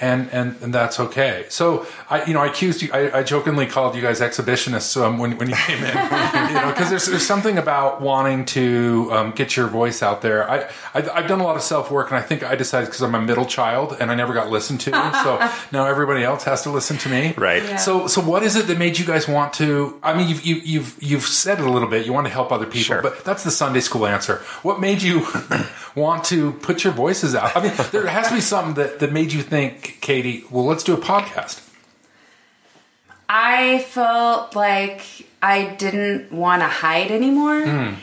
And, 0.00 0.30
and 0.32 0.56
and 0.62 0.72
that's 0.74 0.98
okay. 1.00 1.44
So 1.48 1.86
I 2.08 2.24
you 2.24 2.32
know 2.34 2.40
I 2.40 2.46
accused 2.46 2.82
you, 2.82 2.90
I, 2.92 3.18
I 3.18 3.22
jokingly 3.22 3.66
called 3.66 3.94
you 3.94 4.02
guys 4.02 4.20
exhibitionists 4.20 5.00
um, 5.00 5.18
when 5.18 5.36
when 5.38 5.48
you 5.50 5.56
came 5.56 5.82
in, 5.84 5.94
you 6.48 6.54
know, 6.54 6.70
because 6.72 6.88
there's 6.90 7.06
there's 7.06 7.26
something 7.26 7.58
about 7.58 8.00
wanting 8.00 8.44
to 8.46 9.08
um, 9.12 9.30
get 9.32 9.56
your 9.56 9.66
voice 9.66 10.02
out 10.02 10.22
there. 10.22 10.50
I, 10.50 10.58
I 10.94 11.08
I've 11.14 11.28
done 11.28 11.40
a 11.40 11.44
lot 11.44 11.56
of 11.56 11.62
self 11.62 11.90
work, 11.90 12.10
and 12.10 12.16
I 12.18 12.22
think 12.22 12.42
I 12.42 12.54
decided 12.54 12.86
because 12.86 13.02
I'm 13.02 13.14
a 13.14 13.20
middle 13.20 13.44
child 13.44 13.96
and 14.00 14.10
I 14.10 14.14
never 14.14 14.32
got 14.34 14.50
listened 14.50 14.80
to, 14.82 14.90
so 14.90 15.38
now 15.72 15.86
everybody 15.86 16.24
else 16.24 16.44
has 16.44 16.62
to 16.62 16.70
listen 16.70 16.96
to 16.98 17.08
me, 17.08 17.34
Right. 17.36 17.62
Yeah. 17.62 17.76
so, 17.76 18.06
so 18.06 18.20
what 18.20 18.42
is 18.42 18.56
it 18.56 18.66
that 18.68 18.78
made 18.78 18.98
you 18.98 19.04
guys 19.06 19.28
want 19.28 19.52
to? 19.54 19.98
I 20.02 20.16
mean, 20.16 20.28
you've 20.28 20.44
you, 20.44 20.56
you've 20.56 20.96
you've 21.02 21.24
said 21.24 21.60
it 21.60 21.66
a 21.66 21.70
little 21.70 21.88
bit. 21.88 22.06
You 22.06 22.12
want 22.12 22.26
to 22.26 22.32
help 22.32 22.52
other 22.52 22.66
people, 22.66 22.80
Sure. 22.96 23.02
but 23.02 23.24
that's 23.24 23.44
the 23.44 23.50
Sunday 23.50 23.80
school 23.80 24.06
answer. 24.06 24.36
What 24.62 24.80
made 24.80 25.02
you 25.02 25.20
want 26.00 26.24
to 26.24 26.52
put 26.52 26.82
your 26.82 26.92
voices 26.92 27.34
out? 27.34 27.56
I 27.56 27.62
mean, 27.62 27.72
there 27.92 28.06
has 28.06 28.28
to 28.28 28.34
be 28.34 28.40
something 28.40 28.74
that 28.74 28.98
that 29.00 29.12
made 29.12 29.32
you 29.32 29.42
think, 29.42 29.98
Katie. 30.00 30.44
Well, 30.50 30.64
let's 30.64 30.82
do 30.82 30.94
a 30.94 30.98
podcast. 30.98 31.66
I 33.28 33.78
felt 33.78 34.56
like 34.56 35.02
I 35.40 35.76
didn't 35.76 36.32
want 36.32 36.62
to 36.62 36.68
hide 36.68 37.12
anymore. 37.12 37.96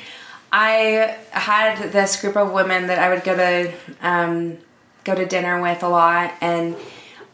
I 0.52 1.18
had 1.32 1.92
this 1.92 2.22
group 2.22 2.38
of 2.38 2.54
women 2.54 2.88
that 2.88 3.00
I 3.00 3.10
would 3.10 3.24
go 3.26 3.36
to 3.36 3.74
um, 4.02 4.58
go 5.04 5.14
to 5.14 5.26
dinner 5.26 5.62
with 5.62 5.84
a 5.84 5.90
lot, 5.90 6.34
and 6.40 6.78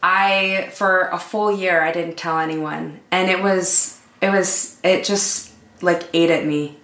I 0.02 0.70
for 0.72 1.02
a 1.12 1.18
full 1.18 1.52
year 1.52 1.80
I 1.82 1.92
didn't 1.92 2.16
tell 2.16 2.38
anyone, 2.38 3.00
and 3.12 3.30
it 3.30 3.42
was 3.42 4.00
it 4.20 4.30
was 4.30 4.80
it 4.82 5.04
just 5.04 5.52
like 5.80 6.08
ate 6.12 6.30
at 6.30 6.44
me, 6.44 6.76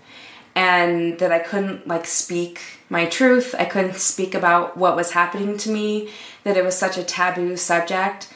and 0.54 1.18
that 1.18 1.32
I 1.32 1.40
couldn't 1.40 1.88
like 1.88 2.06
speak 2.06 2.60
my 2.90 3.06
truth. 3.06 3.54
I 3.58 3.64
couldn't 3.64 3.96
speak 3.96 4.34
about 4.34 4.76
what 4.76 4.96
was 4.96 5.12
happening 5.12 5.56
to 5.58 5.70
me. 5.70 6.10
That 6.44 6.58
it 6.58 6.64
was 6.64 6.76
such 6.76 6.98
a 6.98 7.02
taboo 7.02 7.56
subject 7.56 8.28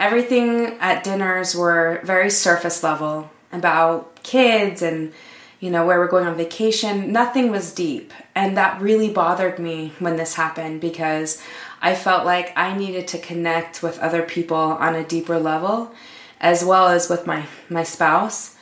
everything 0.00 0.78
at 0.80 1.04
dinners 1.04 1.54
were 1.54 2.00
very 2.02 2.30
surface 2.30 2.82
level 2.82 3.30
about 3.52 4.20
kids 4.22 4.80
and 4.80 5.12
you 5.60 5.70
know 5.70 5.86
where 5.86 5.98
we're 5.98 6.08
going 6.08 6.26
on 6.26 6.36
vacation 6.36 7.12
nothing 7.12 7.50
was 7.50 7.74
deep 7.74 8.12
and 8.34 8.56
that 8.56 8.80
really 8.80 9.12
bothered 9.12 9.58
me 9.58 9.92
when 9.98 10.16
this 10.16 10.34
happened 10.34 10.80
because 10.80 11.40
i 11.82 11.94
felt 11.94 12.24
like 12.24 12.50
i 12.56 12.76
needed 12.76 13.06
to 13.06 13.18
connect 13.18 13.82
with 13.82 13.98
other 13.98 14.22
people 14.22 14.56
on 14.56 14.94
a 14.94 15.04
deeper 15.04 15.38
level 15.38 15.92
as 16.40 16.64
well 16.64 16.88
as 16.88 17.10
with 17.10 17.26
my 17.26 17.44
my 17.68 17.82
spouse 17.82 18.56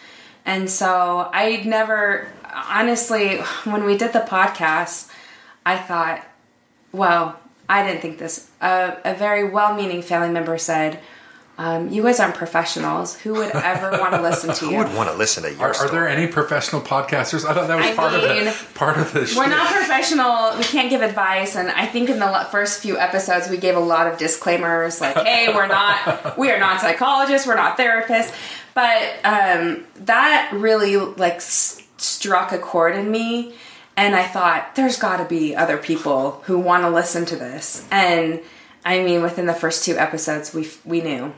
and 0.45 0.71
so 0.71 1.29
I'd 1.33 1.67
never 1.67 2.27
honestly 2.43 3.37
when 3.65 3.85
we 3.85 3.99
did 3.99 4.15
the 4.15 4.21
podcast 4.21 5.08
i 5.73 5.77
thought 5.89 6.19
well, 6.93 7.39
I 7.69 7.87
didn't 7.87 8.01
think 8.01 8.19
this. 8.19 8.49
Uh, 8.61 8.97
a 9.05 9.15
very 9.15 9.45
well 9.51 9.75
meaning 9.75 10.01
family 10.01 10.31
member 10.31 10.57
said, 10.57 11.01
um, 11.59 11.91
You 11.91 12.03
guys 12.03 12.19
aren't 12.19 12.35
professionals. 12.35 13.15
Who 13.21 13.35
would 13.35 13.51
ever 13.55 13.91
want 14.03 14.15
to 14.15 14.23
listen 14.29 14.55
to 14.55 14.65
you? 14.65 14.71
Who 14.71 14.77
you? 14.79 14.85
would 14.85 14.97
want 14.97 15.11
to 15.11 15.17
listen 15.17 15.43
to 15.43 15.51
your 15.53 15.61
Are, 15.61 15.77
are 15.77 15.91
there 15.91 16.09
any 16.09 16.27
professional 16.27 16.81
podcasters? 16.81 17.45
I 17.45 17.53
thought 17.53 17.69
that 17.69 17.77
was 17.77 17.87
I 17.87 17.95
part 17.95 18.13
mean, 18.15 18.47
of 18.49 18.69
the 18.73 18.79
part 18.79 18.97
of 18.97 19.13
the. 19.13 19.21
We're 19.21 19.27
shtick. 19.27 19.49
not 19.49 19.71
professional. 19.81 20.57
We 20.57 20.65
can't 20.65 20.89
give 20.89 21.03
advice. 21.03 21.57
And 21.57 21.69
I 21.71 21.85
think 21.85 22.09
in 22.09 22.19
the 22.19 22.47
first 22.51 22.81
few 22.81 22.97
episodes, 22.99 23.51
we 23.51 23.59
gave 23.59 23.77
a 23.77 23.81
lot 23.95 24.07
of 24.07 24.19
disclaimers 24.19 25.03
like, 25.03 25.17
hey, 25.27 25.53
we're 25.55 25.67
not, 25.67 26.39
we 26.39 26.51
are 26.51 26.59
not 26.59 26.81
psychologists, 26.81 27.47
we're 27.47 27.57
not 27.57 27.77
therapists. 27.77 28.33
But 28.73 29.03
um, 29.25 29.85
that 30.07 30.51
really 30.55 30.97
like 30.97 31.35
s- 31.35 31.83
struck 31.99 32.53
a 32.53 32.59
chord 32.59 32.95
in 32.97 33.11
me. 33.11 33.55
And 33.99 34.15
I 34.15 34.23
thought, 34.29 34.77
there's 34.77 34.97
got 34.97 35.17
to 35.17 35.25
be 35.25 35.57
other 35.57 35.77
people 35.77 36.41
who 36.45 36.57
want 36.57 36.85
to 36.85 36.89
listen 36.89 37.27
to 37.27 37.37
this. 37.37 37.85
And 37.91 38.41
I 38.85 39.03
mean, 39.03 39.23
within 39.23 39.47
the 39.47 39.53
first 39.53 39.85
two 39.85 39.99
episodes, 39.99 40.55
we 40.55 40.71
we 40.85 41.01
knew. 41.01 41.35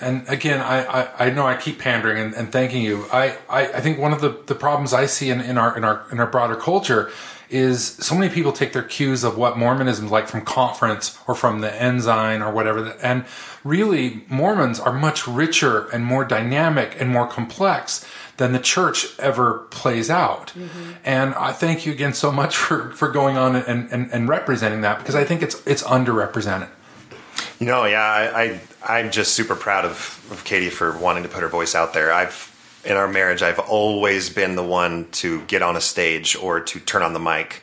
And 0.00 0.28
again, 0.28 0.60
I, 0.60 0.84
I, 0.84 1.26
I 1.26 1.30
know 1.30 1.46
I 1.46 1.56
keep 1.56 1.78
pandering 1.78 2.18
and, 2.18 2.34
and 2.34 2.50
thanking 2.50 2.82
you. 2.82 3.06
I, 3.12 3.36
I, 3.48 3.66
I 3.74 3.80
think 3.80 4.00
one 4.00 4.12
of 4.12 4.20
the, 4.20 4.30
the 4.46 4.56
problems 4.56 4.92
I 4.92 5.06
see 5.06 5.30
in, 5.30 5.40
in 5.40 5.56
our 5.56 5.76
in 5.76 5.84
our 5.84 6.04
in 6.10 6.18
our 6.18 6.26
broader 6.26 6.56
culture 6.56 7.12
is 7.48 7.84
so 7.84 8.16
many 8.16 8.32
people 8.32 8.50
take 8.50 8.72
their 8.72 8.82
cues 8.82 9.22
of 9.22 9.38
what 9.38 9.56
Mormonism 9.56 10.06
is 10.06 10.10
like 10.10 10.26
from 10.26 10.40
conference 10.40 11.16
or 11.28 11.36
from 11.36 11.60
the 11.60 11.72
Ensign 11.80 12.42
or 12.42 12.50
whatever, 12.50 12.96
and 13.02 13.24
really 13.62 14.24
Mormons 14.28 14.80
are 14.80 14.92
much 14.92 15.28
richer 15.28 15.88
and 15.90 16.04
more 16.04 16.24
dynamic 16.24 16.96
and 17.00 17.08
more 17.08 17.28
complex 17.28 18.04
than 18.36 18.52
the 18.52 18.58
church 18.58 19.18
ever 19.18 19.60
plays 19.70 20.10
out. 20.10 20.48
Mm-hmm. 20.48 20.92
And 21.04 21.34
I 21.34 21.52
thank 21.52 21.86
you 21.86 21.92
again 21.92 22.14
so 22.14 22.32
much 22.32 22.56
for, 22.56 22.90
for 22.92 23.08
going 23.08 23.36
on 23.36 23.56
and, 23.56 23.90
and, 23.90 24.10
and 24.12 24.28
representing 24.28 24.80
that 24.82 24.98
because 24.98 25.14
I 25.14 25.24
think 25.24 25.42
it's 25.42 25.64
it's 25.66 25.82
underrepresented. 25.82 26.68
You 27.60 27.66
know, 27.66 27.84
yeah, 27.84 28.02
I, 28.02 28.42
I 28.42 28.60
I'm 28.98 29.10
just 29.10 29.34
super 29.34 29.54
proud 29.54 29.84
of, 29.84 30.26
of 30.30 30.44
Katie 30.44 30.70
for 30.70 30.96
wanting 30.98 31.22
to 31.22 31.28
put 31.28 31.42
her 31.42 31.48
voice 31.48 31.74
out 31.74 31.94
there. 31.94 32.12
I've 32.12 32.50
in 32.84 32.96
our 32.96 33.08
marriage, 33.08 33.42
I've 33.42 33.58
always 33.58 34.28
been 34.28 34.56
the 34.56 34.62
one 34.62 35.08
to 35.12 35.40
get 35.42 35.62
on 35.62 35.76
a 35.76 35.80
stage 35.80 36.36
or 36.36 36.60
to 36.60 36.80
turn 36.80 37.02
on 37.02 37.12
the 37.14 37.20
mic. 37.20 37.62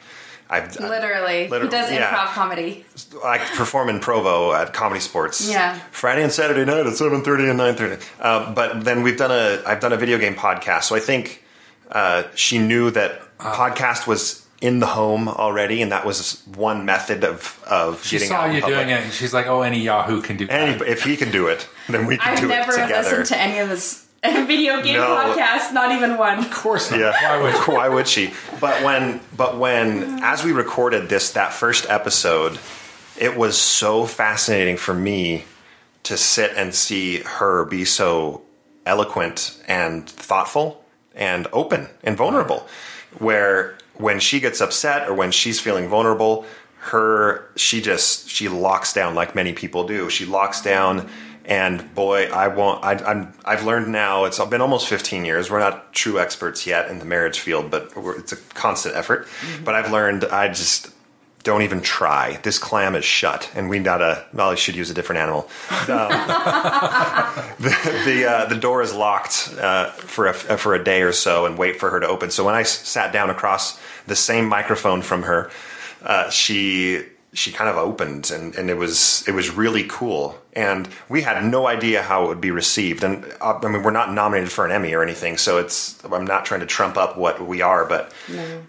I've 0.52 0.78
Literally, 0.80 1.47
Liter- 1.47 1.64
he 1.64 1.70
does 1.72 1.89
yeah. 1.91 2.12
improv 2.14 2.34
comedy. 2.34 2.86
I 3.24 3.38
perform 3.38 3.88
in 3.89 4.02
Provo 4.02 4.52
at 4.54 4.74
ComedySportz. 4.74 5.49
Yeah. 5.49 5.80
Friday 5.91 6.24
and 6.24 6.32
Saturday 6.32 6.66
night 6.66 6.86
at 6.86 6.93
seven 6.97 7.24
thirty 7.24 7.47
and 7.47 7.58
nine 7.58 7.76
thirty. 7.76 8.04
Uh, 8.20 8.54
but 8.54 8.84
then 8.84 9.02
we've 9.02 9.18
done 9.18 9.32
a 9.32 9.64
I've 9.66 9.80
done 9.80 9.93
a 9.93 9.97
video 9.97 10.18
game 10.18 10.36
podcast, 10.36 10.84
so 10.84 10.95
I 10.95 10.99
think 10.99 11.43
uh, 11.89 12.24
she 12.36 12.58
knew 12.60 12.91
that 12.91 13.22
podcast 13.39 14.08
was 14.08 14.45
in 14.62 14.80
the 14.80 14.86
home 14.88 15.28
already, 15.28 15.82
and 15.82 15.91
that 15.91 16.06
was 16.06 16.43
one 16.56 16.86
method 16.86 17.24
of 17.24 17.64
of 17.66 18.04
She 18.06 18.18
getting 18.18 18.28
saw 18.28 18.41
out 18.41 18.49
in 18.49 18.56
you 18.58 18.62
public. 18.62 18.78
doing 18.78 18.89
it, 18.89 19.04
and 19.06 19.14
she's 19.14 19.34
like, 19.34 19.47
"Oh, 19.47 19.62
any 19.62 19.80
Yahoo 19.80 20.22
can 20.22 20.36
do 20.38 20.47
that." 20.47 20.82
If 20.82 21.04
he 21.04 21.16
can 21.18 21.32
do 21.32 21.47
it, 21.47 21.66
then 21.89 22.06
we 22.06 22.18
can 22.18 22.34
I've 22.34 22.39
do 22.41 22.52
it 22.52 22.66
together. 22.66 22.93
listened 23.04 23.26
to 23.28 23.38
any 23.41 23.58
of 23.60 23.70
his 23.70 24.06
video 24.45 24.82
game 24.82 24.97
No. 24.97 25.07
podcasts, 25.07 25.74
not 25.74 25.91
even 25.91 26.17
one. 26.17 26.38
Of 26.39 26.51
course 26.51 26.91
not. 26.91 26.99
Yeah, 26.99 27.11
Why 27.11 27.41
would 27.41 27.53
why 27.76 27.89
would 27.89 28.07
she? 28.07 28.32
But 28.59 28.84
when, 28.84 29.19
but 29.36 29.57
when, 29.57 30.22
as 30.24 30.43
we 30.43 30.51
recorded 30.51 31.09
this, 31.09 31.32
that 31.32 31.53
first 31.53 31.89
episode, 31.89 32.59
it 33.17 33.36
was 33.36 33.57
so 33.57 34.05
fascinating 34.05 34.78
for 34.78 34.93
me 34.93 35.45
to 36.03 36.17
sit 36.17 36.51
and 36.55 36.74
see 36.74 37.19
her 37.22 37.65
be 37.65 37.86
so 37.86 38.41
eloquent 38.86 39.59
and 39.67 40.07
thoughtful 40.09 40.84
and 41.15 41.47
open 41.53 41.88
and 42.03 42.15
vulnerable. 42.17 42.67
Where 43.19 43.78
when 43.95 44.19
she 44.19 44.39
gets 44.39 44.61
upset 44.61 45.07
or 45.09 45.13
when 45.13 45.32
she's 45.32 45.59
feeling 45.59 45.88
vulnerable, 45.88 46.45
her 46.78 47.49
she 47.55 47.82
just 47.82 48.30
she 48.30 48.49
locks 48.49 48.93
down 48.93 49.13
like 49.15 49.36
many 49.36 49.53
people 49.53 49.86
do. 49.86 50.09
She 50.09 50.26
locks 50.26 50.61
down. 50.61 51.09
And 51.46 51.94
boy, 51.96 52.26
I 52.32 52.48
won't. 52.50 52.84
I, 52.84 52.94
I'm. 53.04 53.34
I've 53.44 53.66
learned 53.66 53.88
now. 53.92 54.26
It's 54.26 54.44
been 54.46 54.62
almost 54.62 54.88
15 54.88 55.26
years. 55.26 55.50
We're 55.50 55.60
not 55.60 55.92
true 55.94 56.20
experts 56.20 56.68
yet 56.68 56.89
in 56.92 57.00
the 57.00 57.06
marriage 57.06 57.39
field, 57.39 57.72
but 57.72 57.96
we're, 57.96 58.20
it's 58.20 58.32
a 58.32 58.38
constant 58.38 58.96
effort. 58.96 59.28
But 59.64 59.74
I've 59.74 59.92
learned. 59.92 60.26
I 60.26 60.50
just 60.50 60.89
don't 61.44 61.64
even 61.64 61.82
try. 61.82 62.39
This 62.44 62.60
clam 62.60 62.94
is 62.94 63.04
shut, 63.04 63.50
and 63.56 63.70
we 63.70 63.80
gotta. 63.80 64.24
Well, 64.34 64.52
I 64.52 64.56
should 64.56 64.76
use 64.76 64.92
a 64.92 64.94
different 64.94 65.22
animal. 65.22 65.50
Um, 65.82 66.10
the 67.60 68.02
the, 68.06 68.30
uh, 68.30 68.46
the 68.46 68.56
door 68.56 68.82
is 68.84 68.94
locked 68.94 69.54
uh, 69.60 69.89
for 69.92 70.28
a, 70.28 70.34
for 70.34 70.76
a 70.76 70.84
day 70.84 71.02
or 71.02 71.12
so, 71.12 71.48
and 71.48 71.58
wait 71.58 71.80
for 71.80 71.89
her 71.89 72.00
to 72.00 72.08
open. 72.08 72.30
So 72.30 72.46
when 72.46 72.54
I 72.56 72.62
s- 72.62 72.88
sat 72.88 73.12
down 73.12 73.30
across 73.32 73.80
the 74.06 74.16
same 74.16 74.46
microphone 74.48 75.02
from 75.02 75.24
her, 75.24 75.50
uh, 76.04 76.30
she 76.30 77.04
she 77.34 77.51
kind 77.51 77.69
of 77.69 77.77
opened, 77.77 78.29
and, 78.32 78.53
and 78.55 78.69
it 78.69 78.75
was 78.77 79.23
it 79.27 79.32
was 79.34 79.49
really 79.49 79.86
cool. 79.88 80.38
And 80.53 80.89
we 81.07 81.21
had 81.21 81.43
no 81.45 81.65
idea 81.65 82.01
how 82.01 82.25
it 82.25 82.27
would 82.27 82.41
be 82.41 82.51
received. 82.51 83.03
And 83.05 83.23
uh, 83.39 83.57
I 83.63 83.67
mean, 83.69 83.84
we're 83.84 83.91
not 83.91 84.11
nominated 84.13 84.51
for 84.51 84.65
an 84.65 84.71
Emmy 84.71 84.93
or 84.93 85.01
anything, 85.01 85.38
so 85.38 85.57
it's 85.57 86.03
I'm 86.03 86.25
not 86.25 86.43
trying 86.45 86.59
to 86.59 86.65
trump 86.65 86.97
up 86.97 87.17
what 87.17 87.45
we 87.45 87.61
are, 87.61 87.86
but 87.86 88.11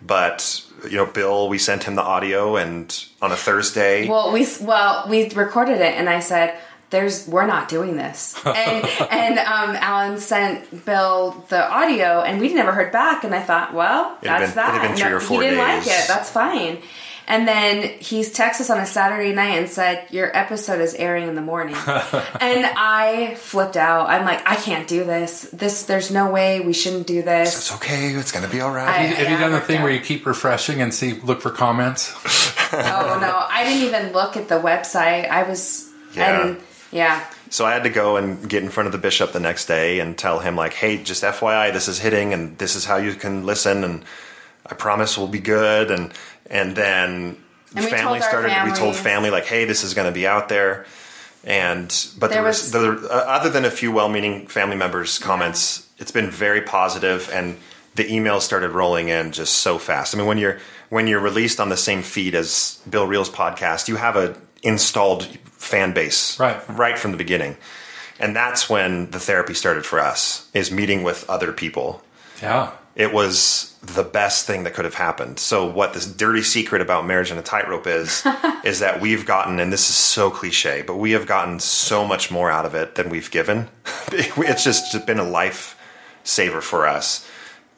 but 0.01 0.63
you 0.89 0.97
know, 0.97 1.07
Bill, 1.07 1.49
we 1.49 1.59
sent 1.59 1.85
him 1.85 1.95
the 1.97 2.03
audio, 2.03 2.57
and 2.57 3.05
on 3.21 3.33
a 3.33 3.37
Thursday. 3.37 4.09
Well, 4.09 4.33
we 4.33 4.47
well 4.61 5.07
we 5.09 5.29
recorded 5.31 5.81
it, 5.81 5.95
and 5.95 6.09
I 6.09 6.21
said, 6.21 6.57
"There's 6.91 7.27
we're 7.27 7.47
not 7.47 7.69
doing 7.69 7.97
this." 7.97 8.39
And 8.47 8.87
and 9.11 9.39
um, 9.41 9.77
Alan 9.77 10.19
sent 10.19 10.85
Bill 10.85 11.45
the 11.49 11.69
audio, 11.69 12.21
and 12.23 12.41
we 12.41 12.55
never 12.55 12.71
heard 12.73 12.93
back. 12.93 13.25
And 13.25 13.35
I 13.35 13.41
thought, 13.43 13.75
well, 13.75 14.19
that's 14.23 14.53
been- 14.53 14.55
that. 14.57 14.83
been 14.89 14.97
three 14.97 15.11
No, 15.11 15.17
or 15.17 15.21
four 15.21 15.43
he 15.43 15.49
didn't 15.49 15.59
like 15.59 15.87
it. 15.87 16.07
That's 16.07 16.31
fine. 16.31 16.81
And 17.29 17.47
then 17.47 17.83
he's 18.01 18.35
texted 18.35 18.63
us 18.63 18.71
on 18.71 18.79
a 18.81 18.87
Saturday 18.87 19.33
night 19.33 19.59
and 19.59 19.69
said, 19.69 20.07
"Your 20.11 20.37
episode 20.37 20.81
is 20.81 20.95
airing 20.95 21.29
in 21.29 21.35
the 21.35 21.41
morning," 21.43 21.75
and 21.87 22.67
I 22.77 23.37
flipped 23.39 23.77
out. 23.77 24.09
I'm 24.11 24.25
like, 24.25 24.43
"I 24.45 24.57
can't 24.57 24.89
do 24.89 25.05
this. 25.05 25.43
This 25.53 25.85
there's 25.85 26.11
no 26.11 26.31
way 26.31 26.61
we 26.61 26.73
shouldn't 26.73 27.07
do 27.07 27.23
this." 27.23 27.55
it's 27.57 27.73
okay. 27.77 28.09
It's 28.15 28.33
gonna 28.33 28.49
be 28.49 28.61
all 28.61 28.73
right. 28.73 28.89
I- 28.89 28.93
Have 29.03 29.29
you 29.29 29.35
Yeah, 29.35 29.41
done 29.41 29.53
the 29.53 29.61
thing 29.61 29.79
out. 29.79 29.85
where 29.85 29.93
you 29.93 30.01
keep 30.01 30.27
refreshing 30.27 30.83
and 30.83 30.93
see, 30.93 31.15
look 31.23 31.41
for 31.41 31.51
comments? 31.51 32.13
Oh 32.75 33.19
no, 33.21 33.47
I 33.51 33.65
didn't 33.65 33.83
even 33.87 34.13
look 34.15 34.35
at 34.39 34.49
the 34.49 34.55
website. 34.59 35.29
I 35.29 35.43
was 35.43 35.91
Yeah. 36.15 36.41
and 36.47 36.57
yeah. 36.91 37.23
So 37.51 37.67
I 37.67 37.73
had 37.75 37.83
to 37.83 37.91
go 37.91 38.17
and 38.17 38.49
get 38.49 38.63
in 38.63 38.71
front 38.71 38.87
of 38.87 38.93
the 38.93 38.99
bishop 38.99 39.33
the 39.33 39.41
next 39.41 39.67
day 39.67 40.01
and 40.01 40.17
tell 40.17 40.39
him 40.39 40.57
like, 40.57 40.73
"Hey, 40.73 40.97
just 40.97 41.23
FYI, 41.23 41.71
this 41.71 41.87
is 41.87 41.99
hitting, 41.99 42.33
and 42.33 42.57
this 42.57 42.75
is 42.75 42.87
how 42.87 42.97
you 42.97 43.13
can 43.15 43.45
listen, 43.45 43.85
and 43.85 44.03
I 44.73 44.75
promise 44.75 45.17
we'll 45.19 45.29
be 45.29 45.41
good." 45.41 45.91
And 45.91 46.13
and 46.51 46.75
then 46.77 47.37
And 47.77 47.85
family 47.87 48.21
told 48.21 48.23
our 48.23 48.29
started. 48.29 48.65
We 48.71 48.77
told 48.77 48.97
family 48.97 49.31
like, 49.31 49.47
"Hey, 49.47 49.65
this 49.65 49.85
is 49.85 49.95
going 49.95 50.07
to 50.07 50.13
be 50.13 50.27
out 50.27 50.49
there." 50.49 50.85
And 51.45 51.89
but 52.19 52.29
There 52.29 52.37
there 52.37 52.43
was, 52.43 52.63
was- 52.63 52.73
there, 52.73 52.93
uh, 52.93 53.25
other 53.37 53.51
than 53.51 53.65
a 53.65 53.71
few 53.71 53.91
well-meaning 53.93 54.47
family 54.47 54.77
members' 54.77 55.19
comments, 55.19 55.87
it's 55.99 56.13
been 56.13 56.31
very 56.31 56.61
positive, 56.61 57.29
and 57.33 57.57
the 57.97 58.05
emails 58.05 58.43
started 58.43 58.71
rolling 58.71 59.09
in 59.09 59.33
just 59.33 59.55
so 59.59 59.79
fast. 59.79 60.15
I 60.15 60.19
mean, 60.19 60.27
when 60.27 60.39
you're 60.39 60.59
when 60.89 61.07
you're 61.09 61.21
released 61.21 61.59
on 61.61 61.69
the 61.69 61.77
same 61.77 62.03
feed 62.03 62.35
as 62.35 62.79
Bill 62.89 63.07
Reel's 63.07 63.31
podcast, 63.31 63.89
you 63.89 63.97
have 63.97 64.17
a 64.17 64.35
installed 64.63 65.27
fan 65.59 65.93
base 65.93 66.39
Right. 66.39 66.61
right 66.69 66.99
from 66.99 67.11
the 67.11 67.17
beginning. 67.17 67.57
And 68.21 68.37
that's 68.37 68.69
when 68.71 69.11
the 69.11 69.19
therapy 69.19 69.55
started 69.55 69.85
for 69.85 69.99
us, 69.99 70.47
is 70.55 70.71
meeting 70.71 71.03
with 71.03 71.29
other 71.29 71.51
people. 71.53 72.03
Yeah. 72.41 72.71
It 72.95 73.13
was 73.13 73.75
the 73.83 74.03
best 74.03 74.47
thing 74.47 74.65
that 74.65 74.75
could 74.75 74.85
have 74.85 74.95
happened. 74.95 75.39
So 75.39 75.67
what 75.67 75.95
this 75.95 76.07
dirty 76.07 76.43
secret 76.43 76.83
about 76.83 77.07
marriage 77.07 77.31
and 77.31 77.41
a 77.41 77.43
tightrope 77.43 77.87
is, 77.87 78.25
is 78.65 78.81
that 78.81 79.01
we've 79.01 79.27
gotten, 79.27 79.59
and 79.59 79.73
this 79.73 79.89
is 79.89 79.97
so 79.97 80.31
cliche, 80.31 80.83
but 80.83 80.97
we 80.97 81.13
have 81.13 81.27
gotten 81.27 81.59
so 81.59 82.07
much 82.07 82.31
more 82.31 82.51
out 82.51 82.65
of 82.67 82.75
it 82.75 82.95
than 82.95 83.09
we've 83.09 83.31
given. 83.31 83.69
It's 84.15 84.63
just 84.63 85.07
been 85.07 85.19
a 85.19 85.25
life 85.25 85.79
saver 86.23 86.61
for 86.61 86.87
us. 86.87 87.27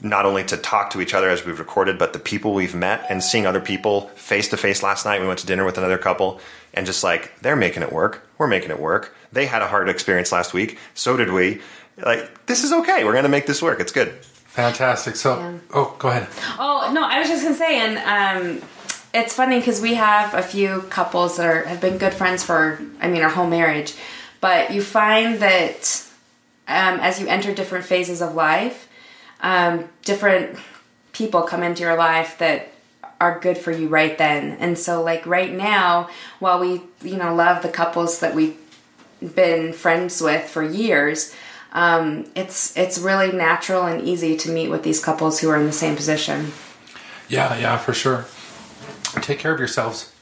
Not 0.00 0.26
only 0.26 0.42
to 0.44 0.56
talk 0.56 0.90
to 0.90 1.00
each 1.00 1.14
other 1.14 1.30
as 1.30 1.44
we've 1.44 1.60
recorded, 1.60 1.96
but 1.96 2.12
the 2.12 2.18
people 2.18 2.52
we've 2.52 2.74
met 2.74 3.06
and 3.08 3.22
seeing 3.22 3.46
other 3.46 3.60
people 3.60 4.08
face 4.16 4.48
to 4.48 4.56
face 4.56 4.82
last 4.82 5.06
night. 5.06 5.20
We 5.20 5.28
went 5.28 5.38
to 5.40 5.46
dinner 5.46 5.64
with 5.64 5.78
another 5.78 5.96
couple 5.96 6.40
and 6.74 6.86
just 6.86 7.04
like, 7.04 7.32
they're 7.40 7.54
making 7.54 7.84
it 7.84 7.92
work. 7.92 8.26
We're 8.36 8.48
making 8.48 8.70
it 8.70 8.80
work. 8.80 9.14
They 9.32 9.46
had 9.46 9.62
a 9.62 9.68
hard 9.68 9.88
experience 9.88 10.32
last 10.32 10.52
week. 10.52 10.78
So 10.94 11.16
did 11.16 11.30
we. 11.30 11.60
Like, 11.96 12.46
this 12.46 12.64
is 12.64 12.72
okay. 12.72 13.04
We're 13.04 13.12
going 13.12 13.24
to 13.24 13.28
make 13.28 13.46
this 13.46 13.62
work. 13.62 13.78
It's 13.78 13.92
good. 13.92 14.12
Fantastic. 14.54 15.16
So, 15.16 15.36
Yeah. 15.36 15.50
oh, 15.72 15.96
go 15.98 16.08
ahead. 16.08 16.28
Oh 16.60 16.88
no, 16.94 17.04
I 17.04 17.18
was 17.18 17.28
just 17.28 17.42
gonna 17.42 17.56
say, 17.56 17.80
and 17.80 17.98
um, 17.98 18.62
it's 19.12 19.34
funny 19.34 19.58
because 19.58 19.80
we 19.80 19.94
have 19.94 20.32
a 20.32 20.42
few 20.42 20.82
couples 20.90 21.36
that 21.38 21.46
are 21.46 21.64
have 21.64 21.80
been 21.80 21.98
good 21.98 22.14
friends 22.14 22.44
for, 22.44 22.78
I 23.00 23.08
mean, 23.08 23.22
our 23.22 23.30
whole 23.30 23.48
marriage. 23.48 23.94
But 24.40 24.70
you 24.72 24.80
find 24.80 25.40
that 25.40 26.04
um, 26.68 27.00
as 27.00 27.20
you 27.20 27.26
enter 27.26 27.52
different 27.52 27.84
phases 27.84 28.22
of 28.22 28.36
life, 28.36 28.88
um, 29.40 29.88
different 30.02 30.56
people 31.12 31.42
come 31.42 31.64
into 31.64 31.82
your 31.82 31.96
life 31.96 32.38
that 32.38 32.68
are 33.20 33.40
good 33.40 33.58
for 33.58 33.72
you 33.72 33.88
right 33.88 34.16
then. 34.18 34.56
And 34.60 34.78
so, 34.78 35.02
like 35.02 35.26
right 35.26 35.52
now, 35.52 36.08
while 36.38 36.60
we 36.60 36.82
you 37.02 37.16
know 37.16 37.34
love 37.34 37.62
the 37.62 37.70
couples 37.70 38.20
that 38.20 38.36
we've 38.36 38.56
been 39.34 39.72
friends 39.72 40.20
with 40.20 40.48
for 40.48 40.62
years. 40.62 41.34
Um, 41.74 42.30
it's 42.36 42.76
it's 42.76 42.98
really 42.98 43.32
natural 43.32 43.82
and 43.82 44.06
easy 44.06 44.36
to 44.36 44.50
meet 44.50 44.68
with 44.68 44.84
these 44.84 45.04
couples 45.04 45.40
who 45.40 45.50
are 45.50 45.56
in 45.56 45.66
the 45.66 45.72
same 45.72 45.96
position. 45.96 46.52
Yeah, 47.28 47.58
yeah, 47.58 47.78
for 47.78 47.92
sure. 47.92 48.26
Take 49.22 49.38
care 49.40 49.52
of 49.52 49.58
yourselves. 49.58 50.12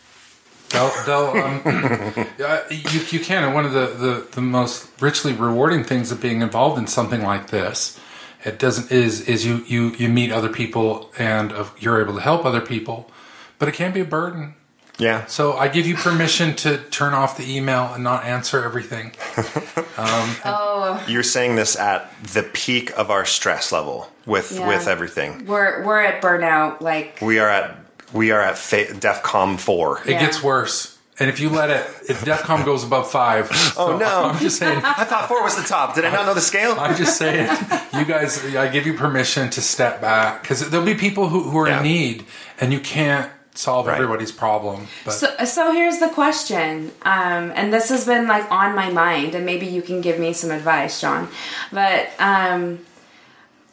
They'll, 0.71 0.91
they'll, 1.05 1.43
um, 1.43 1.63
uh, 2.43 2.61
you, 2.71 3.01
you 3.11 3.21
can. 3.21 3.45
And 3.45 3.55
one 3.55 3.67
of 3.67 3.73
the, 3.73 3.87
the, 3.87 4.27
the 4.33 4.41
most 4.41 4.89
richly 5.03 5.35
rewarding 5.35 5.85
things 5.85 6.11
of 6.11 6.21
being 6.21 6.41
involved 6.41 6.79
in 6.79 6.87
something 6.87 7.23
like 7.23 7.49
this, 7.49 8.01
it 8.45 8.59
doesn't 8.59 8.91
is 8.91 9.29
is 9.29 9.45
you 9.47 9.63
you 9.67 9.91
you 9.91 10.09
meet 10.09 10.33
other 10.33 10.49
people 10.49 11.13
and 11.19 11.53
you're 11.79 12.01
able 12.01 12.15
to 12.15 12.21
help 12.21 12.45
other 12.45 12.61
people, 12.61 13.11
but 13.59 13.69
it 13.69 13.75
can 13.75 13.93
be 13.93 14.01
a 14.01 14.05
burden. 14.05 14.55
Yeah. 14.99 15.25
So 15.27 15.55
I 15.55 15.69
give 15.69 15.87
you 15.87 15.95
permission 15.97 16.55
to 16.57 16.79
turn 16.91 17.15
off 17.15 17.37
the 17.37 17.57
email 17.57 17.93
and 17.95 18.05
not 18.05 18.25
answer 18.25 18.63
everything. 18.65 19.13
Um, 19.95 20.37
oh, 20.47 21.05
You're 21.07 21.23
saying 21.23 21.57
this 21.57 21.77
at 21.77 22.11
the 22.33 22.43
peak 22.43 22.97
of 22.99 23.11
our 23.11 23.27
stress 23.27 23.73
level 23.73 24.11
with 24.25 24.53
Yeah. 24.53 24.67
with 24.67 24.89
everything. 24.89 25.45
we're 25.47 25.85
we're 25.85 26.01
at 26.01 26.23
burnout. 26.23 26.81
Like 26.81 27.19
We 27.21 27.39
are 27.39 27.49
at 27.49 27.77
we 28.13 28.31
are 28.31 28.41
at 28.41 28.57
fa- 28.57 28.87
DEFCON 28.87 29.59
four. 29.61 30.01
It 30.07 30.19
gets 30.19 30.43
worse. 30.43 30.99
And 31.19 31.29
if 31.29 31.41
you 31.41 31.51
let 31.51 31.69
it, 31.71 31.87
if 32.09 32.25
DEFCON 32.25 32.65
goes 32.65 32.85
above 32.85 33.11
five, 33.11 33.49
Oh, 33.77 33.93
so 33.93 33.99
no. 33.99 34.25
I'm 34.31 34.39
just 34.41 34.59
saying. 34.59 34.79
I 34.83 35.05
thought 35.05 35.29
four 35.29 35.43
was 35.43 35.57
the 35.57 35.63
top. 35.69 35.95
Did 35.95 36.07
I 36.07 36.11
not 36.11 36.25
know 36.25 36.35
the 36.35 36.41
scale? 36.41 36.75
I'm 36.79 36.97
just 36.97 37.19
saying, 37.19 37.49
you 37.95 38.05
guys, 38.07 38.43
I 38.57 38.69
give 38.69 38.87
you 38.87 38.95
permission 38.95 39.51
to 39.51 39.61
step 39.61 40.01
back 40.01 40.41
because 40.43 40.69
there'll 40.71 40.87
be 40.87 40.95
people 40.95 41.29
who, 41.29 41.43
who 41.51 41.59
are 41.59 41.69
Yeah. 41.69 41.77
in 41.79 41.83
need, 41.85 42.25
and 42.61 42.73
you 42.73 42.81
can't 42.81 43.31
solve 43.55 43.87
Right. 43.87 43.95
everybody's 43.97 44.33
problem. 44.33 44.89
But 45.05 45.13
So, 45.13 45.45
so 45.45 45.73
here's 45.73 45.99
the 45.99 46.09
question, 46.09 46.93
um, 47.03 47.53
and 47.55 47.73
this 47.73 47.89
has 47.91 48.07
been 48.07 48.27
like 48.27 48.51
on 48.51 48.75
my 48.75 48.91
mind, 48.91 49.35
and 49.35 49.45
maybe 49.45 49.67
you 49.67 49.83
can 49.83 50.01
give 50.01 50.19
me 50.19 50.33
some 50.33 50.51
advice, 50.51 51.01
John. 51.01 51.29
But 51.71 52.09
um, 52.19 52.81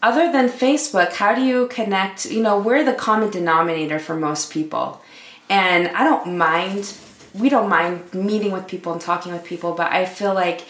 other 0.01 0.31
than 0.31 0.49
Facebook, 0.49 1.13
how 1.13 1.33
do 1.35 1.41
you 1.41 1.67
connect? 1.67 2.25
You 2.25 2.41
know, 2.41 2.57
we're 2.59 2.83
the 2.83 2.93
common 2.93 3.29
denominator 3.29 3.99
for 3.99 4.15
most 4.15 4.51
people, 4.51 5.01
and 5.49 5.87
I 5.89 6.03
don't 6.03 6.37
mind. 6.37 6.93
We 7.33 7.47
don't 7.49 7.69
mind 7.69 8.13
meeting 8.13 8.51
with 8.51 8.67
people 8.67 8.91
and 8.91 9.01
talking 9.01 9.31
with 9.31 9.43
people, 9.43 9.73
but 9.73 9.91
I 9.91 10.05
feel 10.05 10.33
like, 10.33 10.65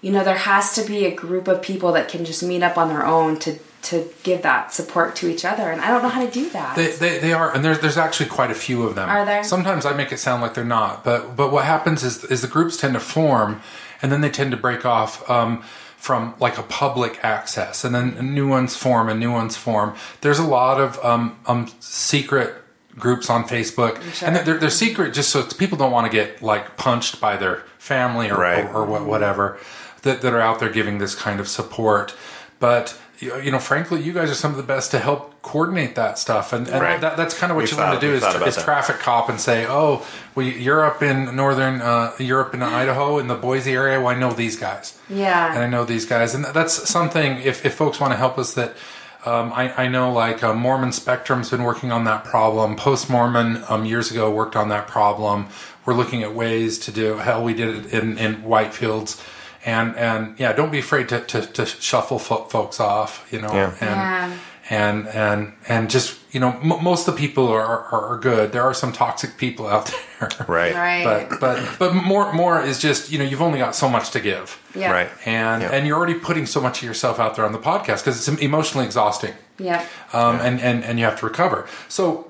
you 0.00 0.10
know, 0.10 0.24
there 0.24 0.36
has 0.38 0.74
to 0.76 0.82
be 0.84 1.04
a 1.04 1.14
group 1.14 1.48
of 1.48 1.60
people 1.60 1.92
that 1.92 2.08
can 2.08 2.24
just 2.24 2.42
meet 2.42 2.62
up 2.62 2.78
on 2.78 2.88
their 2.88 3.04
own 3.04 3.38
to 3.40 3.58
to 3.82 4.08
give 4.24 4.42
that 4.42 4.72
support 4.72 5.14
to 5.16 5.28
each 5.28 5.44
other, 5.44 5.70
and 5.70 5.80
I 5.80 5.88
don't 5.90 6.02
know 6.02 6.08
how 6.08 6.24
to 6.24 6.30
do 6.30 6.50
that. 6.50 6.74
They, 6.76 6.88
they, 6.92 7.18
they 7.18 7.32
are, 7.32 7.54
and 7.54 7.64
there's 7.64 7.78
there's 7.80 7.96
actually 7.96 8.28
quite 8.28 8.50
a 8.50 8.54
few 8.54 8.82
of 8.82 8.94
them. 8.94 9.08
Are 9.08 9.24
there? 9.24 9.44
Sometimes 9.44 9.86
I 9.86 9.92
make 9.94 10.12
it 10.12 10.18
sound 10.18 10.42
like 10.42 10.54
they're 10.54 10.64
not, 10.64 11.04
but 11.04 11.36
but 11.36 11.52
what 11.52 11.64
happens 11.64 12.02
is 12.02 12.24
is 12.24 12.42
the 12.42 12.48
groups 12.48 12.76
tend 12.76 12.94
to 12.94 13.00
form, 13.00 13.60
and 14.02 14.10
then 14.10 14.20
they 14.20 14.30
tend 14.30 14.50
to 14.50 14.56
break 14.56 14.84
off 14.84 15.28
um, 15.30 15.62
from 15.96 16.34
like 16.40 16.58
a 16.58 16.62
public 16.64 17.18
access, 17.24 17.84
and 17.84 17.94
then 17.94 18.34
new 18.34 18.48
ones 18.48 18.76
form 18.76 19.08
and 19.08 19.20
new 19.20 19.32
ones 19.32 19.56
form. 19.56 19.94
There's 20.22 20.38
a 20.40 20.44
lot 20.46 20.80
of 20.80 21.02
um, 21.04 21.38
um, 21.46 21.68
secret 21.80 22.54
groups 22.98 23.30
on 23.30 23.44
Facebook, 23.44 24.02
Sure. 24.12 24.28
and 24.28 24.36
they're, 24.44 24.58
they're 24.58 24.70
secret 24.70 25.14
just 25.14 25.30
so 25.30 25.44
people 25.44 25.78
don't 25.78 25.92
want 25.92 26.10
to 26.10 26.16
get 26.16 26.42
like 26.42 26.76
punched 26.76 27.20
by 27.20 27.36
their 27.36 27.62
family 27.78 28.28
or 28.28 28.36
Right. 28.40 28.64
or, 28.64 28.78
or 28.78 28.84
what- 28.86 29.04
whatever 29.06 29.56
that, 30.02 30.20
that 30.22 30.32
are 30.32 30.40
out 30.40 30.58
there 30.58 30.68
giving 30.68 30.98
this 30.98 31.14
kind 31.14 31.38
of 31.38 31.46
support. 31.46 32.12
But 32.58 32.98
you 33.18 33.36
you 33.40 33.50
know, 33.50 33.58
frankly, 33.58 34.00
you 34.02 34.12
guys 34.12 34.30
are 34.30 34.34
some 34.34 34.50
of 34.52 34.56
the 34.56 34.62
best 34.62 34.90
to 34.92 34.98
help 34.98 35.40
coordinate 35.42 35.94
that 35.96 36.18
stuff, 36.18 36.52
and, 36.52 36.68
and 36.68 36.80
Right. 36.82 37.00
that, 37.00 37.16
that's 37.16 37.36
kind 37.36 37.50
of 37.50 37.56
what 37.56 37.62
We've 37.62 37.72
you 37.72 37.78
want 37.78 38.00
to 38.00 38.06
do 38.06 38.12
is, 38.14 38.22
is 38.56 38.62
traffic 38.62 38.98
cop 38.98 39.28
and 39.28 39.40
say, 39.40 39.66
oh, 39.68 40.06
well, 40.34 40.46
you're 40.46 40.84
up 40.84 41.02
in 41.02 41.34
northern 41.34 41.80
uh, 41.80 42.12
Europe 42.18 42.54
in 42.54 42.62
Idaho 42.62 43.18
in 43.18 43.26
the 43.28 43.34
Boise 43.34 43.72
area. 43.72 43.98
Well, 44.00 44.08
I 44.14 44.18
know 44.18 44.32
these 44.32 44.56
guys, 44.56 44.98
Yeah. 45.08 45.52
and 45.52 45.58
I 45.62 45.66
know 45.66 45.84
these 45.84 46.06
guys, 46.06 46.34
and 46.34 46.44
that's 46.44 46.88
something. 46.88 47.38
If, 47.38 47.64
if 47.64 47.74
folks 47.74 47.98
want 47.98 48.12
to 48.12 48.16
help 48.16 48.38
us, 48.38 48.54
that 48.54 48.76
um, 49.24 49.52
I, 49.52 49.84
I 49.84 49.88
know 49.88 50.12
like 50.12 50.44
uh, 50.44 50.54
Mormon 50.54 50.90
Spectrum's 50.92 51.50
been 51.50 51.64
working 51.64 51.90
on 51.90 52.04
that 52.04 52.24
problem. 52.24 52.76
Post 52.76 53.10
Mormon 53.10 53.64
um, 53.68 53.84
years 53.84 54.10
ago 54.12 54.30
worked 54.30 54.54
on 54.54 54.68
that 54.68 54.86
problem. 54.86 55.48
We're 55.84 55.94
looking 55.94 56.22
at 56.22 56.34
ways 56.34 56.78
to 56.80 56.92
do. 56.92 57.16
Hell, 57.16 57.42
we 57.42 57.52
did 57.54 57.86
it 57.86 57.92
in 57.92 58.16
in 58.18 58.42
Whitefields. 58.42 59.20
And 59.64 59.96
and 59.96 60.38
yeah, 60.38 60.52
don't 60.52 60.70
be 60.72 60.78
afraid 60.78 61.08
to, 61.10 61.20
to, 61.20 61.40
to 61.46 61.66
shuffle 61.66 62.18
fo- 62.18 62.44
folks 62.44 62.78
off, 62.80 63.26
you 63.32 63.40
know, 63.40 63.52
Yeah. 63.52 63.74
and 63.80 63.90
Yeah. 63.90 64.32
and 64.70 65.08
and 65.08 65.52
and 65.68 65.90
just 65.90 66.16
you 66.30 66.40
know, 66.40 66.50
m- 66.62 66.82
most 66.84 67.08
of 67.08 67.14
the 67.14 67.18
people 67.20 67.48
are, 67.48 67.60
are 67.62 68.04
are 68.12 68.18
good. 68.18 68.52
There 68.52 68.62
are 68.62 68.74
some 68.74 68.92
toxic 68.92 69.36
people 69.36 69.66
out 69.66 69.86
there, 70.20 70.28
Right. 70.46 70.74
right. 70.74 71.28
But 71.28 71.40
but 71.40 71.78
but 71.78 71.94
more 71.94 72.32
more 72.32 72.62
is 72.62 72.78
just 72.78 73.10
you 73.10 73.18
know 73.18 73.24
you've 73.24 73.42
only 73.42 73.58
got 73.58 73.74
so 73.74 73.88
much 73.88 74.10
to 74.10 74.20
give, 74.20 74.60
yeah. 74.74 74.92
Right. 74.92 75.10
and 75.26 75.62
Yeah. 75.62 75.72
and 75.72 75.86
you're 75.86 75.96
already 75.96 76.14
putting 76.14 76.46
so 76.46 76.60
much 76.60 76.78
of 76.78 76.84
yourself 76.84 77.18
out 77.18 77.34
there 77.34 77.44
on 77.44 77.52
the 77.52 77.58
podcast 77.58 78.04
because 78.04 78.16
it's 78.28 78.40
emotionally 78.40 78.86
exhausting, 78.86 79.34
Yeah. 79.58 79.84
um, 80.12 80.38
and 80.40 80.60
and 80.60 80.84
and 80.84 80.98
you 80.98 81.04
have 81.04 81.18
to 81.20 81.26
recover. 81.26 81.66
So. 81.88 82.24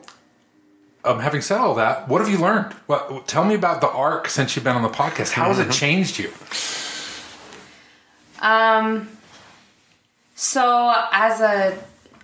Um, 1.04 1.20
having 1.20 1.40
said 1.42 1.58
all 1.58 1.74
that, 1.76 2.08
what 2.08 2.20
have 2.20 2.28
you 2.28 2.38
learned? 2.38 2.72
What, 2.86 3.26
tell 3.28 3.44
me 3.44 3.54
about 3.54 3.80
the 3.80 3.88
arc 3.88 4.28
since 4.28 4.56
you've 4.56 4.64
been 4.64 4.74
on 4.76 4.82
the 4.82 4.88
podcast. 4.90 5.30
How 5.32 5.44
has 5.46 5.58
it 5.60 5.70
changed 5.70 6.18
you? 6.18 6.30
Um, 8.40 9.08
so 10.34 10.94
as 11.12 11.40
a, 11.40 11.78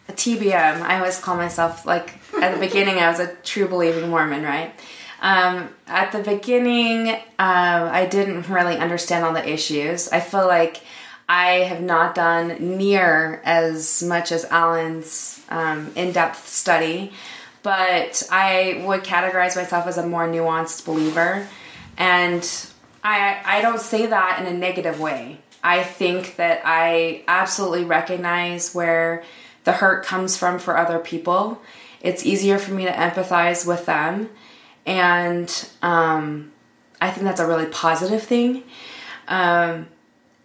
a 0.09 0.13
TBM, 0.13 0.83
I 0.83 0.99
always 0.99 1.19
call 1.19 1.37
myself 1.37 1.85
like 1.85 2.15
at 2.41 2.55
the 2.55 2.61
beginning 2.61 2.97
I 2.99 3.09
was 3.09 3.21
a 3.21 3.35
true 3.43 3.69
believing 3.69 4.11
Mormon, 4.11 4.43
right? 4.43 4.73
Um, 5.21 5.71
at 5.87 6.13
the 6.13 6.19
beginning, 6.19 7.09
uh, 7.09 7.19
I 7.39 8.07
didn't 8.07 8.49
really 8.49 8.77
understand 8.77 9.25
all 9.25 9.33
the 9.33 9.49
issues. 9.49 10.09
I 10.11 10.21
feel 10.21 10.47
like 10.47 10.83
I 11.29 11.61
have 11.61 11.81
not 11.81 12.15
done 12.15 12.77
near 12.77 13.41
as 13.45 14.03
much 14.03 14.31
as 14.33 14.45
Alan's 14.45 15.41
um, 15.49 15.91
in-depth 15.97 16.47
study, 16.47 17.13
but 17.63 18.23
I 18.31 18.85
would 18.87 19.03
categorize 19.03 19.57
myself 19.57 19.87
as 19.87 19.97
a 19.97 20.07
more 20.07 20.29
nuanced 20.29 20.85
believer, 20.85 21.49
and 21.97 22.47
I 23.03 23.41
I 23.45 23.63
don't 23.63 23.81
say 23.81 24.05
that 24.05 24.39
in 24.41 24.47
a 24.47 24.57
negative 24.57 25.01
way. 25.01 25.41
I 25.65 25.83
think 25.83 26.37
that 26.37 26.61
I 26.65 27.25
absolutely 27.27 27.85
recognize 27.85 28.75
where 28.75 29.25
the 29.65 29.73
hurt 29.73 30.05
comes 30.05 30.37
from 30.37 30.59
for 30.59 30.77
other 30.77 30.99
people. 30.99 31.61
It's 32.03 32.25
easier 32.25 32.59
for 32.59 32.73
me 32.73 32.85
to 32.85 32.93
empathize 32.93 33.67
with 33.67 33.87
them, 33.87 34.29
and 34.85 35.69
um, 35.81 36.53
I 37.01 37.11
think 37.11 37.25
that's 37.25 37.41
a 37.41 37.47
really 37.47 37.67
positive 37.67 38.23
thing. 38.23 38.63
Um, 39.27 39.89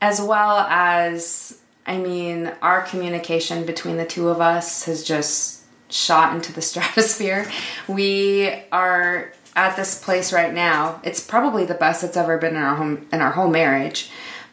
as 0.01 0.21
well 0.21 0.59
as, 0.69 1.59
I 1.85 1.97
mean, 1.97 2.53
our 2.61 2.81
communication 2.83 3.65
between 3.65 3.97
the 3.97 4.05
two 4.05 4.29
of 4.29 4.39
us 4.39 4.85
has 4.85 5.03
just 5.03 5.65
shot 5.89 6.33
into 6.33 6.53
the 6.53 6.61
stratosphere. 6.69 7.51
We 7.89 8.63
are 8.71 9.33
at 9.55 9.75
this 9.75 10.01
place 10.01 10.31
right 10.31 10.53
now. 10.53 11.01
It's 11.03 11.19
probably 11.19 11.65
the 11.65 11.73
best 11.73 12.05
it's 12.05 12.15
ever 12.15 12.37
been 12.37 12.55
in 12.55 12.61
our 12.61 12.75
home 12.75 13.07
in 13.11 13.19
our 13.19 13.31
whole 13.31 13.49
marriage. 13.49 14.09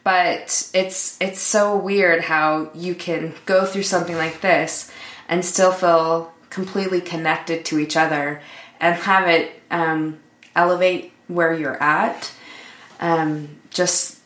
But 0.07 0.69
it's 0.73 1.17
it's 1.19 1.41
so 1.41 1.75
weird 1.75 2.23
how 2.23 2.69
you 2.73 2.95
can 2.95 3.33
go 3.45 3.65
through 3.65 3.83
something 3.83 4.15
like 4.15 4.39
this 4.39 4.89
and 5.27 5.43
still 5.43 5.73
feel 5.73 6.33
completely 6.49 7.01
connected 7.01 7.65
to 7.65 7.77
each 7.77 7.97
other 7.97 8.41
and 8.79 8.95
have 8.95 9.27
it 9.27 9.61
um, 9.69 10.19
elevate 10.55 11.11
where 11.27 11.53
you're 11.53 11.83
at 11.83 12.31
um, 13.01 13.49
just 13.69 14.19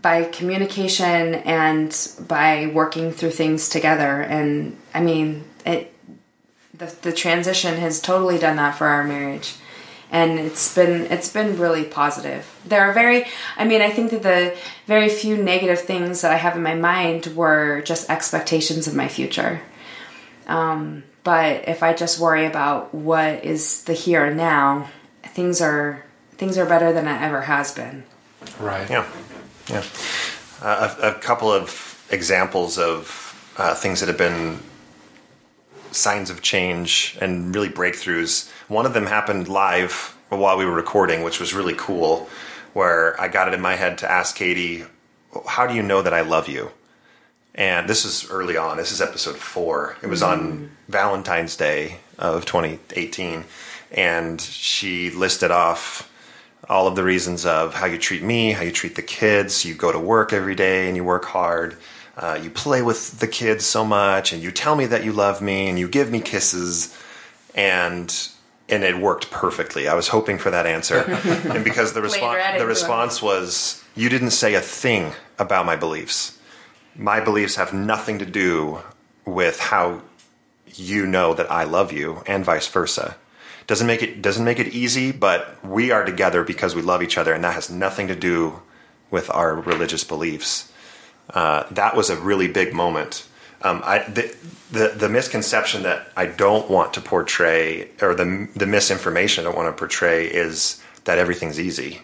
by 0.00 0.22
communication 0.22 1.34
and 1.34 2.12
by 2.28 2.70
working 2.72 3.10
through 3.10 3.32
things 3.32 3.68
together. 3.68 4.22
And 4.22 4.76
I 4.94 5.00
mean, 5.00 5.42
it 5.66 5.92
the 6.72 6.94
the 7.02 7.12
transition 7.12 7.74
has 7.78 8.00
totally 8.00 8.38
done 8.38 8.54
that 8.54 8.78
for 8.78 8.86
our 8.86 9.02
marriage. 9.02 9.54
And 10.14 10.38
it's 10.38 10.72
been 10.72 11.10
it's 11.10 11.28
been 11.28 11.58
really 11.58 11.82
positive. 11.82 12.46
There 12.64 12.82
are 12.88 12.92
very 12.92 13.26
I 13.56 13.64
mean 13.64 13.82
I 13.82 13.90
think 13.90 14.12
that 14.12 14.22
the 14.22 14.56
very 14.86 15.08
few 15.08 15.36
negative 15.36 15.80
things 15.80 16.20
that 16.20 16.30
I 16.30 16.36
have 16.36 16.56
in 16.56 16.62
my 16.62 16.76
mind 16.76 17.26
were 17.34 17.82
just 17.82 18.08
expectations 18.08 18.86
of 18.86 18.94
my 18.94 19.08
future. 19.08 19.60
Um, 20.46 21.02
but 21.24 21.66
if 21.68 21.82
I 21.82 21.94
just 21.94 22.20
worry 22.20 22.46
about 22.46 22.94
what 22.94 23.44
is 23.44 23.82
the 23.84 23.94
here 23.94 24.24
and 24.24 24.36
now, 24.36 24.88
things 25.24 25.60
are 25.60 26.04
things 26.36 26.58
are 26.58 26.66
better 26.66 26.92
than 26.92 27.08
it 27.08 27.20
ever 27.20 27.42
has 27.42 27.72
been. 27.74 28.04
Right. 28.60 28.88
Yeah, 28.88 29.10
yeah. 29.68 29.82
Uh, 30.62 30.94
a, 31.02 31.08
a 31.08 31.14
couple 31.14 31.50
of 31.50 32.06
examples 32.10 32.78
of 32.78 33.52
uh, 33.56 33.74
things 33.74 34.00
that 34.00 34.06
have 34.06 34.18
been 34.18 34.60
signs 35.90 36.30
of 36.30 36.42
change 36.42 37.16
and 37.20 37.54
really 37.54 37.68
breakthroughs. 37.68 38.50
One 38.68 38.86
of 38.86 38.94
them 38.94 39.06
happened 39.06 39.48
live 39.48 40.16
while 40.30 40.56
we 40.56 40.64
were 40.64 40.72
recording, 40.72 41.22
which 41.22 41.38
was 41.38 41.54
really 41.54 41.74
cool. 41.76 42.28
Where 42.72 43.20
I 43.20 43.28
got 43.28 43.48
it 43.48 43.54
in 43.54 43.60
my 43.60 43.76
head 43.76 43.98
to 43.98 44.10
ask 44.10 44.34
Katie, 44.34 44.84
"How 45.46 45.66
do 45.66 45.74
you 45.74 45.82
know 45.82 46.02
that 46.02 46.14
I 46.14 46.22
love 46.22 46.48
you?" 46.48 46.72
And 47.54 47.88
this 47.88 48.04
is 48.04 48.28
early 48.30 48.56
on. 48.56 48.78
This 48.78 48.90
is 48.90 49.00
episode 49.00 49.36
four. 49.36 49.96
It 50.02 50.08
was 50.08 50.22
on 50.22 50.70
Valentine's 50.88 51.56
Day 51.56 51.98
of 52.18 52.46
2018, 52.46 53.44
and 53.92 54.40
she 54.40 55.10
listed 55.10 55.50
off 55.50 56.08
all 56.68 56.86
of 56.86 56.96
the 56.96 57.04
reasons 57.04 57.44
of 57.44 57.74
how 57.74 57.86
you 57.86 57.98
treat 57.98 58.22
me, 58.22 58.52
how 58.52 58.62
you 58.62 58.72
treat 58.72 58.96
the 58.96 59.02
kids. 59.02 59.64
You 59.64 59.74
go 59.74 59.92
to 59.92 59.98
work 59.98 60.32
every 60.32 60.54
day 60.54 60.88
and 60.88 60.96
you 60.96 61.04
work 61.04 61.26
hard. 61.26 61.76
Uh, 62.16 62.38
you 62.42 62.48
play 62.48 62.80
with 62.80 63.20
the 63.20 63.26
kids 63.26 63.66
so 63.66 63.84
much, 63.84 64.32
and 64.32 64.42
you 64.42 64.50
tell 64.50 64.74
me 64.74 64.86
that 64.86 65.04
you 65.04 65.12
love 65.12 65.42
me, 65.42 65.68
and 65.68 65.78
you 65.78 65.86
give 65.86 66.10
me 66.10 66.20
kisses, 66.20 66.96
and 67.54 68.28
and 68.74 68.84
it 68.84 68.98
worked 68.98 69.30
perfectly. 69.30 69.88
I 69.88 69.94
was 69.94 70.08
hoping 70.08 70.38
for 70.38 70.50
that 70.50 70.66
answer, 70.66 70.98
and 71.52 71.64
because 71.64 71.92
the 71.92 72.02
response 72.02 72.58
the 72.58 72.66
response 72.66 73.22
was 73.22 73.82
you 73.94 74.08
didn't 74.08 74.30
say 74.30 74.54
a 74.54 74.60
thing 74.60 75.12
about 75.38 75.66
my 75.66 75.76
beliefs. 75.76 76.38
My 76.96 77.20
beliefs 77.20 77.56
have 77.56 77.72
nothing 77.72 78.18
to 78.18 78.26
do 78.26 78.80
with 79.24 79.58
how 79.58 80.02
you 80.74 81.06
know 81.06 81.34
that 81.34 81.50
I 81.50 81.64
love 81.64 81.92
you, 81.92 82.22
and 82.26 82.44
vice 82.44 82.68
versa. 82.68 83.16
doesn't 83.66 83.86
make 83.86 84.02
it 84.02 84.20
doesn't 84.20 84.44
make 84.44 84.58
it 84.58 84.68
easy, 84.68 85.12
but 85.12 85.64
we 85.64 85.90
are 85.90 86.04
together 86.04 86.42
because 86.44 86.74
we 86.74 86.82
love 86.82 87.02
each 87.02 87.16
other, 87.16 87.32
and 87.32 87.44
that 87.44 87.54
has 87.54 87.70
nothing 87.70 88.08
to 88.08 88.16
do 88.16 88.60
with 89.10 89.30
our 89.30 89.54
religious 89.54 90.04
beliefs. 90.04 90.72
Uh, 91.30 91.64
that 91.70 91.96
was 91.96 92.10
a 92.10 92.16
really 92.16 92.48
big 92.48 92.74
moment. 92.74 93.26
Um, 93.64 93.80
I, 93.82 94.00
the, 94.00 94.36
the 94.70 94.88
the 94.88 95.08
misconception 95.08 95.84
that 95.84 96.12
I 96.16 96.26
don't 96.26 96.70
want 96.70 96.92
to 96.94 97.00
portray, 97.00 97.88
or 98.02 98.14
the 98.14 98.48
the 98.54 98.66
misinformation 98.66 99.42
I 99.42 99.48
don't 99.48 99.56
want 99.56 99.74
to 99.74 99.78
portray, 99.78 100.26
is 100.26 100.82
that 101.04 101.18
everything's 101.18 101.58
easy. 101.58 102.02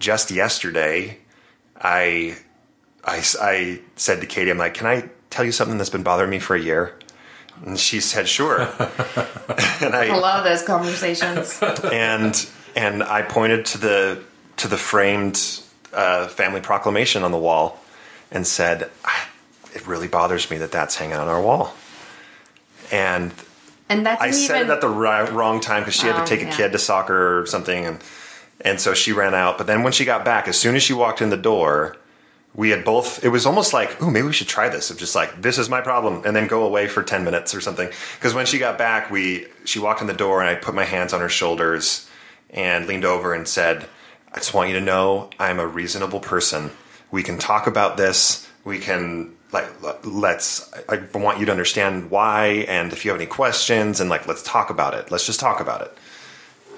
Just 0.00 0.32
yesterday, 0.32 1.18
I, 1.80 2.36
I 3.04 3.24
I 3.40 3.80
said 3.94 4.20
to 4.20 4.26
Katie, 4.26 4.50
I'm 4.50 4.58
like, 4.58 4.74
"Can 4.74 4.88
I 4.88 5.08
tell 5.30 5.44
you 5.44 5.52
something 5.52 5.78
that's 5.78 5.90
been 5.90 6.02
bothering 6.02 6.30
me 6.30 6.40
for 6.40 6.56
a 6.56 6.60
year?" 6.60 6.98
And 7.64 7.78
she 7.78 8.00
said, 8.00 8.26
"Sure." 8.26 8.60
and 9.80 9.94
I, 9.94 10.08
I 10.10 10.18
love 10.18 10.42
those 10.42 10.62
conversations. 10.62 11.62
and 11.84 12.48
and 12.74 13.02
I 13.04 13.22
pointed 13.22 13.64
to 13.66 13.78
the 13.78 14.22
to 14.56 14.66
the 14.66 14.76
framed 14.76 15.40
uh, 15.92 16.26
family 16.26 16.60
proclamation 16.60 17.22
on 17.22 17.30
the 17.30 17.38
wall 17.38 17.80
and 18.32 18.44
said, 18.44 18.90
"Ah, 19.04 19.28
"It 19.76 19.86
really 19.86 20.08
bothers 20.08 20.50
me 20.50 20.56
that 20.58 20.72
that's 20.72 20.96
hanging 20.96 21.16
on 21.16 21.28
our 21.28 21.40
wall." 21.40 21.74
And 22.90 23.32
And 23.88 24.04
that's 24.06 24.20
I 24.22 24.30
said 24.32 24.56
even 24.62 24.70
it 24.70 24.74
at 24.74 24.80
the 24.80 24.88
ri- 24.88 25.30
wrong 25.30 25.60
time 25.60 25.82
because 25.82 25.94
she 25.94 26.06
had 26.06 26.16
Oh, 26.16 26.24
to 26.24 26.26
take 26.26 26.42
a 26.42 26.46
yeah. 26.46 26.56
kid 26.56 26.72
to 26.72 26.78
soccer 26.78 27.40
or 27.40 27.46
something, 27.46 27.84
and 27.86 27.98
and 28.62 28.80
so 28.80 28.94
she 28.94 29.12
ran 29.12 29.34
out. 29.34 29.58
But 29.58 29.66
then 29.66 29.82
when 29.82 29.92
she 29.92 30.04
got 30.04 30.24
back, 30.24 30.48
as 30.48 30.58
soon 30.58 30.74
as 30.76 30.82
she 30.82 30.92
walked 30.94 31.20
in 31.20 31.30
the 31.30 31.36
door, 31.36 31.96
we 32.54 32.70
had 32.70 32.84
both. 32.84 33.22
It 33.24 33.28
was 33.28 33.44
almost 33.44 33.72
like, 33.74 34.00
oh, 34.02 34.08
maybe 34.10 34.26
we 34.26 34.32
should 34.32 34.48
try 34.48 34.68
this." 34.68 34.90
Of 34.90 34.96
just 34.98 35.14
like, 35.14 35.42
"This 35.42 35.58
is 35.58 35.68
my 35.68 35.80
problem," 35.82 36.22
and 36.24 36.34
then 36.34 36.46
go 36.46 36.64
away 36.64 36.88
for 36.88 37.02
ten 37.02 37.22
minutes 37.24 37.54
or 37.54 37.60
something. 37.60 37.88
Because 38.18 38.34
when 38.34 38.46
she 38.46 38.58
got 38.58 38.78
back, 38.78 39.10
we 39.10 39.46
she 39.64 39.78
walked 39.78 40.00
in 40.00 40.06
the 40.06 40.14
door, 40.14 40.40
and 40.40 40.48
I 40.48 40.54
put 40.54 40.74
my 40.74 40.84
hands 40.84 41.12
on 41.12 41.20
her 41.20 41.28
shoulders 41.28 42.06
and 42.50 42.86
leaned 42.86 43.04
over 43.04 43.34
and 43.34 43.46
said, 43.46 43.86
"I 44.32 44.38
just 44.38 44.54
want 44.54 44.70
you 44.70 44.76
to 44.78 44.84
know 44.84 45.30
I'm 45.38 45.58
a 45.60 45.66
reasonable 45.66 46.20
person. 46.20 46.70
We 47.10 47.22
can 47.22 47.38
talk 47.38 47.66
about 47.66 47.96
this. 47.96 48.46
We 48.64 48.78
can." 48.78 49.35
Like 49.52 49.66
let's. 50.04 50.72
I 50.88 50.96
want 51.14 51.38
you 51.38 51.46
to 51.46 51.52
understand 51.52 52.10
why, 52.10 52.66
and 52.68 52.92
if 52.92 53.04
you 53.04 53.10
have 53.10 53.20
any 53.20 53.28
questions, 53.28 54.00
and 54.00 54.10
like 54.10 54.26
let's 54.26 54.42
talk 54.42 54.70
about 54.70 54.94
it. 54.94 55.10
Let's 55.10 55.26
just 55.26 55.40
talk 55.40 55.60
about 55.60 55.82
it. 55.82 55.96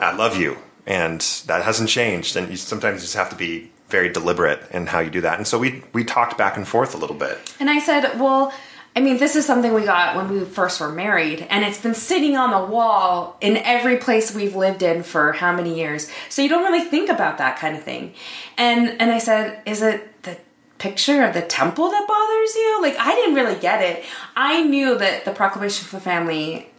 I 0.01 0.15
love 0.15 0.37
you, 0.37 0.59
and 0.87 1.21
that 1.47 1.65
hasn't 1.65 1.89
changed. 1.89 2.37
And 2.37 2.51
you 2.51 2.57
sometimes 2.57 3.01
just 3.03 3.15
have 3.15 3.31
to 3.31 3.37
be 3.37 3.71
very 3.89 4.11
deliberate 4.11 4.61
in 4.71 4.87
how 4.87 5.01
you 5.01 5.11
do 5.11 5.23
that. 5.23 5.39
And 5.39 5.47
so 5.47 5.59
we 5.59 5.83
we 5.93 6.05
talked 6.05 6.37
back 6.37 6.57
and 6.57 6.69
forth 6.69 6.95
a 6.95 6.99
little 6.99 7.17
bit. 7.17 7.39
And 7.59 7.71
I 7.71 7.79
said, 7.79 8.21
well, 8.21 8.53
I 8.95 9.01
mean, 9.01 9.19
this 9.19 9.37
is 9.37 9.47
something 9.47 9.73
we 9.73 9.85
got 9.85 10.17
when 10.17 10.29
we 10.29 10.45
first 10.45 10.81
were 10.81 10.91
married, 10.91 11.47
and 11.51 11.65
it's 11.65 11.81
been 11.81 11.95
sitting 11.95 12.37
on 12.37 12.51
the 12.51 12.73
wall 12.73 13.37
in 13.41 13.57
every 13.59 13.97
place 13.97 14.35
we've 14.35 14.57
lived 14.57 14.83
in 14.83 15.03
for 15.03 15.33
how 15.33 15.55
many 15.55 15.79
years. 15.79 16.11
So 16.29 16.43
you 16.43 16.49
don't 16.49 16.65
really 16.65 16.85
think 16.85 17.09
about 17.09 17.39
that 17.39 17.59
kind 17.59 17.77
of 17.77 17.83
thing. 17.83 18.15
And 18.57 19.01
and 19.01 19.11
I 19.11 19.19
said, 19.19 19.63
is 19.67 19.83
it 19.83 20.23
the 20.23 20.37
picture 20.79 21.25
of 21.25 21.35
the 21.35 21.43
temple 21.43 21.91
that 21.91 22.07
bothers 22.07 22.55
you? 22.55 22.83
Like 22.83 22.97
I 22.99 23.15
didn't 23.15 23.35
really 23.35 23.59
get 23.59 23.83
it. 23.83 24.05
I 24.37 24.63
knew 24.63 24.97
that 24.99 25.25
the 25.25 25.33
proclamation 25.33 25.87
for 25.87 25.97
the 25.97 26.03
family 26.03 26.71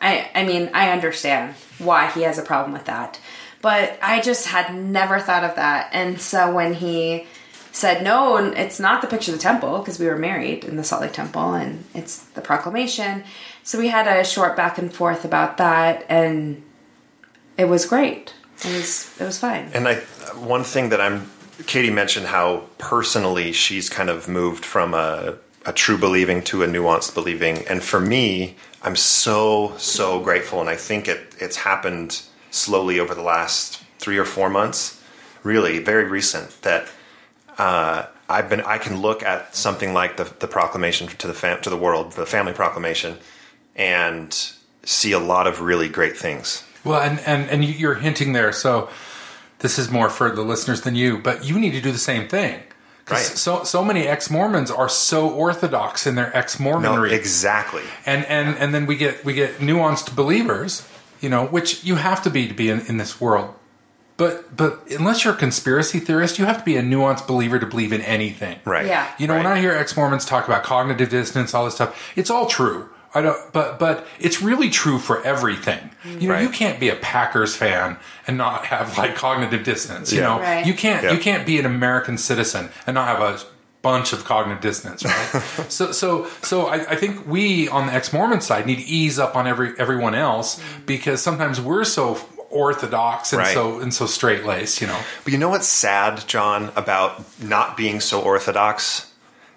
I 0.00 0.30
I 0.34 0.44
mean, 0.44 0.70
I 0.74 0.90
understand 0.90 1.54
why 1.78 2.10
he 2.10 2.22
has 2.22 2.38
a 2.38 2.42
problem 2.42 2.72
with 2.72 2.84
that. 2.84 3.18
But 3.62 3.98
I 4.02 4.20
just 4.20 4.46
had 4.46 4.74
never 4.74 5.18
thought 5.18 5.44
of 5.44 5.56
that. 5.56 5.90
And 5.92 6.20
so 6.20 6.54
when 6.54 6.74
he 6.74 7.26
said 7.72 8.02
no, 8.02 8.36
it's 8.36 8.80
not 8.80 9.02
the 9.02 9.08
picture 9.08 9.32
of 9.32 9.38
the 9.38 9.42
temple 9.42 9.78
because 9.78 9.98
we 9.98 10.06
were 10.06 10.16
married 10.16 10.64
in 10.64 10.76
the 10.76 10.84
Salt 10.84 11.02
Lake 11.02 11.12
Temple 11.12 11.54
and 11.54 11.84
it's 11.94 12.18
the 12.18 12.40
proclamation. 12.40 13.24
So 13.62 13.78
we 13.78 13.88
had 13.88 14.06
a 14.06 14.24
short 14.24 14.56
back 14.56 14.78
and 14.78 14.92
forth 14.92 15.24
about 15.24 15.56
that 15.58 16.06
and 16.08 16.62
it 17.58 17.66
was 17.66 17.84
great. 17.84 18.34
It 18.64 18.72
was 18.72 19.14
it 19.20 19.24
was 19.24 19.38
fine. 19.38 19.70
And 19.74 19.88
I 19.88 19.96
one 20.36 20.64
thing 20.64 20.90
that 20.90 21.00
I'm 21.00 21.30
Katie 21.66 21.90
mentioned 21.90 22.26
how 22.26 22.64
personally 22.78 23.52
she's 23.52 23.88
kind 23.88 24.10
of 24.10 24.28
moved 24.28 24.64
from 24.64 24.94
a 24.94 25.36
a 25.64 25.72
true 25.72 25.98
believing 25.98 26.42
to 26.42 26.62
a 26.62 26.66
nuanced 26.68 27.12
believing. 27.14 27.66
And 27.66 27.82
for 27.82 27.98
me, 27.98 28.54
I'm 28.82 28.94
so 28.96 29.74
so 29.78 30.20
grateful 30.20 30.60
and 30.60 30.68
I 30.70 30.76
think 30.76 31.08
it 31.08 31.34
it's 31.40 31.56
happened 31.56 32.22
slowly 32.50 33.00
over 33.00 33.14
the 33.14 33.22
last 33.22 33.82
3 33.98 34.16
or 34.18 34.24
4 34.24 34.48
months, 34.48 35.02
really 35.42 35.78
very 35.80 36.04
recent 36.04 36.62
that 36.62 36.86
uh, 37.58 38.04
I've 38.28 38.48
been 38.48 38.60
I 38.60 38.78
can 38.78 39.00
look 39.00 39.22
at 39.22 39.56
something 39.56 39.92
like 39.94 40.16
the 40.18 40.24
the 40.38 40.46
proclamation 40.48 41.08
to 41.08 41.26
the 41.26 41.34
fam- 41.34 41.60
to 41.62 41.70
the 41.70 41.76
world, 41.76 42.12
the 42.12 42.26
family 42.26 42.52
proclamation 42.52 43.16
and 43.74 44.52
see 44.84 45.12
a 45.12 45.18
lot 45.18 45.46
of 45.46 45.60
really 45.60 45.88
great 45.88 46.16
things. 46.16 46.62
Well, 46.84 47.00
and, 47.00 47.18
and, 47.20 47.50
and 47.50 47.64
you- 47.64 47.74
you're 47.74 47.94
hinting 47.96 48.32
there, 48.32 48.52
so 48.52 48.88
this 49.60 49.78
is 49.78 49.90
more 49.90 50.08
for 50.10 50.30
the 50.30 50.42
listeners 50.42 50.82
than 50.82 50.94
you, 50.94 51.18
but 51.18 51.44
you 51.44 51.58
need 51.58 51.72
to 51.72 51.80
do 51.80 51.92
the 51.92 51.98
same 51.98 52.28
thing. 52.28 52.60
Right. 53.08 53.18
So, 53.18 53.62
so 53.62 53.84
many 53.84 54.06
ex 54.08 54.30
Mormons 54.30 54.70
are 54.70 54.88
so 54.88 55.30
orthodox 55.30 56.06
in 56.08 56.16
their 56.16 56.36
ex 56.36 56.58
No, 56.58 56.72
Mormonry. 56.72 57.12
exactly. 57.12 57.82
and, 58.04 58.24
and, 58.26 58.56
and 58.58 58.74
then 58.74 58.86
we 58.86 58.96
get, 58.96 59.24
we 59.24 59.32
get 59.32 59.58
nuanced 59.58 60.16
believers, 60.16 60.86
you 61.20 61.28
know, 61.28 61.46
which 61.46 61.84
you 61.84 61.96
have 61.96 62.20
to 62.24 62.30
be 62.30 62.48
to 62.48 62.54
be 62.54 62.68
in, 62.68 62.80
in 62.86 62.96
this 62.96 63.20
world. 63.20 63.54
But, 64.16 64.56
but 64.56 64.90
unless 64.90 65.24
you're 65.24 65.34
a 65.34 65.36
conspiracy 65.36 66.00
theorist, 66.00 66.38
you 66.38 66.46
have 66.46 66.58
to 66.58 66.64
be 66.64 66.76
a 66.76 66.82
nuanced 66.82 67.26
believer 67.28 67.58
to 67.60 67.66
believe 67.66 67.92
in 67.92 68.00
anything. 68.00 68.58
Right. 68.64 68.86
Yeah. 68.86 69.06
You 69.18 69.26
know, 69.28 69.36
when 69.36 69.46
I 69.46 69.60
hear 69.60 69.72
ex-Mormons 69.72 70.24
talk 70.24 70.46
about 70.48 70.64
cognitive 70.64 71.10
dissonance, 71.10 71.54
all 71.54 71.66
this 71.66 71.74
stuff, 71.74 72.12
it's 72.16 72.30
all 72.30 72.46
true. 72.46 72.88
I 73.16 73.22
don't, 73.22 73.52
but 73.52 73.78
but 73.78 74.06
it's 74.20 74.42
really 74.42 74.70
true 74.70 74.98
for 74.98 75.22
everything. 75.24 75.90
You 76.04 76.28
know, 76.28 76.34
Right. 76.34 76.42
you 76.42 76.48
can't 76.50 76.78
be 76.78 76.88
a 76.90 76.96
Packers 76.96 77.56
fan 77.56 77.96
and 78.26 78.36
not 78.36 78.66
have 78.66 78.96
like 78.98 79.14
cognitive 79.16 79.62
dissonance. 79.64 80.12
You 80.12 80.20
Yeah. 80.20 80.26
know, 80.28 80.40
Right. 80.40 80.66
you 80.66 80.74
can't 80.74 81.02
Yeah. 81.04 81.12
you 81.12 81.18
can't 81.18 81.44
be 81.46 81.58
an 81.58 81.66
American 81.66 82.18
citizen 82.18 82.68
and 82.86 82.94
not 82.94 83.08
have 83.08 83.20
a 83.20 83.38
bunch 83.82 84.12
of 84.12 84.24
cognitive 84.24 84.60
dissonance, 84.62 85.04
right? 85.04 85.42
so 85.68 85.92
so 85.92 86.26
so 86.42 86.66
I, 86.66 86.76
I 86.92 86.96
think 86.96 87.26
we 87.26 87.68
on 87.68 87.86
the 87.86 87.92
ex-Mormon 87.94 88.40
side 88.40 88.66
need 88.66 88.76
to 88.84 88.86
ease 88.86 89.18
up 89.18 89.36
on 89.36 89.46
every 89.46 89.72
everyone 89.78 90.14
else 90.14 90.56
mm-hmm. 90.58 90.84
because 90.86 91.22
sometimes 91.22 91.60
we're 91.60 91.84
so 91.84 92.18
orthodox 92.50 93.32
and 93.32 93.40
Right. 93.40 93.54
so 93.54 93.80
and 93.80 93.92
so 93.94 94.06
straight 94.06 94.44
laced. 94.44 94.80
You 94.80 94.88
know, 94.88 94.98
But 95.24 95.32
you 95.32 95.38
know 95.38 95.48
what's 95.50 95.68
sad, 95.68 96.26
John, 96.26 96.70
about 96.76 97.24
not 97.42 97.76
being 97.76 98.00
so 98.00 98.20
orthodox 98.20 99.06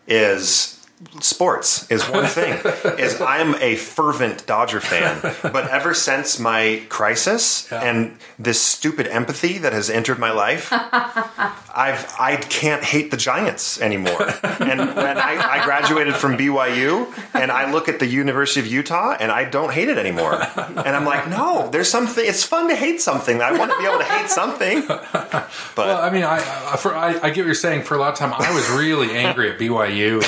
is 0.07 0.78
sports 1.21 1.89
is 1.89 2.03
one 2.09 2.25
thing. 2.25 2.53
is 2.99 3.19
I'm 3.21 3.55
a 3.55 3.75
fervent 3.75 4.45
Dodger 4.45 4.81
fan, 4.81 5.19
but 5.41 5.69
ever 5.69 5.93
since 5.93 6.39
my 6.39 6.81
crisis 6.89 7.67
Yeah. 7.71 7.81
and 7.83 8.17
this 8.37 8.61
stupid 8.61 9.07
empathy 9.07 9.57
that 9.59 9.71
has 9.73 9.89
entered 9.89 10.19
my 10.19 10.31
life, 10.31 10.69
I've 10.73 12.13
I 12.19 12.35
can't 12.49 12.83
hate 12.83 13.11
the 13.11 13.17
Giants 13.17 13.79
anymore. 13.81 14.27
And 14.59 14.79
when 14.79 15.17
I, 15.17 15.61
I 15.61 15.63
graduated 15.65 16.15
from 16.15 16.37
BYU, 16.37 17.07
and 17.33 17.49
I 17.51 17.71
look 17.71 17.87
at 17.87 17.99
the 17.99 18.05
University 18.05 18.59
of 18.59 18.67
Utah, 18.67 19.15
and 19.19 19.31
I 19.31 19.45
don't 19.45 19.71
hate 19.71 19.87
it 19.87 19.97
anymore. 19.97 20.33
And 20.35 20.89
I'm 20.95 21.05
like, 21.05 21.27
no, 21.29 21.69
there's 21.71 21.89
something. 21.89 22.23
It's 22.23 22.43
fun 22.43 22.67
to 22.67 22.75
hate 22.75 23.01
something. 23.01 23.41
I 23.41 23.57
want 23.57 23.71
to 23.71 23.77
be 23.79 23.85
able 23.85 23.97
to 23.99 24.03
hate 24.03 24.29
something. 24.29 24.83
But 24.85 25.49
Well, 25.77 25.97
I 26.01 26.09
mean, 26.11 26.23
I 26.23 26.37
I, 26.73 26.75
for, 26.77 26.93
I 26.95 27.07
I 27.23 27.29
get 27.29 27.37
what 27.37 27.45
you're 27.45 27.55
saying. 27.55 27.83
For 27.83 27.95
a 27.95 27.99
lot 27.99 28.11
of 28.13 28.19
time, 28.19 28.33
I 28.37 28.53
was 28.53 28.69
really 28.71 29.11
angry 29.15 29.49
at 29.49 29.57
BYU, 29.57 30.21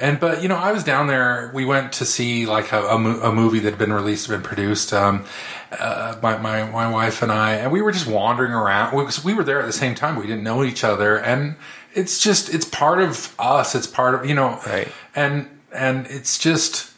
and 0.00 0.18
but 0.20 0.42
you 0.42 0.48
know, 0.48 0.56
I 0.56 0.72
was 0.72 0.84
down 0.84 1.06
there. 1.06 1.50
We 1.54 1.64
went 1.64 1.92
to 1.94 2.04
see 2.04 2.46
like 2.46 2.72
a, 2.72 2.82
a, 2.86 2.98
mo- 2.98 3.20
a 3.22 3.32
movie 3.32 3.58
that 3.60 3.70
had 3.70 3.78
been 3.78 3.92
released, 3.92 4.28
been 4.28 4.42
produced. 4.42 4.92
Um, 4.92 5.24
uh, 5.70 6.16
my, 6.22 6.36
my 6.38 6.64
my 6.70 6.88
wife 6.90 7.22
and 7.22 7.32
I, 7.32 7.54
and 7.54 7.72
we 7.72 7.80
were 7.82 7.92
just 7.92 8.06
wandering 8.06 8.52
around 8.52 8.90
because 8.96 9.24
we 9.24 9.34
were 9.34 9.44
there 9.44 9.60
at 9.60 9.66
the 9.66 9.72
same 9.72 9.94
time. 9.94 10.16
We 10.16 10.26
didn't 10.26 10.44
know 10.44 10.62
each 10.64 10.84
other, 10.84 11.18
and 11.18 11.56
it's 11.94 12.18
just 12.20 12.52
it's 12.54 12.64
part 12.66 13.00
of 13.00 13.34
us. 13.38 13.74
It's 13.74 13.86
part 13.86 14.14
of 14.14 14.26
you 14.26 14.34
know, 14.34 14.60
Right. 14.66 14.88
and 15.14 15.48
and 15.72 16.06
it's 16.08 16.38
just. 16.38 16.90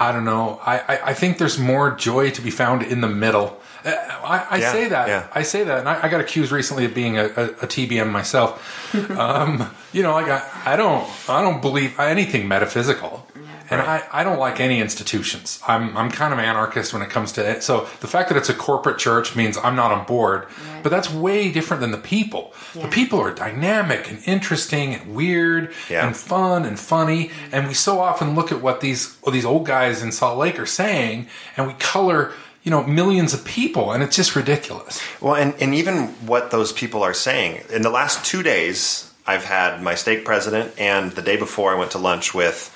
I 0.00 0.12
don't 0.12 0.24
know. 0.24 0.60
I, 0.64 0.78
I, 0.78 1.00
I 1.06 1.14
think 1.14 1.38
there's 1.38 1.58
more 1.58 1.90
joy 1.90 2.30
to 2.30 2.40
be 2.40 2.50
found 2.50 2.84
in 2.84 3.00
the 3.00 3.08
middle. 3.08 3.57
Uh, 3.84 3.90
I, 4.24 4.46
I 4.50 4.56
Yeah, 4.58 4.72
say 4.72 4.88
that. 4.88 5.08
yeah. 5.08 5.26
I 5.32 5.42
say 5.42 5.64
that, 5.64 5.78
and 5.80 5.88
I, 5.88 6.04
I 6.04 6.08
got 6.08 6.20
accused 6.20 6.50
recently 6.52 6.84
of 6.84 6.94
being 6.94 7.16
a, 7.18 7.24
a, 7.24 7.44
a 7.44 7.66
TBM 7.66 8.10
myself. 8.10 8.94
um, 9.10 9.70
you 9.92 10.02
know, 10.02 10.12
like 10.12 10.28
I, 10.28 10.42
I 10.72 10.76
don't, 10.76 11.08
I 11.28 11.42
don't 11.42 11.60
believe 11.62 11.98
anything 11.98 12.48
metaphysical, 12.48 13.26
and 13.70 13.80
Right. 13.80 14.02
I, 14.12 14.20
I 14.20 14.24
don't 14.24 14.38
like 14.38 14.60
any 14.60 14.80
institutions. 14.80 15.60
I'm, 15.68 15.94
I'm 15.94 16.10
kind 16.10 16.32
of 16.32 16.38
anarchist 16.38 16.94
when 16.94 17.02
it 17.02 17.10
comes 17.10 17.32
to 17.32 17.46
it. 17.46 17.62
So 17.62 17.86
the 18.00 18.06
fact 18.06 18.30
that 18.30 18.38
it's 18.38 18.48
a 18.48 18.54
corporate 18.54 18.96
church 18.98 19.36
means 19.36 19.58
I'm 19.62 19.76
not 19.76 19.92
on 19.92 20.06
board, 20.06 20.46
but 20.82 20.88
that's 20.88 21.12
way 21.12 21.52
different 21.52 21.82
than 21.82 21.90
the 21.90 21.98
people. 21.98 22.54
The 22.74 22.88
people 22.88 23.20
are 23.20 23.30
dynamic 23.30 24.10
and 24.10 24.22
interesting 24.26 24.94
and 24.94 25.14
weird 25.14 25.72
Yeah. 25.90 26.06
and 26.06 26.16
fun 26.16 26.64
and 26.64 26.80
funny, 26.80 27.30
and 27.52 27.68
we 27.68 27.74
so 27.74 28.00
often 28.00 28.34
look 28.34 28.50
at 28.52 28.62
what 28.62 28.80
these 28.80 29.16
what 29.20 29.32
these 29.32 29.44
old 29.44 29.66
guys 29.66 30.02
in 30.02 30.12
Salt 30.12 30.38
Lake 30.38 30.58
are 30.58 30.66
saying, 30.66 31.28
and 31.56 31.66
we 31.66 31.74
color. 31.74 32.32
You 32.64 32.70
know, 32.70 32.82
millions 32.84 33.32
of 33.32 33.44
people, 33.44 33.92
and 33.92 34.02
it's 34.02 34.16
just 34.16 34.36
ridiculous. 34.36 35.00
Well, 35.20 35.34
and, 35.36 35.54
and 35.60 35.74
even 35.74 36.08
what 36.26 36.50
those 36.50 36.72
people 36.72 37.02
are 37.02 37.14
saying. 37.14 37.62
In 37.70 37.82
the 37.82 37.88
last 37.90 38.24
two 38.24 38.42
days, 38.42 39.10
I've 39.26 39.44
had 39.44 39.82
my 39.82 39.94
stake 39.94 40.24
president, 40.24 40.74
and 40.78 41.12
the 41.12 41.22
day 41.22 41.36
before, 41.36 41.72
I 41.74 41.78
went 41.78 41.92
to 41.92 41.98
lunch 41.98 42.34
with 42.34 42.74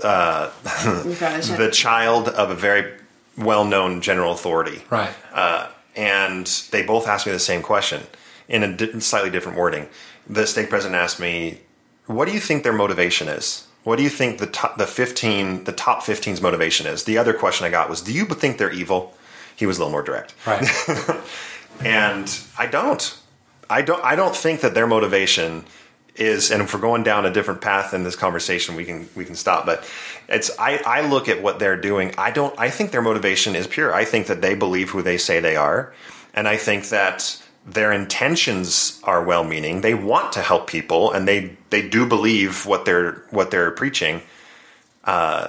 You 0.00 0.04
probably 0.04 1.42
should. 1.42 1.58
the 1.58 1.70
child 1.72 2.28
of 2.28 2.50
a 2.50 2.54
very 2.54 2.92
well-known 3.36 4.00
general 4.00 4.32
authority, 4.32 4.82
Right. 4.90 5.10
Uh, 5.32 5.68
and 5.96 6.46
they 6.70 6.82
both 6.82 7.06
asked 7.08 7.26
me 7.26 7.32
the 7.32 7.38
same 7.38 7.62
question 7.62 8.02
in 8.48 8.62
a 8.62 8.72
di- 8.76 9.00
slightly 9.00 9.30
different 9.30 9.58
wording. 9.58 9.88
The 10.28 10.46
stake 10.46 10.70
president 10.70 10.94
asked 11.00 11.18
me, 11.20 11.60
"What 12.06 12.26
do 12.26 12.32
you 12.34 12.40
think 12.40 12.62
their 12.62 12.72
motivation 12.72 13.28
is? 13.28 13.66
What 13.88 13.96
do 13.96 14.02
you 14.02 14.10
think 14.10 14.36
the 14.36 14.46
top, 14.46 14.76
the 14.76 14.86
fifteen, 14.86 15.64
the 15.64 15.72
top 15.72 16.02
15's 16.02 16.42
motivation 16.42 16.86
is?" 16.86 17.04
The 17.04 17.16
other 17.16 17.32
question 17.32 17.66
I 17.66 17.70
got 17.70 17.88
was, 17.88 18.02
"Do 18.02 18.12
you 18.12 18.26
think 18.26 18.58
they're 18.58 18.70
evil?" 18.70 19.16
He 19.56 19.64
was 19.64 19.78
a 19.78 19.80
little 19.80 19.92
more 19.92 20.02
direct, 20.02 20.34
Right. 20.46 20.68
and 21.80 22.38
I 22.58 22.66
don't. 22.66 23.16
I 23.70 23.80
don't. 23.80 24.04
I 24.04 24.14
don't 24.14 24.36
think 24.36 24.60
that 24.60 24.74
their 24.74 24.86
motivation 24.86 25.64
is. 26.16 26.50
And 26.50 26.60
if 26.60 26.74
we're 26.74 26.80
going 26.80 27.02
down 27.02 27.24
a 27.24 27.30
different 27.30 27.62
path 27.62 27.94
in 27.94 28.04
this 28.04 28.14
conversation, 28.14 28.76
we 28.76 28.84
can 28.84 29.08
we 29.16 29.24
can 29.24 29.34
stop. 29.34 29.64
But 29.64 29.90
it's. 30.28 30.50
I 30.58 30.82
I 30.84 31.00
look 31.08 31.26
at 31.26 31.42
what 31.42 31.58
they're 31.58 31.80
doing. 31.80 32.14
I 32.18 32.30
don't. 32.30 32.54
I 32.58 32.68
think 32.68 32.90
their 32.90 33.00
motivation 33.00 33.56
is 33.56 33.66
pure. 33.66 33.94
I 33.94 34.04
think 34.04 34.26
that 34.26 34.42
they 34.42 34.54
believe 34.54 34.90
who 34.90 35.00
they 35.00 35.16
say 35.16 35.40
they 35.40 35.56
are, 35.56 35.94
and 36.34 36.46
I 36.46 36.58
think 36.58 36.90
that 36.90 37.42
their 37.72 37.92
intentions 37.92 39.00
are 39.04 39.22
well 39.22 39.44
meaning. 39.44 39.82
They 39.82 39.94
want 39.94 40.32
to 40.32 40.40
help 40.40 40.66
people, 40.66 41.12
and 41.12 41.28
they 41.28 41.56
they 41.70 41.86
do 41.86 42.06
believe 42.06 42.66
what 42.66 42.84
they're 42.84 43.24
what 43.30 43.50
they're 43.50 43.70
preaching. 43.70 44.22
Uh, 45.04 45.48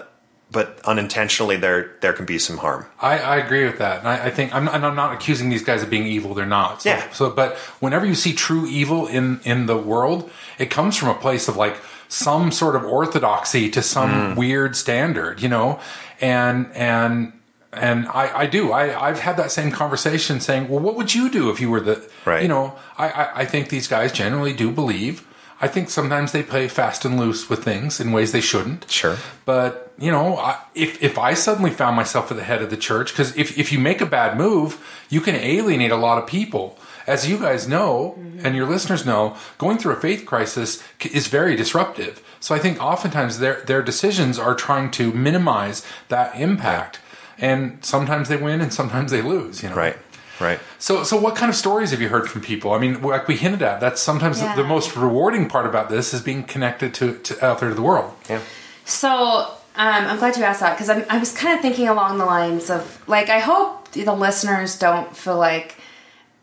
but 0.51 0.79
unintentionally, 0.83 1.57
there 1.57 1.91
there 2.01 2.13
can 2.13 2.25
be 2.25 2.39
some 2.39 2.57
harm. 2.57 2.85
I, 2.99 3.19
I 3.19 3.37
agree 3.37 3.65
with 3.65 3.77
that, 3.77 3.99
and 3.99 4.07
I, 4.07 4.25
I 4.25 4.29
think 4.31 4.53
I'm 4.53 4.65
not, 4.65 4.75
and 4.75 4.85
I'm 4.85 4.95
not 4.95 5.13
accusing 5.13 5.49
these 5.49 5.63
guys 5.63 5.83
of 5.83 5.89
being 5.89 6.07
evil. 6.07 6.33
They're 6.33 6.45
not. 6.45 6.81
So, 6.81 6.89
Yeah. 6.89 7.09
So, 7.11 7.29
but 7.29 7.55
whenever 7.79 8.05
you 8.05 8.15
see 8.15 8.33
true 8.33 8.65
evil 8.65 9.07
in 9.07 9.39
in 9.43 9.67
the 9.67 9.77
world, 9.77 10.29
it 10.57 10.69
comes 10.71 10.97
from 10.97 11.09
a 11.09 11.13
place 11.13 11.47
of 11.47 11.55
like 11.55 11.77
some 12.07 12.51
sort 12.51 12.75
of 12.75 12.83
orthodoxy 12.83 13.69
to 13.69 13.81
some 13.83 14.35
weird 14.35 14.75
standard, 14.75 15.41
you 15.41 15.49
know, 15.49 15.79
and 16.19 16.71
and 16.73 17.33
and 17.71 18.07
I, 18.07 18.39
I 18.39 18.45
do. 18.47 18.71
I, 18.71 19.09
I've 19.09 19.19
had 19.19 19.37
that 19.37 19.51
same 19.51 19.71
conversation 19.71 20.39
saying, 20.39 20.69
well, 20.69 20.79
what 20.79 20.95
would 20.95 21.13
you 21.13 21.29
do 21.29 21.49
if 21.49 21.59
you 21.59 21.69
were 21.69 21.79
the, 21.79 22.09
Right. 22.25 22.41
you 22.41 22.47
know, 22.47 22.75
I, 22.97 23.09
I, 23.09 23.31
I 23.41 23.45
think 23.45 23.69
these 23.69 23.87
guys 23.87 24.11
generally 24.11 24.53
do 24.53 24.71
believe. 24.71 25.25
I 25.61 25.67
think 25.67 25.89
sometimes 25.89 26.31
they 26.31 26.41
play 26.41 26.67
fast 26.69 27.03
and 27.03 27.19
loose 27.19 27.49
with 27.49 27.63
things 27.63 27.99
in 27.99 28.11
ways 28.13 28.31
they 28.31 28.41
shouldn't. 28.41 28.89
Sure. 28.89 29.17
But 29.45 29.91
you 29.99 30.09
know, 30.09 30.37
I, 30.37 30.57
if 30.73 31.03
if 31.03 31.17
I 31.19 31.33
suddenly 31.33 31.71
found 31.71 31.97
myself 31.97 32.31
at 32.31 32.37
the 32.37 32.43
head 32.43 32.61
of 32.61 32.69
the 32.69 32.77
church, 32.77 33.11
because 33.11 33.35
if 33.35 33.57
if 33.57 33.71
you 33.71 33.77
make 33.79 33.99
a 33.99 34.05
bad 34.05 34.37
move, 34.37 34.79
you 35.09 35.19
can 35.19 35.35
alienate 35.35 35.91
a 35.91 35.97
lot 35.97 36.17
of 36.17 36.27
people. 36.27 36.79
As 37.05 37.27
you 37.29 37.37
guys 37.37 37.67
know, 37.67 38.15
mm-hmm. 38.17 38.45
and 38.45 38.55
your 38.55 38.67
listeners 38.67 39.05
know, 39.05 39.35
going 39.57 39.77
through 39.77 39.93
a 39.93 39.99
faith 39.99 40.25
crisis 40.25 40.81
is 41.11 41.27
very 41.27 41.55
disruptive. 41.57 42.21
So 42.39 42.55
I 42.55 42.59
think 42.59 42.81
oftentimes 42.81 43.39
their 43.39 43.61
their 43.65 43.81
decisions 43.81 44.39
are 44.39 44.55
trying 44.55 44.91
to 44.91 45.11
minimize 45.11 45.85
that 46.07 46.39
impact, 46.39 46.99
and 47.41 47.83
sometimes 47.83 48.29
they 48.29 48.37
win 48.37 48.61
and 48.61 48.73
sometimes 48.73 49.11
they 49.11 49.21
lose. 49.21 49.63
You 49.63 49.69
know, 49.69 49.75
Right. 49.75 49.97
Right. 50.39 50.59
so, 50.77 51.03
so 51.03 51.19
what 51.19 51.35
kind 51.35 51.49
of 51.49 51.55
stories 51.55 51.91
have 51.91 52.01
you 52.01 52.07
heard 52.07 52.29
from 52.29 52.39
people? 52.41 52.71
I 52.71 52.79
mean, 52.79 53.01
like 53.01 53.27
we 53.27 53.35
hinted 53.35 53.61
at, 53.61 53.81
that's 53.81 54.01
sometimes 54.01 54.39
Yeah. 54.41 54.55
the, 54.55 54.61
the 54.63 54.67
most 54.67 54.95
rewarding 54.95 55.49
part 55.49 55.65
about 55.65 55.89
this 55.89 56.13
is 56.13 56.21
being 56.21 56.43
connected 56.43 56.93
to, 56.95 57.17
to 57.17 57.45
out 57.45 57.59
there 57.59 57.67
to 57.69 57.75
the 57.75 57.81
world. 57.81 58.13
Yeah. 58.29 58.39
So 58.85 59.09
um, 59.11 59.51
I'm 59.75 60.17
glad 60.17 60.37
you 60.37 60.43
asked 60.43 60.61
that 60.61 60.77
because 60.77 60.89
I 60.89 61.17
was 61.17 61.31
kind 61.35 61.55
of 61.55 61.61
thinking 61.61 61.87
along 61.89 62.19
the 62.19 62.25
lines 62.25 62.69
of 62.69 63.03
like 63.07 63.29
I 63.29 63.39
hope 63.39 63.91
the 63.91 64.13
listeners 64.13 64.79
don't 64.79 65.15
feel 65.15 65.37
like 65.37 65.75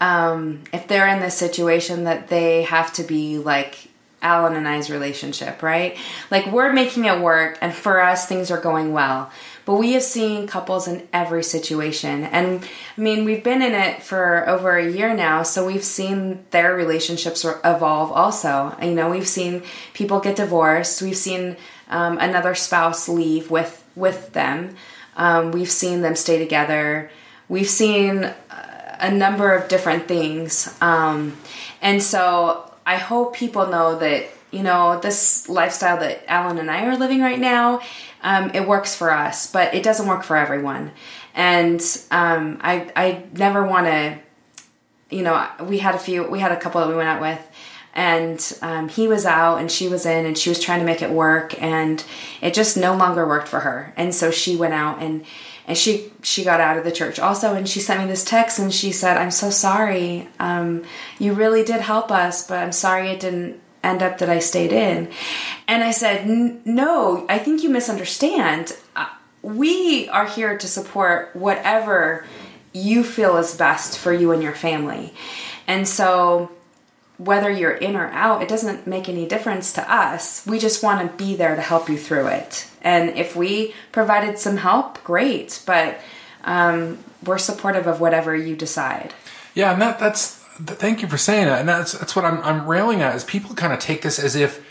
um, 0.01 0.63
if 0.73 0.87
they're 0.89 1.09
in 1.09 1.21
this 1.21 1.35
situation 1.37 2.05
that 2.05 2.29
they 2.29 2.63
have 2.63 2.93
to 2.95 3.03
be 3.03 3.39
like 3.39 3.89
Alan 4.23 4.57
and 4.57 4.67
I's 4.67 4.91
relationship, 4.91 5.63
right? 5.63 5.97
Like 6.31 6.47
we're 6.47 6.73
making 6.73 7.05
it 7.05 7.21
work, 7.21 7.59
and 7.61 7.75
for 7.75 8.01
us 8.01 8.27
things 8.27 8.51
are 8.51 8.61
going 8.61 8.93
well. 8.93 9.31
But 9.65 9.75
we 9.75 9.93
have 9.93 10.03
seen 10.03 10.47
couples 10.47 10.89
in 10.89 11.07
every 11.13 11.43
situation, 11.43 12.25
and 12.25 12.65
I 12.97 13.01
mean 13.01 13.25
we've 13.25 13.45
been 13.45 13.63
in 13.63 13.73
it 13.73 14.03
for 14.03 14.49
over 14.49 14.77
a 14.77 14.91
year 14.91 15.15
now, 15.15 15.43
so 15.43 15.67
we've 15.67 15.85
seen 15.85 16.45
their 16.51 16.75
relationships 16.75 17.45
evolve. 17.45 18.13
Also, 18.13 18.77
you 18.83 18.95
know, 18.95 19.11
we've 19.11 19.29
seen 19.29 19.63
people 19.93 20.21
get 20.21 20.37
divorced. 20.37 21.03
We've 21.03 21.17
seen 21.17 21.57
um, 21.89 22.19
another 22.19 22.55
spouse 22.55 23.09
leave 23.09 23.51
with 23.51 23.85
with 23.95 24.33
them. 24.33 24.77
Um, 25.17 25.51
we've 25.51 25.71
seen 25.71 26.03
them 26.03 26.15
stay 26.15 26.39
together. 26.39 27.11
We've 27.49 27.69
seen 27.69 28.25
uh, 28.25 28.97
a 29.01 29.11
number 29.11 29.55
of 29.55 29.69
different 29.69 30.09
things. 30.09 30.77
Um, 30.81 31.37
and 31.81 32.03
so 32.03 32.66
I 32.87 32.97
hope 32.97 33.35
people 33.35 33.67
know 33.67 33.99
that, 33.99 34.27
you 34.53 34.63
know, 34.63 35.01
this 35.01 35.49
lifestyle 35.49 35.99
that 35.99 36.25
Alan 36.31 36.59
and 36.59 36.71
I 36.71 36.87
are 36.87 36.97
living 36.97 37.21
right 37.21 37.39
now, 37.39 37.81
um, 38.23 38.53
it 38.55 38.67
works 38.67 38.95
for 38.95 39.11
us, 39.11 39.51
but 39.51 39.75
it 39.75 39.83
doesn't 39.83 40.07
work 40.07 40.23
for 40.23 40.37
everyone. 40.37 40.93
And 41.35 41.81
um, 42.11 42.59
I, 42.63 42.91
I 42.95 43.25
never 43.33 43.67
want 43.67 43.87
to, 43.87 44.19
you 45.11 45.23
know, 45.23 45.47
we 45.65 45.79
had 45.79 45.95
a 45.95 45.99
few, 45.99 46.25
we 46.31 46.39
had 46.39 46.53
a 46.53 46.57
couple 46.57 46.81
that 46.81 46.89
we 46.89 46.95
went 46.95 47.09
out 47.09 47.21
with. 47.21 47.51
And 47.93 48.59
um, 48.61 48.89
he 48.89 49.09
was 49.09 49.25
out 49.25 49.59
and 49.59 49.73
she 49.73 49.89
was 49.89 50.05
in, 50.05 50.27
and 50.27 50.37
she 50.37 50.51
was 50.51 50.61
trying 50.61 50.81
to 50.81 50.85
make 50.85 51.01
it 51.01 51.11
work, 51.11 51.61
and 51.63 52.05
it 52.43 52.53
just 52.53 52.77
no 52.77 52.95
longer 52.95 53.27
worked 53.27 53.49
for 53.49 53.61
her. 53.61 53.95
And 53.97 54.15
so 54.15 54.31
she 54.31 54.55
went 54.55 54.75
out 54.75 55.01
and 55.01 55.25
and 55.67 55.77
she 55.77 56.13
she 56.23 56.45
got 56.45 56.61
out 56.61 56.79
of 56.79 56.85
the 56.85 56.93
church 56.93 57.19
also 57.19 57.55
and 57.55 57.69
she 57.69 57.81
sent 57.81 58.01
me 58.01 58.07
this 58.07 58.25
text 58.25 58.59
and 58.59 58.73
she 58.73 58.93
said 58.93 59.17
i'm 59.17 59.31
so 59.31 59.51
sorry. 59.51 60.29
Um, 60.39 60.85
you 61.19 61.33
really 61.33 61.65
did 61.65 61.81
help 61.81 62.11
us 62.11 62.47
but 62.47 62.59
i'm 62.59 62.73
sorry 62.73 63.09
it 63.09 63.21
didn't 63.21 63.61
end 63.83 64.03
up 64.03 64.19
that 64.19 64.29
i 64.31 64.39
stayed 64.39 64.73
in. 64.73 65.11
And 65.69 65.83
i 65.85 65.91
said 65.91 66.27
no 66.67 67.27
i 67.29 67.39
think 67.39 67.63
you 67.63 67.71
misunderstand. 67.71 68.77
Uh, 68.95 69.07
we 69.43 70.09
are 70.09 70.27
here 70.27 70.59
to 70.59 70.67
support 70.67 71.35
whatever 71.35 72.25
you 72.73 73.05
feel 73.05 73.37
is 73.37 73.57
best 73.57 73.99
for 73.99 74.13
you 74.13 74.33
and 74.33 74.43
your 74.43 74.55
family. 74.55 75.15
And 75.67 75.87
so 75.89 76.51
whether 77.19 77.51
you're 77.51 77.73
in 77.73 77.97
or 77.97 78.09
out, 78.09 78.43
it 78.43 78.49
doesn't 78.49 78.87
make 78.87 79.09
any 79.09 79.27
difference 79.27 79.73
to 79.75 79.93
us. 79.93 80.47
We 80.47 80.59
just 80.59 80.83
want 80.83 81.11
to 81.11 81.17
be 81.17 81.35
there 81.35 81.57
to 81.57 81.63
help 81.63 81.89
you 81.89 81.97
through 81.97 82.27
it. 82.29 82.69
And 82.83 83.11
if 83.11 83.35
we 83.35 83.75
provided 83.93 84.39
some 84.39 84.59
help, 84.59 85.03
great. 85.03 85.63
But 85.67 85.99
um, 86.45 86.99
we're 87.25 87.39
supportive 87.39 87.87
of 87.87 88.01
whatever 88.01 88.37
you 88.37 88.55
decide. 88.55 89.15
Yeah, 89.55 89.73
and 89.73 89.81
that 89.81 89.99
that's 89.99 90.45
th- 90.59 90.79
thank 90.79 91.03
you 91.03 91.09
for 91.09 91.17
saying 91.17 91.47
that. 91.47 91.61
And 91.61 91.69
that's 91.69 91.93
that's 91.93 92.15
what 92.15 92.25
I'm 92.25 92.41
I'm 92.43 92.67
railing 92.67 93.01
at 93.01 93.15
is 93.17 93.25
people 93.25 93.55
kind 93.55 93.73
of 93.73 93.79
take 93.79 94.03
this 94.03 94.19
as 94.19 94.37
if 94.37 94.65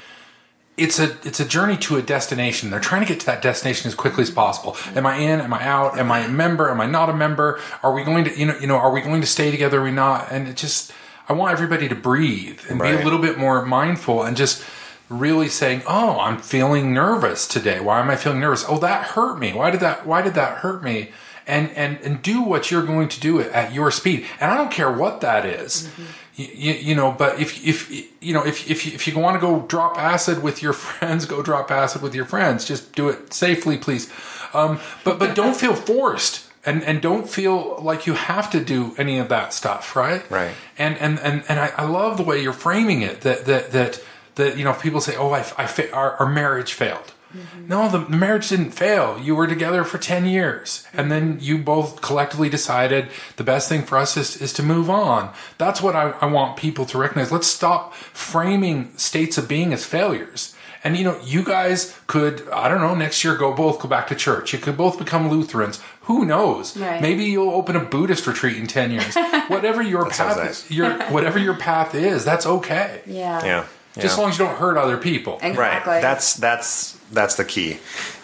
it's 0.77 0.99
a 0.99 1.17
it's 1.23 1.39
a 1.39 1.45
journey 1.45 1.77
to 1.77 1.95
a 1.97 2.01
destination. 2.01 2.69
They're 2.69 2.79
trying 2.79 3.01
to 3.01 3.07
get 3.07 3.19
to 3.21 3.25
that 3.27 3.41
destination 3.41 3.87
as 3.87 3.95
quickly 3.95 4.21
as 4.21 4.31
possible. 4.31 4.77
Am 4.95 5.05
I 5.05 5.17
in? 5.17 5.41
Am 5.41 5.53
I 5.53 5.63
out? 5.63 5.97
Am 5.97 6.11
I 6.11 6.19
a 6.19 6.29
member? 6.29 6.69
Am 6.69 6.79
I 6.79 6.85
not 6.85 7.09
a 7.09 7.13
member? 7.13 7.59
Are 7.81 7.93
we 7.93 8.03
going 8.03 8.25
to 8.25 8.37
you 8.37 8.45
know 8.45 8.57
you 8.59 8.67
know 8.67 8.75
are 8.75 8.91
we 8.91 9.01
going 9.01 9.21
to 9.21 9.27
stay 9.27 9.51
together? 9.51 9.81
Are 9.81 9.83
we 9.83 9.91
not? 9.91 10.31
And 10.31 10.47
it 10.47 10.55
just 10.55 10.91
I 11.27 11.33
want 11.33 11.53
everybody 11.53 11.87
to 11.87 11.95
breathe 11.95 12.59
and 12.69 12.79
be 12.79 12.89
a 12.89 13.03
little 13.03 13.19
bit 13.19 13.37
more 13.37 13.65
mindful 13.65 14.23
and 14.23 14.37
just 14.37 14.63
really 15.09 15.49
saying, 15.49 15.83
"Oh, 15.87 16.19
I'm 16.19 16.39
feeling 16.39 16.93
nervous 16.93 17.47
today. 17.47 17.79
Why 17.79 17.99
am 17.99 18.09
I 18.09 18.15
feeling 18.15 18.39
nervous? 18.39 18.65
Oh, 18.67 18.77
that 18.79 19.07
hurt 19.09 19.39
me. 19.39 19.53
Why 19.53 19.71
did 19.71 19.79
that 19.79 20.05
why 20.05 20.21
did 20.21 20.35
that 20.35 20.59
hurt 20.59 20.83
me?" 20.83 21.11
And 21.47 21.71
and 21.71 21.99
and 22.01 22.21
do 22.21 22.41
what 22.41 22.71
you're 22.71 22.85
going 22.85 23.07
to 23.09 23.19
do 23.19 23.39
at 23.41 23.73
your 23.73 23.91
speed. 23.91 24.25
And 24.39 24.51
I 24.51 24.57
don't 24.57 24.71
care 24.71 24.91
what 24.91 25.21
that 25.21 25.45
is. 25.45 25.89
You, 26.35 26.47
you, 26.53 26.73
you 26.73 26.95
know, 26.95 27.11
but 27.11 27.39
if 27.39 27.65
if 27.65 27.91
you 28.21 28.33
know 28.33 28.45
if 28.45 28.69
if 28.69 28.85
you, 28.85 28.93
if 28.93 29.07
you 29.07 29.17
want 29.17 29.35
to 29.35 29.39
go 29.39 29.61
drop 29.61 29.97
acid 29.97 30.43
with 30.43 30.61
your 30.61 30.73
friends, 30.87 31.25
go 31.25 31.41
drop 31.41 31.71
acid 31.71 32.01
with 32.01 32.13
your 32.13 32.25
friends. 32.25 32.65
Just 32.65 32.93
do 32.93 33.09
it 33.09 33.33
safely, 33.33 33.77
please. 33.77 34.11
Um, 34.53 34.79
but 35.03 35.19
but 35.19 35.35
don't 35.35 35.55
feel 35.55 35.75
forced 35.75 36.44
and 36.65 36.83
and 36.83 37.01
don't 37.01 37.29
feel 37.29 37.77
like 37.81 38.07
you 38.07 38.13
have 38.13 38.49
to 38.51 38.63
do 38.63 38.95
any 38.97 39.19
of 39.19 39.29
that 39.29 39.53
stuff, 39.53 39.95
right? 39.95 40.29
Right. 40.29 40.53
And 40.77 40.97
and 40.97 41.19
and 41.19 41.43
and 41.47 41.59
I, 41.59 41.71
I 41.77 41.85
love 41.85 42.17
the 42.17 42.23
way 42.23 42.41
you're 42.41 42.53
framing 42.53 43.01
it. 43.01 43.21
That 43.21 43.45
that 43.45 43.71
that 43.71 44.03
that 44.35 44.57
you 44.57 44.63
know 44.63 44.73
people 44.73 45.01
say, 45.01 45.15
oh, 45.15 45.31
I, 45.31 45.39
I 45.57 45.67
fa- 45.67 45.91
our, 45.93 46.13
our 46.17 46.29
marriage 46.29 46.73
failed. 46.73 47.13
Mm-hmm. 47.35 47.67
No, 47.67 47.89
the, 47.89 47.99
the 47.99 48.15
marriage 48.15 48.49
didn't 48.49 48.71
fail. 48.71 49.19
You 49.19 49.35
were 49.35 49.47
together 49.47 49.83
for 49.83 49.97
10 49.97 50.25
years. 50.25 50.87
And 50.93 51.11
then 51.11 51.37
you 51.41 51.57
both 51.57 52.01
collectively 52.01 52.49
decided 52.49 53.09
the 53.35 53.43
best 53.43 53.67
thing 53.67 53.81
for 53.83 53.97
us 53.97 54.15
is, 54.15 54.41
is 54.41 54.53
to 54.53 54.63
move 54.63 54.89
on. 54.89 55.33
That's 55.57 55.81
what 55.81 55.95
I, 55.95 56.11
I 56.21 56.27
want 56.27 56.55
people 56.55 56.85
to 56.85 56.97
recognize. 56.97 57.31
Let's 57.31 57.47
stop 57.47 57.93
framing 57.93 58.97
states 58.97 59.37
of 59.37 59.49
being 59.49 59.73
as 59.73 59.85
failures. 59.85 60.54
And 60.85 60.95
you 60.95 61.03
know, 61.03 61.19
you 61.23 61.43
guys 61.43 61.97
could, 62.05 62.47
I 62.49 62.69
don't 62.69 62.79
know, 62.79 62.93
next 62.93 63.23
year 63.23 63.35
go 63.35 63.51
both 63.51 63.79
go 63.79 63.89
back 63.89 64.05
to 64.09 64.15
church. 64.15 64.53
You 64.53 64.59
could 64.59 64.77
both 64.77 64.99
become 64.99 65.31
Lutherans. 65.31 65.81
Who 66.01 66.25
knows? 66.25 66.77
Right. 66.77 67.01
Maybe 67.01 67.25
you'll 67.25 67.49
open 67.49 67.75
a 67.75 67.83
Buddhist 67.83 68.27
retreat 68.27 68.57
in 68.57 68.67
10 68.67 68.91
years. 68.91 69.15
whatever 69.47 69.81
your 69.81 70.03
sounds 70.11 70.35
path 70.35 70.37
nice. 70.37 70.71
your 70.71 70.93
whatever 71.09 71.39
your 71.39 71.55
path 71.55 71.95
is, 71.95 72.23
that's 72.23 72.45
okay. 72.45 73.01
Yeah. 73.07 73.43
Yeah. 73.43 73.65
Just 73.95 74.05
yeah. 74.05 74.11
as 74.11 74.17
long 74.19 74.29
as 74.29 74.37
you 74.37 74.45
don't 74.45 74.57
hurt 74.57 74.77
other 74.77 74.97
people. 74.97 75.39
Exactly. 75.41 75.93
Right. 75.93 76.01
That's 76.03 76.35
that's 76.35 76.99
that's 77.11 77.35
the 77.35 77.45
key. 77.45 77.79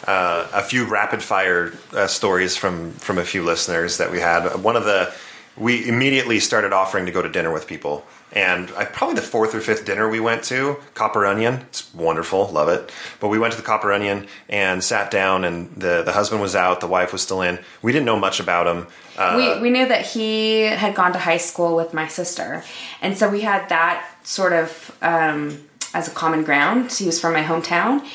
Uh, 0.05 0.47
a 0.53 0.61
few 0.61 0.85
rapid 0.85 1.23
fire 1.23 1.73
uh, 1.93 2.05
stories 2.05 2.55
from 2.55 2.91
from 2.93 3.17
a 3.17 3.23
few 3.23 3.43
listeners 3.43 3.97
that 3.97 4.11
we 4.11 4.19
had. 4.19 4.61
One 4.61 4.75
of 4.75 4.85
the 4.85 5.11
we 5.57 5.87
immediately 5.87 6.39
started 6.39 6.73
offering 6.73 7.07
to 7.07 7.11
go 7.11 7.23
to 7.23 7.29
dinner 7.29 7.51
with 7.51 7.65
people 7.65 8.05
And 8.33 8.71
I, 8.77 8.85
probably 8.85 9.15
the 9.15 9.21
fourth 9.21 9.53
or 9.53 9.59
fifth 9.59 9.85
dinner 9.85 10.07
we 10.07 10.19
went 10.19 10.43
to, 10.45 10.77
Copper 10.93 11.25
Onion. 11.25 11.55
It's 11.69 11.93
wonderful, 11.93 12.47
love 12.47 12.69
it. 12.69 12.91
But 13.19 13.27
we 13.27 13.37
went 13.37 13.53
to 13.53 13.57
the 13.57 13.65
Copper 13.65 13.91
Onion 13.91 14.27
and 14.47 14.83
sat 14.83 15.11
down, 15.11 15.43
and 15.43 15.69
the, 15.75 16.03
the 16.03 16.13
husband 16.13 16.41
was 16.41 16.55
out, 16.55 16.79
the 16.79 16.87
wife 16.87 17.11
was 17.11 17.21
still 17.21 17.41
in. 17.41 17.59
We 17.81 17.91
didn't 17.91 18.05
know 18.05 18.17
much 18.17 18.39
about 18.39 18.67
him. 18.67 18.87
Uh, 19.17 19.55
we, 19.57 19.61
we 19.63 19.69
knew 19.69 19.87
that 19.87 20.05
he 20.05 20.61
had 20.61 20.95
gone 20.95 21.11
to 21.13 21.19
high 21.19 21.37
school 21.37 21.75
with 21.75 21.93
my 21.93 22.07
sister. 22.07 22.63
And 23.01 23.17
so 23.17 23.29
we 23.29 23.41
had 23.41 23.67
that 23.69 24.07
sort 24.23 24.53
of 24.53 24.97
um, 25.01 25.59
as 25.93 26.07
a 26.07 26.11
common 26.11 26.43
ground. 26.43 26.91
He 26.91 27.05
was 27.05 27.19
from 27.19 27.33
my 27.33 27.43
hometown. 27.43 28.07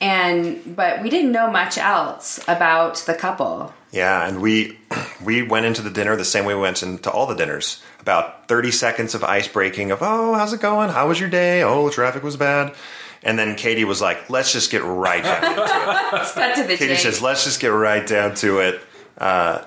And 0.00 0.74
but 0.74 1.00
we 1.00 1.10
didn't 1.10 1.30
know 1.30 1.48
much 1.48 1.78
else 1.78 2.40
about 2.48 2.96
the 3.06 3.14
couple. 3.14 3.72
Yeah, 3.92 4.26
and 4.26 4.42
we 4.42 4.78
we 5.24 5.42
went 5.42 5.64
into 5.64 5.80
the 5.80 5.90
dinner 5.90 6.16
the 6.16 6.24
same 6.24 6.44
way 6.44 6.54
we 6.54 6.60
went 6.60 6.82
into 6.82 7.10
all 7.10 7.26
the 7.26 7.36
dinners. 7.36 7.80
About 8.02 8.48
thirty 8.48 8.70
seconds 8.70 9.14
of 9.14 9.22
ice 9.24 9.48
breaking 9.48 9.90
of 9.92 10.00
oh, 10.02 10.34
how's 10.34 10.52
it 10.52 10.60
going? 10.60 10.90
How 10.90 11.08
was 11.08 11.18
your 11.18 11.30
day? 11.30 11.62
Oh, 11.62 11.86
the 11.86 11.92
traffic 11.94 12.22
was 12.22 12.36
bad. 12.36 12.74
And 13.22 13.38
then 13.38 13.54
Katie 13.54 13.84
was 13.84 14.00
like, 14.02 14.28
"Let's 14.28 14.52
just 14.52 14.70
get 14.70 14.82
right 14.82 15.22
down 15.22 15.40
to 15.54 15.62
it." 15.62 16.56
To 16.56 16.66
Katie 16.66 16.86
chase. 16.94 17.02
says, 17.04 17.22
"Let's 17.22 17.44
just 17.44 17.60
get 17.60 17.68
right 17.68 18.04
down 18.06 18.34
to 18.36 18.58
it." 18.58 18.80
Uh, 19.16 19.64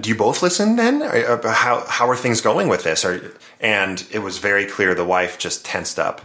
do 0.00 0.08
you 0.08 0.14
both 0.16 0.42
listen 0.42 0.76
then? 0.76 1.02
Uh, 1.02 1.52
How 1.52 1.84
how 1.88 2.08
are 2.08 2.16
things 2.16 2.40
going 2.40 2.68
with 2.68 2.84
this? 2.84 3.04
Are, 3.04 3.20
and 3.60 4.06
it 4.12 4.20
was 4.20 4.38
very 4.38 4.64
clear 4.64 4.94
the 4.94 5.04
wife 5.04 5.36
just 5.38 5.64
tensed 5.64 5.98
up, 5.98 6.20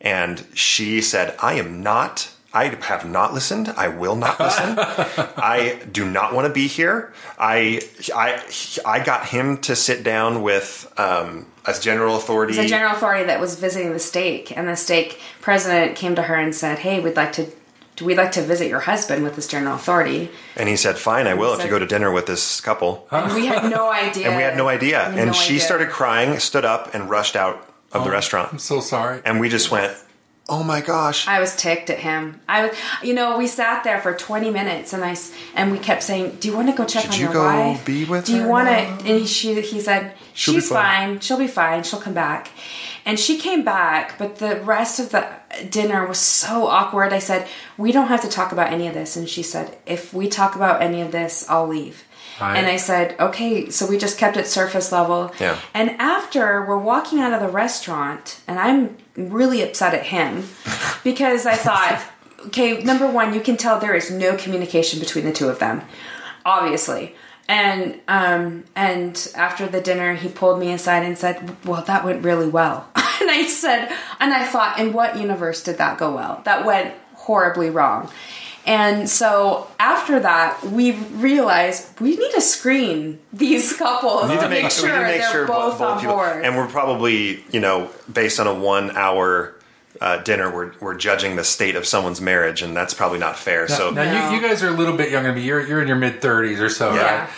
and 0.00 0.44
she 0.54 1.00
said, 1.00 1.36
"I 1.40 1.54
am 1.54 1.82
not." 1.82 2.28
I 2.52 2.64
have 2.66 3.08
not 3.08 3.32
listened. 3.32 3.68
I 3.68 3.88
will 3.88 4.16
not 4.16 4.40
listen. 4.40 4.74
I 5.36 5.80
do 5.92 6.04
not 6.08 6.34
want 6.34 6.48
to 6.48 6.52
be 6.52 6.66
here. 6.66 7.12
I, 7.38 7.80
I, 8.14 8.42
I 8.84 9.04
got 9.04 9.26
him 9.26 9.58
to 9.58 9.76
sit 9.76 10.02
down 10.02 10.42
with 10.42 10.92
um, 10.98 11.46
as 11.66 11.78
general 11.78 12.16
authority. 12.16 12.54
the 12.54 12.66
general 12.66 12.92
authority 12.92 13.24
that 13.26 13.38
was 13.40 13.54
visiting 13.54 13.92
the 13.92 13.98
stake, 14.00 14.56
and 14.56 14.66
the 14.68 14.74
stake 14.76 15.20
president 15.40 15.94
came 15.96 16.16
to 16.16 16.22
her 16.22 16.34
and 16.34 16.52
said, 16.54 16.78
"Hey, 16.80 17.00
we'd 17.00 17.16
like 17.16 17.32
to." 17.34 17.46
We'd 18.02 18.16
like 18.16 18.32
to 18.32 18.40
visit 18.42 18.68
your 18.68 18.80
husband 18.80 19.24
with 19.24 19.36
this 19.36 19.46
general 19.46 19.74
authority. 19.74 20.30
and 20.56 20.70
he 20.70 20.76
said, 20.76 20.96
"Fine, 20.96 21.26
I 21.26 21.34
will 21.34 21.52
if 21.52 21.62
you 21.62 21.68
go 21.68 21.78
to 21.78 21.84
dinner 21.84 22.10
with 22.10 22.24
this 22.24 22.58
couple." 22.62 23.06
And 23.10 23.34
we 23.34 23.44
had 23.44 23.70
no 23.70 23.92
idea. 24.06 24.26
And 24.28 24.36
we 24.38 24.42
had 24.42 24.56
no 24.56 24.68
idea. 24.70 25.00
Had 25.04 25.18
And 25.18 25.26
no 25.26 25.32
she 25.34 25.56
idea. 25.56 25.60
started 25.66 25.90
crying, 25.90 26.38
stood 26.38 26.64
up, 26.64 26.94
and 26.94 27.10
rushed 27.10 27.36
out 27.36 27.68
of 27.92 28.04
the 28.04 28.10
restaurant. 28.10 28.52
I'm 28.54 28.58
so 28.58 28.80
sorry. 28.80 29.20
And 29.26 29.38
we 29.38 29.50
just 29.50 29.70
went, 29.70 29.92
"Oh 30.50 30.64
my 30.64 30.80
gosh!" 30.80 31.26
I 31.28 31.38
was 31.40 31.54
ticked 31.54 31.88
at 31.90 32.00
him. 32.00 32.40
I 32.48 32.66
was, 32.66 32.76
you 33.02 33.14
know, 33.14 33.38
we 33.38 33.46
sat 33.46 33.84
there 33.84 34.00
for 34.00 34.12
20 34.12 34.50
minutes, 34.50 34.92
and 34.92 35.04
I, 35.04 35.16
and 35.54 35.70
we 35.70 35.78
kept 35.78 36.02
saying, 36.02 36.38
"Do 36.40 36.48
you 36.48 36.56
want 36.56 36.68
to 36.68 36.74
go 36.74 36.84
check 36.84 37.04
Should 37.04 37.12
on 37.12 37.18
you 37.18 37.24
your 37.26 37.32
go 37.32 37.44
wife? 37.44 37.84
be 37.84 38.04
with 38.04 38.26
Do 38.26 38.36
you 38.36 38.46
want 38.46 38.68
to?" 38.68 38.74
And 39.10 39.28
she 39.28 39.60
he 39.60 39.80
said, 39.80 40.12
She'll 40.34 40.54
"She's 40.54 40.68
fine." 40.68 40.82
fine. 40.82 41.20
She'll 41.20 41.38
be 41.38 41.46
fine. 41.46 41.84
She'll 41.84 42.00
come 42.00 42.14
back." 42.14 42.50
And 43.06 43.18
she 43.18 43.38
came 43.38 43.64
back, 43.64 44.18
but 44.18 44.36
the 44.36 44.56
rest 44.56 45.00
of 45.00 45.10
the 45.10 45.26
dinner 45.70 46.06
was 46.06 46.18
so 46.18 46.66
awkward. 46.66 47.12
I 47.12 47.18
said, 47.18 47.46
"We 47.78 47.92
don't 47.92 48.08
have 48.08 48.22
to 48.22 48.28
talk 48.28 48.52
about 48.52 48.72
any 48.72 48.88
of 48.88 48.94
this," 48.94 49.16
and 49.16 49.28
she 49.28 49.42
said, 49.42 49.78
"If 49.86 50.12
we 50.12 50.28
talk 50.28 50.54
about 50.56 50.82
any 50.82 51.00
of 51.00 51.12
this, 51.12 51.46
I'll 51.48 51.68
leave." 51.68 52.04
Right. 52.40 52.56
And 52.56 52.66
I 52.66 52.76
said, 52.76 53.16
"Okay." 53.20 53.70
So 53.70 53.86
we 53.86 53.98
just 53.98 54.18
kept 54.18 54.36
it 54.36 54.46
surface 54.46 54.92
level. 54.92 55.32
Yeah. 55.38 55.58
And 55.74 55.90
after 56.00 56.64
we're 56.64 56.78
walking 56.78 57.20
out 57.20 57.32
of 57.32 57.40
the 57.40 57.48
restaurant, 57.48 58.40
and 58.48 58.58
I'm 58.58 58.96
really 59.16 59.62
upset 59.62 59.94
at 59.94 60.06
him 60.06 60.44
because 61.04 61.46
I 61.46 61.54
thought, 61.54 62.02
okay, 62.46 62.82
number 62.82 63.06
one, 63.06 63.34
you 63.34 63.40
can 63.40 63.56
tell 63.56 63.78
there 63.78 63.94
is 63.94 64.10
no 64.10 64.36
communication 64.36 65.00
between 65.00 65.24
the 65.24 65.32
two 65.32 65.48
of 65.48 65.58
them, 65.58 65.82
obviously. 66.44 67.14
And 67.48 68.00
um, 68.06 68.64
and 68.76 69.32
after 69.34 69.66
the 69.66 69.80
dinner, 69.80 70.14
he 70.14 70.28
pulled 70.28 70.60
me 70.60 70.72
aside 70.72 71.04
and 71.04 71.18
said, 71.18 71.56
"Well, 71.64 71.82
that 71.82 72.04
went 72.04 72.24
really 72.24 72.48
well." 72.48 72.88
and 73.20 73.30
I 73.30 73.46
said, 73.46 73.92
and 74.18 74.32
I 74.32 74.46
thought, 74.46 74.78
in 74.78 74.92
what 74.92 75.18
universe 75.18 75.62
did 75.62 75.78
that 75.78 75.98
go 75.98 76.14
well? 76.14 76.42
That 76.44 76.64
went 76.64 76.94
horribly 77.14 77.70
wrong. 77.70 78.10
And 78.70 79.08
so 79.10 79.66
after 79.80 80.20
that, 80.20 80.62
we 80.62 80.92
realized 80.92 82.00
we 82.00 82.16
need 82.16 82.30
to 82.32 82.40
screen 82.40 83.18
these 83.32 83.72
couples 83.76 84.22
We 84.24 84.28
need 84.28 84.34
to 84.36 84.42
to 84.42 84.48
make, 84.48 84.62
make, 84.62 84.72
sure 84.72 84.84
we 84.86 84.92
need 84.92 84.98
to 84.98 85.04
make 85.06 85.20
they're 85.22 85.30
sure 85.32 85.46
both, 85.46 85.78
both, 85.78 85.80
on 85.80 86.00
people, 86.00 86.14
board. 86.14 86.44
and 86.44 86.56
we're 86.56 86.68
probably, 86.68 87.42
you 87.50 87.58
know, 87.60 87.90
based 88.12 88.38
on 88.38 88.46
a 88.46 88.54
one-hour 88.54 89.56
uh, 90.00 90.16
dinner, 90.22 90.54
we're 90.54 90.72
we're 90.80 90.94
judging 90.96 91.36
the 91.36 91.44
state 91.44 91.74
of 91.76 91.84
someone's 91.84 92.20
marriage, 92.20 92.62
and 92.62 92.74
that's 92.76 92.94
probably 92.94 93.18
not 93.18 93.36
fair. 93.36 93.66
so 93.68 93.90
now 93.90 94.04
No. 94.04 94.30
you, 94.30 94.36
you 94.36 94.40
guys 94.42 94.62
are 94.62 94.68
a 94.68 94.72
little 94.72 94.96
bit 94.96 95.10
younger 95.10 95.28
than 95.30 95.36
me. 95.36 95.42
You're 95.44 95.66
you're 95.66 95.82
in 95.82 95.88
your 95.88 95.96
mid 95.98 96.22
thirties 96.22 96.60
or 96.60 96.70
so, 96.70 96.94
Yeah. 96.94 97.22
right? 97.22 97.30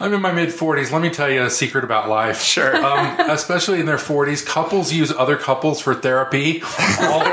I'm 0.00 0.12
in 0.12 0.20
my 0.20 0.32
mid 0.32 0.48
40s. 0.48 0.90
Let 0.90 1.02
me 1.02 1.08
tell 1.10 1.30
you 1.30 1.44
a 1.44 1.50
secret 1.50 1.84
about 1.84 2.08
life. 2.08 2.42
Sure. 2.42 2.74
Um, 2.74 3.16
especially 3.30 3.78
in 3.78 3.86
their 3.86 3.96
40s, 3.96 4.44
couples 4.44 4.92
use 4.92 5.12
other 5.12 5.36
couples 5.36 5.80
for 5.80 5.94
therapy. 5.94 6.62
All, 6.98 7.24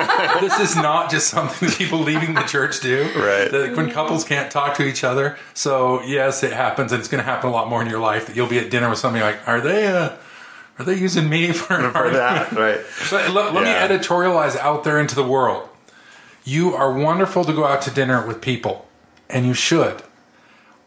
this 0.41 0.59
is 0.59 0.75
not 0.75 1.09
just 1.09 1.27
something 1.29 1.67
that 1.69 1.77
people 1.77 1.99
leaving 1.99 2.35
the 2.35 2.43
church 2.43 2.79
do. 2.79 3.03
Right. 3.15 3.49
That 3.51 3.73
when 3.75 3.89
couples 3.89 4.23
can't 4.23 4.51
talk 4.51 4.77
to 4.77 4.85
each 4.85 5.03
other. 5.03 5.37
So 5.55 6.03
yes, 6.03 6.43
it 6.43 6.53
happens, 6.53 6.91
and 6.91 6.99
it's 6.99 7.09
going 7.09 7.23
to 7.23 7.29
happen 7.29 7.49
a 7.49 7.53
lot 7.53 7.67
more 7.67 7.81
in 7.81 7.89
your 7.89 7.99
life. 7.99 8.27
That 8.27 8.35
you'll 8.35 8.47
be 8.47 8.59
at 8.59 8.69
dinner 8.69 8.89
with 8.89 8.99
somebody 8.99 9.23
like, 9.25 9.47
are 9.47 9.59
they? 9.59 9.87
Uh, 9.87 10.15
are 10.77 10.85
they 10.85 10.95
using 10.95 11.27
me 11.29 11.51
for, 11.53 11.89
for 11.91 12.09
that, 12.11 12.51
right? 12.51 12.79
But 13.09 13.31
let, 13.31 13.53
let 13.55 13.65
Yeah. 13.65 13.87
me 13.87 13.97
editorialize 13.97 14.55
out 14.57 14.83
there 14.83 14.99
into 14.99 15.15
the 15.15 15.23
world. 15.23 15.67
You 16.43 16.73
are 16.75 16.93
wonderful 16.93 17.43
to 17.43 17.53
go 17.53 17.65
out 17.65 17.81
to 17.83 17.91
dinner 17.91 18.25
with 18.25 18.39
people, 18.39 18.87
and 19.29 19.45
you 19.47 19.53
should. 19.55 20.03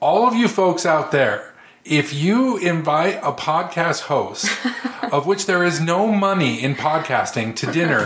All 0.01 0.27
of 0.27 0.35
you 0.35 0.49
folks 0.49 0.85
out 0.87 1.11
there, 1.13 1.53
if 1.85 2.15
you 2.15 2.57
invite 2.57 3.17
a 3.23 3.33
podcast 3.33 4.03
host, 4.03 4.49
of 5.13 5.27
which 5.27 5.45
there 5.45 5.63
is 5.63 5.81
no 5.81 6.09
money 6.09 6.63
in 6.63 6.75
podcasting, 6.75 7.55
to 7.57 7.71
dinner, 7.71 8.01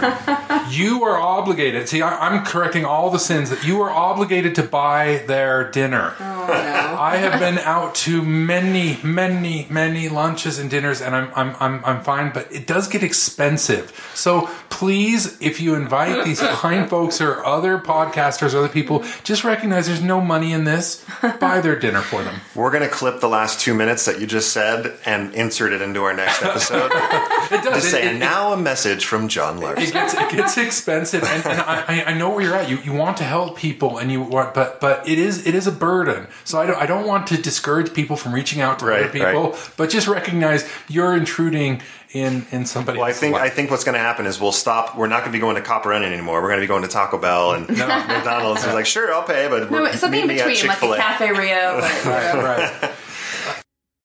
you 0.71 1.05
are 1.05 1.17
obligated. 1.17 1.89
See, 1.89 2.03
I, 2.03 2.29
I'm 2.29 2.45
correcting 2.45 2.85
all 2.85 3.11
the 3.11 3.21
sins 3.21 3.51
that 3.51 3.65
you 3.65 3.81
are 3.83 3.91
obligated 3.91 4.57
to 4.57 4.65
buy 4.65 5.23
their 5.29 5.71
dinner. 5.71 6.15
oh, 6.19 6.47
no. 6.49 6.89
I 6.99 7.17
have 7.19 7.39
been 7.39 7.59
out 7.59 7.95
to 7.97 8.23
many, 8.23 8.99
many, 9.05 9.69
many 9.71 10.09
lunches 10.09 10.59
and 10.59 10.69
dinners, 10.69 11.01
and 11.01 11.15
I'm, 11.15 11.31
I'm, 11.37 11.57
I'm, 11.61 11.85
I'm 11.85 12.03
fine, 12.03 12.33
but 12.33 12.51
it 12.53 12.67
does 12.67 12.89
get 12.89 13.05
expensive. 13.05 13.93
So 14.15 14.51
please, 14.69 15.41
if 15.41 15.61
you 15.61 15.77
invite 15.77 16.25
these 16.25 16.41
fine 16.61 16.89
folks 16.89 17.21
or 17.21 17.45
other 17.45 17.79
podcasters, 17.79 18.55
other 18.55 18.69
people, 18.69 19.05
just 19.23 19.45
recognize 19.45 19.87
there's 19.87 20.03
no 20.03 20.21
money 20.21 20.53
in 20.53 20.65
this. 20.65 21.05
Buy 21.39 21.61
their 21.61 21.79
dinner 21.79 22.01
for 22.01 22.25
them. 22.25 22.41
We're 22.57 22.73
gonna 22.73 22.89
clip 22.89 23.21
the 23.21 23.29
last 23.29 23.61
two 23.61 23.68
minutes 23.75 24.05
that 24.07 24.21
you 24.21 24.27
just 24.27 24.53
said 24.53 24.95
and 25.07 25.35
insert 25.35 25.73
it 25.73 25.81
into 25.83 26.03
our 26.05 26.15
next 26.15 26.43
episode. 26.43 26.91
It 27.51 27.65
does. 27.65 27.77
just 27.77 27.87
It- 27.87 27.91
say, 27.91 28.03
it- 28.03 28.09
and 28.11 28.21
now 28.21 28.53
a 28.53 28.59
message 28.59 29.07
from 29.07 29.27
John 29.29 29.57
it 29.57 29.61
Larsen. 29.63 29.91
gets 29.93 30.13
it 30.13 30.29
gets 30.31 30.59
expensive, 30.59 31.23
and, 31.25 31.47
and 31.47 31.61
I, 31.63 31.85
I- 31.89 32.05
I 32.09 32.13
know 32.15 32.29
where 32.29 32.43
you're 32.45 32.55
at. 32.55 32.69
You 32.69 32.77
you 32.85 32.93
want 32.93 33.17
to 33.19 33.25
help 33.25 33.57
people, 33.57 33.97
and 33.97 34.13
you 34.13 34.21
want, 34.21 34.53
but 34.53 34.81
but 34.81 35.09
it 35.09 35.19
is 35.19 35.47
it 35.47 35.55
is 35.55 35.67
a 35.67 35.73
burden. 35.73 36.27
So 36.45 36.61
I 36.61 36.67
don't 36.67 36.77
I 36.77 36.85
don't 36.85 37.07
want 37.07 37.27
to 37.29 37.39
discourage 37.41 37.95
people 37.95 38.17
from 38.17 38.35
reaching 38.35 38.61
out 38.61 38.81
to 38.81 38.85
Right, 38.87 39.05
other 39.05 39.11
people, 39.11 39.57
but 39.79 39.89
just 39.89 40.07
recognize 40.09 40.69
you're 40.89 41.17
intruding 41.17 41.81
in 42.13 42.45
in 42.51 42.67
somebody. 42.67 42.99
Well, 42.99 43.07
I 43.07 43.11
else's 43.11 43.21
think 43.21 43.37
I 43.37 43.49
think 43.49 43.71
what's 43.71 43.85
going 43.85 43.95
to 43.95 43.99
happen 44.01 44.27
is 44.27 44.39
we'll 44.39 44.53
stop. 44.53 44.95
We're 44.99 45.07
not 45.07 45.21
going 45.21 45.33
to 45.33 45.37
be 45.37 45.41
going 45.41 45.57
to 45.57 45.63
Copper 45.63 45.95
Onion 45.95 46.13
anymore. 46.13 46.43
We're 46.43 46.49
going 46.49 46.61
to 46.61 46.65
be 46.65 46.69
going 46.69 46.83
to 46.83 46.89
Taco 46.89 47.17
Bell 47.17 47.53
and 47.53 47.67
McDonald's. 47.69 48.63
It's 48.63 48.75
like, 48.75 48.85
sure, 48.87 49.11
I'll 49.15 49.23
pay, 49.23 49.49
but 49.49 49.71
no, 49.71 49.83
we're- 49.85 49.97
something 49.97 50.21
in 50.21 50.27
meet 50.29 50.35
me 50.35 50.41
at 50.41 50.49
between, 50.49 50.69
like 50.69 50.83
a 50.83 50.97
Cafe 51.03 51.31
Rio. 51.33 51.81
But, 51.81 52.05
right. 52.85 52.93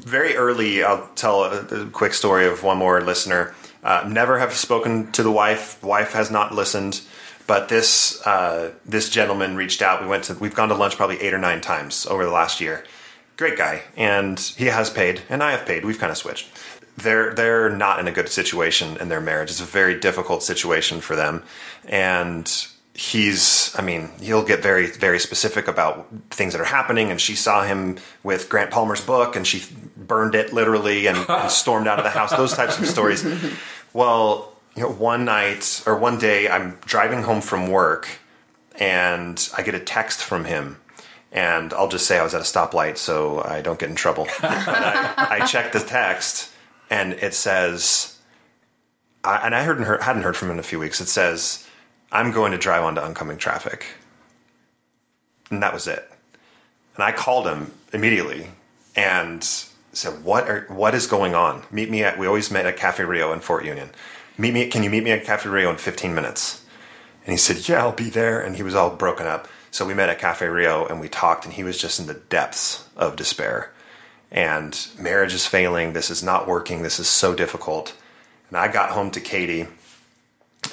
Very 0.03 0.35
early, 0.35 0.83
I'll 0.83 1.07
tell 1.15 1.43
a, 1.43 1.61
a 1.61 1.85
quick 1.89 2.13
story 2.13 2.45
of 2.45 2.63
one 2.63 2.77
more 2.77 3.01
listener. 3.01 3.55
Uh, 3.83 4.05
never 4.07 4.39
have 4.39 4.53
spoken 4.53 5.11
to 5.13 5.23
the 5.23 5.31
wife. 5.31 5.81
Wife 5.83 6.13
has 6.13 6.31
not 6.31 6.53
listened, 6.53 7.01
but 7.47 7.69
this 7.69 8.25
uh, 8.25 8.71
this 8.85 9.09
gentleman 9.09 9.55
reached 9.55 9.81
out. 9.81 10.01
We 10.01 10.07
went 10.07 10.25
to 10.25 10.35
we've 10.35 10.55
gone 10.55 10.69
to 10.69 10.75
lunch 10.75 10.95
probably 10.95 11.19
eight 11.19 11.33
or 11.33 11.37
nine 11.37 11.61
times 11.61 12.05
over 12.05 12.23
the 12.23 12.31
last 12.31 12.61
year. 12.61 12.85
Great 13.35 13.57
guy, 13.57 13.81
and 13.97 14.39
he 14.39 14.65
has 14.65 14.89
paid, 14.89 15.23
and 15.29 15.43
I 15.43 15.51
have 15.51 15.65
paid. 15.65 15.83
We've 15.83 15.99
kind 15.99 16.11
of 16.11 16.17
switched. 16.17 16.47
They're 16.95 17.33
they're 17.33 17.69
not 17.69 17.99
in 17.99 18.07
a 18.07 18.11
good 18.11 18.29
situation 18.29 18.95
in 18.97 19.09
their 19.09 19.21
marriage. 19.21 19.49
It's 19.49 19.59
a 19.59 19.65
very 19.65 19.99
difficult 19.99 20.43
situation 20.43 21.01
for 21.01 21.15
them, 21.15 21.43
and 21.85 22.67
he's 22.95 23.75
i 23.75 23.81
mean 23.81 24.09
he'll 24.21 24.43
get 24.43 24.61
very 24.61 24.85
very 24.87 25.19
specific 25.19 25.67
about 25.67 26.07
things 26.29 26.53
that 26.53 26.61
are 26.61 26.65
happening 26.65 27.09
and 27.09 27.19
she 27.19 27.35
saw 27.35 27.63
him 27.63 27.97
with 28.21 28.49
grant 28.49 28.69
palmer's 28.69 29.01
book 29.01 29.35
and 29.35 29.47
she 29.47 29.63
burned 29.97 30.35
it 30.35 30.53
literally 30.53 31.07
and, 31.07 31.17
and 31.29 31.49
stormed 31.49 31.87
out 31.87 31.97
of 31.97 32.03
the 32.03 32.11
house 32.11 32.31
those 32.31 32.53
types 32.53 32.77
of 32.77 32.85
stories. 32.85 33.25
Well 33.93 34.53
you 34.75 34.83
know 34.83 34.89
one 34.89 35.25
night 35.25 35.81
or 35.87 35.97
one 35.97 36.19
day 36.19 36.47
i'm 36.47 36.77
driving 36.85 37.23
home 37.23 37.41
from 37.41 37.67
work 37.67 38.07
and 38.79 39.49
i 39.57 39.63
get 39.63 39.73
a 39.73 39.79
text 39.79 40.23
from 40.23 40.45
him 40.45 40.77
and 41.31 41.73
i'll 41.73 41.89
just 41.89 42.05
say 42.05 42.19
i 42.19 42.23
was 42.23 42.35
at 42.35 42.41
a 42.41 42.43
stoplight 42.43 42.97
so 42.97 43.41
i 43.43 43.61
don't 43.61 43.79
get 43.79 43.89
in 43.89 43.95
trouble. 43.95 44.27
But 44.39 44.51
I, 44.67 45.39
I 45.41 45.45
checked 45.47 45.73
the 45.73 45.79
text 45.79 46.51
and 46.91 47.13
it 47.13 47.33
says 47.33 48.19
I, 49.23 49.37
and 49.37 49.55
i 49.55 49.63
heard, 49.63 50.01
hadn't 50.03 50.21
heard 50.21 50.37
from 50.37 50.49
him 50.49 50.55
in 50.55 50.59
a 50.59 50.63
few 50.63 50.79
weeks. 50.79 51.01
It 51.01 51.07
says 51.07 51.65
I'm 52.13 52.31
going 52.31 52.51
to 52.51 52.59
drive 52.59 52.83
onto 52.83 53.01
oncoming 53.01 53.37
traffic. 53.37 53.87
And 55.49 55.63
that 55.63 55.73
was 55.73 55.87
it. 55.87 56.07
And 56.93 57.03
I 57.03 57.11
called 57.11 57.47
him 57.47 57.71
immediately 57.91 58.51
and 58.95 59.43
said, 59.93 60.23
"What 60.23 60.47
are 60.47 60.65
what 60.69 60.93
is 60.93 61.07
going 61.07 61.33
on? 61.33 61.63
Meet 61.71 61.89
me 61.89 62.03
at. 62.03 62.19
We 62.19 62.27
always 62.27 62.51
met 62.51 62.67
at 62.67 62.77
Cafe 62.77 63.03
Rio 63.03 63.33
in 63.33 63.39
Fort 63.39 63.65
Union. 63.65 63.89
Meet 64.37 64.53
me. 64.53 64.67
Can 64.67 64.83
you 64.83 64.91
meet 64.91 65.03
me 65.03 65.09
at 65.11 65.25
Cafe 65.25 65.49
Rio 65.49 65.71
in 65.71 65.77
15 65.77 66.13
minutes?" 66.13 66.63
And 67.25 67.31
he 67.31 67.37
said, 67.37 67.67
"Yeah, 67.67 67.81
I'll 67.81 67.91
be 67.91 68.11
there." 68.11 68.39
And 68.39 68.57
he 68.57 68.63
was 68.63 68.75
all 68.75 68.91
broken 68.91 69.25
up. 69.25 69.47
So 69.71 69.83
we 69.83 69.95
met 69.95 70.09
at 70.09 70.19
Cafe 70.19 70.45
Rio 70.45 70.85
and 70.85 70.99
we 70.99 71.09
talked, 71.09 71.45
and 71.45 71.53
he 71.55 71.63
was 71.63 71.79
just 71.79 71.99
in 71.99 72.05
the 72.05 72.13
depths 72.13 72.87
of 72.95 73.15
despair. 73.15 73.71
And 74.29 74.87
marriage 74.99 75.33
is 75.33 75.47
failing. 75.47 75.93
This 75.93 76.11
is 76.11 76.21
not 76.21 76.47
working. 76.47 76.83
This 76.83 76.99
is 76.99 77.07
so 77.07 77.33
difficult. 77.33 77.95
And 78.49 78.57
I 78.57 78.67
got 78.67 78.91
home 78.91 79.09
to 79.11 79.19
Katie 79.19 79.67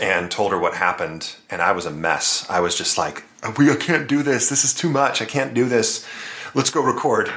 and 0.01 0.31
told 0.31 0.51
her 0.53 0.59
what 0.59 0.75
happened, 0.75 1.37
and 1.51 1.61
I 1.61 1.73
was 1.73 1.87
a 1.87 1.91
mess. 1.91 2.47
I 2.49 2.61
was 2.61 2.75
just 2.75 2.97
like, 2.99 3.23
"We 3.59 3.71
I 3.71 3.77
can't 3.77 4.09
do 4.09 4.23
this. 4.23 4.49
This 4.49 4.65
is 4.65 4.75
too 4.75 4.89
much. 4.89 5.21
I 5.23 5.27
can't 5.27 5.55
do 5.55 5.67
this. 5.67 6.07
Let's 6.55 6.71
go 6.71 6.83
record." 6.83 7.31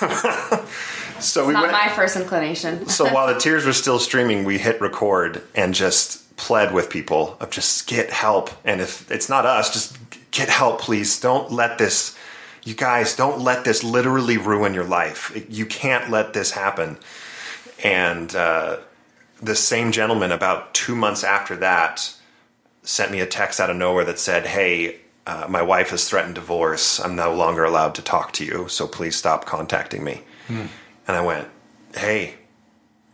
so 1.20 1.46
we 1.46 1.54
Not 1.54 1.62
went. 1.62 1.72
my 1.72 1.88
first 1.88 2.16
inclination. 2.16 2.86
so 2.98 3.12
while 3.12 3.32
the 3.32 3.40
tears 3.40 3.64
were 3.64 3.72
still 3.72 3.98
streaming, 3.98 4.44
we 4.44 4.58
hit 4.58 4.80
record 4.80 5.42
and 5.54 5.74
just 5.74 6.36
pled 6.36 6.72
with 6.72 6.90
people 6.90 7.36
of 7.40 7.50
just 7.50 7.86
get 7.86 8.10
help. 8.10 8.50
And 8.64 8.80
if 8.80 9.10
it's 9.10 9.28
not 9.28 9.46
us, 9.46 9.72
just 9.72 9.96
get 10.30 10.48
help, 10.48 10.80
please. 10.80 11.18
Don't 11.20 11.50
let 11.50 11.78
this. 11.78 12.16
You 12.62 12.74
guys, 12.74 13.16
don't 13.16 13.40
let 13.40 13.64
this 13.64 13.82
literally 13.82 14.36
ruin 14.36 14.74
your 14.74 14.84
life. 14.84 15.32
You 15.48 15.64
can't 15.64 16.10
let 16.10 16.34
this 16.34 16.50
happen. 16.50 16.98
And 17.82 18.34
uh, 18.36 18.78
the 19.40 19.56
same 19.56 19.92
gentleman, 19.92 20.32
about 20.32 20.74
two 20.74 20.94
months 20.94 21.24
after 21.24 21.56
that, 21.56 22.14
sent 22.82 23.10
me 23.12 23.20
a 23.20 23.26
text 23.26 23.60
out 23.60 23.70
of 23.70 23.76
nowhere 23.76 24.04
that 24.04 24.18
said, 24.18 24.46
Hey, 24.46 25.00
uh, 25.26 25.46
my 25.48 25.62
wife 25.62 25.90
has 25.90 26.08
threatened 26.08 26.34
divorce. 26.34 26.98
I'm 27.00 27.14
no 27.16 27.34
longer 27.34 27.64
allowed 27.64 27.94
to 27.96 28.02
talk 28.02 28.32
to 28.34 28.44
you, 28.44 28.68
so 28.68 28.86
please 28.86 29.16
stop 29.16 29.44
contacting 29.46 30.02
me. 30.04 30.22
And 30.48 30.68
I 31.06 31.20
went, 31.20 31.48
Hey, 31.94 32.34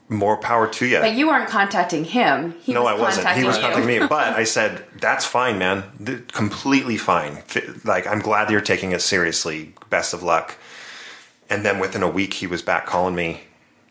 more 0.08 0.36
power 0.36 0.68
to 0.68 0.86
you. 0.86 1.00
But 1.00 1.14
you 1.14 1.26
weren't 1.26 1.48
contacting 1.48 2.04
him. 2.04 2.54
He 2.60 2.72
no, 2.72 2.84
was 2.84 2.92
I 2.98 3.02
wasn't. 3.02 3.28
He 3.30 3.44
was 3.44 3.56
you. 3.56 3.62
contacting 3.62 3.86
me. 4.00 4.06
But 4.08 4.34
I 4.34 4.44
said, 4.44 4.84
That's 5.00 5.24
fine, 5.24 5.58
man. 5.58 5.84
Th- 6.04 6.26
completely 6.28 6.96
fine. 6.96 7.38
F- 7.54 7.84
Like, 7.84 8.06
I'm 8.06 8.20
glad 8.20 8.50
you're 8.50 8.60
taking 8.60 8.92
it 8.92 9.00
seriously. 9.02 9.74
Best 9.90 10.14
of 10.14 10.22
luck. 10.22 10.56
And 11.50 11.64
then 11.64 11.78
within 11.78 12.02
a 12.02 12.08
week, 12.08 12.34
he 12.34 12.46
was 12.46 12.62
back 12.62 12.86
calling 12.86 13.14
me. 13.14 13.42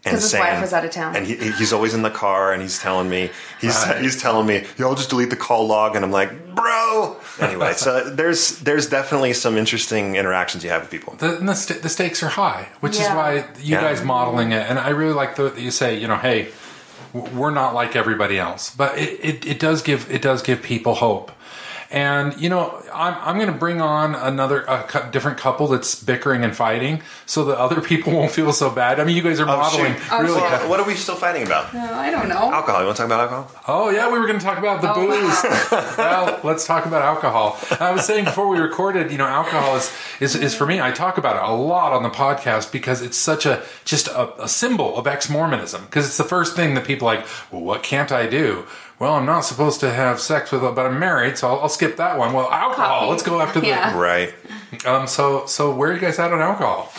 And 0.05 0.13
'Cause 0.13 0.21
his 0.21 0.31
saying, 0.31 0.43
wife 0.45 0.61
was 0.61 0.71
out 0.71 0.85
of 0.85 0.91
town. 0.91 1.15
and 1.15 1.25
he, 1.25 1.35
he's 1.53 1.73
always 1.73 1.95
in 1.95 2.03
the 2.03 2.11
car, 2.11 2.53
and 2.53 2.61
he's 2.61 2.77
telling 2.77 3.09
me, 3.09 3.31
he's 3.59 3.75
Right. 3.75 3.99
he's 4.01 4.21
telling 4.21 4.45
me, 4.45 4.63
"Yo, 4.77 4.87
I'll 4.87 4.93
just 4.95 5.09
delete 5.09 5.31
the 5.31 5.35
call 5.35 5.65
log," 5.65 5.95
and 5.95 6.05
I'm 6.05 6.11
like, 6.11 6.53
"Bro." 6.53 7.17
Anyway, 7.39 7.73
so 7.73 8.07
there's 8.13 8.59
there's 8.59 8.87
definitely 8.87 9.33
some 9.33 9.57
interesting 9.57 10.15
interactions 10.15 10.63
you 10.63 10.69
have 10.69 10.83
with 10.83 10.91
people. 10.91 11.15
the, 11.17 11.37
and 11.37 11.49
the, 11.49 11.55
st- 11.55 11.81
the 11.81 11.89
stakes 11.89 12.21
are 12.21 12.29
high, 12.29 12.67
which 12.81 12.93
is 12.99 13.07
why 13.07 13.45
you 13.57 13.73
Yeah. 13.75 13.81
guys 13.81 14.03
modeling 14.03 14.51
it. 14.51 14.69
And 14.69 14.77
I 14.77 14.89
really 14.89 15.13
like 15.13 15.35
the, 15.37 15.49
that 15.49 15.59
you 15.59 15.71
say, 15.71 15.97
you 15.97 16.07
know, 16.07 16.17
hey, 16.17 16.49
we're 17.13 17.49
not 17.51 17.73
like 17.73 17.95
everybody 17.95 18.37
else, 18.37 18.75
but 18.75 18.97
it, 18.99 19.19
it, 19.23 19.45
it 19.47 19.59
does 19.59 19.81
give 19.81 20.09
it 20.11 20.21
does 20.21 20.41
give 20.43 20.61
people 20.61 20.95
hope. 20.95 21.31
And 21.91 22.39
you 22.39 22.49
know, 22.49 22.81
I'm 22.93 23.13
I'm 23.15 23.35
going 23.35 23.51
to 23.51 23.57
bring 23.57 23.81
on 23.81 24.15
another 24.15 24.61
a 24.61 24.83
cou- 24.83 25.11
different 25.11 25.37
couple 25.37 25.67
that's 25.67 26.01
bickering 26.01 26.43
and 26.43 26.55
fighting, 26.55 27.01
so 27.25 27.45
that 27.45 27.57
other 27.57 27.81
people 27.89 28.13
won't 28.13 28.31
feel 28.31 28.51
so 28.53 28.69
bad. 28.69 28.99
I 28.99 29.03
mean, 29.03 29.15
you 29.15 29.21
guys 29.21 29.39
are 29.39 29.43
oh, 29.43 29.47
modeling. 29.47 29.95
Oh, 30.11 30.21
really. 30.21 30.39
shit. 30.39 30.51
Well, 30.51 30.69
what 30.69 30.79
are 30.79 30.85
we 30.87 30.95
still 30.95 31.15
fighting 31.15 31.43
about? 31.45 31.73
No, 31.73 31.93
I 31.93 32.09
don't 32.11 32.29
know. 32.29 32.35
Alcohol. 32.35 32.81
You 32.81 32.85
want 32.87 32.97
to 32.97 33.03
talk 33.03 33.11
about 33.11 33.19
alcohol? 33.19 33.61
Oh 33.67 33.89
yeah, 33.89 34.11
we 34.11 34.19
were 34.19 34.27
going 34.27 34.39
to 34.39 34.45
talk 34.45 34.57
about 34.57 34.81
the 34.81 34.91
Oh, 34.93 35.05
booze. 35.07 35.97
well, 35.97 36.39
let's 36.43 36.65
talk 36.65 36.85
about 36.85 37.01
alcohol. 37.01 37.57
I 37.79 37.91
was 37.91 38.05
saying 38.05 38.25
before 38.25 38.47
we 38.47 38.59
recorded, 38.59 39.11
you 39.11 39.17
know, 39.17 39.27
alcohol 39.27 39.75
is, 39.75 39.91
is 40.19 40.35
is 40.35 40.55
for 40.55 40.65
me. 40.65 40.81
I 40.81 40.91
talk 40.91 41.17
about 41.17 41.35
it 41.35 41.49
a 41.49 41.53
lot 41.53 41.93
on 41.93 42.03
the 42.03 42.09
podcast 42.09 42.71
because 42.71 43.01
it's 43.01 43.17
such 43.17 43.45
a 43.45 43.63
just 43.83 44.07
a, 44.07 44.43
a 44.43 44.47
symbol 44.47 44.97
of 44.97 45.07
ex 45.07 45.29
Mormonism. 45.29 45.85
Because 45.85 46.05
it's 46.05 46.17
the 46.17 46.23
first 46.23 46.55
thing 46.55 46.73
that 46.75 46.85
people 46.85 47.07
are 47.07 47.15
like. 47.15 47.25
Well, 47.51 47.61
what 47.61 47.83
can't 47.83 48.11
I 48.11 48.27
do? 48.27 48.65
Well, 48.97 49.13
I'm 49.15 49.25
not 49.25 49.41
supposed 49.41 49.81
to 49.81 49.91
have 49.91 50.21
sex 50.21 50.51
with, 50.51 50.63
a 50.63 50.71
but 50.71 50.85
I'm 50.85 50.99
married, 50.99 51.37
so 51.37 51.49
I'll, 51.49 51.61
I'll 51.61 51.69
skip 51.69 51.97
that 51.97 52.17
one. 52.17 52.33
Well, 52.33 52.49
alcohol. 52.49 52.85
Coffee. 53.01 53.09
Let's 53.11 53.23
go 53.23 53.41
after 53.41 53.59
the. 53.59 53.67
Yeah. 53.67 53.97
Right. 53.97 54.33
Um. 54.85 55.07
So 55.07 55.45
so 55.47 55.73
where 55.73 55.91
are 55.91 55.93
you 55.93 55.99
guys 55.99 56.17
at 56.19 56.31
on 56.31 56.41
alcohol? 56.41 56.91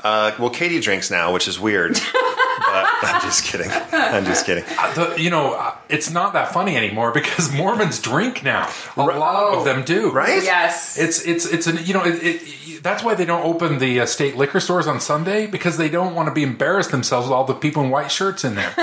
Uh, 0.00 0.32
well, 0.38 0.50
Katie 0.50 0.80
drinks 0.80 1.10
now, 1.10 1.32
which 1.32 1.48
is 1.48 1.58
weird. 1.58 1.98
but 2.58 2.86
I'm 3.02 3.20
just 3.22 3.44
kidding. 3.44 3.70
I'm 3.92 4.24
just 4.24 4.46
kidding. 4.46 4.64
The, 4.64 5.14
you 5.18 5.30
know, 5.30 5.54
uh, 5.54 5.74
it's 5.88 6.10
not 6.10 6.32
that 6.34 6.52
funny 6.52 6.76
anymore 6.76 7.12
because 7.12 7.52
Mormons 7.56 8.00
drink 8.00 8.42
now. 8.42 8.70
A 8.96 9.02
lot 9.02 9.54
of 9.54 9.64
them 9.64 9.84
do. 9.84 10.10
Right? 10.10 10.42
Yes. 10.42 10.98
It's 10.98 11.24
it's 11.24 11.46
it's 11.46 11.66
an 11.66 11.78
you 11.84 11.94
know 11.94 12.04
it, 12.04 12.22
it, 12.22 12.82
that's 12.82 13.02
why 13.02 13.14
they 13.14 13.24
don't 13.24 13.44
open 13.44 13.78
the 13.78 14.00
uh, 14.00 14.06
state 14.06 14.36
liquor 14.36 14.60
stores 14.60 14.86
on 14.86 15.00
Sunday 15.00 15.46
because 15.46 15.76
they 15.78 15.88
don't 15.88 16.14
want 16.14 16.28
to 16.28 16.34
be 16.34 16.42
embarrassed 16.42 16.90
themselves 16.90 17.26
with 17.26 17.32
all 17.32 17.44
the 17.44 17.54
people 17.54 17.82
in 17.82 17.90
white 17.90 18.10
shirts 18.10 18.44
in 18.44 18.54
there. 18.54 18.74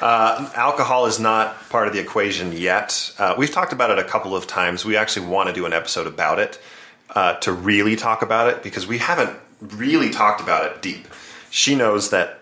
Alcohol 0.00 1.06
is 1.06 1.18
not 1.18 1.68
part 1.70 1.88
of 1.88 1.94
the 1.94 2.00
equation 2.00 2.52
yet. 2.52 3.12
Uh, 3.18 3.34
we've 3.36 3.50
talked 3.50 3.72
about 3.72 3.90
it 3.90 3.98
a 3.98 4.04
couple 4.04 4.36
of 4.36 4.46
times. 4.46 4.84
We 4.84 4.96
actually 4.96 5.26
want 5.26 5.48
to 5.48 5.54
do 5.54 5.66
an 5.66 5.72
episode 5.72 6.06
about 6.06 6.38
it 6.38 6.60
uh, 7.10 7.34
to 7.40 7.52
really 7.52 7.96
talk 7.96 8.22
about 8.22 8.48
it 8.48 8.62
because 8.62 8.86
we 8.86 8.98
haven't 8.98 9.36
really 9.60 10.10
talked 10.10 10.40
about 10.40 10.66
it 10.66 10.82
deep. 10.82 11.06
She 11.54 11.76
knows 11.76 12.10
that 12.10 12.40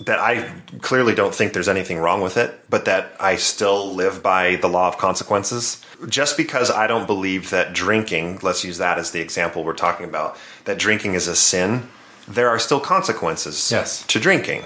that 0.00 0.18
I 0.18 0.52
clearly 0.82 1.14
don't 1.14 1.32
think 1.34 1.52
there's 1.52 1.68
anything 1.68 1.98
wrong 1.98 2.20
with 2.20 2.36
it, 2.36 2.58
but 2.68 2.84
that 2.86 3.12
I 3.20 3.36
still 3.36 3.94
live 3.94 4.20
by 4.22 4.56
the 4.56 4.68
law 4.68 4.88
of 4.88 4.98
consequences. 4.98 5.80
Just 6.08 6.36
because 6.36 6.70
I 6.70 6.86
don't 6.88 7.06
believe 7.06 7.48
that 7.50 7.72
drinking, 7.72 8.40
let's 8.42 8.62
use 8.64 8.76
that 8.78 8.98
as 8.98 9.12
the 9.12 9.20
example 9.20 9.62
we're 9.64 9.72
talking 9.74 10.04
about, 10.04 10.36
that 10.64 10.76
drinking 10.76 11.14
is 11.14 11.28
a 11.28 11.36
sin, 11.36 11.88
there 12.28 12.48
are 12.50 12.58
still 12.58 12.80
consequences 12.80 13.70
Yes. 13.72 14.04
to 14.08 14.18
drinking. 14.20 14.64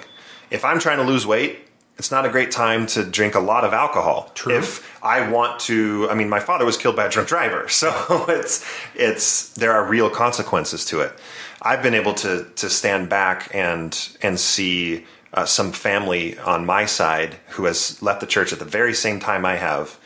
If 0.51 0.65
I'm 0.65 0.81
trying 0.81 0.97
to 0.97 1.05
lose 1.05 1.27
weight, 1.27 1.69
it's 2.01 2.11
not 2.11 2.25
a 2.25 2.31
great 2.31 2.51
time 2.51 2.87
to 2.87 3.05
drink 3.05 3.35
a 3.35 3.41
lot 3.41 3.63
of 3.63 3.75
alcohol. 3.75 4.33
True. 4.35 4.57
If 4.57 5.05
I 5.05 5.29
want 5.29 5.61
to, 5.61 6.09
I 6.11 6.15
mean, 6.15 6.31
my 6.31 6.41
father 6.41 6.65
was 6.65 6.79
killed 6.79 6.97
by 6.97 7.05
a 7.05 7.11
drunk 7.11 7.29
driver, 7.29 7.69
so 7.81 8.25
it's 8.27 8.65
it's 8.95 9.51
there 9.53 9.73
are 9.73 9.85
real 9.85 10.09
consequences 10.09 10.87
to 10.87 11.03
it. 11.03 11.13
I've 11.61 11.83
been 11.83 11.93
able 11.93 12.15
to 12.15 12.47
to 12.57 12.71
stand 12.71 13.11
back 13.11 13.55
and 13.55 13.93
and 14.23 14.41
see 14.41 15.05
uh, 15.35 15.45
some 15.45 15.73
family 15.73 16.39
on 16.39 16.65
my 16.65 16.87
side 16.87 17.37
who 17.49 17.67
has 17.67 18.03
left 18.03 18.21
the 18.21 18.27
church 18.27 18.51
at 18.55 18.61
the 18.61 18.65
very 18.65 18.95
same 18.95 19.21
time 19.21 19.45
I 19.45 19.57
have 19.57 20.01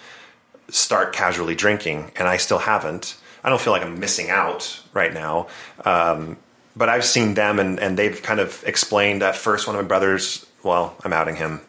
start 0.71 1.13
casually 1.13 1.55
drinking, 1.55 2.11
and 2.17 2.27
I 2.27 2.39
still 2.39 2.59
haven't. 2.59 3.17
I 3.45 3.51
don't 3.51 3.61
feel 3.61 3.73
like 3.73 3.83
I'm 3.83 4.01
missing 4.01 4.31
out 4.31 4.81
right 4.93 5.15
now. 5.15 5.47
Um, 5.85 6.39
but 6.75 6.89
I've 6.89 7.05
seen 7.05 7.35
them, 7.35 7.61
and, 7.61 7.79
and 7.79 7.97
they've 7.97 8.21
kind 8.21 8.41
of 8.41 8.65
explained 8.67 9.23
at 9.23 9.37
first. 9.37 9.69
One 9.69 9.77
of 9.77 9.83
my 9.85 9.87
brothers, 9.87 10.45
well, 10.65 10.97
I'm 11.05 11.13
outing 11.13 11.37
him. 11.37 11.61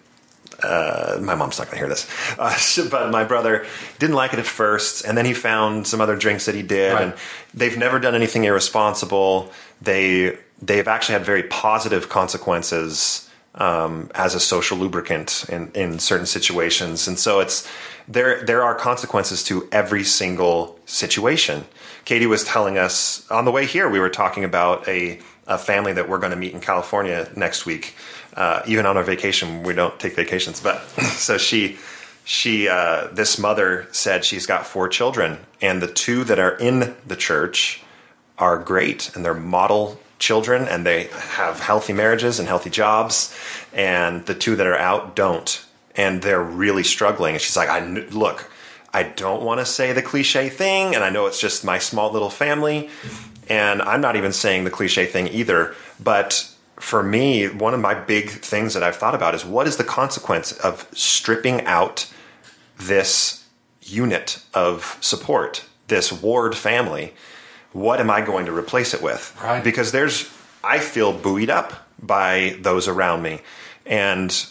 Uh, 0.65 1.19
my 1.21 1.35
mom's 1.35 1.57
not 1.59 1.67
going 1.67 1.75
to 1.75 1.85
hear 1.85 1.89
this, 1.89 2.07
uh, 2.39 2.87
but 2.89 3.11
my 3.11 3.23
brother 3.23 3.65
didn't 3.99 4.15
like 4.15 4.33
it 4.33 4.39
at 4.39 4.45
first, 4.45 5.05
and 5.05 5.17
then 5.17 5.25
he 5.25 5.33
found 5.33 5.87
some 5.87 6.01
other 6.01 6.15
drinks 6.15 6.45
that 6.45 6.55
he 6.55 6.61
did, 6.63 6.93
Right. 6.93 7.03
and 7.03 7.13
they've 7.53 7.77
never 7.77 7.99
done 7.99 8.15
anything 8.15 8.43
irresponsible. 8.43 9.51
They 9.81 10.37
they've 10.61 10.87
actually 10.87 11.13
had 11.13 11.25
very 11.25 11.43
positive 11.43 12.09
consequences 12.09 13.29
um, 13.55 14.09
as 14.15 14.35
a 14.35 14.39
social 14.39 14.77
lubricant 14.77 15.45
in, 15.49 15.71
in 15.73 15.99
certain 15.99 16.25
situations, 16.25 17.07
and 17.07 17.17
so 17.17 17.39
it's 17.39 17.67
there. 18.07 18.43
There 18.43 18.63
are 18.63 18.75
consequences 18.75 19.43
to 19.45 19.67
every 19.71 20.03
single 20.03 20.79
situation. 20.85 21.65
Katie 22.05 22.27
was 22.27 22.43
telling 22.43 22.77
us 22.77 23.29
on 23.31 23.45
the 23.45 23.51
way 23.51 23.65
here. 23.65 23.89
We 23.89 23.99
were 23.99 24.09
talking 24.09 24.43
about 24.43 24.87
a 24.87 25.19
a 25.47 25.57
family 25.57 25.93
that 25.93 26.09
we're 26.09 26.17
going 26.17 26.31
to 26.31 26.37
meet 26.37 26.53
in 26.53 26.59
California 26.59 27.29
next 27.35 27.65
week. 27.65 27.95
Uh, 28.35 28.61
even 28.67 28.85
on 28.85 28.97
our 28.97 29.03
vacation, 29.03 29.63
we 29.63 29.73
don't 29.73 29.97
take 29.99 30.15
vacations, 30.15 30.59
but 30.59 30.79
so 30.99 31.37
she 31.37 31.77
she 32.25 32.67
uh, 32.67 33.07
this 33.11 33.37
mother 33.37 33.87
said 33.91 34.25
she's 34.25 34.45
got 34.45 34.65
four 34.65 34.89
children, 34.89 35.37
and 35.61 35.81
the 35.81 35.87
two 35.87 36.23
that 36.25 36.39
are 36.39 36.55
in 36.57 36.95
the 37.07 37.15
church 37.15 37.81
are 38.37 38.57
great, 38.57 39.15
and 39.15 39.23
they're 39.23 39.33
model 39.33 39.99
children, 40.19 40.67
and 40.67 40.85
they 40.85 41.03
have 41.13 41.59
healthy 41.59 41.93
marriages 41.93 42.39
and 42.39 42.47
healthy 42.47 42.69
jobs, 42.69 43.33
and 43.73 44.25
the 44.25 44.35
two 44.35 44.55
that 44.55 44.67
are 44.67 44.77
out 44.77 45.15
don't, 45.15 45.65
and 45.95 46.21
they're 46.21 46.43
really 46.43 46.83
struggling. 46.83 47.35
And 47.35 47.41
she's 47.41 47.55
like, 47.57 47.69
"I 47.69 47.79
kn- 47.79 48.09
look." 48.11 48.51
I 48.93 49.03
don't 49.03 49.43
want 49.43 49.59
to 49.59 49.65
say 49.65 49.91
the 49.91 50.01
cliche 50.01 50.47
thing, 50.47 50.95
and 50.95 51.03
I 51.03 51.09
know 51.09 51.25
it's 51.25 51.41
just 51.41 51.65
my 51.65 51.79
small 51.79 52.13
little 52.13 52.29
family, 52.29 52.89
and 53.49 53.81
I'm 53.81 53.99
not 53.99 54.15
even 54.15 54.31
saying 54.31 54.63
the 54.63 54.69
cliche 54.69 55.05
thing 55.05 55.27
either. 55.27 55.75
But 56.01 56.49
for 56.77 57.01
me, 57.03 57.47
one 57.47 57.73
of 57.73 57.79
my 57.79 57.93
big 57.93 58.29
things 58.29 58.73
that 58.73 58.83
I've 58.83 58.95
thought 58.95 59.15
about 59.15 59.33
is 59.33 59.45
what 59.45 59.67
is 59.67 59.77
the 59.77 59.83
consequence 59.83 60.51
of 60.51 60.87
stripping 60.93 61.61
out 61.65 62.11
this 62.77 63.45
unit 63.81 64.43
of 64.53 64.97
support, 65.01 65.65
this 65.87 66.11
ward 66.11 66.55
family? 66.55 67.13
What 67.71 67.99
am 67.99 68.09
I 68.09 68.21
going 68.21 68.45
to 68.45 68.55
replace 68.55 68.93
it 68.93 69.01
with? 69.01 69.37
Right. 69.41 69.63
Because 69.63 69.91
there's, 69.91 70.29
I 70.63 70.79
feel 70.79 71.13
buoyed 71.13 71.49
up 71.49 71.87
by 72.01 72.57
those 72.59 72.87
around 72.87 73.21
me, 73.21 73.41
and 73.85 74.45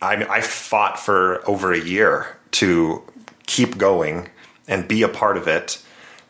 I, 0.00 0.24
I 0.24 0.40
fought 0.40 0.98
for 0.98 1.48
over 1.48 1.72
a 1.72 1.80
year 1.80 2.36
to 2.52 3.02
keep 3.46 3.76
going 3.76 4.28
and 4.68 4.86
be 4.86 5.02
a 5.02 5.08
part 5.08 5.36
of 5.36 5.48
it, 5.48 5.82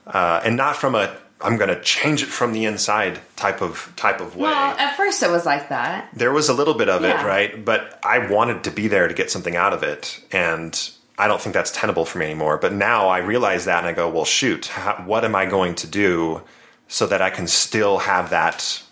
uh, 0.07 0.41
and 0.45 0.57
not 0.57 0.77
from 0.77 0.95
a 0.95 1.17
I'm 1.41 1.57
going 1.59 1.69
to 1.69 1.81
change 1.83 2.23
it 2.23 2.29
from 2.29 2.53
the 2.53 2.65
inside 2.65 3.21
type 3.37 3.61
of 3.61 3.93
type 3.97 4.21
of 4.21 4.37
way. 4.37 4.43
Well, 4.51 4.77
at 4.79 4.97
first 4.97 5.23
it 5.23 5.31
was 5.31 5.45
like 5.45 5.69
that. 5.69 6.09
there 6.15 6.33
was 6.33 6.49
a 6.49 6.55
little 6.55 6.75
bit 6.75 6.89
of 6.89 7.03
Yeah. 7.03 7.21
it, 7.23 7.27
right? 7.27 7.63
But 7.65 7.99
I 8.03 8.19
wanted 8.31 8.65
to 8.65 8.71
be 8.71 8.89
there 8.89 9.07
to 9.07 9.15
get 9.15 9.31
something 9.31 9.55
out 9.55 9.73
of 9.75 9.83
it, 9.83 10.23
and 10.33 10.73
I 11.19 11.29
don't 11.29 11.41
think 11.41 11.53
that's 11.55 11.71
tenable 11.71 12.05
for 12.07 12.19
me 12.19 12.27
anymore. 12.27 12.57
But 12.57 12.73
now 12.73 13.09
I 13.09 13.19
realize 13.19 13.67
that, 13.67 13.79
and 13.79 13.87
I 13.87 13.93
go, 13.93 14.09
well, 14.09 14.25
shoot, 14.25 14.67
how, 14.69 14.95
what 15.07 15.25
am 15.25 15.35
I 15.35 15.45
going 15.47 15.75
to 15.77 15.87
do 15.87 16.43
so 16.89 17.07
that 17.07 17.21
I 17.21 17.31
can 17.31 17.47
still 17.47 17.99
have 17.99 18.31
that 18.31 18.83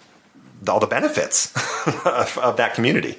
all 0.69 0.81
the 0.81 0.87
benefits 0.87 1.53
of, 2.07 2.37
of 2.39 2.57
that 2.59 2.75
community? 2.75 3.19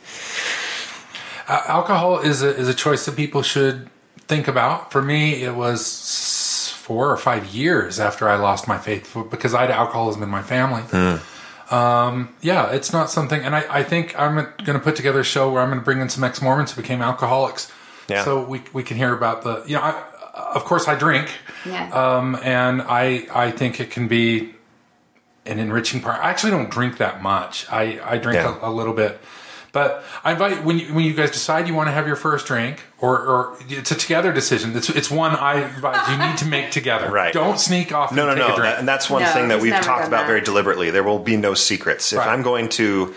Uh, 1.47 1.61
alcohol 1.67 2.19
is 2.19 2.41
a, 2.41 2.55
is 2.55 2.67
a 2.67 2.73
choice 2.73 3.05
that 3.05 3.15
people 3.15 3.41
should 3.43 3.89
think 4.27 4.47
about. 4.47 4.91
For 4.91 5.01
me, 5.01 5.43
it 5.43 5.53
was 5.55 5.85
four 6.85 7.09
or 7.09 7.17
five 7.17 7.43
years 7.47 7.99
after 7.99 8.29
I 8.29 8.35
lost 8.35 8.67
my 8.67 8.77
faith 8.77 9.17
because 9.31 9.53
I 9.55 9.61
had 9.61 9.71
alcoholism 9.71 10.21
in 10.21 10.29
my 10.29 10.43
family. 10.43 10.83
Um, 11.71 12.29
yeah, 12.41 12.71
it's 12.71 12.93
not 12.93 13.09
something, 13.09 13.41
and 13.43 13.55
I, 13.55 13.65
I 13.79 13.83
think 13.83 14.17
I'm 14.19 14.35
going 14.35 14.77
to 14.77 14.79
put 14.79 14.95
together 14.95 15.21
a 15.21 15.23
show 15.23 15.51
where 15.51 15.63
I'm 15.63 15.69
going 15.69 15.79
to 15.79 15.83
bring 15.85 15.99
in 15.99 16.09
some 16.09 16.23
ex 16.23 16.41
Mormons 16.41 16.71
who 16.73 16.81
became 16.81 17.01
alcoholics. 17.01 17.71
Yeah. 18.07 18.23
So 18.23 18.43
we, 18.45 18.61
we 18.71 18.83
can 18.83 18.97
hear 18.97 19.13
about 19.15 19.41
the, 19.41 19.63
you 19.65 19.73
know, 19.75 19.81
I, 19.81 20.03
of 20.53 20.63
course 20.63 20.87
I 20.87 20.93
drink. 20.93 21.27
Yeah. 21.65 21.89
Um, 21.89 22.37
and 22.43 22.83
I, 22.83 23.25
I 23.33 23.49
think 23.49 23.79
it 23.79 23.89
can 23.89 24.07
be 24.07 24.53
an 25.47 25.57
enriching 25.57 26.01
part. 26.01 26.23
I 26.23 26.29
actually 26.29 26.51
don't 26.51 26.69
drink 26.69 26.97
that 26.97 27.23
much. 27.23 27.65
I, 27.71 27.99
I 28.03 28.19
drink 28.19 28.35
Yeah. 28.35 28.59
a, 28.61 28.69
a 28.69 28.71
little 28.71 28.93
bit, 28.93 29.19
but 29.75 30.05
I 30.23 30.31
invite 30.31 30.63
when 30.63 30.79
you, 30.79 30.93
when 30.93 31.03
you 31.03 31.13
guys 31.13 31.31
decide 31.31 31.67
you 31.67 31.75
want 31.75 31.87
to 31.89 31.91
have 31.91 32.07
your 32.07 32.15
first 32.15 32.47
drink, 32.47 32.81
or, 32.99 33.19
or 33.19 33.57
it's 33.67 33.91
a 33.91 33.95
together 33.95 34.31
decision. 34.31 34.73
It's, 34.75 34.89
it's 34.89 35.11
one 35.11 35.35
I 35.35 35.55
advise 35.59 36.07
you 36.09 36.17
need 36.17 36.37
to 36.37 36.45
make 36.45 36.71
together. 36.71 37.11
Right. 37.11 37.33
Don't 37.33 37.59
sneak 37.59 37.91
off. 37.91 38.13
No, 38.13 38.29
and 38.29 38.39
no, 38.39 38.47
take 38.47 38.47
no. 38.47 38.53
A 38.53 38.57
drink. 38.57 38.71
That, 38.73 38.79
and 38.79 38.87
that's 38.87 39.09
one 39.09 39.21
No, 39.23 39.27
thing 39.29 39.49
that 39.49 39.59
we've 39.59 39.73
talked 39.73 40.07
about 40.07 40.21
that. 40.21 40.27
very 40.27 40.39
deliberately. 40.39 40.91
There 40.91 41.03
will 41.03 41.19
be 41.19 41.35
no 41.35 41.53
secrets. 41.55 42.13
If 42.13 42.19
Right. 42.19 42.29
I'm 42.29 42.41
going 42.41 42.69
to, 42.69 43.13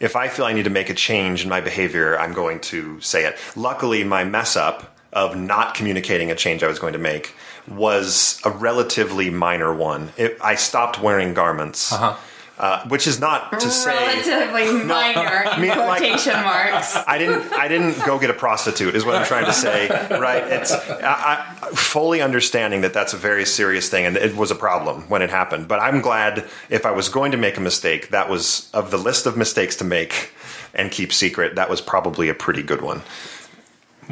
if 0.00 0.14
I 0.14 0.28
feel 0.28 0.44
I 0.44 0.52
need 0.52 0.64
to 0.64 0.70
make 0.70 0.90
a 0.90 0.94
change 0.94 1.44
in 1.44 1.48
my 1.48 1.62
behavior, 1.62 2.18
I'm 2.18 2.34
going 2.34 2.60
to 2.60 3.00
say 3.00 3.24
it. 3.24 3.38
Luckily, 3.56 4.04
my 4.04 4.22
mess 4.22 4.54
up 4.54 4.94
of 5.14 5.34
not 5.34 5.74
communicating 5.74 6.30
a 6.30 6.34
change 6.34 6.62
I 6.62 6.68
was 6.68 6.78
going 6.78 6.92
to 6.92 6.98
make 6.98 7.34
was 7.66 8.38
a 8.44 8.50
relatively 8.50 9.30
minor 9.30 9.72
one. 9.72 10.12
It, 10.18 10.36
I 10.42 10.56
stopped 10.56 11.00
wearing 11.00 11.32
garments. 11.32 11.90
Uh-huh. 11.90 12.16
Uh, 12.62 12.80
which 12.86 13.08
is 13.08 13.18
not 13.18 13.50
to 13.58 13.68
say 13.68 13.90
Relatively 13.90 14.84
minor 14.84 15.50
in 15.52 15.60
mean, 15.60 15.70
like- 15.70 15.98
quotation 15.98 16.34
marks. 16.34 16.94
I 16.94 17.18
didn't. 17.18 17.52
I 17.52 17.66
didn't 17.66 17.98
go 18.06 18.20
get 18.20 18.30
a 18.30 18.34
prostitute. 18.34 18.94
Is 18.94 19.04
what 19.04 19.16
I'm 19.16 19.26
trying 19.26 19.46
to 19.46 19.52
say. 19.52 19.88
Right? 19.88 20.44
It's 20.44 20.70
I, 20.70 21.56
I, 21.60 21.70
fully 21.74 22.22
understanding 22.22 22.82
that 22.82 22.92
that's 22.92 23.14
a 23.14 23.16
very 23.16 23.46
serious 23.46 23.88
thing, 23.88 24.06
and 24.06 24.16
it 24.16 24.36
was 24.36 24.52
a 24.52 24.54
problem 24.54 25.02
when 25.08 25.22
it 25.22 25.30
happened. 25.30 25.66
But 25.66 25.80
I'm 25.80 26.00
glad 26.00 26.48
if 26.70 26.86
I 26.86 26.92
was 26.92 27.08
going 27.08 27.32
to 27.32 27.36
make 27.36 27.56
a 27.56 27.60
mistake, 27.60 28.10
that 28.10 28.30
was 28.30 28.70
of 28.72 28.92
the 28.92 28.96
list 28.98 29.26
of 29.26 29.36
mistakes 29.36 29.74
to 29.76 29.84
make 29.84 30.30
and 30.72 30.88
keep 30.92 31.12
secret. 31.12 31.56
That 31.56 31.68
was 31.68 31.80
probably 31.80 32.28
a 32.28 32.34
pretty 32.34 32.62
good 32.62 32.80
one. 32.80 33.02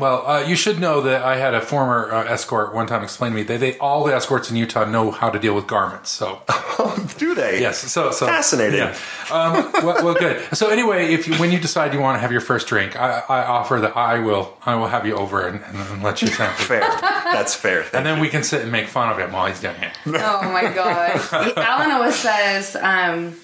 Well, 0.00 0.26
uh, 0.26 0.40
you 0.46 0.56
should 0.56 0.80
know 0.80 1.02
that 1.02 1.22
I 1.22 1.36
had 1.36 1.52
a 1.54 1.60
former 1.60 2.10
uh, 2.10 2.24
escort 2.24 2.74
one 2.74 2.86
time 2.86 3.02
explain 3.04 3.32
to 3.32 3.36
me 3.36 3.42
that 3.44 3.60
they 3.60 3.76
all 3.78 4.04
the 4.04 4.14
escorts 4.14 4.50
in 4.50 4.56
Utah 4.56 4.84
know 4.86 5.10
how 5.10 5.28
to 5.30 5.38
deal 5.38 5.54
with 5.54 5.66
garments. 5.66 6.10
So 6.10 6.40
Do 7.18 7.34
they? 7.34 7.60
yes, 7.60 7.78
so 7.78 8.10
so 8.10 8.26
Fascinating. 8.26 8.78
Yeah. 8.78 8.96
Um, 9.30 9.70
well, 9.84 10.04
well, 10.04 10.14
good. 10.14 10.42
So 10.56 10.70
anyway, 10.70 11.12
if 11.12 11.28
you, 11.28 11.34
when 11.36 11.52
you 11.52 11.58
decide 11.60 11.92
you 11.92 12.00
want 12.00 12.16
to 12.16 12.20
have 12.20 12.32
your 12.32 12.40
first 12.40 12.66
drink, 12.66 12.96
I, 12.96 13.22
I 13.28 13.44
offer 13.44 13.78
that 13.80 13.96
I 13.96 14.18
will 14.20 14.56
I 14.64 14.74
will 14.74 14.88
have 14.88 15.06
you 15.06 15.14
over 15.14 15.46
and, 15.46 15.62
and 15.62 16.02
let 16.02 16.22
you 16.22 16.28
sample. 16.38 16.64
Fair. 16.64 16.80
That's 16.80 17.54
fair. 17.54 17.84
And 17.92 18.06
then 18.06 18.20
we 18.20 18.28
can 18.28 18.42
sit 18.42 18.62
and 18.62 18.72
make 18.72 18.88
fun 18.88 19.10
of 19.10 19.18
him 19.18 19.32
while 19.32 19.46
he's 19.46 19.60
doing 19.60 19.76
it. 19.82 19.92
Oh 20.06 20.50
my 20.50 20.72
god! 20.72 21.20
Alan 21.58 21.90
always 21.90 22.16
says 22.16 22.74
um, 22.76 23.36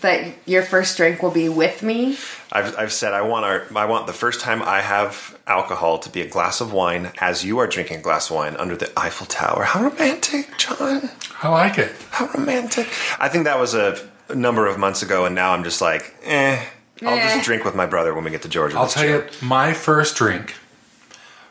that 0.00 0.34
your 0.46 0.62
first 0.62 0.96
drink 0.96 1.22
will 1.22 1.30
be 1.30 1.48
with 1.48 1.82
me. 1.82 2.16
I've, 2.52 2.76
I've 2.78 2.92
said 2.92 3.12
I 3.14 3.22
want 3.22 3.44
our 3.46 3.66
I 3.74 3.86
want 3.86 4.06
the 4.06 4.12
first 4.12 4.40
time 4.40 4.62
I 4.62 4.80
have 4.80 5.38
alcohol 5.46 5.98
to 6.00 6.10
be 6.10 6.20
a 6.20 6.26
glass 6.28 6.60
of 6.60 6.72
wine 6.72 7.10
as 7.20 7.44
you 7.44 7.58
are 7.58 7.66
drinking 7.66 7.98
a 7.98 8.02
glass 8.02 8.30
of 8.30 8.36
wine 8.36 8.56
under 8.56 8.76
the 8.76 8.90
Eiffel 8.98 9.26
Tower. 9.26 9.64
How 9.64 9.82
romantic, 9.82 10.48
John. 10.58 11.10
I 11.42 11.48
like 11.48 11.78
it. 11.78 11.92
How 12.10 12.26
romantic. 12.26 12.86
I 13.18 13.28
think 13.28 13.44
that 13.44 13.58
was 13.58 13.74
a 13.74 13.98
number 14.34 14.66
of 14.66 14.78
months 14.78 15.02
ago, 15.02 15.24
and 15.24 15.34
now 15.34 15.52
I'm 15.52 15.64
just 15.64 15.80
like, 15.80 16.14
eh. 16.24 16.62
I'll 17.02 17.16
Eh. 17.16 17.34
just 17.34 17.44
drink 17.46 17.64
with 17.64 17.74
my 17.76 17.86
brother 17.86 18.12
when 18.12 18.24
we 18.24 18.30
get 18.30 18.42
to 18.42 18.48
Georgia. 18.48 18.76
I'll 18.76 18.84
this 18.84 18.94
tell 18.94 19.06
you, 19.06 19.24
my 19.40 19.72
first 19.72 20.16
drink 20.16 20.54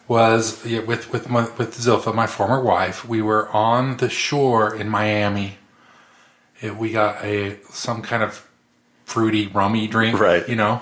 was 0.08 0.66
yeah, 0.66 0.80
with 0.80 1.12
with 1.12 1.30
my, 1.30 1.44
with 1.58 1.76
Zilpha, 1.76 2.14
my 2.14 2.28
former 2.28 2.62
wife. 2.62 3.08
We 3.08 3.22
were 3.22 3.50
on 3.50 3.98
the 3.98 4.10
shore 4.10 4.74
in 4.76 4.90
Miami. 4.90 5.58
It, 6.62 6.76
we 6.76 6.92
got 6.92 7.24
a 7.24 7.60
some 7.70 8.02
kind 8.02 8.24
of 8.24 8.48
fruity 9.06 9.48
rummy 9.48 9.88
drink, 9.88 10.20
Right. 10.20 10.48
You 10.48 10.56
know. 10.56 10.82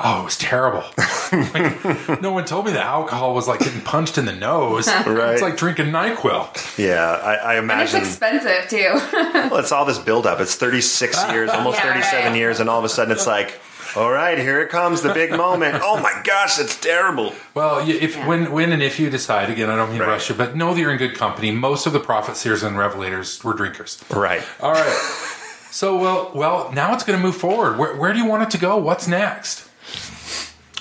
Oh, 0.00 0.20
it 0.20 0.24
was 0.26 0.36
terrible. 0.38 0.84
like, 1.32 2.22
no 2.22 2.32
one 2.32 2.44
told 2.44 2.66
me 2.66 2.72
that 2.72 2.86
alcohol 2.86 3.34
was 3.34 3.48
like 3.48 3.58
getting 3.60 3.80
punched 3.80 4.16
in 4.16 4.24
the 4.26 4.32
nose. 4.32 4.86
Right. 5.06 5.32
It's 5.32 5.42
like 5.42 5.56
drinking 5.56 5.86
Nyquil. 5.86 6.78
Yeah, 6.78 7.02
I, 7.02 7.34
I 7.34 7.54
And 7.56 7.64
it's 7.70 7.92
imagine. 7.94 8.00
expensive 8.00 8.68
too. 8.70 8.94
well, 9.50 9.56
it's 9.56 9.72
all 9.72 9.84
this 9.84 9.98
buildup. 9.98 10.38
It's 10.40 10.54
36 10.54 11.24
years, 11.32 11.50
almost 11.50 11.78
Yeah, 11.78 11.92
37 11.94 12.24
right. 12.26 12.36
years, 12.36 12.60
and 12.60 12.70
all 12.70 12.78
of 12.78 12.84
a 12.84 12.88
sudden 12.88 13.10
it's 13.12 13.26
like, 13.26 13.58
all 13.96 14.10
right, 14.12 14.38
here 14.38 14.60
it 14.60 14.68
comes, 14.68 15.02
the 15.02 15.12
big 15.14 15.30
moment. 15.32 15.80
Oh 15.82 15.98
my 16.00 16.12
gosh, 16.22 16.58
it's 16.60 16.78
terrible. 16.78 17.32
Well, 17.54 17.76
y- 17.84 17.90
if 18.00 18.14
when 18.26 18.52
when 18.52 18.70
and 18.70 18.82
if 18.82 19.00
you 19.00 19.10
decide 19.10 19.50
again, 19.50 19.70
I 19.70 19.76
don't 19.76 19.88
mean 19.90 19.98
to 19.98 20.04
Right. 20.04 20.12
rush 20.12 20.28
you, 20.28 20.34
but 20.36 20.54
know 20.54 20.74
that 20.74 20.80
you're 20.80 20.92
in 20.92 20.98
good 20.98 21.14
company. 21.16 21.50
Most 21.50 21.86
of 21.86 21.92
the 21.92 22.00
prophet 22.00 22.36
seers 22.36 22.62
and 22.62 22.76
revelators 22.76 23.42
were 23.42 23.54
drinkers. 23.54 24.00
Right. 24.10 24.42
All 24.60 24.72
right. 24.72 25.24
So 25.70 25.98
well, 25.98 26.30
well, 26.34 26.70
now 26.72 26.94
it's 26.94 27.02
going 27.04 27.18
to 27.18 27.22
move 27.24 27.36
forward. 27.36 27.78
Where, 27.78 27.96
where 27.96 28.12
do 28.12 28.18
you 28.18 28.26
want 28.26 28.42
it 28.42 28.50
to 28.50 28.58
go? 28.58 28.76
What's 28.76 29.08
next? 29.08 29.67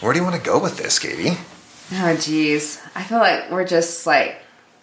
Where 0.02 0.14
do 0.14 0.20
you 0.20 0.24
want 0.26 0.36
to 0.36 0.42
go 0.42 0.60
with 0.60 0.78
this, 0.78 1.00
Katie? 1.00 1.38
Oh 1.94 2.18
geez, 2.18 2.80
I 2.94 3.04
feel 3.04 3.20
like 3.20 3.50
we're 3.50 3.66
just 3.66 4.06
like 4.06 4.38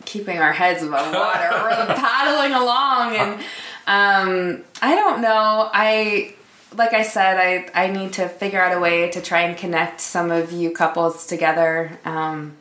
keeping 0.04 0.38
our 0.38 0.52
heads 0.52 0.82
above 0.82 1.14
water. 1.14 1.48
we're 1.52 1.94
paddling 1.94 2.52
along, 2.52 3.14
and 3.16 3.34
um, 3.86 4.64
I 4.82 4.94
don't 4.94 5.20
know. 5.20 5.70
I 5.72 6.34
like 6.76 6.94
I 6.94 7.02
said, 7.02 7.36
I 7.38 7.84
I 7.84 7.90
need 7.90 8.14
to 8.14 8.28
figure 8.28 8.60
out 8.60 8.76
a 8.76 8.80
way 8.80 9.10
to 9.10 9.20
try 9.20 9.42
and 9.42 9.56
connect 9.56 10.00
some 10.00 10.30
of 10.32 10.50
you 10.50 10.72
couples 10.72 11.26
together. 11.26 11.98
Um, 12.04 12.56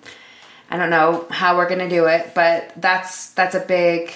I 0.69 0.77
don't 0.77 0.89
know 0.91 1.25
how 1.31 1.57
we're 1.57 1.69
gonna 1.69 1.89
do 1.89 2.05
it, 2.05 2.33
but 2.35 2.73
that's 2.75 3.29
that's 3.31 3.55
a 3.55 3.61
big 3.61 4.11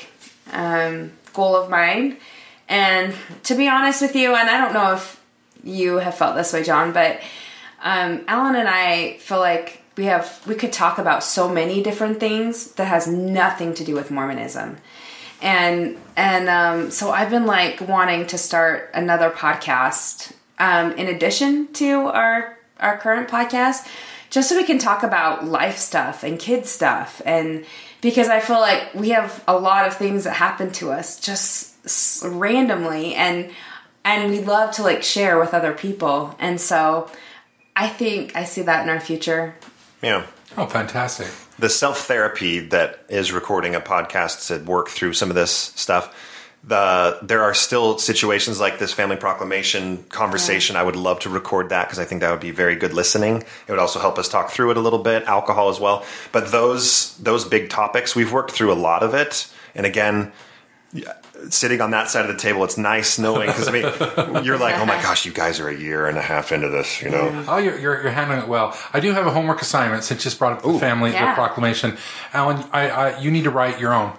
um, 0.51 1.11
goal 1.33 1.55
of 1.55 1.69
mine. 1.69 2.17
And 2.69 3.15
to 3.43 3.55
be 3.55 3.67
honest 3.67 4.01
with 4.01 4.15
you, 4.15 4.35
and 4.35 4.49
I 4.49 4.59
don't 4.59 4.73
know 4.73 4.93
if 4.93 5.23
you 5.63 5.95
have 5.97 6.15
felt 6.15 6.35
this 6.35 6.53
way, 6.53 6.63
John, 6.63 6.91
but 6.91 7.21
um, 7.82 8.23
Alan 8.28 8.55
and 8.55 8.67
I 8.67 9.17
feel 9.17 9.39
like 9.39 9.82
we 9.97 10.05
have 10.05 10.41
we 10.47 10.55
could 10.55 10.71
talk 10.71 10.97
about 10.97 11.23
so 11.23 11.49
many 11.49 11.82
different 11.82 12.19
things 12.19 12.71
that 12.73 12.86
has 12.86 13.07
nothing 13.07 13.73
to 13.75 13.84
do 13.84 13.95
with 13.95 14.11
Mormonism, 14.11 14.78
and 15.41 15.97
and 16.15 16.49
um, 16.49 16.91
so 16.91 17.11
I've 17.11 17.30
been 17.30 17.45
like 17.45 17.82
wanting 17.82 18.28
to 18.28 18.38
start 18.38 18.91
another 18.93 19.30
podcast 19.30 20.34
um, 20.59 20.91
in 20.93 21.07
addition 21.07 21.71
to 21.73 22.07
our 22.07 22.57
our 22.80 22.97
current 22.97 23.28
podcast, 23.28 23.88
just 24.30 24.49
so 24.49 24.55
we 24.55 24.63
can 24.63 24.78
talk 24.78 25.03
about 25.03 25.45
life 25.45 25.78
stuff 25.78 26.23
and 26.23 26.39
kid 26.39 26.65
stuff, 26.65 27.21
and 27.25 27.65
because 28.01 28.30
I 28.30 28.39
feel 28.39 28.59
like 28.59 28.93
we 28.93 29.09
have 29.09 29.43
a 29.47 29.57
lot 29.57 29.88
of 29.88 29.95
things 29.95 30.23
that 30.25 30.34
happen 30.34 30.71
to 30.73 30.91
us 30.91 31.19
just 31.19 32.23
randomly, 32.23 33.15
and 33.15 33.51
and 34.05 34.31
we 34.31 34.39
love 34.39 34.72
to 34.76 34.84
like 34.84 35.03
share 35.03 35.39
with 35.39 35.53
other 35.53 35.73
people, 35.73 36.35
and 36.39 36.60
so. 36.61 37.10
I 37.78 37.88
think 37.88 38.36
I 38.36 38.44
see 38.44 38.64
that 38.64 38.84
in 38.84 38.90
our 38.90 38.99
future. 38.99 39.56
Yeah. 40.02 40.26
Oh, 40.58 40.66
fantastic! 40.66 41.28
the 41.60 41.70
self 41.70 42.06
therapy 42.06 42.60
that 42.60 42.99
is 43.10 43.32
recording 43.32 43.76
a 43.76 43.82
podcast 43.82 44.48
to 44.48 44.64
work 44.64 44.90
through 44.90 45.14
some 45.14 45.30
of 45.30 45.36
this 45.36 45.52
stuff. 45.52 46.16
The 46.64 47.20
there 47.22 47.44
are 47.44 47.54
still 47.54 47.98
situations 47.98 48.60
like 48.60 48.80
this 48.80 48.94
family 48.94 49.16
proclamation 49.16 50.04
conversation. 50.06 50.76
I 50.76 50.84
would 50.84 50.95
love 50.95 51.20
to 51.22 51.30
record 51.30 51.70
that 51.70 51.88
because 51.88 51.99
I 51.99 52.06
think 52.06 52.22
that 52.22 52.32
would 52.32 52.40
be 52.40 52.52
very 52.52 52.76
good 52.76 52.94
listening. 52.94 53.38
It 53.38 53.70
would 53.70 53.80
also 53.80 53.99
help 53.99 54.18
us 54.20 54.28
talk 54.28 54.49
through 54.49 54.72
it 54.72 54.78
a 54.78 54.82
little 54.82 54.99
bit, 54.99 55.24
alcohol 55.24 55.70
as 55.70 55.80
well. 55.80 56.06
But 56.32 56.52
those 56.52 57.16
those 57.18 57.45
big 57.45 57.70
topics, 57.70 58.16
we've 58.16 58.32
worked 58.32 58.52
through 58.52 58.72
a 58.72 58.76
lot 58.76 59.04
of 59.04 59.14
it. 59.14 59.52
And 59.76 59.86
again, 59.86 60.32
sitting 61.49 61.81
on 61.81 61.91
that 61.91 62.09
side 62.09 62.26
of 62.26 62.35
the 62.35 62.41
table, 62.41 62.64
it's 62.64 62.77
nice 62.77 63.18
knowing 63.19 63.47
because 63.47 63.68
I 63.68 63.72
mean, 63.72 63.84
you're 64.45 64.57
like, 64.57 64.76
oh 64.76 64.85
my 64.85 65.01
gosh, 65.01 65.26
you 65.26 65.31
guys 65.31 65.59
are 65.59 65.69
a 65.69 65.77
year 65.77 66.07
and 66.07 66.18
a 66.18 66.22
half 66.22 66.51
into 66.51 66.69
this, 66.69 67.01
you 67.01 67.09
know. 67.09 67.45
Oh, 67.47 67.57
you're, 67.57 67.77
you're, 67.80 68.01
you're 68.01 68.11
handling 68.11 68.39
it 68.39 68.47
well. 68.47 68.77
I 68.93 68.99
do 68.99 69.14
have 69.14 69.27
a 69.27 69.31
homework 69.31 69.61
assignment 69.61 70.03
since 70.03 70.22
you 70.22 70.23
just 70.23 70.39
brought 70.39 70.53
up 70.53 70.64
the 70.64 70.80
family 70.80 71.11
the 71.11 71.18
proclamation. 71.34 71.97
Alan, 72.34 72.65
I, 72.72 72.89
I 72.89 73.19
you 73.19 73.31
need 73.31 73.43
to 73.43 73.51
write 73.51 73.80
your 73.80 73.93
own. 73.93 74.14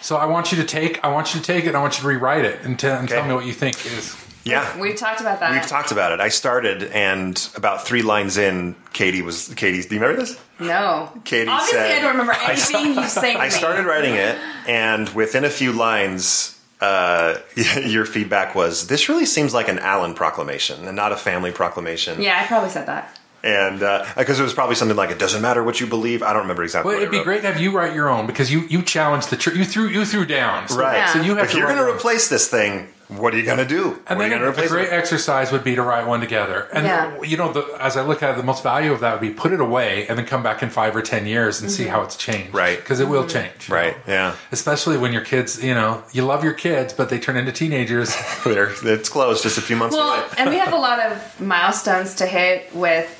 So 0.00 0.16
I 0.16 0.26
want 0.26 0.52
you 0.52 0.58
to 0.58 0.64
take 0.64 1.04
I 1.04 1.08
want 1.08 1.34
you 1.34 1.40
to 1.40 1.46
take 1.46 1.66
it. 1.66 1.74
I 1.74 1.80
want 1.80 1.98
you 1.98 2.02
to 2.02 2.08
rewrite 2.08 2.44
it 2.44 2.60
and, 2.62 2.78
t- 2.78 2.86
and 2.86 3.08
tell 3.08 3.26
me 3.26 3.34
what 3.34 3.46
you 3.46 3.52
think 3.52 3.84
is. 3.86 4.16
Yeah, 4.44 4.78
We've 4.80 4.96
talked 4.96 5.20
about 5.20 5.40
that. 5.40 5.52
We've 5.52 5.66
talked 5.66 5.92
about 5.92 6.12
it. 6.12 6.20
I 6.20 6.28
started, 6.28 6.82
and 6.84 7.48
about 7.54 7.84
three 7.86 8.02
lines 8.02 8.38
in, 8.38 8.76
Katie 8.94 9.20
was 9.22 9.52
Katie. 9.54 9.82
Do 9.82 9.94
you 9.94 10.00
remember 10.00 10.22
this? 10.22 10.38
no. 10.58 11.12
Katie 11.24 11.50
Obviously, 11.50 11.78
said- 11.78 11.98
I 11.98 12.00
don't 12.00 12.12
remember 12.12 12.32
I 12.32 12.52
anything 12.52 12.94
you 12.94 13.08
say 13.08 13.34
to 13.34 13.38
I 13.40 13.44
me. 13.44 13.50
started 13.50 13.84
writing 13.84 14.14
it, 14.14 14.38
and 14.66 15.08
within 15.10 15.44
a 15.44 15.50
few 15.50 15.72
lines, 15.72 16.58
uh, 16.80 17.36
your 17.84 18.06
feedback 18.06 18.54
was 18.54 18.86
this 18.86 19.08
really 19.08 19.26
seems 19.26 19.52
like 19.52 19.68
an 19.68 19.78
Alan 19.80 20.14
proclamation 20.14 20.86
and 20.86 20.96
not 20.96 21.12
a 21.12 21.16
family 21.16 21.52
proclamation. 21.52 22.22
Yeah, 22.22 22.40
I 22.42 22.46
probably 22.46 22.70
said 22.70 22.86
that. 22.86 23.18
And 23.44 23.78
because 24.16 24.40
it 24.40 24.42
was 24.42 24.52
probably 24.52 24.74
something 24.74 24.96
like 24.96 25.10
it 25.10 25.18
doesn't 25.18 25.40
matter 25.42 25.62
what 25.62 25.78
you 25.80 25.86
believe. 25.86 26.22
I 26.24 26.32
don't 26.32 26.42
remember 26.42 26.64
exactly. 26.64 26.88
Well, 26.88 26.96
what 26.96 27.02
it'd 27.02 27.10
be 27.12 27.18
I 27.18 27.20
wrote. 27.20 27.24
great 27.24 27.42
to 27.42 27.52
have 27.52 27.60
you 27.60 27.70
write 27.70 27.94
your 27.94 28.08
own 28.08 28.26
because 28.26 28.50
you 28.50 28.60
you 28.62 28.82
challenged 28.82 29.30
the 29.30 29.36
church. 29.36 29.54
You 29.56 29.64
threw 29.64 29.86
you 29.88 30.04
threw 30.04 30.24
down. 30.26 30.66
So, 30.68 30.76
Right. 30.78 30.96
Yeah. 30.96 31.12
So 31.12 31.20
you 31.20 31.36
have 31.36 31.44
If 31.44 31.52
to 31.52 31.58
you're 31.58 31.66
going 31.68 31.78
to 31.78 31.88
replace 31.88 32.28
this 32.28 32.48
thing, 32.48 32.88
what 33.08 33.32
are 33.34 33.38
you 33.38 33.44
going 33.44 33.58
to 33.58 33.64
do? 33.66 33.98
And 34.06 34.18
what 34.18 34.26
are 34.26 34.28
then 34.28 34.30
you 34.32 34.38
going 34.38 34.54
to 34.54 34.64
a 34.64 34.68
great 34.68 34.88
it? 34.88 34.92
exercise 34.92 35.50
would 35.50 35.64
be 35.64 35.74
to 35.74 35.82
write 35.82 36.06
one 36.06 36.20
together. 36.20 36.68
And 36.72 36.86
Yeah. 36.86 37.22
you 37.22 37.36
know, 37.36 37.52
the, 37.52 37.62
as 37.80 37.96
I 37.96 38.02
look 38.02 38.22
at 38.22 38.30
it, 38.34 38.36
the 38.36 38.42
most 38.42 38.62
value 38.62 38.92
of 38.92 39.00
that 39.00 39.12
would 39.12 39.20
be 39.26 39.30
put 39.32 39.52
it 39.52 39.60
away 39.60 40.06
and 40.08 40.18
then 40.18 40.26
come 40.26 40.42
back 40.42 40.62
in 40.62 40.68
five 40.70 40.94
or 40.94 41.00
ten 41.02 41.26
years 41.26 41.60
and 41.62 41.70
see 41.70 41.84
Mm-hmm. 41.84 41.92
how 41.92 42.02
it's 42.02 42.16
changed. 42.16 42.54
Right. 42.54 42.76
Because 42.78 43.00
it 43.00 43.08
will 43.08 43.26
change. 43.26 43.68
Right. 43.70 43.96
know. 44.06 44.12
Yeah. 44.12 44.34
Especially 44.52 44.98
when 44.98 45.12
your 45.12 45.22
kids, 45.22 45.62
you 45.64 45.74
know, 45.74 46.02
you 46.12 46.24
love 46.24 46.44
your 46.44 46.52
kids, 46.54 46.92
but 46.92 47.08
they 47.08 47.18
turn 47.18 47.36
into 47.36 47.50
teenagers. 47.52 48.14
They're- 48.44 48.74
it's 48.82 49.08
closed. 49.08 49.42
Just 49.42 49.56
a 49.58 49.62
few 49.62 49.76
months 49.76 49.96
Well, 49.96 50.12
away. 50.14 50.26
and 50.36 50.50
we 50.50 50.58
have 50.58 50.72
a 50.72 50.76
lot 50.76 50.98
of 51.00 51.40
milestones 51.40 52.14
to 52.16 52.26
hit 52.26 52.74
with 52.74 53.17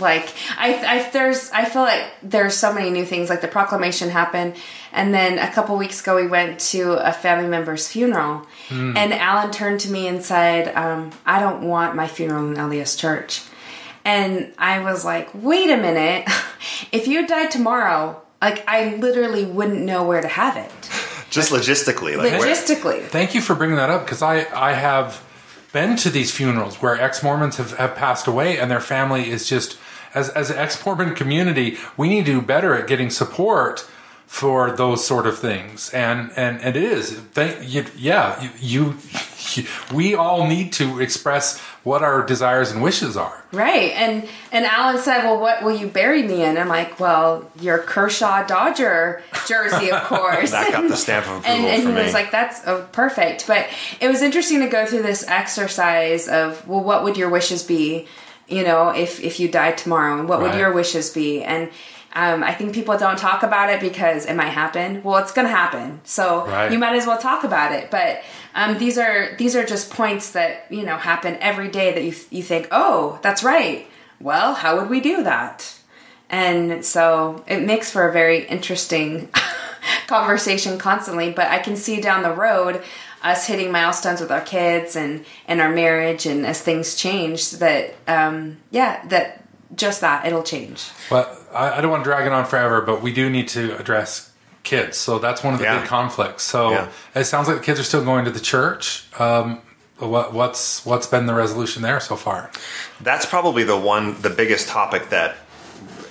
like 0.00 0.32
I, 0.56 0.74
I 0.74 1.10
there's 1.10 1.50
I 1.52 1.64
feel 1.64 1.82
like 1.82 2.04
there's 2.22 2.56
so 2.56 2.72
many 2.72 2.90
new 2.90 3.04
things 3.04 3.28
like 3.28 3.40
the 3.40 3.48
proclamation 3.48 4.08
happened 4.10 4.56
and 4.92 5.12
then 5.12 5.38
a 5.38 5.50
couple 5.52 5.76
weeks 5.76 6.00
ago 6.00 6.16
we 6.16 6.26
went 6.26 6.58
to 6.60 6.92
a 7.06 7.12
family 7.12 7.48
member's 7.48 7.86
funeral. 7.88 8.46
And 8.70 9.12
Alan 9.14 9.50
turned 9.50 9.80
to 9.80 9.90
me 9.90 10.08
and 10.08 10.22
said 10.22 10.74
um, 10.76 11.10
I 11.26 11.40
don't 11.40 11.62
want 11.62 11.94
my 11.96 12.06
funeral 12.06 12.46
in 12.48 12.54
LDS 12.54 12.98
church. 12.98 13.42
And 14.04 14.52
I 14.58 14.80
was 14.80 15.04
like 15.04 15.28
wait 15.34 15.70
a 15.70 15.76
minute. 15.76 16.28
If 16.92 17.08
you 17.08 17.26
died 17.26 17.50
tomorrow 17.50 18.22
like 18.40 18.64
I 18.68 18.94
literally 18.96 19.44
wouldn't 19.44 19.80
know 19.80 20.04
where 20.06 20.20
to 20.20 20.28
have 20.28 20.56
it. 20.56 20.70
Just 21.30 21.52
logistically, 21.52 22.16
like 22.16 22.32
where- 22.38 22.48
logistically. 22.48 23.02
Thank 23.04 23.34
you 23.34 23.40
for 23.40 23.54
bringing 23.54 23.76
that 23.76 23.90
up 23.90 24.04
because 24.04 24.22
I, 24.22 24.46
I 24.54 24.72
have 24.72 25.22
been 25.72 25.96
to 25.96 26.10
these 26.10 26.30
funerals 26.30 26.76
where 26.76 26.98
ex 26.98 27.22
Mormons 27.22 27.56
have, 27.58 27.72
have 27.76 27.94
passed 27.94 28.26
away 28.26 28.58
and 28.58 28.70
their 28.70 28.80
family 28.80 29.28
is 29.28 29.46
just, 29.48 29.78
as, 30.14 30.28
as 30.30 30.50
an 30.50 30.58
ex 30.58 30.84
Mormon 30.84 31.14
community, 31.14 31.76
we 31.96 32.08
need 32.08 32.26
to 32.26 32.32
do 32.32 32.42
better 32.42 32.74
at 32.74 32.86
getting 32.86 33.10
support 33.10 33.88
for 34.26 34.70
those 34.72 35.06
sort 35.06 35.26
of 35.26 35.38
things. 35.38 35.88
And, 35.94 36.30
and, 36.36 36.60
and 36.60 36.76
it 36.76 36.82
is. 36.82 37.12
Thank, 37.12 37.66
you, 37.72 37.86
yeah, 37.96 38.50
you, 38.60 38.94
you, 39.54 39.64
we 39.94 40.14
all 40.14 40.46
need 40.46 40.72
to 40.74 41.00
express 41.00 41.58
what 41.82 42.02
our 42.02 42.22
desires 42.26 42.70
and 42.70 42.82
wishes 42.82 43.16
are. 43.16 43.42
Right. 43.52 43.92
And 43.92 44.28
and 44.52 44.66
Alan 44.66 44.98
said, 44.98 45.22
Well, 45.24 45.40
what 45.40 45.62
will 45.62 45.74
you 45.74 45.86
bury 45.86 46.22
me 46.22 46.44
in? 46.44 46.58
I'm 46.58 46.68
like, 46.68 47.00
Well, 47.00 47.50
your 47.58 47.78
Kershaw 47.78 48.46
Dodger 48.46 49.22
jersey, 49.46 49.90
of 49.90 50.02
course. 50.04 50.50
that 50.50 50.72
got 50.72 50.86
the 50.86 50.96
stamp 50.96 51.26
of 51.26 51.38
approval 51.38 51.50
and, 51.50 51.64
and 51.66 51.82
for 51.84 51.88
he 51.88 51.94
me. 51.94 52.02
was 52.02 52.12
like, 52.12 52.30
That's 52.30 52.60
oh, 52.66 52.86
perfect. 52.92 53.46
But 53.46 53.66
it 54.02 54.08
was 54.08 54.20
interesting 54.20 54.60
to 54.60 54.68
go 54.68 54.84
through 54.84 55.02
this 55.02 55.26
exercise 55.26 56.28
of, 56.28 56.68
Well, 56.68 56.84
what 56.84 57.02
would 57.04 57.16
your 57.16 57.30
wishes 57.30 57.62
be, 57.62 58.06
you 58.48 58.64
know, 58.64 58.90
if 58.90 59.20
if 59.20 59.38
you 59.40 59.48
died 59.48 59.76
tomorrow? 59.78 60.18
And 60.18 60.28
what 60.28 60.40
would 60.40 60.54
your 60.54 60.72
wishes 60.72 61.10
be? 61.10 61.42
And 61.42 61.70
um, 62.14 62.42
I 62.42 62.54
think 62.54 62.72
people 62.74 62.96
don't 62.98 63.18
talk 63.18 63.42
about 63.42 63.68
it 63.70 63.80
because 63.80 64.24
it 64.26 64.34
might 64.34 64.48
happen. 64.48 65.02
Well, 65.02 65.18
it's 65.22 65.30
going 65.32 65.46
to 65.46 65.52
happen, 65.54 66.00
so 66.04 66.46
Right. 66.46 66.72
you 66.72 66.78
might 66.78 66.96
as 66.96 67.06
well 67.06 67.18
talk 67.18 67.44
about 67.44 67.72
it. 67.72 67.90
But 67.90 68.22
um, 68.54 68.78
these 68.78 68.96
are 68.98 69.36
these 69.36 69.54
are 69.54 69.64
just 69.64 69.90
points 69.90 70.30
that 70.32 70.66
you 70.70 70.84
know 70.84 70.96
happen 70.96 71.36
every 71.40 71.68
day 71.68 71.92
that 71.92 72.02
you 72.02 72.14
you 72.30 72.42
think, 72.42 72.68
oh, 72.70 73.18
that's 73.22 73.44
right. 73.44 73.86
Well, 74.20 74.54
how 74.54 74.78
would 74.80 74.88
we 74.90 75.00
do 75.00 75.22
that? 75.22 75.74
And 76.30 76.84
so 76.84 77.44
it 77.46 77.60
makes 77.62 77.90
for 77.90 78.08
a 78.08 78.12
very 78.12 78.44
interesting 78.46 79.28
conversation 80.06 80.78
constantly. 80.78 81.30
But 81.30 81.48
I 81.48 81.58
can 81.58 81.76
see 81.76 82.00
down 82.00 82.22
the 82.22 82.32
road 82.34 82.82
us 83.22 83.46
hitting 83.46 83.70
milestones 83.72 84.20
with 84.20 84.30
our 84.30 84.40
kids 84.40 84.96
and 84.96 85.24
and 85.46 85.60
our 85.60 85.70
marriage, 85.70 86.26
and 86.26 86.46
as 86.46 86.60
things 86.60 86.94
change, 86.94 87.50
that 87.52 87.94
um, 88.06 88.58
yeah, 88.70 89.04
that 89.08 89.44
just 89.74 90.00
that 90.00 90.26
it'll 90.26 90.42
change. 90.42 90.84
But 91.10 91.36
I, 91.52 91.78
I 91.78 91.80
don't 91.80 91.90
want 91.90 92.02
to 92.04 92.08
drag 92.10 92.26
it 92.26 92.32
on 92.32 92.44
forever, 92.46 92.80
but 92.80 93.02
we 93.02 93.12
do 93.12 93.28
need 93.30 93.48
to 93.48 93.76
address 93.78 94.32
kids. 94.64 94.96
So 94.96 95.18
that's 95.18 95.42
one 95.44 95.54
of 95.54 95.60
the 95.60 95.66
Yeah. 95.66 95.80
big 95.80 95.88
conflicts. 95.88 96.42
So 96.42 96.70
Yeah. 96.70 96.88
it 97.14 97.24
sounds 97.24 97.48
like 97.48 97.58
the 97.58 97.62
kids 97.64 97.78
are 97.80 97.84
still 97.84 98.04
going 98.04 98.24
to 98.24 98.30
the 98.30 98.40
church. 98.40 99.04
Um, 99.18 99.60
what, 99.98 100.32
what's 100.32 100.84
what's 100.86 101.06
been 101.06 101.26
the 101.26 101.34
resolution 101.34 101.82
there 101.82 102.00
so 102.00 102.16
far? 102.16 102.50
That's 103.00 103.26
probably 103.26 103.64
the 103.64 103.76
one, 103.76 104.20
the 104.22 104.30
biggest 104.30 104.68
topic 104.68 105.08
that 105.10 105.36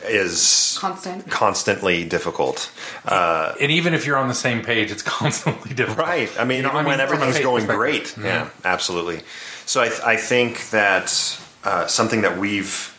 is 0.10 0.78
Constant. 0.80 1.30
constantly 1.30 2.04
difficult. 2.04 2.72
Uh, 3.06 3.54
And 3.62 3.72
even 3.72 3.94
if 3.94 4.06
you're 4.06 4.18
on 4.18 4.28
the 4.28 4.34
same 4.34 4.62
page, 4.64 4.92
it's 4.92 5.02
constantly 5.22 5.74
difficult. 5.74 6.08
right. 6.08 6.30
I 6.40 6.44
mean, 6.46 6.58
You 6.58 6.64
know, 6.64 6.70
even 6.70 6.80
I 6.80 6.82
mean, 6.82 6.88
when 6.88 7.00
from 7.00 7.02
a 7.02 7.04
everything's 7.14 7.36
faith 7.38 7.44
going 7.44 7.66
perspective. 7.68 8.16
great. 8.24 8.26
Yeah, 8.26 8.50
absolutely. 8.66 9.22
So 9.66 9.82
I, 9.82 10.14
I 10.14 10.16
think 10.18 10.70
that 10.72 11.40
uh, 11.64 11.88
something 11.88 12.22
that 12.22 12.38
we've 12.38 12.94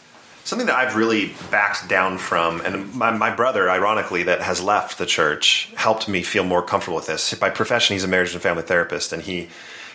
something 0.45 0.67
that 0.67 0.77
I've 0.77 0.97
really 0.97 1.35
backed 1.51 1.89
down 1.91 2.17
from, 2.17 2.63
and 2.63 2.95
my, 2.95 3.11
my 3.11 3.31
brother, 3.35 3.71
ironically, 3.71 4.23
that 4.23 4.41
has 4.41 4.63
left 4.63 4.97
the 4.97 5.05
church, 5.05 5.71
helped 5.77 6.09
me 6.09 6.23
feel 6.23 6.43
more 6.43 6.63
comfortable 6.63 6.97
with 6.97 7.07
this. 7.07 7.35
By 7.35 7.51
profession, 7.51 7.93
he's 7.95 8.05
a 8.05 8.09
marriage 8.09 8.33
and 8.33 8.41
family 8.43 8.63
therapist, 8.63 9.13
and 9.13 9.23
he 9.23 9.49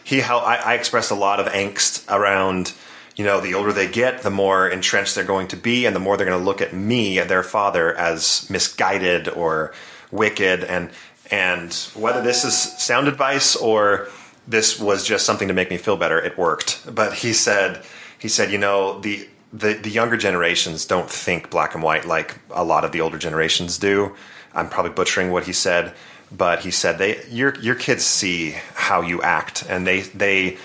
he 0.03 0.19
hel- 0.19 0.41
I, 0.45 0.57
I 0.57 0.73
expressed 0.75 1.09
a 1.11 1.15
lot 1.15 1.39
of 1.39 1.47
angst 1.47 2.03
around. 2.07 2.73
You 3.15 3.25
know, 3.25 3.39
the 3.39 3.53
older 3.53 3.71
they 3.71 3.87
get, 3.87 4.21
the 4.21 4.31
more 4.31 4.67
entrenched 4.67 5.15
they're 5.15 5.23
going 5.23 5.47
to 5.49 5.57
be, 5.57 5.85
and 5.85 5.95
the 5.95 5.99
more 5.99 6.17
they're 6.17 6.25
going 6.25 6.39
to 6.39 6.45
look 6.45 6.61
at 6.61 6.73
me, 6.73 7.19
their 7.19 7.43
father, 7.43 7.95
as 7.95 8.49
misguided 8.49 9.27
or 9.29 9.73
wicked. 10.11 10.63
And 10.63 10.89
and 11.31 11.73
whether 11.95 12.21
this 12.21 12.43
is 12.43 12.55
sound 12.55 13.07
advice 13.07 13.55
or 13.55 14.07
this 14.47 14.79
was 14.79 15.05
just 15.05 15.25
something 15.25 15.47
to 15.47 15.53
make 15.53 15.69
me 15.69 15.77
feel 15.77 15.97
better, 15.97 16.19
it 16.19 16.37
worked. 16.37 16.83
But 16.93 17.13
he 17.13 17.33
said, 17.33 17.83
he 18.19 18.27
said, 18.27 18.51
you 18.51 18.57
know, 18.57 18.99
the 18.99 19.27
the, 19.53 19.73
the 19.73 19.89
younger 19.89 20.17
generations 20.17 20.85
don't 20.85 21.09
think 21.09 21.51
black 21.51 21.75
and 21.75 21.83
white 21.83 22.05
like 22.05 22.37
a 22.49 22.63
lot 22.63 22.83
of 22.83 22.91
the 22.91 23.01
older 23.01 23.19
generations 23.19 23.77
do. 23.77 24.15
I'm 24.55 24.67
probably 24.67 24.91
butchering 24.91 25.31
what 25.31 25.45
he 25.45 25.53
said, 25.53 25.93
but 26.31 26.61
he 26.61 26.71
said 26.71 26.97
they 26.97 27.23
your 27.29 27.55
your 27.59 27.75
kids 27.75 28.03
see 28.03 28.55
how 28.73 29.01
you 29.01 29.21
act, 29.21 29.63
and 29.69 29.85
they 29.85 30.01
they 30.01 30.57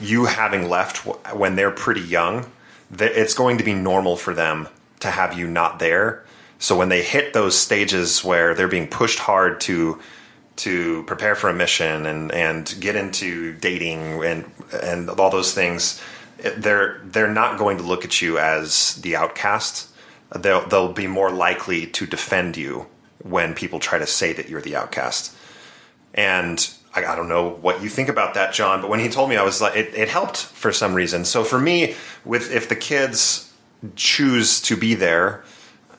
you 0.00 0.26
having 0.26 0.68
left 0.68 0.98
when 1.34 1.56
they're 1.56 1.70
pretty 1.70 2.00
young, 2.00 2.50
it's 2.98 3.34
going 3.34 3.58
to 3.58 3.64
be 3.64 3.74
normal 3.74 4.16
for 4.16 4.34
them 4.34 4.68
to 5.00 5.10
have 5.10 5.38
you 5.38 5.46
not 5.46 5.78
there. 5.78 6.24
So 6.58 6.76
when 6.76 6.88
they 6.88 7.02
hit 7.02 7.32
those 7.32 7.56
stages 7.56 8.24
where 8.24 8.54
they're 8.54 8.68
being 8.68 8.88
pushed 8.88 9.18
hard 9.18 9.60
to 9.62 10.00
to 10.56 11.04
prepare 11.04 11.36
for 11.36 11.48
a 11.48 11.54
mission 11.54 12.04
and 12.04 12.32
and 12.32 12.74
get 12.80 12.96
into 12.96 13.54
dating 13.54 14.24
and 14.24 14.50
and 14.82 15.08
all 15.08 15.30
those 15.30 15.54
things, 15.54 16.00
they're 16.56 17.00
they're 17.04 17.32
not 17.32 17.58
going 17.58 17.78
to 17.78 17.84
look 17.84 18.04
at 18.04 18.20
you 18.20 18.38
as 18.38 18.96
the 18.96 19.14
outcast. 19.14 19.88
They'll 20.34 20.66
they'll 20.66 20.92
be 20.92 21.06
more 21.06 21.30
likely 21.30 21.86
to 21.86 22.06
defend 22.06 22.56
you 22.56 22.86
when 23.22 23.54
people 23.54 23.78
try 23.78 23.98
to 23.98 24.06
say 24.06 24.32
that 24.32 24.48
you're 24.48 24.60
the 24.60 24.76
outcast. 24.76 25.34
And 26.14 26.68
I, 26.94 27.04
I 27.04 27.16
don't 27.16 27.28
know 27.28 27.50
what 27.50 27.82
you 27.82 27.88
think 27.88 28.08
about 28.08 28.34
that, 28.34 28.52
John, 28.52 28.80
but 28.80 28.90
when 28.90 29.00
he 29.00 29.08
told 29.08 29.28
me, 29.28 29.36
I 29.36 29.42
was 29.42 29.60
like, 29.60 29.76
it, 29.76 29.94
it 29.94 30.08
helped 30.08 30.38
for 30.38 30.72
some 30.72 30.94
reason. 30.94 31.24
So 31.24 31.44
for 31.44 31.58
me, 31.58 31.94
with 32.24 32.52
if 32.52 32.68
the 32.68 32.76
kids 32.76 33.52
choose 33.94 34.60
to 34.62 34.76
be 34.76 34.94
there, 34.94 35.44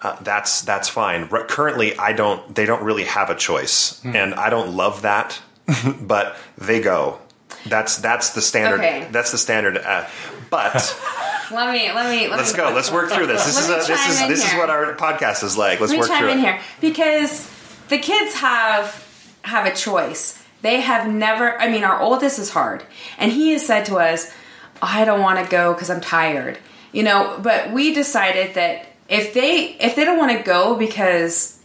uh, 0.01 0.19
that's 0.21 0.61
that's 0.61 0.89
fine. 0.89 1.29
R- 1.31 1.45
currently, 1.45 1.97
I 1.97 2.13
don't. 2.13 2.55
They 2.55 2.65
don't 2.65 2.83
really 2.83 3.03
have 3.05 3.29
a 3.29 3.35
choice, 3.35 4.03
and 4.05 4.33
I 4.33 4.49
don't 4.49 4.75
love 4.75 5.03
that. 5.03 5.39
but 6.01 6.35
they 6.57 6.81
go. 6.81 7.19
That's 7.65 7.97
that's 7.97 8.31
the 8.31 8.41
standard. 8.41 8.79
Okay. 8.79 9.07
That's 9.11 9.31
the 9.31 9.37
standard. 9.37 9.77
Uh, 9.77 10.07
but 10.49 10.73
Let 11.51 11.73
me 11.73 11.91
let 11.91 12.09
me 12.09 12.27
let 12.27 12.37
let's 12.37 12.53
me, 12.53 12.57
go. 12.57 12.71
Let's 12.73 12.91
work 12.91 13.09
through 13.09 13.27
this. 13.27 13.45
This 13.45 13.69
Let 13.69 13.79
is 13.79 13.89
a, 13.89 13.91
this 13.91 14.07
is 14.07 14.27
this 14.27 14.51
is 14.51 14.57
what 14.57 14.69
our 14.69 14.93
podcast 14.95 15.43
is 15.43 15.57
like. 15.57 15.79
Let's 15.79 15.91
Let 15.91 15.95
me 15.95 15.99
work 16.01 16.09
chime 16.09 16.19
through 16.19 16.31
in 16.31 16.39
it. 16.39 16.41
here 16.41 16.61
because 16.79 17.49
the 17.89 17.97
kids 17.97 18.35
have 18.35 19.37
have 19.43 19.65
a 19.65 19.75
choice. 19.75 20.38
They 20.61 20.81
have 20.81 21.11
never. 21.11 21.59
I 21.59 21.69
mean, 21.69 21.83
our 21.83 21.99
oldest 22.01 22.39
is 22.39 22.51
hard, 22.51 22.83
and 23.17 23.31
he 23.31 23.53
has 23.53 23.65
said 23.65 23.85
to 23.85 23.97
us, 23.97 24.33
"I 24.81 25.05
don't 25.05 25.21
want 25.21 25.43
to 25.43 25.49
go 25.49 25.73
because 25.73 25.89
I'm 25.89 26.01
tired." 26.01 26.57
You 26.91 27.03
know, 27.03 27.39
but 27.41 27.71
we 27.71 27.93
decided 27.93 28.55
that 28.55 28.87
if 29.07 29.33
they 29.33 29.75
if 29.79 29.95
they 29.95 30.05
don't 30.05 30.17
want 30.17 30.37
to 30.37 30.43
go 30.43 30.75
because 30.75 31.59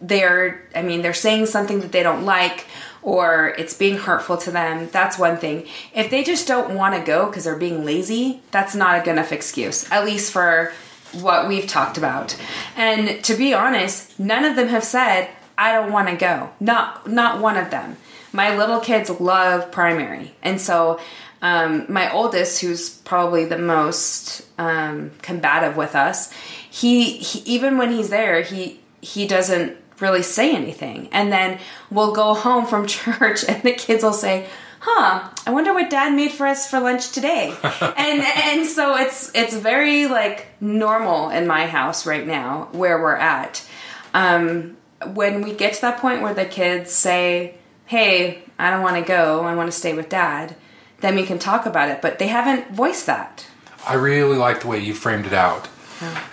they're 0.00 0.66
I 0.74 0.82
mean 0.82 1.02
they're 1.02 1.14
saying 1.14 1.46
something 1.46 1.80
that 1.80 1.92
they 1.92 2.02
don't 2.02 2.24
like 2.24 2.66
or 3.02 3.54
it's 3.58 3.74
being 3.74 3.96
hurtful 3.96 4.36
to 4.36 4.50
them, 4.50 4.88
that's 4.92 5.18
one 5.18 5.36
thing. 5.36 5.66
If 5.92 6.08
they 6.10 6.22
just 6.22 6.46
don't 6.46 6.76
want 6.76 6.94
to 6.94 7.00
go 7.04 7.26
because 7.26 7.44
they're 7.44 7.56
being 7.56 7.84
lazy, 7.84 8.42
that's 8.52 8.76
not 8.76 9.00
a 9.00 9.02
good 9.02 9.10
enough 9.10 9.32
excuse. 9.32 9.90
At 9.90 10.04
least 10.04 10.32
for 10.32 10.72
what 11.12 11.48
we've 11.48 11.66
talked 11.66 11.98
about. 11.98 12.36
And 12.76 13.22
to 13.24 13.34
be 13.34 13.52
honest, 13.52 14.18
none 14.18 14.44
of 14.44 14.56
them 14.56 14.68
have 14.68 14.84
said 14.84 15.28
I 15.58 15.72
don't 15.72 15.92
want 15.92 16.08
to 16.08 16.16
go. 16.16 16.50
Not 16.60 17.08
not 17.08 17.40
one 17.40 17.56
of 17.56 17.70
them. 17.70 17.96
My 18.32 18.56
little 18.56 18.80
kids 18.80 19.10
love 19.10 19.70
primary. 19.70 20.34
And 20.42 20.60
so 20.60 21.00
um, 21.42 21.86
my 21.88 22.12
oldest, 22.12 22.60
who's 22.60 22.90
probably 22.90 23.44
the 23.44 23.58
most 23.58 24.46
um, 24.58 25.10
combative 25.22 25.76
with 25.76 25.94
us, 25.94 26.32
he, 26.70 27.18
he 27.18 27.40
even 27.40 27.78
when 27.78 27.90
he's 27.90 28.10
there, 28.10 28.42
he 28.42 28.80
he 29.00 29.26
doesn't 29.26 29.76
really 29.98 30.22
say 30.22 30.54
anything. 30.54 31.08
And 31.12 31.32
then 31.32 31.58
we'll 31.90 32.14
go 32.14 32.34
home 32.34 32.66
from 32.66 32.86
church 32.86 33.44
and 33.46 33.62
the 33.62 33.72
kids 33.72 34.02
will 34.02 34.12
say, 34.12 34.46
huh 34.84 35.30
i 35.46 35.50
wonder 35.52 35.72
what 35.72 35.88
dad 35.90 36.12
made 36.12 36.32
for 36.32 36.44
us 36.44 36.68
for 36.68 36.80
lunch 36.80 37.12
today 37.12 37.54
and 37.62 38.20
and 38.20 38.66
so 38.66 38.96
it's 38.96 39.30
it's 39.32 39.54
very 39.54 40.08
like 40.08 40.48
normal 40.60 41.30
in 41.30 41.46
my 41.46 41.68
house 41.68 42.04
right 42.04 42.26
now 42.26 42.68
where 42.72 43.00
we're 43.00 43.14
at 43.14 43.64
um, 44.12 44.76
when 45.14 45.40
we 45.40 45.54
get 45.54 45.74
to 45.74 45.80
that 45.82 46.00
point 46.00 46.20
where 46.20 46.34
the 46.34 46.44
kids 46.44 46.90
say 46.90 47.54
hey 47.92 48.42
i 48.58 48.70
don't 48.70 48.82
want 48.82 48.96
to 48.96 49.02
go 49.02 49.42
i 49.42 49.54
want 49.54 49.70
to 49.70 49.76
stay 49.76 49.94
with 49.94 50.08
dad 50.08 50.56
then 51.00 51.14
we 51.14 51.24
can 51.24 51.38
talk 51.38 51.66
about 51.66 51.88
it 51.88 52.02
but 52.02 52.18
they 52.18 52.28
haven't 52.28 52.70
voiced 52.72 53.06
that 53.06 53.46
I 53.86 53.94
really 53.94 54.36
like 54.36 54.60
the 54.60 54.68
way 54.68 54.78
you 54.78 54.94
framed 54.94 55.26
it 55.26 55.32
out. 55.32 55.68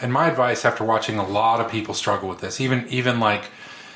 And 0.02 0.12
my 0.12 0.28
advice 0.28 0.66
after 0.66 0.84
watching 0.84 1.20
a 1.20 1.28
lot 1.28 1.62
of 1.62 1.70
people 1.70 1.94
struggle 1.94 2.28
with 2.28 2.40
this, 2.40 2.60
even 2.60 2.88
even 2.90 3.20
like 3.20 3.46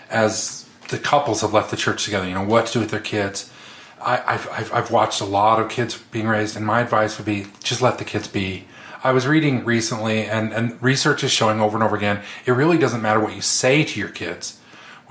as 0.09 0.69
the 0.89 0.99
couples 0.99 1.41
have 1.41 1.51
left 1.51 1.71
the 1.71 1.77
church 1.77 2.05
together, 2.05 2.27
you 2.27 2.35
know, 2.35 2.43
what 2.43 2.67
to 2.67 2.73
do 2.73 2.79
with 2.79 2.91
their 2.91 2.99
kids. 2.99 3.51
I, 3.99 4.21
I've, 4.33 4.49
I've, 4.51 4.73
I've 4.73 4.91
watched 4.91 5.21
a 5.21 5.25
lot 5.25 5.59
of 5.59 5.69
kids 5.69 5.97
being 6.11 6.27
raised, 6.27 6.55
and 6.55 6.65
my 6.65 6.81
advice 6.81 7.17
would 7.17 7.25
be 7.25 7.47
just 7.63 7.81
let 7.81 7.97
the 7.97 8.05
kids 8.05 8.27
be. 8.27 8.67
I 9.03 9.13
was 9.13 9.25
reading 9.25 9.65
recently, 9.65 10.25
and, 10.25 10.53
and 10.53 10.81
research 10.81 11.23
is 11.23 11.31
showing 11.31 11.59
over 11.59 11.75
and 11.75 11.83
over 11.83 11.95
again 11.95 12.21
it 12.45 12.51
really 12.51 12.77
doesn't 12.77 13.01
matter 13.01 13.19
what 13.19 13.35
you 13.35 13.41
say 13.41 13.83
to 13.83 13.99
your 13.99 14.09
kids. 14.09 14.59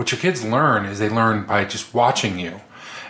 What 0.03 0.11
your 0.11 0.21
kids 0.21 0.45
learn 0.45 0.85
is 0.85 0.99
they 0.99 1.09
learn 1.09 1.45
by 1.45 1.65
just 1.65 1.95
watching 1.95 2.37
you. 2.37 2.61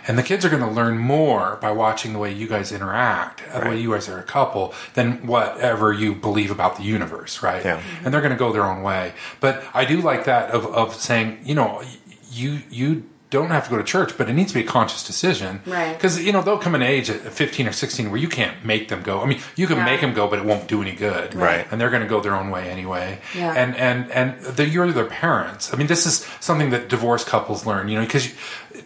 And 0.07 0.15
the 0.15 0.21
kids 0.21 0.45
are 0.45 0.49
going 0.49 0.61
to 0.61 0.69
learn 0.69 0.99
more 0.99 1.57
by 1.59 1.71
watching 1.71 2.13
the 2.13 2.19
way 2.19 2.31
you 2.31 2.47
guys 2.47 2.71
interact, 2.71 3.41
the 3.51 3.67
way 3.67 3.79
you 3.79 3.93
guys 3.93 4.07
are 4.07 4.19
a 4.19 4.23
couple, 4.23 4.75
than 4.93 5.25
whatever 5.25 5.91
you 5.91 6.13
believe 6.13 6.51
about 6.51 6.77
the 6.77 6.83
universe, 6.83 7.41
right? 7.41 7.65
Yeah. 7.65 7.81
And 8.05 8.13
they're 8.13 8.21
going 8.21 8.31
to 8.31 8.37
go 8.37 8.53
their 8.53 8.63
own 8.63 8.83
way. 8.83 9.13
But 9.39 9.63
I 9.73 9.85
do 9.85 10.01
like 10.01 10.25
that 10.25 10.51
of, 10.51 10.67
of 10.67 10.93
saying, 10.93 11.39
you 11.43 11.55
know, 11.55 11.81
you 12.29 12.61
you 12.69 13.09
don't 13.33 13.49
have 13.51 13.65
to 13.65 13.69
go 13.69 13.77
to 13.77 13.83
church, 13.83 14.17
but 14.17 14.29
it 14.29 14.33
needs 14.33 14.51
to 14.53 14.57
be 14.59 14.63
a 14.65 14.71
conscious 14.77 15.03
decision, 15.05 15.61
Right. 15.65 15.93
Because 15.97 16.23
you 16.23 16.31
know 16.31 16.41
they'll 16.41 16.57
come 16.67 16.75
an 16.75 16.81
age 16.81 17.09
at 17.09 17.19
15 17.21 17.67
or 17.67 17.71
16 17.73 18.09
where 18.11 18.19
you 18.25 18.29
can't 18.29 18.63
make 18.63 18.87
them 18.89 19.01
go. 19.03 19.21
I 19.21 19.25
mean, 19.25 19.39
you 19.55 19.67
can 19.67 19.77
Yeah. 19.77 19.85
make 19.91 20.01
them 20.01 20.13
go, 20.13 20.27
but 20.27 20.39
it 20.39 20.45
won't 20.45 20.67
do 20.67 20.81
any 20.81 20.93
good, 20.93 21.33
Right. 21.35 21.65
And 21.69 21.79
they're 21.81 21.89
going 21.89 22.03
to 22.03 22.07
go 22.15 22.21
their 22.21 22.35
own 22.35 22.49
way 22.49 22.69
anyway. 22.69 23.19
Yeah. 23.35 23.53
And 23.61 23.75
and 23.75 24.11
and 24.11 24.27
they're, 24.55 24.67
you're 24.67 24.91
their 24.91 25.05
parents. 25.23 25.73
I 25.73 25.77
mean, 25.77 25.87
this 25.87 26.05
is 26.05 26.25
something 26.39 26.69
that 26.71 26.87
divorced 26.89 27.27
couples 27.27 27.65
learn, 27.65 27.87
you 27.89 27.95
know, 27.97 28.05
because 28.05 28.27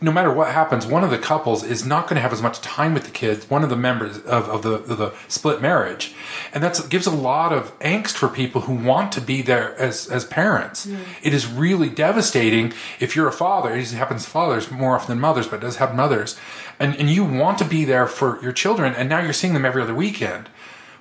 no 0.02 0.12
matter 0.12 0.32
what 0.32 0.52
happens, 0.52 0.86
one 0.86 1.04
of 1.04 1.10
the 1.10 1.18
couples 1.18 1.64
is 1.64 1.86
not 1.86 2.04
going 2.04 2.16
to 2.16 2.22
have 2.22 2.34
as 2.34 2.42
much 2.42 2.62
time 2.62 2.94
with 2.94 3.06
the 3.06 3.12
kids. 3.12 3.50
One 3.50 3.64
of 3.64 3.70
the 3.70 3.76
members 3.76 4.18
of, 4.20 4.50
of 4.50 4.64
the 4.64 4.74
of 4.74 4.98
the 4.98 5.14
split 5.28 5.62
marriage, 5.62 6.14
and 6.54 6.64
that 6.64 6.80
gives 6.90 7.08
a 7.08 7.12
lot 7.12 7.54
of 7.54 7.78
angst 7.80 8.14
for 8.14 8.28
people 8.28 8.62
who 8.62 8.76
want 8.76 9.12
to 9.14 9.22
be 9.22 9.42
there 9.42 9.76
as 9.78 10.08
as 10.10 10.26
parents. 10.26 10.88
It 11.22 11.34
is 11.34 11.48
really 11.48 11.90
devastating 11.90 12.74
if 13.00 13.16
you're 13.16 13.28
a 13.28 13.32
father. 13.32 13.76
It 13.76 13.92
happens 13.92 14.24
to 14.26 14.30
fathers 14.30 14.72
more 14.72 14.96
often 14.96 15.10
than 15.10 15.20
mothers, 15.20 15.48
but 15.48 15.58
it 15.58 15.62
does 15.62 15.78
happen 15.78 15.96
to 15.96 16.02
mothers, 16.02 16.38
and 16.80 16.96
and 16.96 17.10
you 17.10 17.24
want 17.24 17.58
to 17.60 17.66
be 17.66 17.86
there 17.86 18.08
for 18.08 18.42
your 18.42 18.54
children, 18.54 18.94
and 18.94 19.10
now 19.10 19.20
you're 19.20 19.34
seeing 19.34 19.54
them 19.54 19.66
every 19.66 19.82
other 19.82 19.96
weekend. 19.96 20.50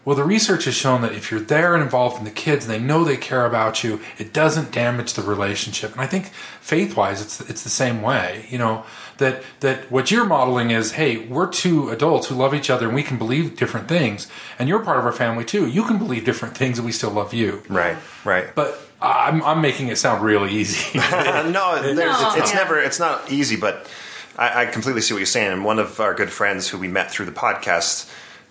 Well, 0.06 0.14
the 0.16 0.24
research 0.24 0.64
has 0.66 0.74
shown 0.74 1.02
that 1.02 1.12
if 1.12 1.30
you're 1.32 1.40
there 1.40 1.74
and 1.74 1.82
involved 1.82 2.16
in 2.18 2.24
the 2.24 2.30
kids 2.30 2.64
and 2.64 2.72
they 2.72 2.78
know 2.78 3.02
they 3.04 3.16
care 3.16 3.44
about 3.44 3.82
you, 3.84 4.00
it 4.18 4.32
doesn't 4.32 4.70
damage 4.70 5.14
the 5.14 5.22
relationship. 5.22 5.90
And 5.92 6.00
I 6.00 6.06
think 6.06 6.26
faith-wise, 6.60 7.20
it's 7.20 7.40
it's 7.50 7.64
the 7.64 7.70
same 7.70 8.00
way. 8.02 8.46
You 8.48 8.58
know 8.58 8.84
that 9.18 9.42
that 9.60 9.90
what 9.90 10.12
you're 10.12 10.24
modeling 10.24 10.70
is, 10.70 10.92
hey, 10.92 11.26
we're 11.26 11.48
two 11.48 11.90
adults 11.90 12.28
who 12.28 12.36
love 12.36 12.54
each 12.54 12.70
other 12.70 12.86
and 12.86 12.94
we 12.94 13.02
can 13.02 13.18
believe 13.18 13.56
different 13.56 13.88
things, 13.88 14.28
and 14.60 14.68
you're 14.68 14.78
part 14.84 14.98
of 14.98 15.04
our 15.04 15.12
family 15.12 15.44
too. 15.44 15.66
You 15.66 15.82
can 15.84 15.98
believe 15.98 16.24
different 16.24 16.56
things, 16.56 16.78
and 16.78 16.86
we 16.86 16.92
still 16.92 17.10
love 17.10 17.34
you. 17.34 17.62
Right, 17.68 17.96
right. 18.24 18.54
But 18.54 18.78
I'm 19.02 19.42
I'm 19.42 19.60
making 19.60 19.88
it 19.88 19.96
sound 19.98 20.22
really 20.24 20.52
easy. 20.54 20.98
no, 21.00 21.82
there's, 21.82 21.96
No, 21.98 22.28
it's, 22.28 22.36
it's 22.36 22.52
yeah. 22.52 22.58
never. 22.58 22.78
It's 22.78 23.00
not 23.00 23.28
easy, 23.30 23.56
but 23.56 23.90
I, 24.38 24.62
I 24.62 24.66
completely 24.66 25.02
see 25.02 25.14
what 25.14 25.18
you're 25.18 25.26
saying. 25.26 25.52
And 25.52 25.64
one 25.64 25.80
of 25.80 25.98
our 25.98 26.14
good 26.14 26.30
friends 26.30 26.68
who 26.68 26.78
we 26.78 26.86
met 26.86 27.10
through 27.10 27.26
the 27.26 27.32
podcast, 27.32 28.08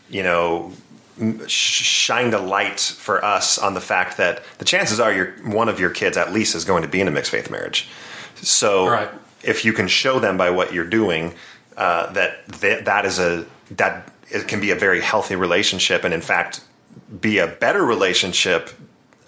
you 0.10 0.22
know, 0.24 0.66
m- 0.66 0.74
sh- 0.74 0.85
shined 1.48 2.34
a 2.34 2.40
light 2.40 2.80
for 2.80 3.24
us 3.24 3.58
on 3.58 3.74
the 3.74 3.82
fact 3.82 4.18
that 4.18 4.44
the 4.58 4.66
chances 4.66 5.00
are 5.00 5.14
your 5.14 5.28
one 5.46 5.70
of 5.70 5.80
your 5.80 5.90
kids 5.90 6.18
at 6.18 6.34
least 6.34 6.56
is 6.56 6.66
going 6.66 6.82
to 6.82 6.88
be 6.90 7.00
in 7.02 7.08
a 7.08 7.12
mixed 7.12 7.32
faith 7.32 7.50
marriage. 7.50 7.88
So 8.36 8.88
Right. 8.88 9.10
if 9.44 9.64
you 9.64 9.72
can 9.74 9.88
show 9.88 10.20
them 10.20 10.38
by 10.38 10.50
what 10.50 10.74
you're 10.74 10.84
doing 10.90 11.34
uh, 11.78 12.12
that 12.14 12.48
th- 12.62 12.86
that 12.86 13.06
is 13.06 13.20
a 13.20 13.46
that 13.72 14.12
it 14.30 14.48
can 14.48 14.60
be 14.60 14.72
a 14.72 14.76
very 14.76 15.02
healthy 15.02 15.36
relationship, 15.36 16.04
and 16.04 16.14
in 16.14 16.22
fact 16.22 16.62
be 17.22 17.38
a 17.40 17.48
better 17.48 17.84
relationship 17.84 18.70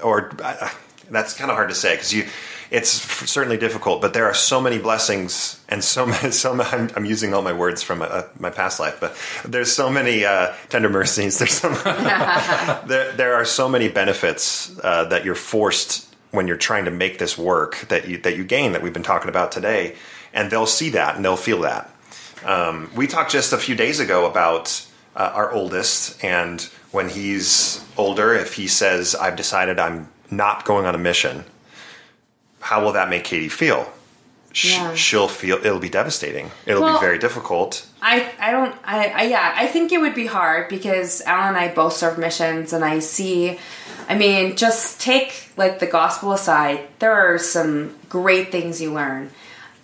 or 0.03 0.31
uh, 0.43 0.69
that's 1.09 1.33
kind 1.33 1.49
of 1.51 1.55
hard 1.55 1.69
to 1.69 1.75
say 1.75 1.93
because 1.95 2.13
you 2.13 2.25
it's 2.71 2.89
certainly 3.29 3.57
difficult 3.57 4.01
but 4.01 4.13
there 4.13 4.25
are 4.25 4.33
so 4.33 4.59
many 4.61 4.77
blessings 4.77 5.61
and 5.69 5.83
so 5.83 6.05
many 6.05 6.31
so 6.43 6.53
many, 6.53 6.69
I'm, 6.69 6.89
I'm 6.95 7.05
using 7.05 7.33
all 7.33 7.41
my 7.41 7.53
words 7.53 7.83
from 7.83 8.01
uh, 8.01 8.23
my 8.39 8.49
past 8.49 8.79
life 8.79 8.99
but 8.99 9.17
there's 9.45 9.71
so 9.71 9.89
many 9.89 10.25
uh, 10.25 10.53
tender 10.69 10.89
mercies. 10.89 11.39
There's 11.39 11.53
so 11.53 11.69
there, 12.87 13.11
there 13.13 13.33
are 13.35 13.45
so 13.45 13.69
many 13.69 13.89
benefits 13.89 14.77
uh, 14.83 15.05
that 15.05 15.25
you're 15.25 15.35
forced 15.35 16.15
when 16.31 16.47
you're 16.47 16.57
trying 16.57 16.85
to 16.85 16.91
make 16.91 17.17
this 17.19 17.37
work 17.37 17.77
that 17.89 18.07
you 18.07 18.17
that 18.19 18.35
you 18.35 18.43
gain 18.43 18.73
that 18.73 18.81
we've 18.81 18.93
been 18.93 19.03
talking 19.03 19.29
about 19.29 19.51
today 19.51 19.95
and 20.33 20.51
they'll 20.51 20.67
see 20.67 20.89
that 20.91 21.15
and 21.15 21.25
they'll 21.25 21.37
feel 21.37 21.61
that. 21.61 21.89
Um, 22.45 22.89
we 22.95 23.07
talked 23.07 23.31
just 23.31 23.53
a 23.53 23.57
few 23.57 23.75
days 23.75 23.99
ago 23.99 24.25
about 24.25 24.85
uh, 25.15 25.31
our 25.33 25.51
oldest, 25.51 26.23
and 26.23 26.61
when 26.91 27.09
he's 27.09 27.83
older, 27.97 28.33
if 28.33 28.53
he 28.53 28.67
says, 28.67 29.15
I've 29.15 29.35
decided 29.35 29.79
I'm 29.79 30.07
not 30.29 30.63
going 30.63 30.85
on 30.85 30.93
a 30.93 30.99
mission, 30.99 31.43
how 32.67 32.83
will 32.83 32.91
that 32.93 33.07
make 33.09 33.23
Katie 33.23 33.47
feel? 33.47 33.89
Yeah. 34.53 34.93
She'll 34.95 35.29
feel 35.29 35.55
it'll 35.57 35.79
be 35.79 35.87
devastating. 35.89 36.51
It'll 36.65 36.81
Well- 36.83 36.99
be 36.99 37.05
very 37.05 37.17
difficult. 37.17 37.85
I, 38.01 38.29
I 38.39 38.51
don't 38.51 38.75
I, 38.83 39.07
I 39.07 39.21
yeah 39.23 39.53
I 39.55 39.67
think 39.67 39.91
it 39.91 39.99
would 39.99 40.13
be 40.13 40.25
hard 40.27 40.67
because 40.69 41.21
Alan 41.21 41.49
and 41.49 41.57
I 41.57 41.73
both 41.73 41.93
serve 41.93 42.17
missions 42.17 42.73
and 42.73 42.83
I 42.85 42.99
see 42.99 43.57
I 44.09 44.15
mean 44.15 44.55
just 44.55 45.01
take 45.01 45.51
like 45.57 45.79
the 45.79 45.87
gospel 45.87 46.31
aside 46.33 46.87
there 46.99 47.13
are 47.13 47.37
some 47.39 47.95
great 48.09 48.51
things 48.51 48.79
you 48.81 48.93
learn 48.93 49.31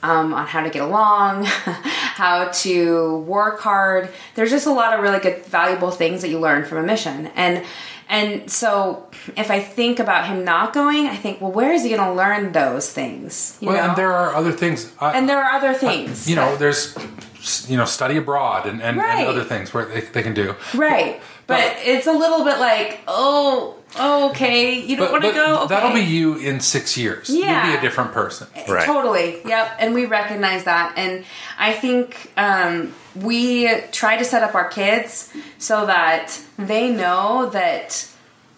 um, 0.04 0.34
on 0.34 0.46
how 0.46 0.62
to 0.62 0.70
get 0.70 0.82
along 0.84 1.46
how 1.46 2.50
to 2.50 3.18
work 3.20 3.62
hard 3.62 4.10
there's 4.36 4.52
just 4.52 4.68
a 4.68 4.72
lot 4.72 4.94
of 4.94 5.00
really 5.02 5.20
good 5.20 5.44
valuable 5.46 5.90
things 5.92 6.22
that 6.22 6.30
you 6.30 6.40
learn 6.40 6.66
from 6.66 6.78
a 6.78 6.84
mission 6.84 7.28
and 7.36 7.66
and 8.10 8.50
so 8.50 9.08
if 9.38 9.50
I 9.52 9.60
think 9.62 10.00
about 10.00 10.28
him 10.28 10.44
not 10.44 10.74
going 10.74 11.08
I 11.08 11.16
think 11.16 11.42
well 11.42 11.52
where 11.52 11.72
is 11.74 11.84
he 11.84 11.90
going 11.90 12.02
to 12.02 12.14
learn 12.14 12.52
those 12.52 12.92
things 12.92 13.58
well, 13.62 13.76
know 13.76 13.90
and 13.90 13.96
there 13.98 14.12
are 14.14 14.36
other 14.36 14.52
things. 14.52 14.92
I, 15.00 15.18
and 15.18 15.28
there 15.30 15.42
are 15.44 15.52
other 15.54 15.74
things 15.74 16.30
you 16.30 16.36
know, 16.36 16.56
there's 16.58 16.96
you 17.68 17.76
know, 17.78 17.86
study 17.86 18.16
abroad 18.18 18.66
and, 18.66 18.82
and, 18.82 18.98
Right. 18.98 19.20
and 19.20 19.28
other 19.28 19.44
things 19.44 19.74
where 19.74 19.86
they, 19.86 20.02
they 20.02 20.24
can 20.24 20.34
do. 20.34 20.56
Right. 20.74 21.22
But, 21.46 21.58
But- 21.58 21.78
it's 21.84 22.08
a 22.08 22.14
little 22.14 22.46
bit 22.46 22.58
like, 22.60 23.02
oh, 23.06 23.76
okay, 24.00 24.80
you 24.80 24.98
don't 24.98 25.12
want 25.12 25.24
to 25.24 25.32
go. 25.32 25.64
Okay. 25.64 25.76
that'll 25.76 25.94
be 25.94 26.02
you 26.02 26.38
in 26.38 26.60
six 26.60 26.98
years. 26.98 27.30
Yeah. 27.30 27.66
You'll 27.66 27.74
be 27.74 27.78
a 27.78 27.82
different 27.82 28.12
person. 28.12 28.48
Right. 28.68 28.86
Totally. 28.86 29.40
Yep. 29.46 29.76
And 29.80 29.94
we 29.94 30.06
recognize 30.06 30.64
that. 30.64 30.94
And 30.98 31.26
I 31.58 31.74
think 31.74 32.32
um, 32.38 32.94
we 33.16 33.82
try 33.92 34.18
to 34.18 34.26
set 34.26 34.44
up 34.44 34.56
our 34.56 34.68
kids 34.70 35.32
so 35.58 35.86
that 35.86 36.40
they 36.58 36.92
know 36.92 37.50
that 37.52 38.08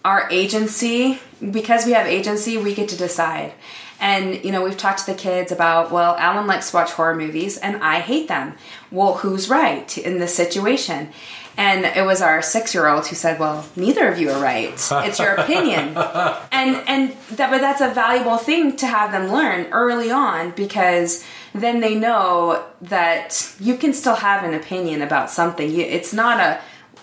our 0.04 0.28
agency, 0.30 1.18
because 1.50 1.84
we 1.84 1.92
have 1.92 2.06
agency, 2.06 2.56
we 2.56 2.74
get 2.74 2.88
to 2.90 2.96
decide. 2.96 3.52
And, 3.98 4.44
you 4.44 4.52
know, 4.52 4.62
we've 4.62 4.76
talked 4.76 5.00
to 5.00 5.06
the 5.06 5.18
kids 5.18 5.50
about, 5.50 5.90
well, 5.90 6.16
Alan 6.16 6.46
likes 6.46 6.70
to 6.70 6.76
watch 6.76 6.92
horror 6.92 7.14
movies 7.16 7.56
and 7.58 7.82
I 7.82 8.00
hate 8.00 8.28
them. 8.28 8.54
Well, 8.90 9.14
who's 9.14 9.48
right 9.48 9.96
in 9.96 10.18
this 10.18 10.34
situation? 10.34 11.10
And 11.56 11.84
it 11.84 12.04
was 12.04 12.20
our 12.20 12.42
six 12.42 12.74
year 12.74 12.86
old 12.86 13.06
who 13.06 13.16
said, 13.16 13.38
well, 13.40 13.66
neither 13.76 14.08
of 14.08 14.18
you 14.18 14.30
are 14.30 14.42
right. 14.42 14.72
It's 14.72 15.18
your 15.18 15.34
opinion. 15.34 15.96
and 16.52 16.76
and 16.86 17.16
that 17.32 17.50
but 17.50 17.60
that's 17.60 17.80
a 17.80 17.88
valuable 17.88 18.36
thing 18.36 18.76
to 18.76 18.86
have 18.86 19.12
them 19.12 19.32
learn 19.32 19.66
early 19.72 20.10
on 20.10 20.50
because 20.50 21.24
then 21.54 21.80
they 21.80 21.94
know 21.94 22.64
that 22.82 23.54
you 23.58 23.76
can 23.76 23.92
still 23.94 24.16
have 24.16 24.44
an 24.44 24.52
opinion 24.52 25.00
about 25.00 25.30
something. 25.30 25.74
It's 25.78 26.12
not 26.12 26.40
a 26.40 26.60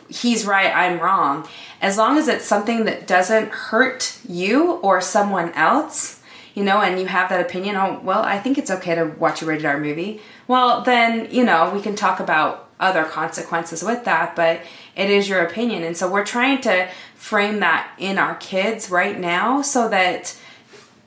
he's 0.09 0.45
right, 0.45 0.73
I'm 0.73 0.99
wrong. 0.99 1.47
As 1.81 1.97
long 1.97 2.17
as 2.17 2.27
it's 2.27 2.45
something 2.45 2.85
that 2.85 3.07
doesn't 3.07 3.49
hurt 3.49 4.17
you 4.27 4.73
or 4.73 5.01
someone 5.01 5.51
else, 5.53 6.21
you 6.53 6.63
know, 6.63 6.81
and 6.81 6.99
you 6.99 7.07
have 7.07 7.30
that 7.30 7.41
opinion, 7.41 7.75
oh, 7.75 7.99
well, 8.03 8.21
I 8.21 8.38
think 8.39 8.57
it's 8.57 8.69
okay 8.69 8.95
to 8.95 9.05
watch 9.05 9.41
a 9.41 9.45
rated 9.45 9.65
R 9.65 9.80
movie. 9.80 10.21
Well, 10.47 10.81
then, 10.81 11.30
you 11.31 11.43
know, 11.43 11.71
we 11.73 11.81
can 11.81 11.95
talk 11.95 12.19
about 12.19 12.62
other 12.79 13.03
consequences 13.05 13.83
with 13.83 14.03
that, 14.05 14.35
but 14.35 14.61
it 14.95 15.09
is 15.09 15.29
your 15.29 15.41
opinion. 15.41 15.83
And 15.83 15.95
so 15.95 16.11
we're 16.11 16.25
trying 16.25 16.61
to 16.61 16.89
frame 17.15 17.59
that 17.61 17.91
in 17.97 18.17
our 18.17 18.35
kids 18.35 18.89
right 18.89 19.17
now 19.17 19.61
so 19.61 19.87
that 19.89 20.37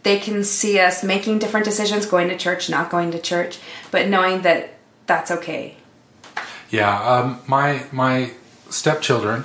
they 0.02 0.18
can 0.18 0.44
see 0.44 0.78
us 0.78 1.02
making 1.02 1.40
different 1.40 1.66
decisions, 1.66 2.06
going 2.06 2.28
to 2.28 2.36
church, 2.36 2.70
not 2.70 2.90
going 2.90 3.10
to 3.10 3.18
church, 3.18 3.58
but 3.90 4.08
knowing 4.08 4.42
that 4.42 4.74
that's 5.06 5.30
okay. 5.30 5.76
Yeah, 6.70 6.96
um, 7.02 7.40
my 7.46 7.84
my 7.92 8.32
stepchildren, 8.70 9.44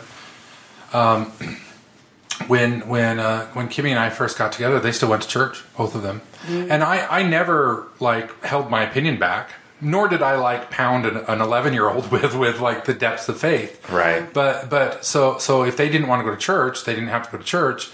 um, 0.94 1.26
when 2.48 2.88
when 2.88 3.20
uh, 3.20 3.48
when 3.48 3.70
Kimmy 3.70 3.90
and 3.90 4.00
I 4.00 4.10
first 4.10 4.38
got 4.38 4.52
together, 4.52 4.80
they 4.80 4.92
still 4.92 5.10
went 5.10 5.24
to 5.24 5.28
church, 5.28 5.64
both 5.76 5.96
of 5.96 6.04
them, 6.04 6.22
and 6.48 6.84
I 6.84 7.08
I 7.08 7.24
never 7.24 7.88
like 8.00 8.44
held 8.44 8.70
my 8.70 8.84
opinion 8.84 9.18
back. 9.18 9.54
Nor 9.82 10.08
did 10.08 10.22
I 10.22 10.36
like 10.36 10.70
pound 10.70 11.06
an, 11.06 11.18
an 11.28 11.42
eleven 11.42 11.74
year 11.74 11.90
old 11.90 12.12
with 12.16 12.36
with 12.36 12.60
like 12.60 12.86
the 12.86 12.94
depths 12.94 13.28
of 13.30 13.40
faith. 13.40 13.90
Right. 13.90 14.32
But 14.34 14.70
but 14.70 15.04
so 15.06 15.38
so 15.40 15.64
if 15.64 15.76
they 15.78 15.90
didn't 15.90 16.08
want 16.08 16.20
to 16.22 16.24
go 16.24 16.32
to 16.32 16.40
church, 16.42 16.84
they 16.86 16.94
didn't 16.94 17.10
have 17.10 17.26
to 17.26 17.32
go 17.32 17.38
to 17.38 17.44
church. 17.44 17.90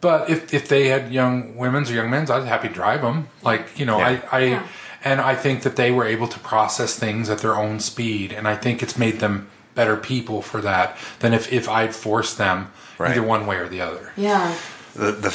But 0.00 0.30
if 0.30 0.52
if 0.54 0.68
they 0.68 0.88
had 0.88 1.12
young 1.12 1.56
women's 1.56 1.90
or 1.90 1.94
young 1.94 2.10
men's, 2.10 2.30
I 2.30 2.38
was 2.38 2.46
happy 2.48 2.68
to 2.68 2.74
drive 2.74 3.02
them. 3.02 3.28
Like 3.42 3.78
you 3.78 3.84
know, 3.86 3.98
Yeah. 3.98 4.22
I 4.30 4.38
I 4.40 4.62
and 5.04 5.20
I 5.20 5.34
think 5.34 5.62
that 5.62 5.76
they 5.76 5.90
were 5.90 6.04
able 6.04 6.28
to 6.28 6.38
process 6.40 6.94
things 6.98 7.30
at 7.30 7.38
their 7.38 7.54
own 7.56 7.80
speed, 7.80 8.32
and 8.32 8.46
I 8.46 8.54
think 8.56 8.82
it's 8.82 8.98
made 8.98 9.20
them 9.20 9.48
better 9.74 9.96
people 9.96 10.42
for 10.42 10.60
that 10.60 10.96
than 11.20 11.32
if 11.32 11.52
if 11.52 11.68
I'd 11.68 11.94
forced 11.94 12.36
them 12.38 12.70
Right. 12.98 13.12
either 13.12 13.22
one 13.22 13.46
way 13.46 13.56
or 13.56 13.66
the 13.66 13.80
other. 13.80 14.12
Yeah. 14.16 14.54
the, 14.94 15.12
the 15.12 15.30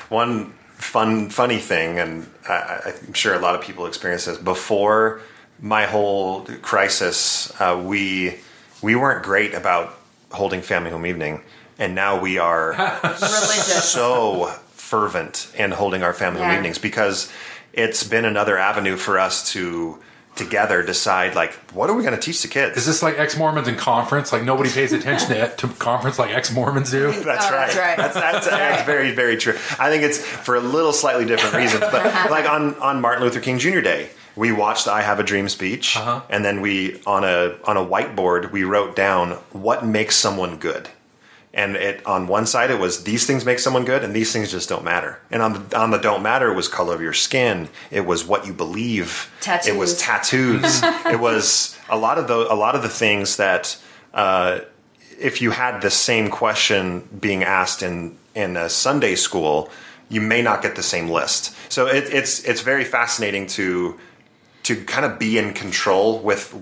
one 0.08 0.52
fun 0.76 1.28
funny 1.30 1.58
thing 1.58 1.98
and 1.98 2.24
I, 2.48 2.92
i'm 3.08 3.12
sure 3.12 3.34
a 3.34 3.40
lot 3.40 3.56
of 3.56 3.60
people 3.62 3.86
experience 3.86 4.26
this 4.26 4.38
before 4.38 5.20
my 5.60 5.86
whole 5.86 6.42
crisis 6.62 7.52
uh, 7.60 7.80
we 7.84 8.36
we 8.82 8.94
weren't 8.94 9.24
great 9.24 9.54
about 9.54 9.98
holding 10.30 10.62
family 10.62 10.90
home 10.90 11.06
evening 11.06 11.42
and 11.78 11.94
now 11.94 12.20
we 12.20 12.38
are 12.38 12.74
so 13.16 14.46
fervent 14.72 15.50
in 15.56 15.70
holding 15.70 16.02
our 16.02 16.12
family 16.12 16.40
home 16.40 16.52
evenings 16.52 16.78
because 16.78 17.30
it's 17.72 18.04
been 18.04 18.24
another 18.24 18.56
avenue 18.56 18.96
for 18.96 19.18
us 19.18 19.52
to 19.52 19.98
together 20.36 20.84
decide 20.84 21.34
like 21.34 21.52
what 21.72 21.90
are 21.90 21.94
we 21.94 22.02
going 22.04 22.14
to 22.14 22.20
teach 22.20 22.42
the 22.42 22.48
kids 22.48 22.76
Is 22.76 22.86
this 22.86 23.02
like 23.02 23.18
ex 23.18 23.36
Mormons 23.36 23.66
in 23.66 23.74
conference? 23.74 24.32
Like 24.32 24.44
nobody 24.44 24.70
pays 24.70 24.92
attention 24.92 25.30
to, 25.30 25.48
to 25.56 25.68
conference 25.74 26.16
like 26.18 26.30
ex 26.30 26.52
Mormons 26.52 26.92
do? 26.92 27.10
That's 27.24 27.46
Oh, 27.46 27.50
right. 27.50 27.66
that's 27.66 27.76
right. 27.76 27.96
That's, 27.96 28.14
that's, 28.14 28.46
that's 28.46 28.86
very, 28.86 29.10
very 29.12 29.36
true. 29.36 29.54
I 29.80 29.90
think 29.90 30.04
it's 30.04 30.18
for 30.24 30.54
a 30.54 30.60
little 30.60 30.92
slightly 30.92 31.24
different 31.24 31.56
reasons. 31.56 31.80
But 31.90 32.04
like 32.30 32.48
on, 32.48 32.76
on 32.76 33.00
Martin 33.00 33.24
Luther 33.24 33.40
King 33.40 33.58
Jr. 33.58 33.80
Day, 33.80 34.10
we 34.38 34.52
watched 34.52 34.84
the 34.86 34.92
I 34.92 35.02
Have 35.02 35.18
a 35.20 35.24
Dream 35.32 35.48
speech, 35.48 35.96
Uh-huh. 35.96 36.20
and 36.30 36.44
then 36.44 36.60
we 36.60 37.00
on 37.06 37.24
a 37.24 37.38
on 37.64 37.76
a 37.76 37.84
whiteboard 37.92 38.52
we 38.52 38.62
wrote 38.72 38.94
down 38.96 39.32
what 39.52 39.84
makes 39.84 40.14
someone 40.16 40.56
good. 40.58 40.88
And 41.54 41.76
it 41.76 42.06
on 42.06 42.28
one 42.28 42.46
side 42.46 42.70
it 42.70 42.78
was 42.78 43.02
these 43.04 43.26
things 43.26 43.44
make 43.44 43.58
someone 43.58 43.84
good, 43.84 44.04
and 44.04 44.14
these 44.14 44.30
things 44.32 44.50
just 44.52 44.68
don't 44.68 44.84
matter. 44.84 45.18
And 45.32 45.42
on 45.42 45.52
the 45.54 45.78
on 45.82 45.90
the 45.90 45.98
don't 45.98 46.22
matter 46.22 46.52
was 46.52 46.68
color 46.68 46.94
of 46.94 47.00
your 47.00 47.14
skin. 47.14 47.68
It 47.90 48.04
was 48.06 48.24
what 48.24 48.46
you 48.46 48.52
believe. 48.52 49.10
It 49.66 49.76
was 49.76 49.98
Tattoos. 49.98 50.80
tattoos. 50.80 51.04
it 51.14 51.18
was 51.20 51.76
a 51.88 51.96
lot 51.96 52.16
of 52.18 52.28
the 52.28 52.38
a 52.52 52.56
lot 52.64 52.74
of 52.76 52.82
the 52.82 52.88
things 53.04 53.36
that. 53.36 53.76
Uh, 54.14 54.60
if 55.20 55.42
you 55.42 55.50
had 55.50 55.80
the 55.82 55.90
same 55.90 56.30
question 56.30 57.02
being 57.20 57.42
asked 57.42 57.82
in 57.82 58.16
in 58.34 58.56
a 58.56 58.68
Sunday 58.68 59.16
school, 59.16 59.68
you 60.08 60.20
may 60.20 60.42
not 60.42 60.62
get 60.62 60.76
the 60.76 60.82
same 60.82 61.08
list. 61.08 61.52
So 61.68 61.86
it, 61.88 62.04
it's 62.14 62.44
it's 62.44 62.60
very 62.60 62.84
fascinating 62.84 63.46
to 63.58 63.98
to 64.68 64.76
kind 64.84 65.06
of 65.06 65.18
be 65.18 65.38
in 65.38 65.54
control 65.54 66.18
with 66.18 66.54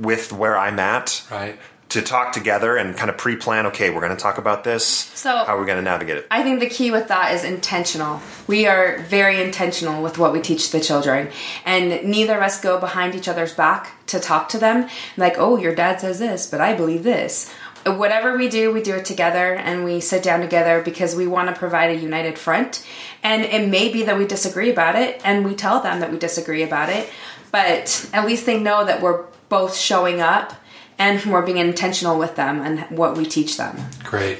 with 0.00 0.32
where 0.32 0.56
I'm 0.56 0.78
at. 0.78 1.22
Right. 1.30 1.58
To 1.90 2.00
talk 2.00 2.32
together 2.32 2.78
and 2.78 2.96
kind 2.96 3.10
of 3.10 3.18
pre-plan. 3.18 3.66
Okay, 3.66 3.90
we're 3.90 4.00
going 4.00 4.16
to 4.16 4.22
talk 4.22 4.38
about 4.38 4.64
this. 4.64 4.86
So- 4.86 5.44
how 5.44 5.56
are 5.56 5.60
we 5.60 5.66
going 5.66 5.76
to 5.76 5.82
navigate 5.82 6.16
it? 6.16 6.26
I 6.30 6.42
think 6.42 6.60
the 6.60 6.68
key 6.70 6.90
with 6.90 7.08
that 7.08 7.34
is 7.34 7.44
intentional. 7.44 8.22
We 8.46 8.66
are 8.66 9.00
very 9.02 9.42
intentional 9.42 10.02
with 10.02 10.16
what 10.16 10.32
we 10.32 10.40
teach 10.40 10.70
the 10.70 10.80
children, 10.80 11.28
and 11.66 12.04
neither 12.04 12.38
of 12.38 12.42
us 12.42 12.58
go 12.58 12.80
behind 12.80 13.14
each 13.14 13.28
other's 13.28 13.52
back 13.52 14.06
to 14.06 14.18
talk 14.18 14.48
to 14.50 14.58
them. 14.58 14.88
Like, 15.18 15.34
oh, 15.36 15.58
your 15.58 15.74
dad 15.74 16.00
says 16.00 16.18
this, 16.18 16.46
but 16.46 16.62
I 16.62 16.74
believe 16.74 17.02
this. 17.02 17.52
Whatever 17.84 18.38
we 18.38 18.48
do, 18.48 18.72
we 18.72 18.80
do 18.80 18.94
it 18.94 19.04
together, 19.04 19.54
and 19.56 19.84
we 19.84 20.00
sit 20.00 20.22
down 20.22 20.40
together 20.40 20.80
because 20.82 21.14
we 21.16 21.26
want 21.26 21.48
to 21.48 21.54
provide 21.54 21.90
a 21.90 22.00
united 22.00 22.38
front. 22.38 22.86
And 23.24 23.42
it 23.42 23.68
may 23.68 23.92
be 23.92 24.04
that 24.04 24.16
we 24.16 24.24
disagree 24.24 24.70
about 24.70 24.94
it, 24.94 25.20
and 25.24 25.44
we 25.44 25.54
tell 25.54 25.80
them 25.82 26.00
that 26.00 26.10
we 26.12 26.18
disagree 26.18 26.62
about 26.62 26.88
it, 26.88 27.10
but 27.52 28.10
at 28.12 28.26
least 28.26 28.46
they 28.46 28.58
know 28.58 28.84
that 28.84 29.00
we're 29.00 29.24
both 29.48 29.76
showing 29.76 30.20
up 30.20 30.54
and 30.98 31.24
we're 31.24 31.42
being 31.42 31.58
intentional 31.58 32.18
with 32.18 32.36
them 32.36 32.60
and 32.60 32.80
what 32.96 33.16
we 33.16 33.24
teach 33.24 33.56
them. 33.56 33.76
Great. 34.04 34.38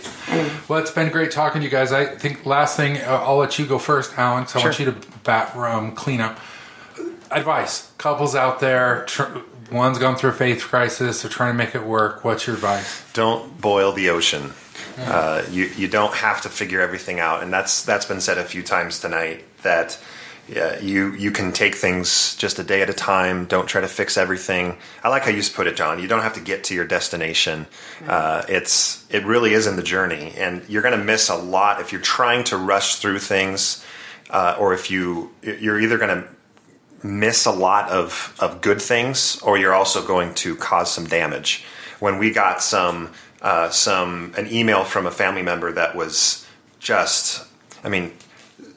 Well, 0.69 0.79
it's 0.81 0.91
been 0.91 1.11
great 1.11 1.31
talking 1.31 1.61
to 1.61 1.65
you 1.65 1.71
guys. 1.71 1.93
I 1.93 2.07
think 2.07 2.45
last 2.47 2.77
thing, 2.77 2.99
uh, 2.99 3.23
I'll 3.25 3.37
let 3.37 3.59
you 3.59 3.67
go 3.67 3.79
first, 3.79 4.17
Alan, 4.19 4.45
'cause 4.45 4.57
I 4.57 4.59
want 4.65 4.79
you 4.79 4.87
to 4.87 4.97
bat, 5.25 5.55
um, 5.57 5.93
clean 5.93 6.21
up. 6.21 6.39
Advice. 7.31 7.89
Couples 7.99 8.35
out 8.35 8.61
there, 8.61 9.05
tr- 9.07 9.25
one's 9.71 9.99
gone 9.99 10.17
through 10.17 10.31
a 10.31 10.35
faith 10.35 10.63
crisis, 10.63 11.23
they're 11.23 11.31
trying 11.31 11.53
to 11.53 11.57
make 11.59 11.75
it 11.75 11.85
work. 11.85 12.25
What's 12.25 12.47
your 12.47 12.57
advice? 12.57 13.03
don't 13.15 13.61
boil 13.61 13.93
the 13.93 14.09
ocean. 14.11 14.53
Uh, 15.07 15.43
you 15.51 15.65
you 15.77 15.89
don't 15.89 16.15
have 16.15 16.43
to 16.43 16.49
figure 16.51 16.81
everything 16.81 17.19
out, 17.21 17.43
and 17.43 17.51
that's 17.53 17.83
that's 17.83 18.05
been 18.05 18.21
said 18.21 18.37
a 18.37 18.45
few 18.45 18.63
times 18.63 18.99
tonight. 19.01 19.45
That 19.63 19.99
yeah, 20.49 20.79
you 20.81 21.13
you 21.15 21.31
can 21.31 21.53
take 21.53 21.75
things 21.75 22.37
just 22.37 22.59
a 22.59 22.65
day 22.65 22.83
at 22.83 22.91
a 22.91 22.95
time. 22.95 23.47
Don't 23.47 23.67
try 23.67 23.81
to 23.81 23.89
fix 23.89 24.19
everything. 24.19 24.77
I 25.03 25.09
like 25.09 25.23
how 25.23 25.31
you 25.31 25.37
just 25.37 25.55
put 25.55 25.67
it, 25.67 25.77
John. 25.77 26.01
You 26.01 26.09
don't 26.09 26.23
have 26.23 26.35
to 26.35 26.41
get 26.41 26.65
to 26.65 26.75
your 26.75 26.85
destination. 26.85 27.67
Uh, 28.07 28.43
it's 28.49 29.07
it 29.11 29.25
really 29.25 29.53
is 29.53 29.67
in 29.67 29.77
the 29.77 29.83
journey, 29.83 30.33
and 30.37 30.69
you're 30.69 30.83
going 30.83 30.99
to 30.99 31.05
miss 31.05 31.29
a 31.29 31.37
lot 31.37 31.81
if 31.81 31.93
you're 31.93 32.01
trying 32.01 32.45
to 32.45 32.57
rush 32.57 32.97
through 32.97 33.21
things, 33.21 33.85
uh, 34.31 34.57
or 34.59 34.75
if 34.75 34.91
you 34.91 35.31
you're 35.43 35.81
either 35.81 35.97
going 35.97 36.23
to 36.23 36.29
miss 37.05 37.47
a 37.47 37.51
lot 37.51 37.91
of, 37.91 38.37
of 38.39 38.61
good 38.61 38.81
things, 38.81 39.41
or 39.43 39.59
you're 39.59 39.75
also 39.75 40.07
going 40.07 40.35
to 40.35 40.57
cause 40.57 40.93
some 40.93 41.07
damage. 41.07 41.65
When 41.99 42.19
we 42.19 42.33
got 42.33 42.63
some 42.63 43.13
uh, 43.41 43.71
some 43.71 44.35
an 44.37 44.53
email 44.53 44.85
from 44.85 45.07
a 45.07 45.11
family 45.11 45.43
member 45.43 45.73
that 45.73 45.97
was 45.97 46.47
just, 46.79 47.47
I 47.85 47.89
mean, 47.89 48.13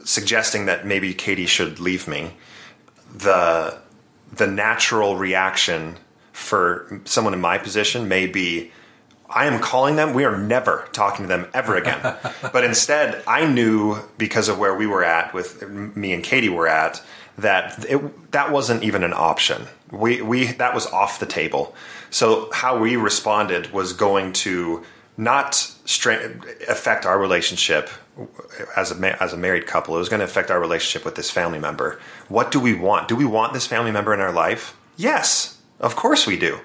suggesting 0.05 0.67
that 0.67 0.85
maybe 0.85 1.13
Katie 1.13 1.45
should 1.45 1.79
leave 1.81 2.07
me, 2.07 2.31
the 3.13 3.77
the 4.31 4.47
natural 4.47 5.17
reaction 5.17 5.97
for 6.31 7.01
someone 7.05 7.33
in 7.33 7.41
my 7.41 7.57
position 7.57 8.07
may 8.07 8.27
be 8.27 8.71
I 9.29 9.47
am 9.47 9.59
calling 9.59 9.95
them. 9.95 10.13
We 10.13 10.23
are 10.23 10.37
never 10.37 10.87
talking 10.91 11.23
to 11.23 11.27
them 11.27 11.47
ever 11.53 11.75
again. 11.75 12.15
but 12.53 12.63
instead, 12.63 13.23
I 13.27 13.45
knew 13.45 13.97
because 14.17 14.47
of 14.47 14.59
where 14.59 14.75
we 14.75 14.87
were 14.87 15.03
at, 15.03 15.33
with 15.33 15.67
me 15.69 16.13
and 16.13 16.23
Katie 16.23 16.49
were 16.49 16.67
at, 16.67 17.01
that 17.37 17.85
it, 17.89 18.31
that 18.31 18.51
wasn't 18.51 18.83
even 18.83 19.03
an 19.03 19.13
option. 19.13 19.67
We 19.91 20.21
we 20.21 20.45
that 20.53 20.73
was 20.73 20.85
off 20.87 21.19
the 21.19 21.25
table. 21.25 21.75
So 22.11 22.49
how 22.53 22.77
we 22.77 22.95
responded 22.95 23.73
was 23.73 23.93
going 23.93 24.33
to 24.33 24.85
not 25.17 25.55
stra- 25.55 26.35
affect 26.69 27.05
our 27.05 27.19
relationship 27.19 27.89
as 28.75 28.91
a 28.91 29.23
as 29.23 29.33
a 29.33 29.37
married 29.37 29.67
couple. 29.67 29.95
It 29.95 29.99
was 29.99 30.09
going 30.09 30.19
to 30.19 30.25
affect 30.25 30.51
our 30.51 30.59
relationship 30.59 31.05
with 31.05 31.15
this 31.15 31.31
family 31.31 31.59
member. 31.59 31.99
What 32.27 32.51
do 32.51 32.59
we 32.59 32.73
want? 32.73 33.07
Do 33.07 33.15
we 33.15 33.25
want 33.25 33.53
this 33.53 33.67
family 33.67 33.91
member 33.91 34.13
in 34.13 34.19
our 34.19 34.31
life? 34.31 34.77
Yes, 34.97 35.59
of 35.79 35.95
course 35.95 36.25
we 36.25 36.37
do. 36.37 36.59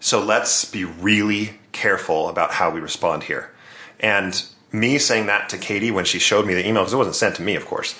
So 0.00 0.22
let's 0.24 0.64
be 0.64 0.84
really 0.84 1.58
careful 1.72 2.28
about 2.28 2.52
how 2.52 2.70
we 2.70 2.80
respond 2.80 3.24
here. 3.24 3.50
And 3.98 4.42
me 4.72 4.98
saying 4.98 5.26
that 5.26 5.50
to 5.50 5.58
Katie 5.58 5.90
when 5.90 6.04
she 6.04 6.18
showed 6.18 6.46
me 6.46 6.54
the 6.54 6.66
email, 6.66 6.82
because 6.82 6.94
it 6.94 6.96
wasn't 6.96 7.16
sent 7.16 7.36
to 7.36 7.42
me, 7.42 7.54
of 7.54 7.66
course, 7.66 7.94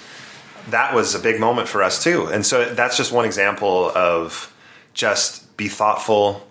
that 0.70 0.94
was 0.94 1.14
a 1.14 1.18
big 1.18 1.38
moment 1.38 1.68
for 1.68 1.82
us 1.82 2.02
too. 2.02 2.26
And 2.26 2.46
so 2.46 2.72
that's 2.74 2.96
just 2.96 3.12
one 3.12 3.24
example 3.24 3.90
of 3.94 4.54
just 4.94 5.56
be 5.56 5.68
thoughtful, 5.68 6.46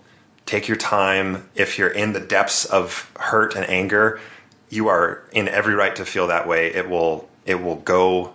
take 0.46 0.68
your 0.68 0.78
time. 0.78 1.50
If 1.56 1.80
you're 1.80 1.90
in 1.90 2.14
the 2.14 2.20
depths 2.20 2.66
of 2.66 3.12
hurt 3.18 3.56
and 3.56 3.68
anger, 3.68 4.20
you 4.70 4.88
are 4.88 5.24
in 5.32 5.48
every 5.48 5.74
right 5.74 5.96
to 5.96 6.06
feel 6.06 6.28
that 6.28 6.48
way. 6.48 6.74
It 6.74 6.90
will 6.90 7.28
it 7.46 7.62
will 7.62 7.78
go 7.78 8.34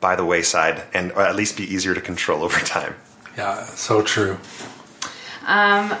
by 0.00 0.16
the 0.16 0.24
wayside 0.24 0.82
and 0.94 1.12
at 1.12 1.36
least 1.36 1.56
be 1.56 1.64
easier 1.64 1.94
to 1.94 2.00
control 2.00 2.42
over 2.44 2.58
time. 2.60 2.94
Yeah, 3.36 3.64
so 3.64 4.02
true. 4.02 4.38
Um, 5.46 5.94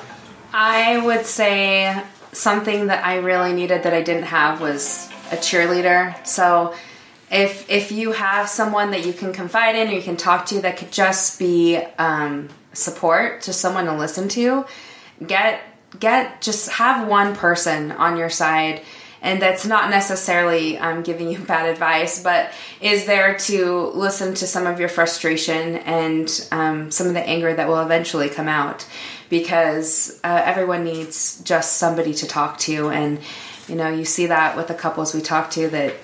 I 0.52 1.00
would 1.04 1.24
say 1.24 2.02
something 2.32 2.86
that 2.88 3.04
I 3.04 3.16
really 3.16 3.52
needed 3.52 3.82
that 3.84 3.94
I 3.94 4.02
didn't 4.02 4.24
have 4.24 4.60
was 4.60 5.08
a 5.30 5.36
cheerleader. 5.36 6.26
So 6.26 6.74
if 7.30 7.68
if 7.70 7.92
you 7.92 8.12
have 8.12 8.48
someone 8.48 8.90
that 8.92 9.04
you 9.04 9.12
can 9.12 9.32
confide 9.32 9.76
in 9.76 9.88
or 9.88 9.92
you 9.92 10.02
can 10.02 10.16
talk 10.16 10.46
to 10.46 10.60
that 10.62 10.76
could 10.76 10.90
just 10.90 11.38
be 11.38 11.76
um, 11.98 12.48
support, 12.72 13.42
just 13.42 13.60
someone 13.60 13.84
to 13.86 13.94
listen 13.94 14.28
to, 14.30 14.64
get 15.26 15.60
get 15.98 16.40
just 16.40 16.70
have 16.70 17.08
one 17.08 17.34
person 17.34 17.92
on 17.92 18.16
your 18.16 18.30
side 18.30 18.82
and 19.22 19.42
that's 19.42 19.66
not 19.66 19.90
necessarily 19.90 20.78
um, 20.78 21.02
giving 21.02 21.30
you 21.30 21.38
bad 21.46 21.68
advice, 21.68 22.22
but 22.22 22.52
is 22.80 23.06
there 23.06 23.36
to 23.38 23.90
listen 23.94 24.34
to 24.34 24.46
some 24.46 24.66
of 24.66 24.80
your 24.80 24.88
frustration 24.88 25.76
and 25.76 26.48
um, 26.52 26.90
some 26.90 27.06
of 27.06 27.14
the 27.14 27.26
anger 27.26 27.54
that 27.54 27.68
will 27.68 27.80
eventually 27.80 28.28
come 28.28 28.48
out 28.48 28.86
because 29.28 30.20
uh, 30.24 30.42
everyone 30.44 30.84
needs 30.84 31.42
just 31.42 31.76
somebody 31.76 32.14
to 32.14 32.26
talk 32.26 32.58
to. 32.58 32.88
And, 32.88 33.20
you 33.68 33.74
know, 33.74 33.88
you 33.88 34.04
see 34.04 34.26
that 34.26 34.56
with 34.56 34.68
the 34.68 34.74
couples 34.74 35.14
we 35.14 35.20
talk 35.20 35.50
to 35.52 35.68
that, 35.68 35.94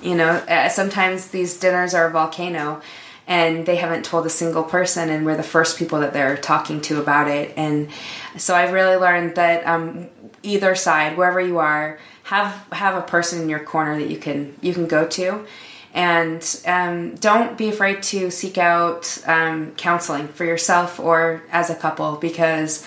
you 0.00 0.14
know, 0.14 0.30
uh, 0.30 0.68
sometimes 0.70 1.28
these 1.28 1.58
dinners 1.60 1.92
are 1.92 2.06
a 2.06 2.10
volcano 2.10 2.80
and 3.26 3.66
they 3.66 3.76
haven't 3.76 4.04
told 4.04 4.24
a 4.24 4.30
single 4.30 4.64
person 4.64 5.10
and 5.10 5.26
we're 5.26 5.36
the 5.36 5.42
first 5.42 5.78
people 5.78 6.00
that 6.00 6.14
they're 6.14 6.38
talking 6.38 6.80
to 6.80 6.98
about 6.98 7.28
it 7.28 7.52
and 7.56 7.88
so 8.36 8.56
i've 8.56 8.72
really 8.72 8.96
learned 8.96 9.36
that 9.36 9.64
um, 9.66 10.08
either 10.42 10.74
side, 10.74 11.16
wherever 11.16 11.40
you 11.40 11.58
are, 11.58 11.98
have 12.30 12.64
have 12.70 12.94
a 12.94 13.02
person 13.02 13.42
in 13.42 13.48
your 13.48 13.58
corner 13.58 13.98
that 13.98 14.08
you 14.08 14.16
can 14.16 14.54
you 14.60 14.72
can 14.72 14.86
go 14.86 15.04
to, 15.08 15.44
and 15.92 16.60
um, 16.64 17.16
don't 17.16 17.58
be 17.58 17.68
afraid 17.68 18.04
to 18.04 18.30
seek 18.30 18.56
out 18.56 19.18
um, 19.26 19.72
counseling 19.72 20.28
for 20.28 20.44
yourself 20.44 21.00
or 21.00 21.42
as 21.50 21.70
a 21.70 21.74
couple 21.74 22.14
because 22.16 22.86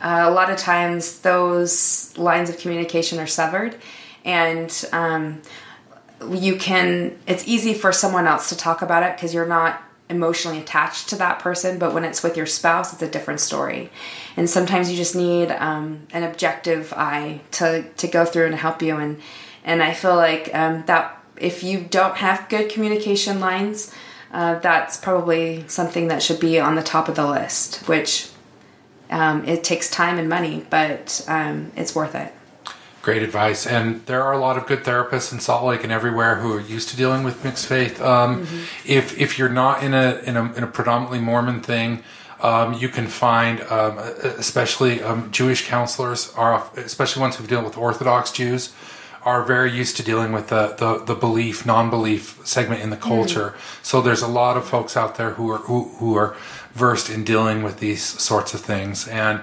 uh, 0.00 0.22
a 0.26 0.30
lot 0.30 0.48
of 0.48 0.58
times 0.58 1.18
those 1.22 2.16
lines 2.16 2.48
of 2.48 2.56
communication 2.56 3.18
are 3.18 3.26
severed, 3.26 3.74
and 4.24 4.84
um, 4.92 5.42
you 6.30 6.54
can. 6.54 7.18
It's 7.26 7.48
easy 7.48 7.74
for 7.74 7.90
someone 7.90 8.28
else 8.28 8.48
to 8.50 8.56
talk 8.56 8.80
about 8.80 9.02
it 9.02 9.16
because 9.16 9.34
you're 9.34 9.44
not 9.60 9.82
emotionally 10.14 10.58
attached 10.58 11.08
to 11.08 11.16
that 11.16 11.38
person, 11.38 11.78
but 11.78 11.92
when 11.92 12.04
it's 12.04 12.22
with 12.22 12.36
your 12.36 12.46
spouse, 12.46 12.92
it's 12.92 13.02
a 13.02 13.10
different 13.10 13.40
story. 13.40 13.90
And 14.36 14.48
sometimes 14.48 14.90
you 14.90 14.96
just 14.96 15.16
need 15.16 15.50
um, 15.50 16.06
an 16.12 16.22
objective 16.22 16.92
eye 16.92 17.40
to 17.52 17.84
to 17.96 18.06
go 18.06 18.24
through 18.24 18.46
and 18.46 18.54
help 18.54 18.82
you. 18.82 18.96
And 18.96 19.20
and 19.64 19.82
I 19.82 19.94
feel 19.94 20.16
like 20.16 20.54
um, 20.54 20.84
that 20.86 21.20
if 21.36 21.62
you 21.62 21.80
don't 21.80 22.16
have 22.16 22.48
good 22.48 22.70
communication 22.70 23.40
lines, 23.40 23.92
uh, 24.32 24.58
that's 24.60 24.96
probably 24.96 25.64
something 25.68 26.08
that 26.08 26.22
should 26.22 26.40
be 26.40 26.60
on 26.60 26.74
the 26.74 26.82
top 26.82 27.08
of 27.08 27.16
the 27.16 27.26
list. 27.26 27.88
Which 27.88 28.28
um, 29.10 29.44
it 29.46 29.64
takes 29.64 29.90
time 29.90 30.18
and 30.18 30.28
money, 30.28 30.66
but 30.70 31.24
um, 31.28 31.72
it's 31.76 31.94
worth 31.94 32.14
it. 32.14 32.32
Great 33.04 33.22
advice. 33.22 33.66
And 33.66 34.04
there 34.06 34.22
are 34.22 34.32
a 34.32 34.38
lot 34.38 34.56
of 34.56 34.66
good 34.66 34.82
therapists 34.82 35.30
in 35.30 35.38
Salt 35.38 35.62
Lake 35.66 35.84
and 35.84 35.92
everywhere 35.92 36.36
who 36.36 36.54
are 36.54 36.60
used 36.60 36.88
to 36.88 36.96
dealing 36.96 37.22
with 37.22 37.44
mixed 37.44 37.66
faith. 37.66 38.00
Um, 38.00 38.46
mm-hmm. 38.46 38.90
If 38.90 39.20
if 39.20 39.38
you're 39.38 39.50
not 39.50 39.84
in 39.84 39.92
a 39.92 40.22
in 40.24 40.38
a, 40.38 40.50
in 40.54 40.62
a 40.64 40.66
predominantly 40.66 41.18
Mormon 41.18 41.60
thing, 41.60 42.02
um, 42.40 42.72
you 42.72 42.88
can 42.88 43.06
find, 43.06 43.60
um, 43.64 43.98
especially 43.98 45.02
um, 45.02 45.30
Jewish 45.30 45.68
counselors, 45.68 46.32
are 46.34 46.66
especially 46.76 47.20
ones 47.20 47.36
who 47.36 47.46
deal 47.46 47.62
with 47.62 47.76
Orthodox 47.76 48.32
Jews, 48.32 48.72
are 49.22 49.42
very 49.42 49.70
used 49.70 49.98
to 49.98 50.02
dealing 50.02 50.32
with 50.32 50.48
the 50.48 50.74
the, 50.78 51.04
the 51.04 51.14
belief 51.14 51.66
non 51.66 51.90
belief 51.90 52.40
segment 52.44 52.80
in 52.80 52.88
the 52.88 52.96
mm. 52.96 53.02
culture. 53.02 53.50
Mm. 53.50 53.84
So 53.84 54.00
there's 54.00 54.22
a 54.22 54.28
lot 54.28 54.56
of 54.56 54.64
folks 54.66 54.96
out 54.96 55.16
there 55.16 55.32
who 55.32 55.50
are 55.50 55.58
who, 55.58 55.90
who 55.98 56.16
are 56.16 56.34
versed 56.72 57.10
in 57.10 57.22
dealing 57.22 57.62
with 57.62 57.80
these 57.80 58.02
sorts 58.02 58.54
of 58.54 58.62
things 58.62 59.06
and 59.06 59.42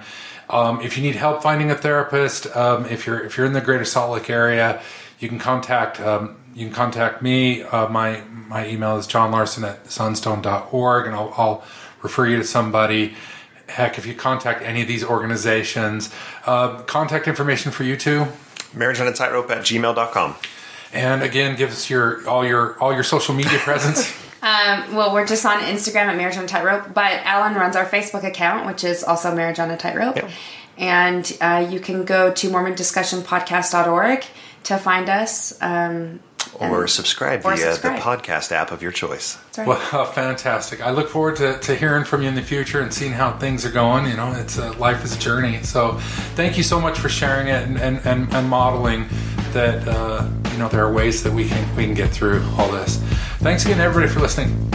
um, 0.51 0.81
if 0.81 0.97
you 0.97 1.03
need 1.03 1.15
help 1.15 1.41
finding 1.41 1.71
a 1.71 1.75
therapist, 1.75 2.47
um, 2.55 2.85
if 2.85 3.07
you're 3.07 3.19
if 3.23 3.37
you're 3.37 3.45
in 3.45 3.53
the 3.53 3.61
Greater 3.61 3.85
Salt 3.85 4.11
Lake 4.11 4.29
area, 4.29 4.81
you 5.19 5.29
can 5.29 5.39
contact 5.39 5.99
um, 5.99 6.37
you 6.53 6.65
can 6.65 6.75
contact 6.75 7.21
me. 7.21 7.63
Uh, 7.63 7.87
my 7.87 8.21
my 8.47 8.67
email 8.67 8.97
is 8.97 9.07
johnlarsen 9.07 9.67
at 9.67 9.85
sunstone.org, 9.85 11.07
and 11.07 11.15
I'll, 11.15 11.33
I'll 11.37 11.63
refer 12.01 12.27
you 12.27 12.37
to 12.37 12.43
somebody. 12.43 13.15
Heck, 13.67 13.97
if 13.97 14.05
you 14.05 14.13
contact 14.13 14.61
any 14.61 14.81
of 14.81 14.87
these 14.87 15.03
organizations, 15.03 16.13
uh, 16.45 16.81
contact 16.81 17.27
information 17.27 17.71
for 17.71 17.83
you 17.83 17.95
too. 17.95 18.27
Marriage 18.73 18.99
on 18.99 19.07
a 19.07 19.13
tightrope 19.13 19.49
at 19.49 19.59
gmail.com. 19.59 20.35
And 20.93 21.23
again, 21.23 21.55
give 21.55 21.71
us 21.71 21.89
your 21.89 22.27
all 22.27 22.45
your 22.45 22.77
all 22.79 22.93
your 22.93 23.03
social 23.03 23.33
media 23.33 23.59
presence. 23.59 24.13
Um, 24.41 24.95
well, 24.95 25.13
we're 25.13 25.27
just 25.27 25.45
on 25.45 25.59
Instagram 25.59 26.07
at 26.07 26.17
Marriage 26.17 26.37
on 26.37 26.45
a 26.45 26.47
Tightrope, 26.47 26.93
but 26.93 27.13
Alan 27.25 27.53
runs 27.53 27.75
our 27.75 27.85
Facebook 27.85 28.23
account, 28.23 28.65
which 28.65 28.83
is 28.83 29.03
also 29.03 29.35
Marriage 29.35 29.59
on 29.59 29.69
a 29.69 29.77
Tightrope. 29.77 30.15
Yep. 30.15 30.31
And 30.77 31.37
uh, 31.41 31.67
you 31.69 31.79
can 31.79 32.05
go 32.05 32.33
to 32.33 32.49
MormonDiscussionPodcast.org 32.49 34.25
to 34.63 34.77
find 34.77 35.09
us. 35.09 35.61
Um, 35.61 36.21
or 36.59 36.87
subscribe 36.87 37.41
or 37.41 37.55
via 37.55 37.73
subscribe. 37.73 37.97
the 37.97 38.01
podcast 38.01 38.51
app 38.51 38.71
of 38.71 38.81
your 38.81 38.91
choice. 38.91 39.37
Right. 39.57 39.67
Well, 39.67 40.05
fantastic! 40.13 40.81
I 40.81 40.91
look 40.91 41.07
forward 41.07 41.37
to, 41.37 41.59
to 41.59 41.75
hearing 41.75 42.03
from 42.03 42.23
you 42.23 42.29
in 42.29 42.35
the 42.35 42.41
future 42.41 42.81
and 42.81 42.93
seeing 42.93 43.13
how 43.13 43.37
things 43.37 43.65
are 43.65 43.71
going. 43.71 44.07
You 44.07 44.17
know, 44.17 44.33
it's 44.33 44.57
a, 44.57 44.71
life 44.73 45.03
is 45.03 45.15
a 45.15 45.19
journey. 45.19 45.61
So, 45.63 45.97
thank 46.35 46.57
you 46.57 46.63
so 46.63 46.81
much 46.81 46.99
for 46.99 47.09
sharing 47.09 47.47
it 47.47 47.67
and, 47.67 47.79
and, 47.79 48.05
and, 48.05 48.33
and 48.33 48.49
modeling 48.49 49.07
that. 49.53 49.87
Uh, 49.87 50.27
you 50.51 50.57
know, 50.57 50.67
there 50.67 50.85
are 50.85 50.91
ways 50.91 51.23
that 51.23 51.31
we 51.31 51.47
can 51.47 51.75
we 51.75 51.85
can 51.85 51.93
get 51.93 52.09
through 52.09 52.43
all 52.57 52.69
this. 52.71 52.97
Thanks 53.39 53.65
again, 53.65 53.79
everybody, 53.79 54.11
for 54.11 54.19
listening. 54.19 54.71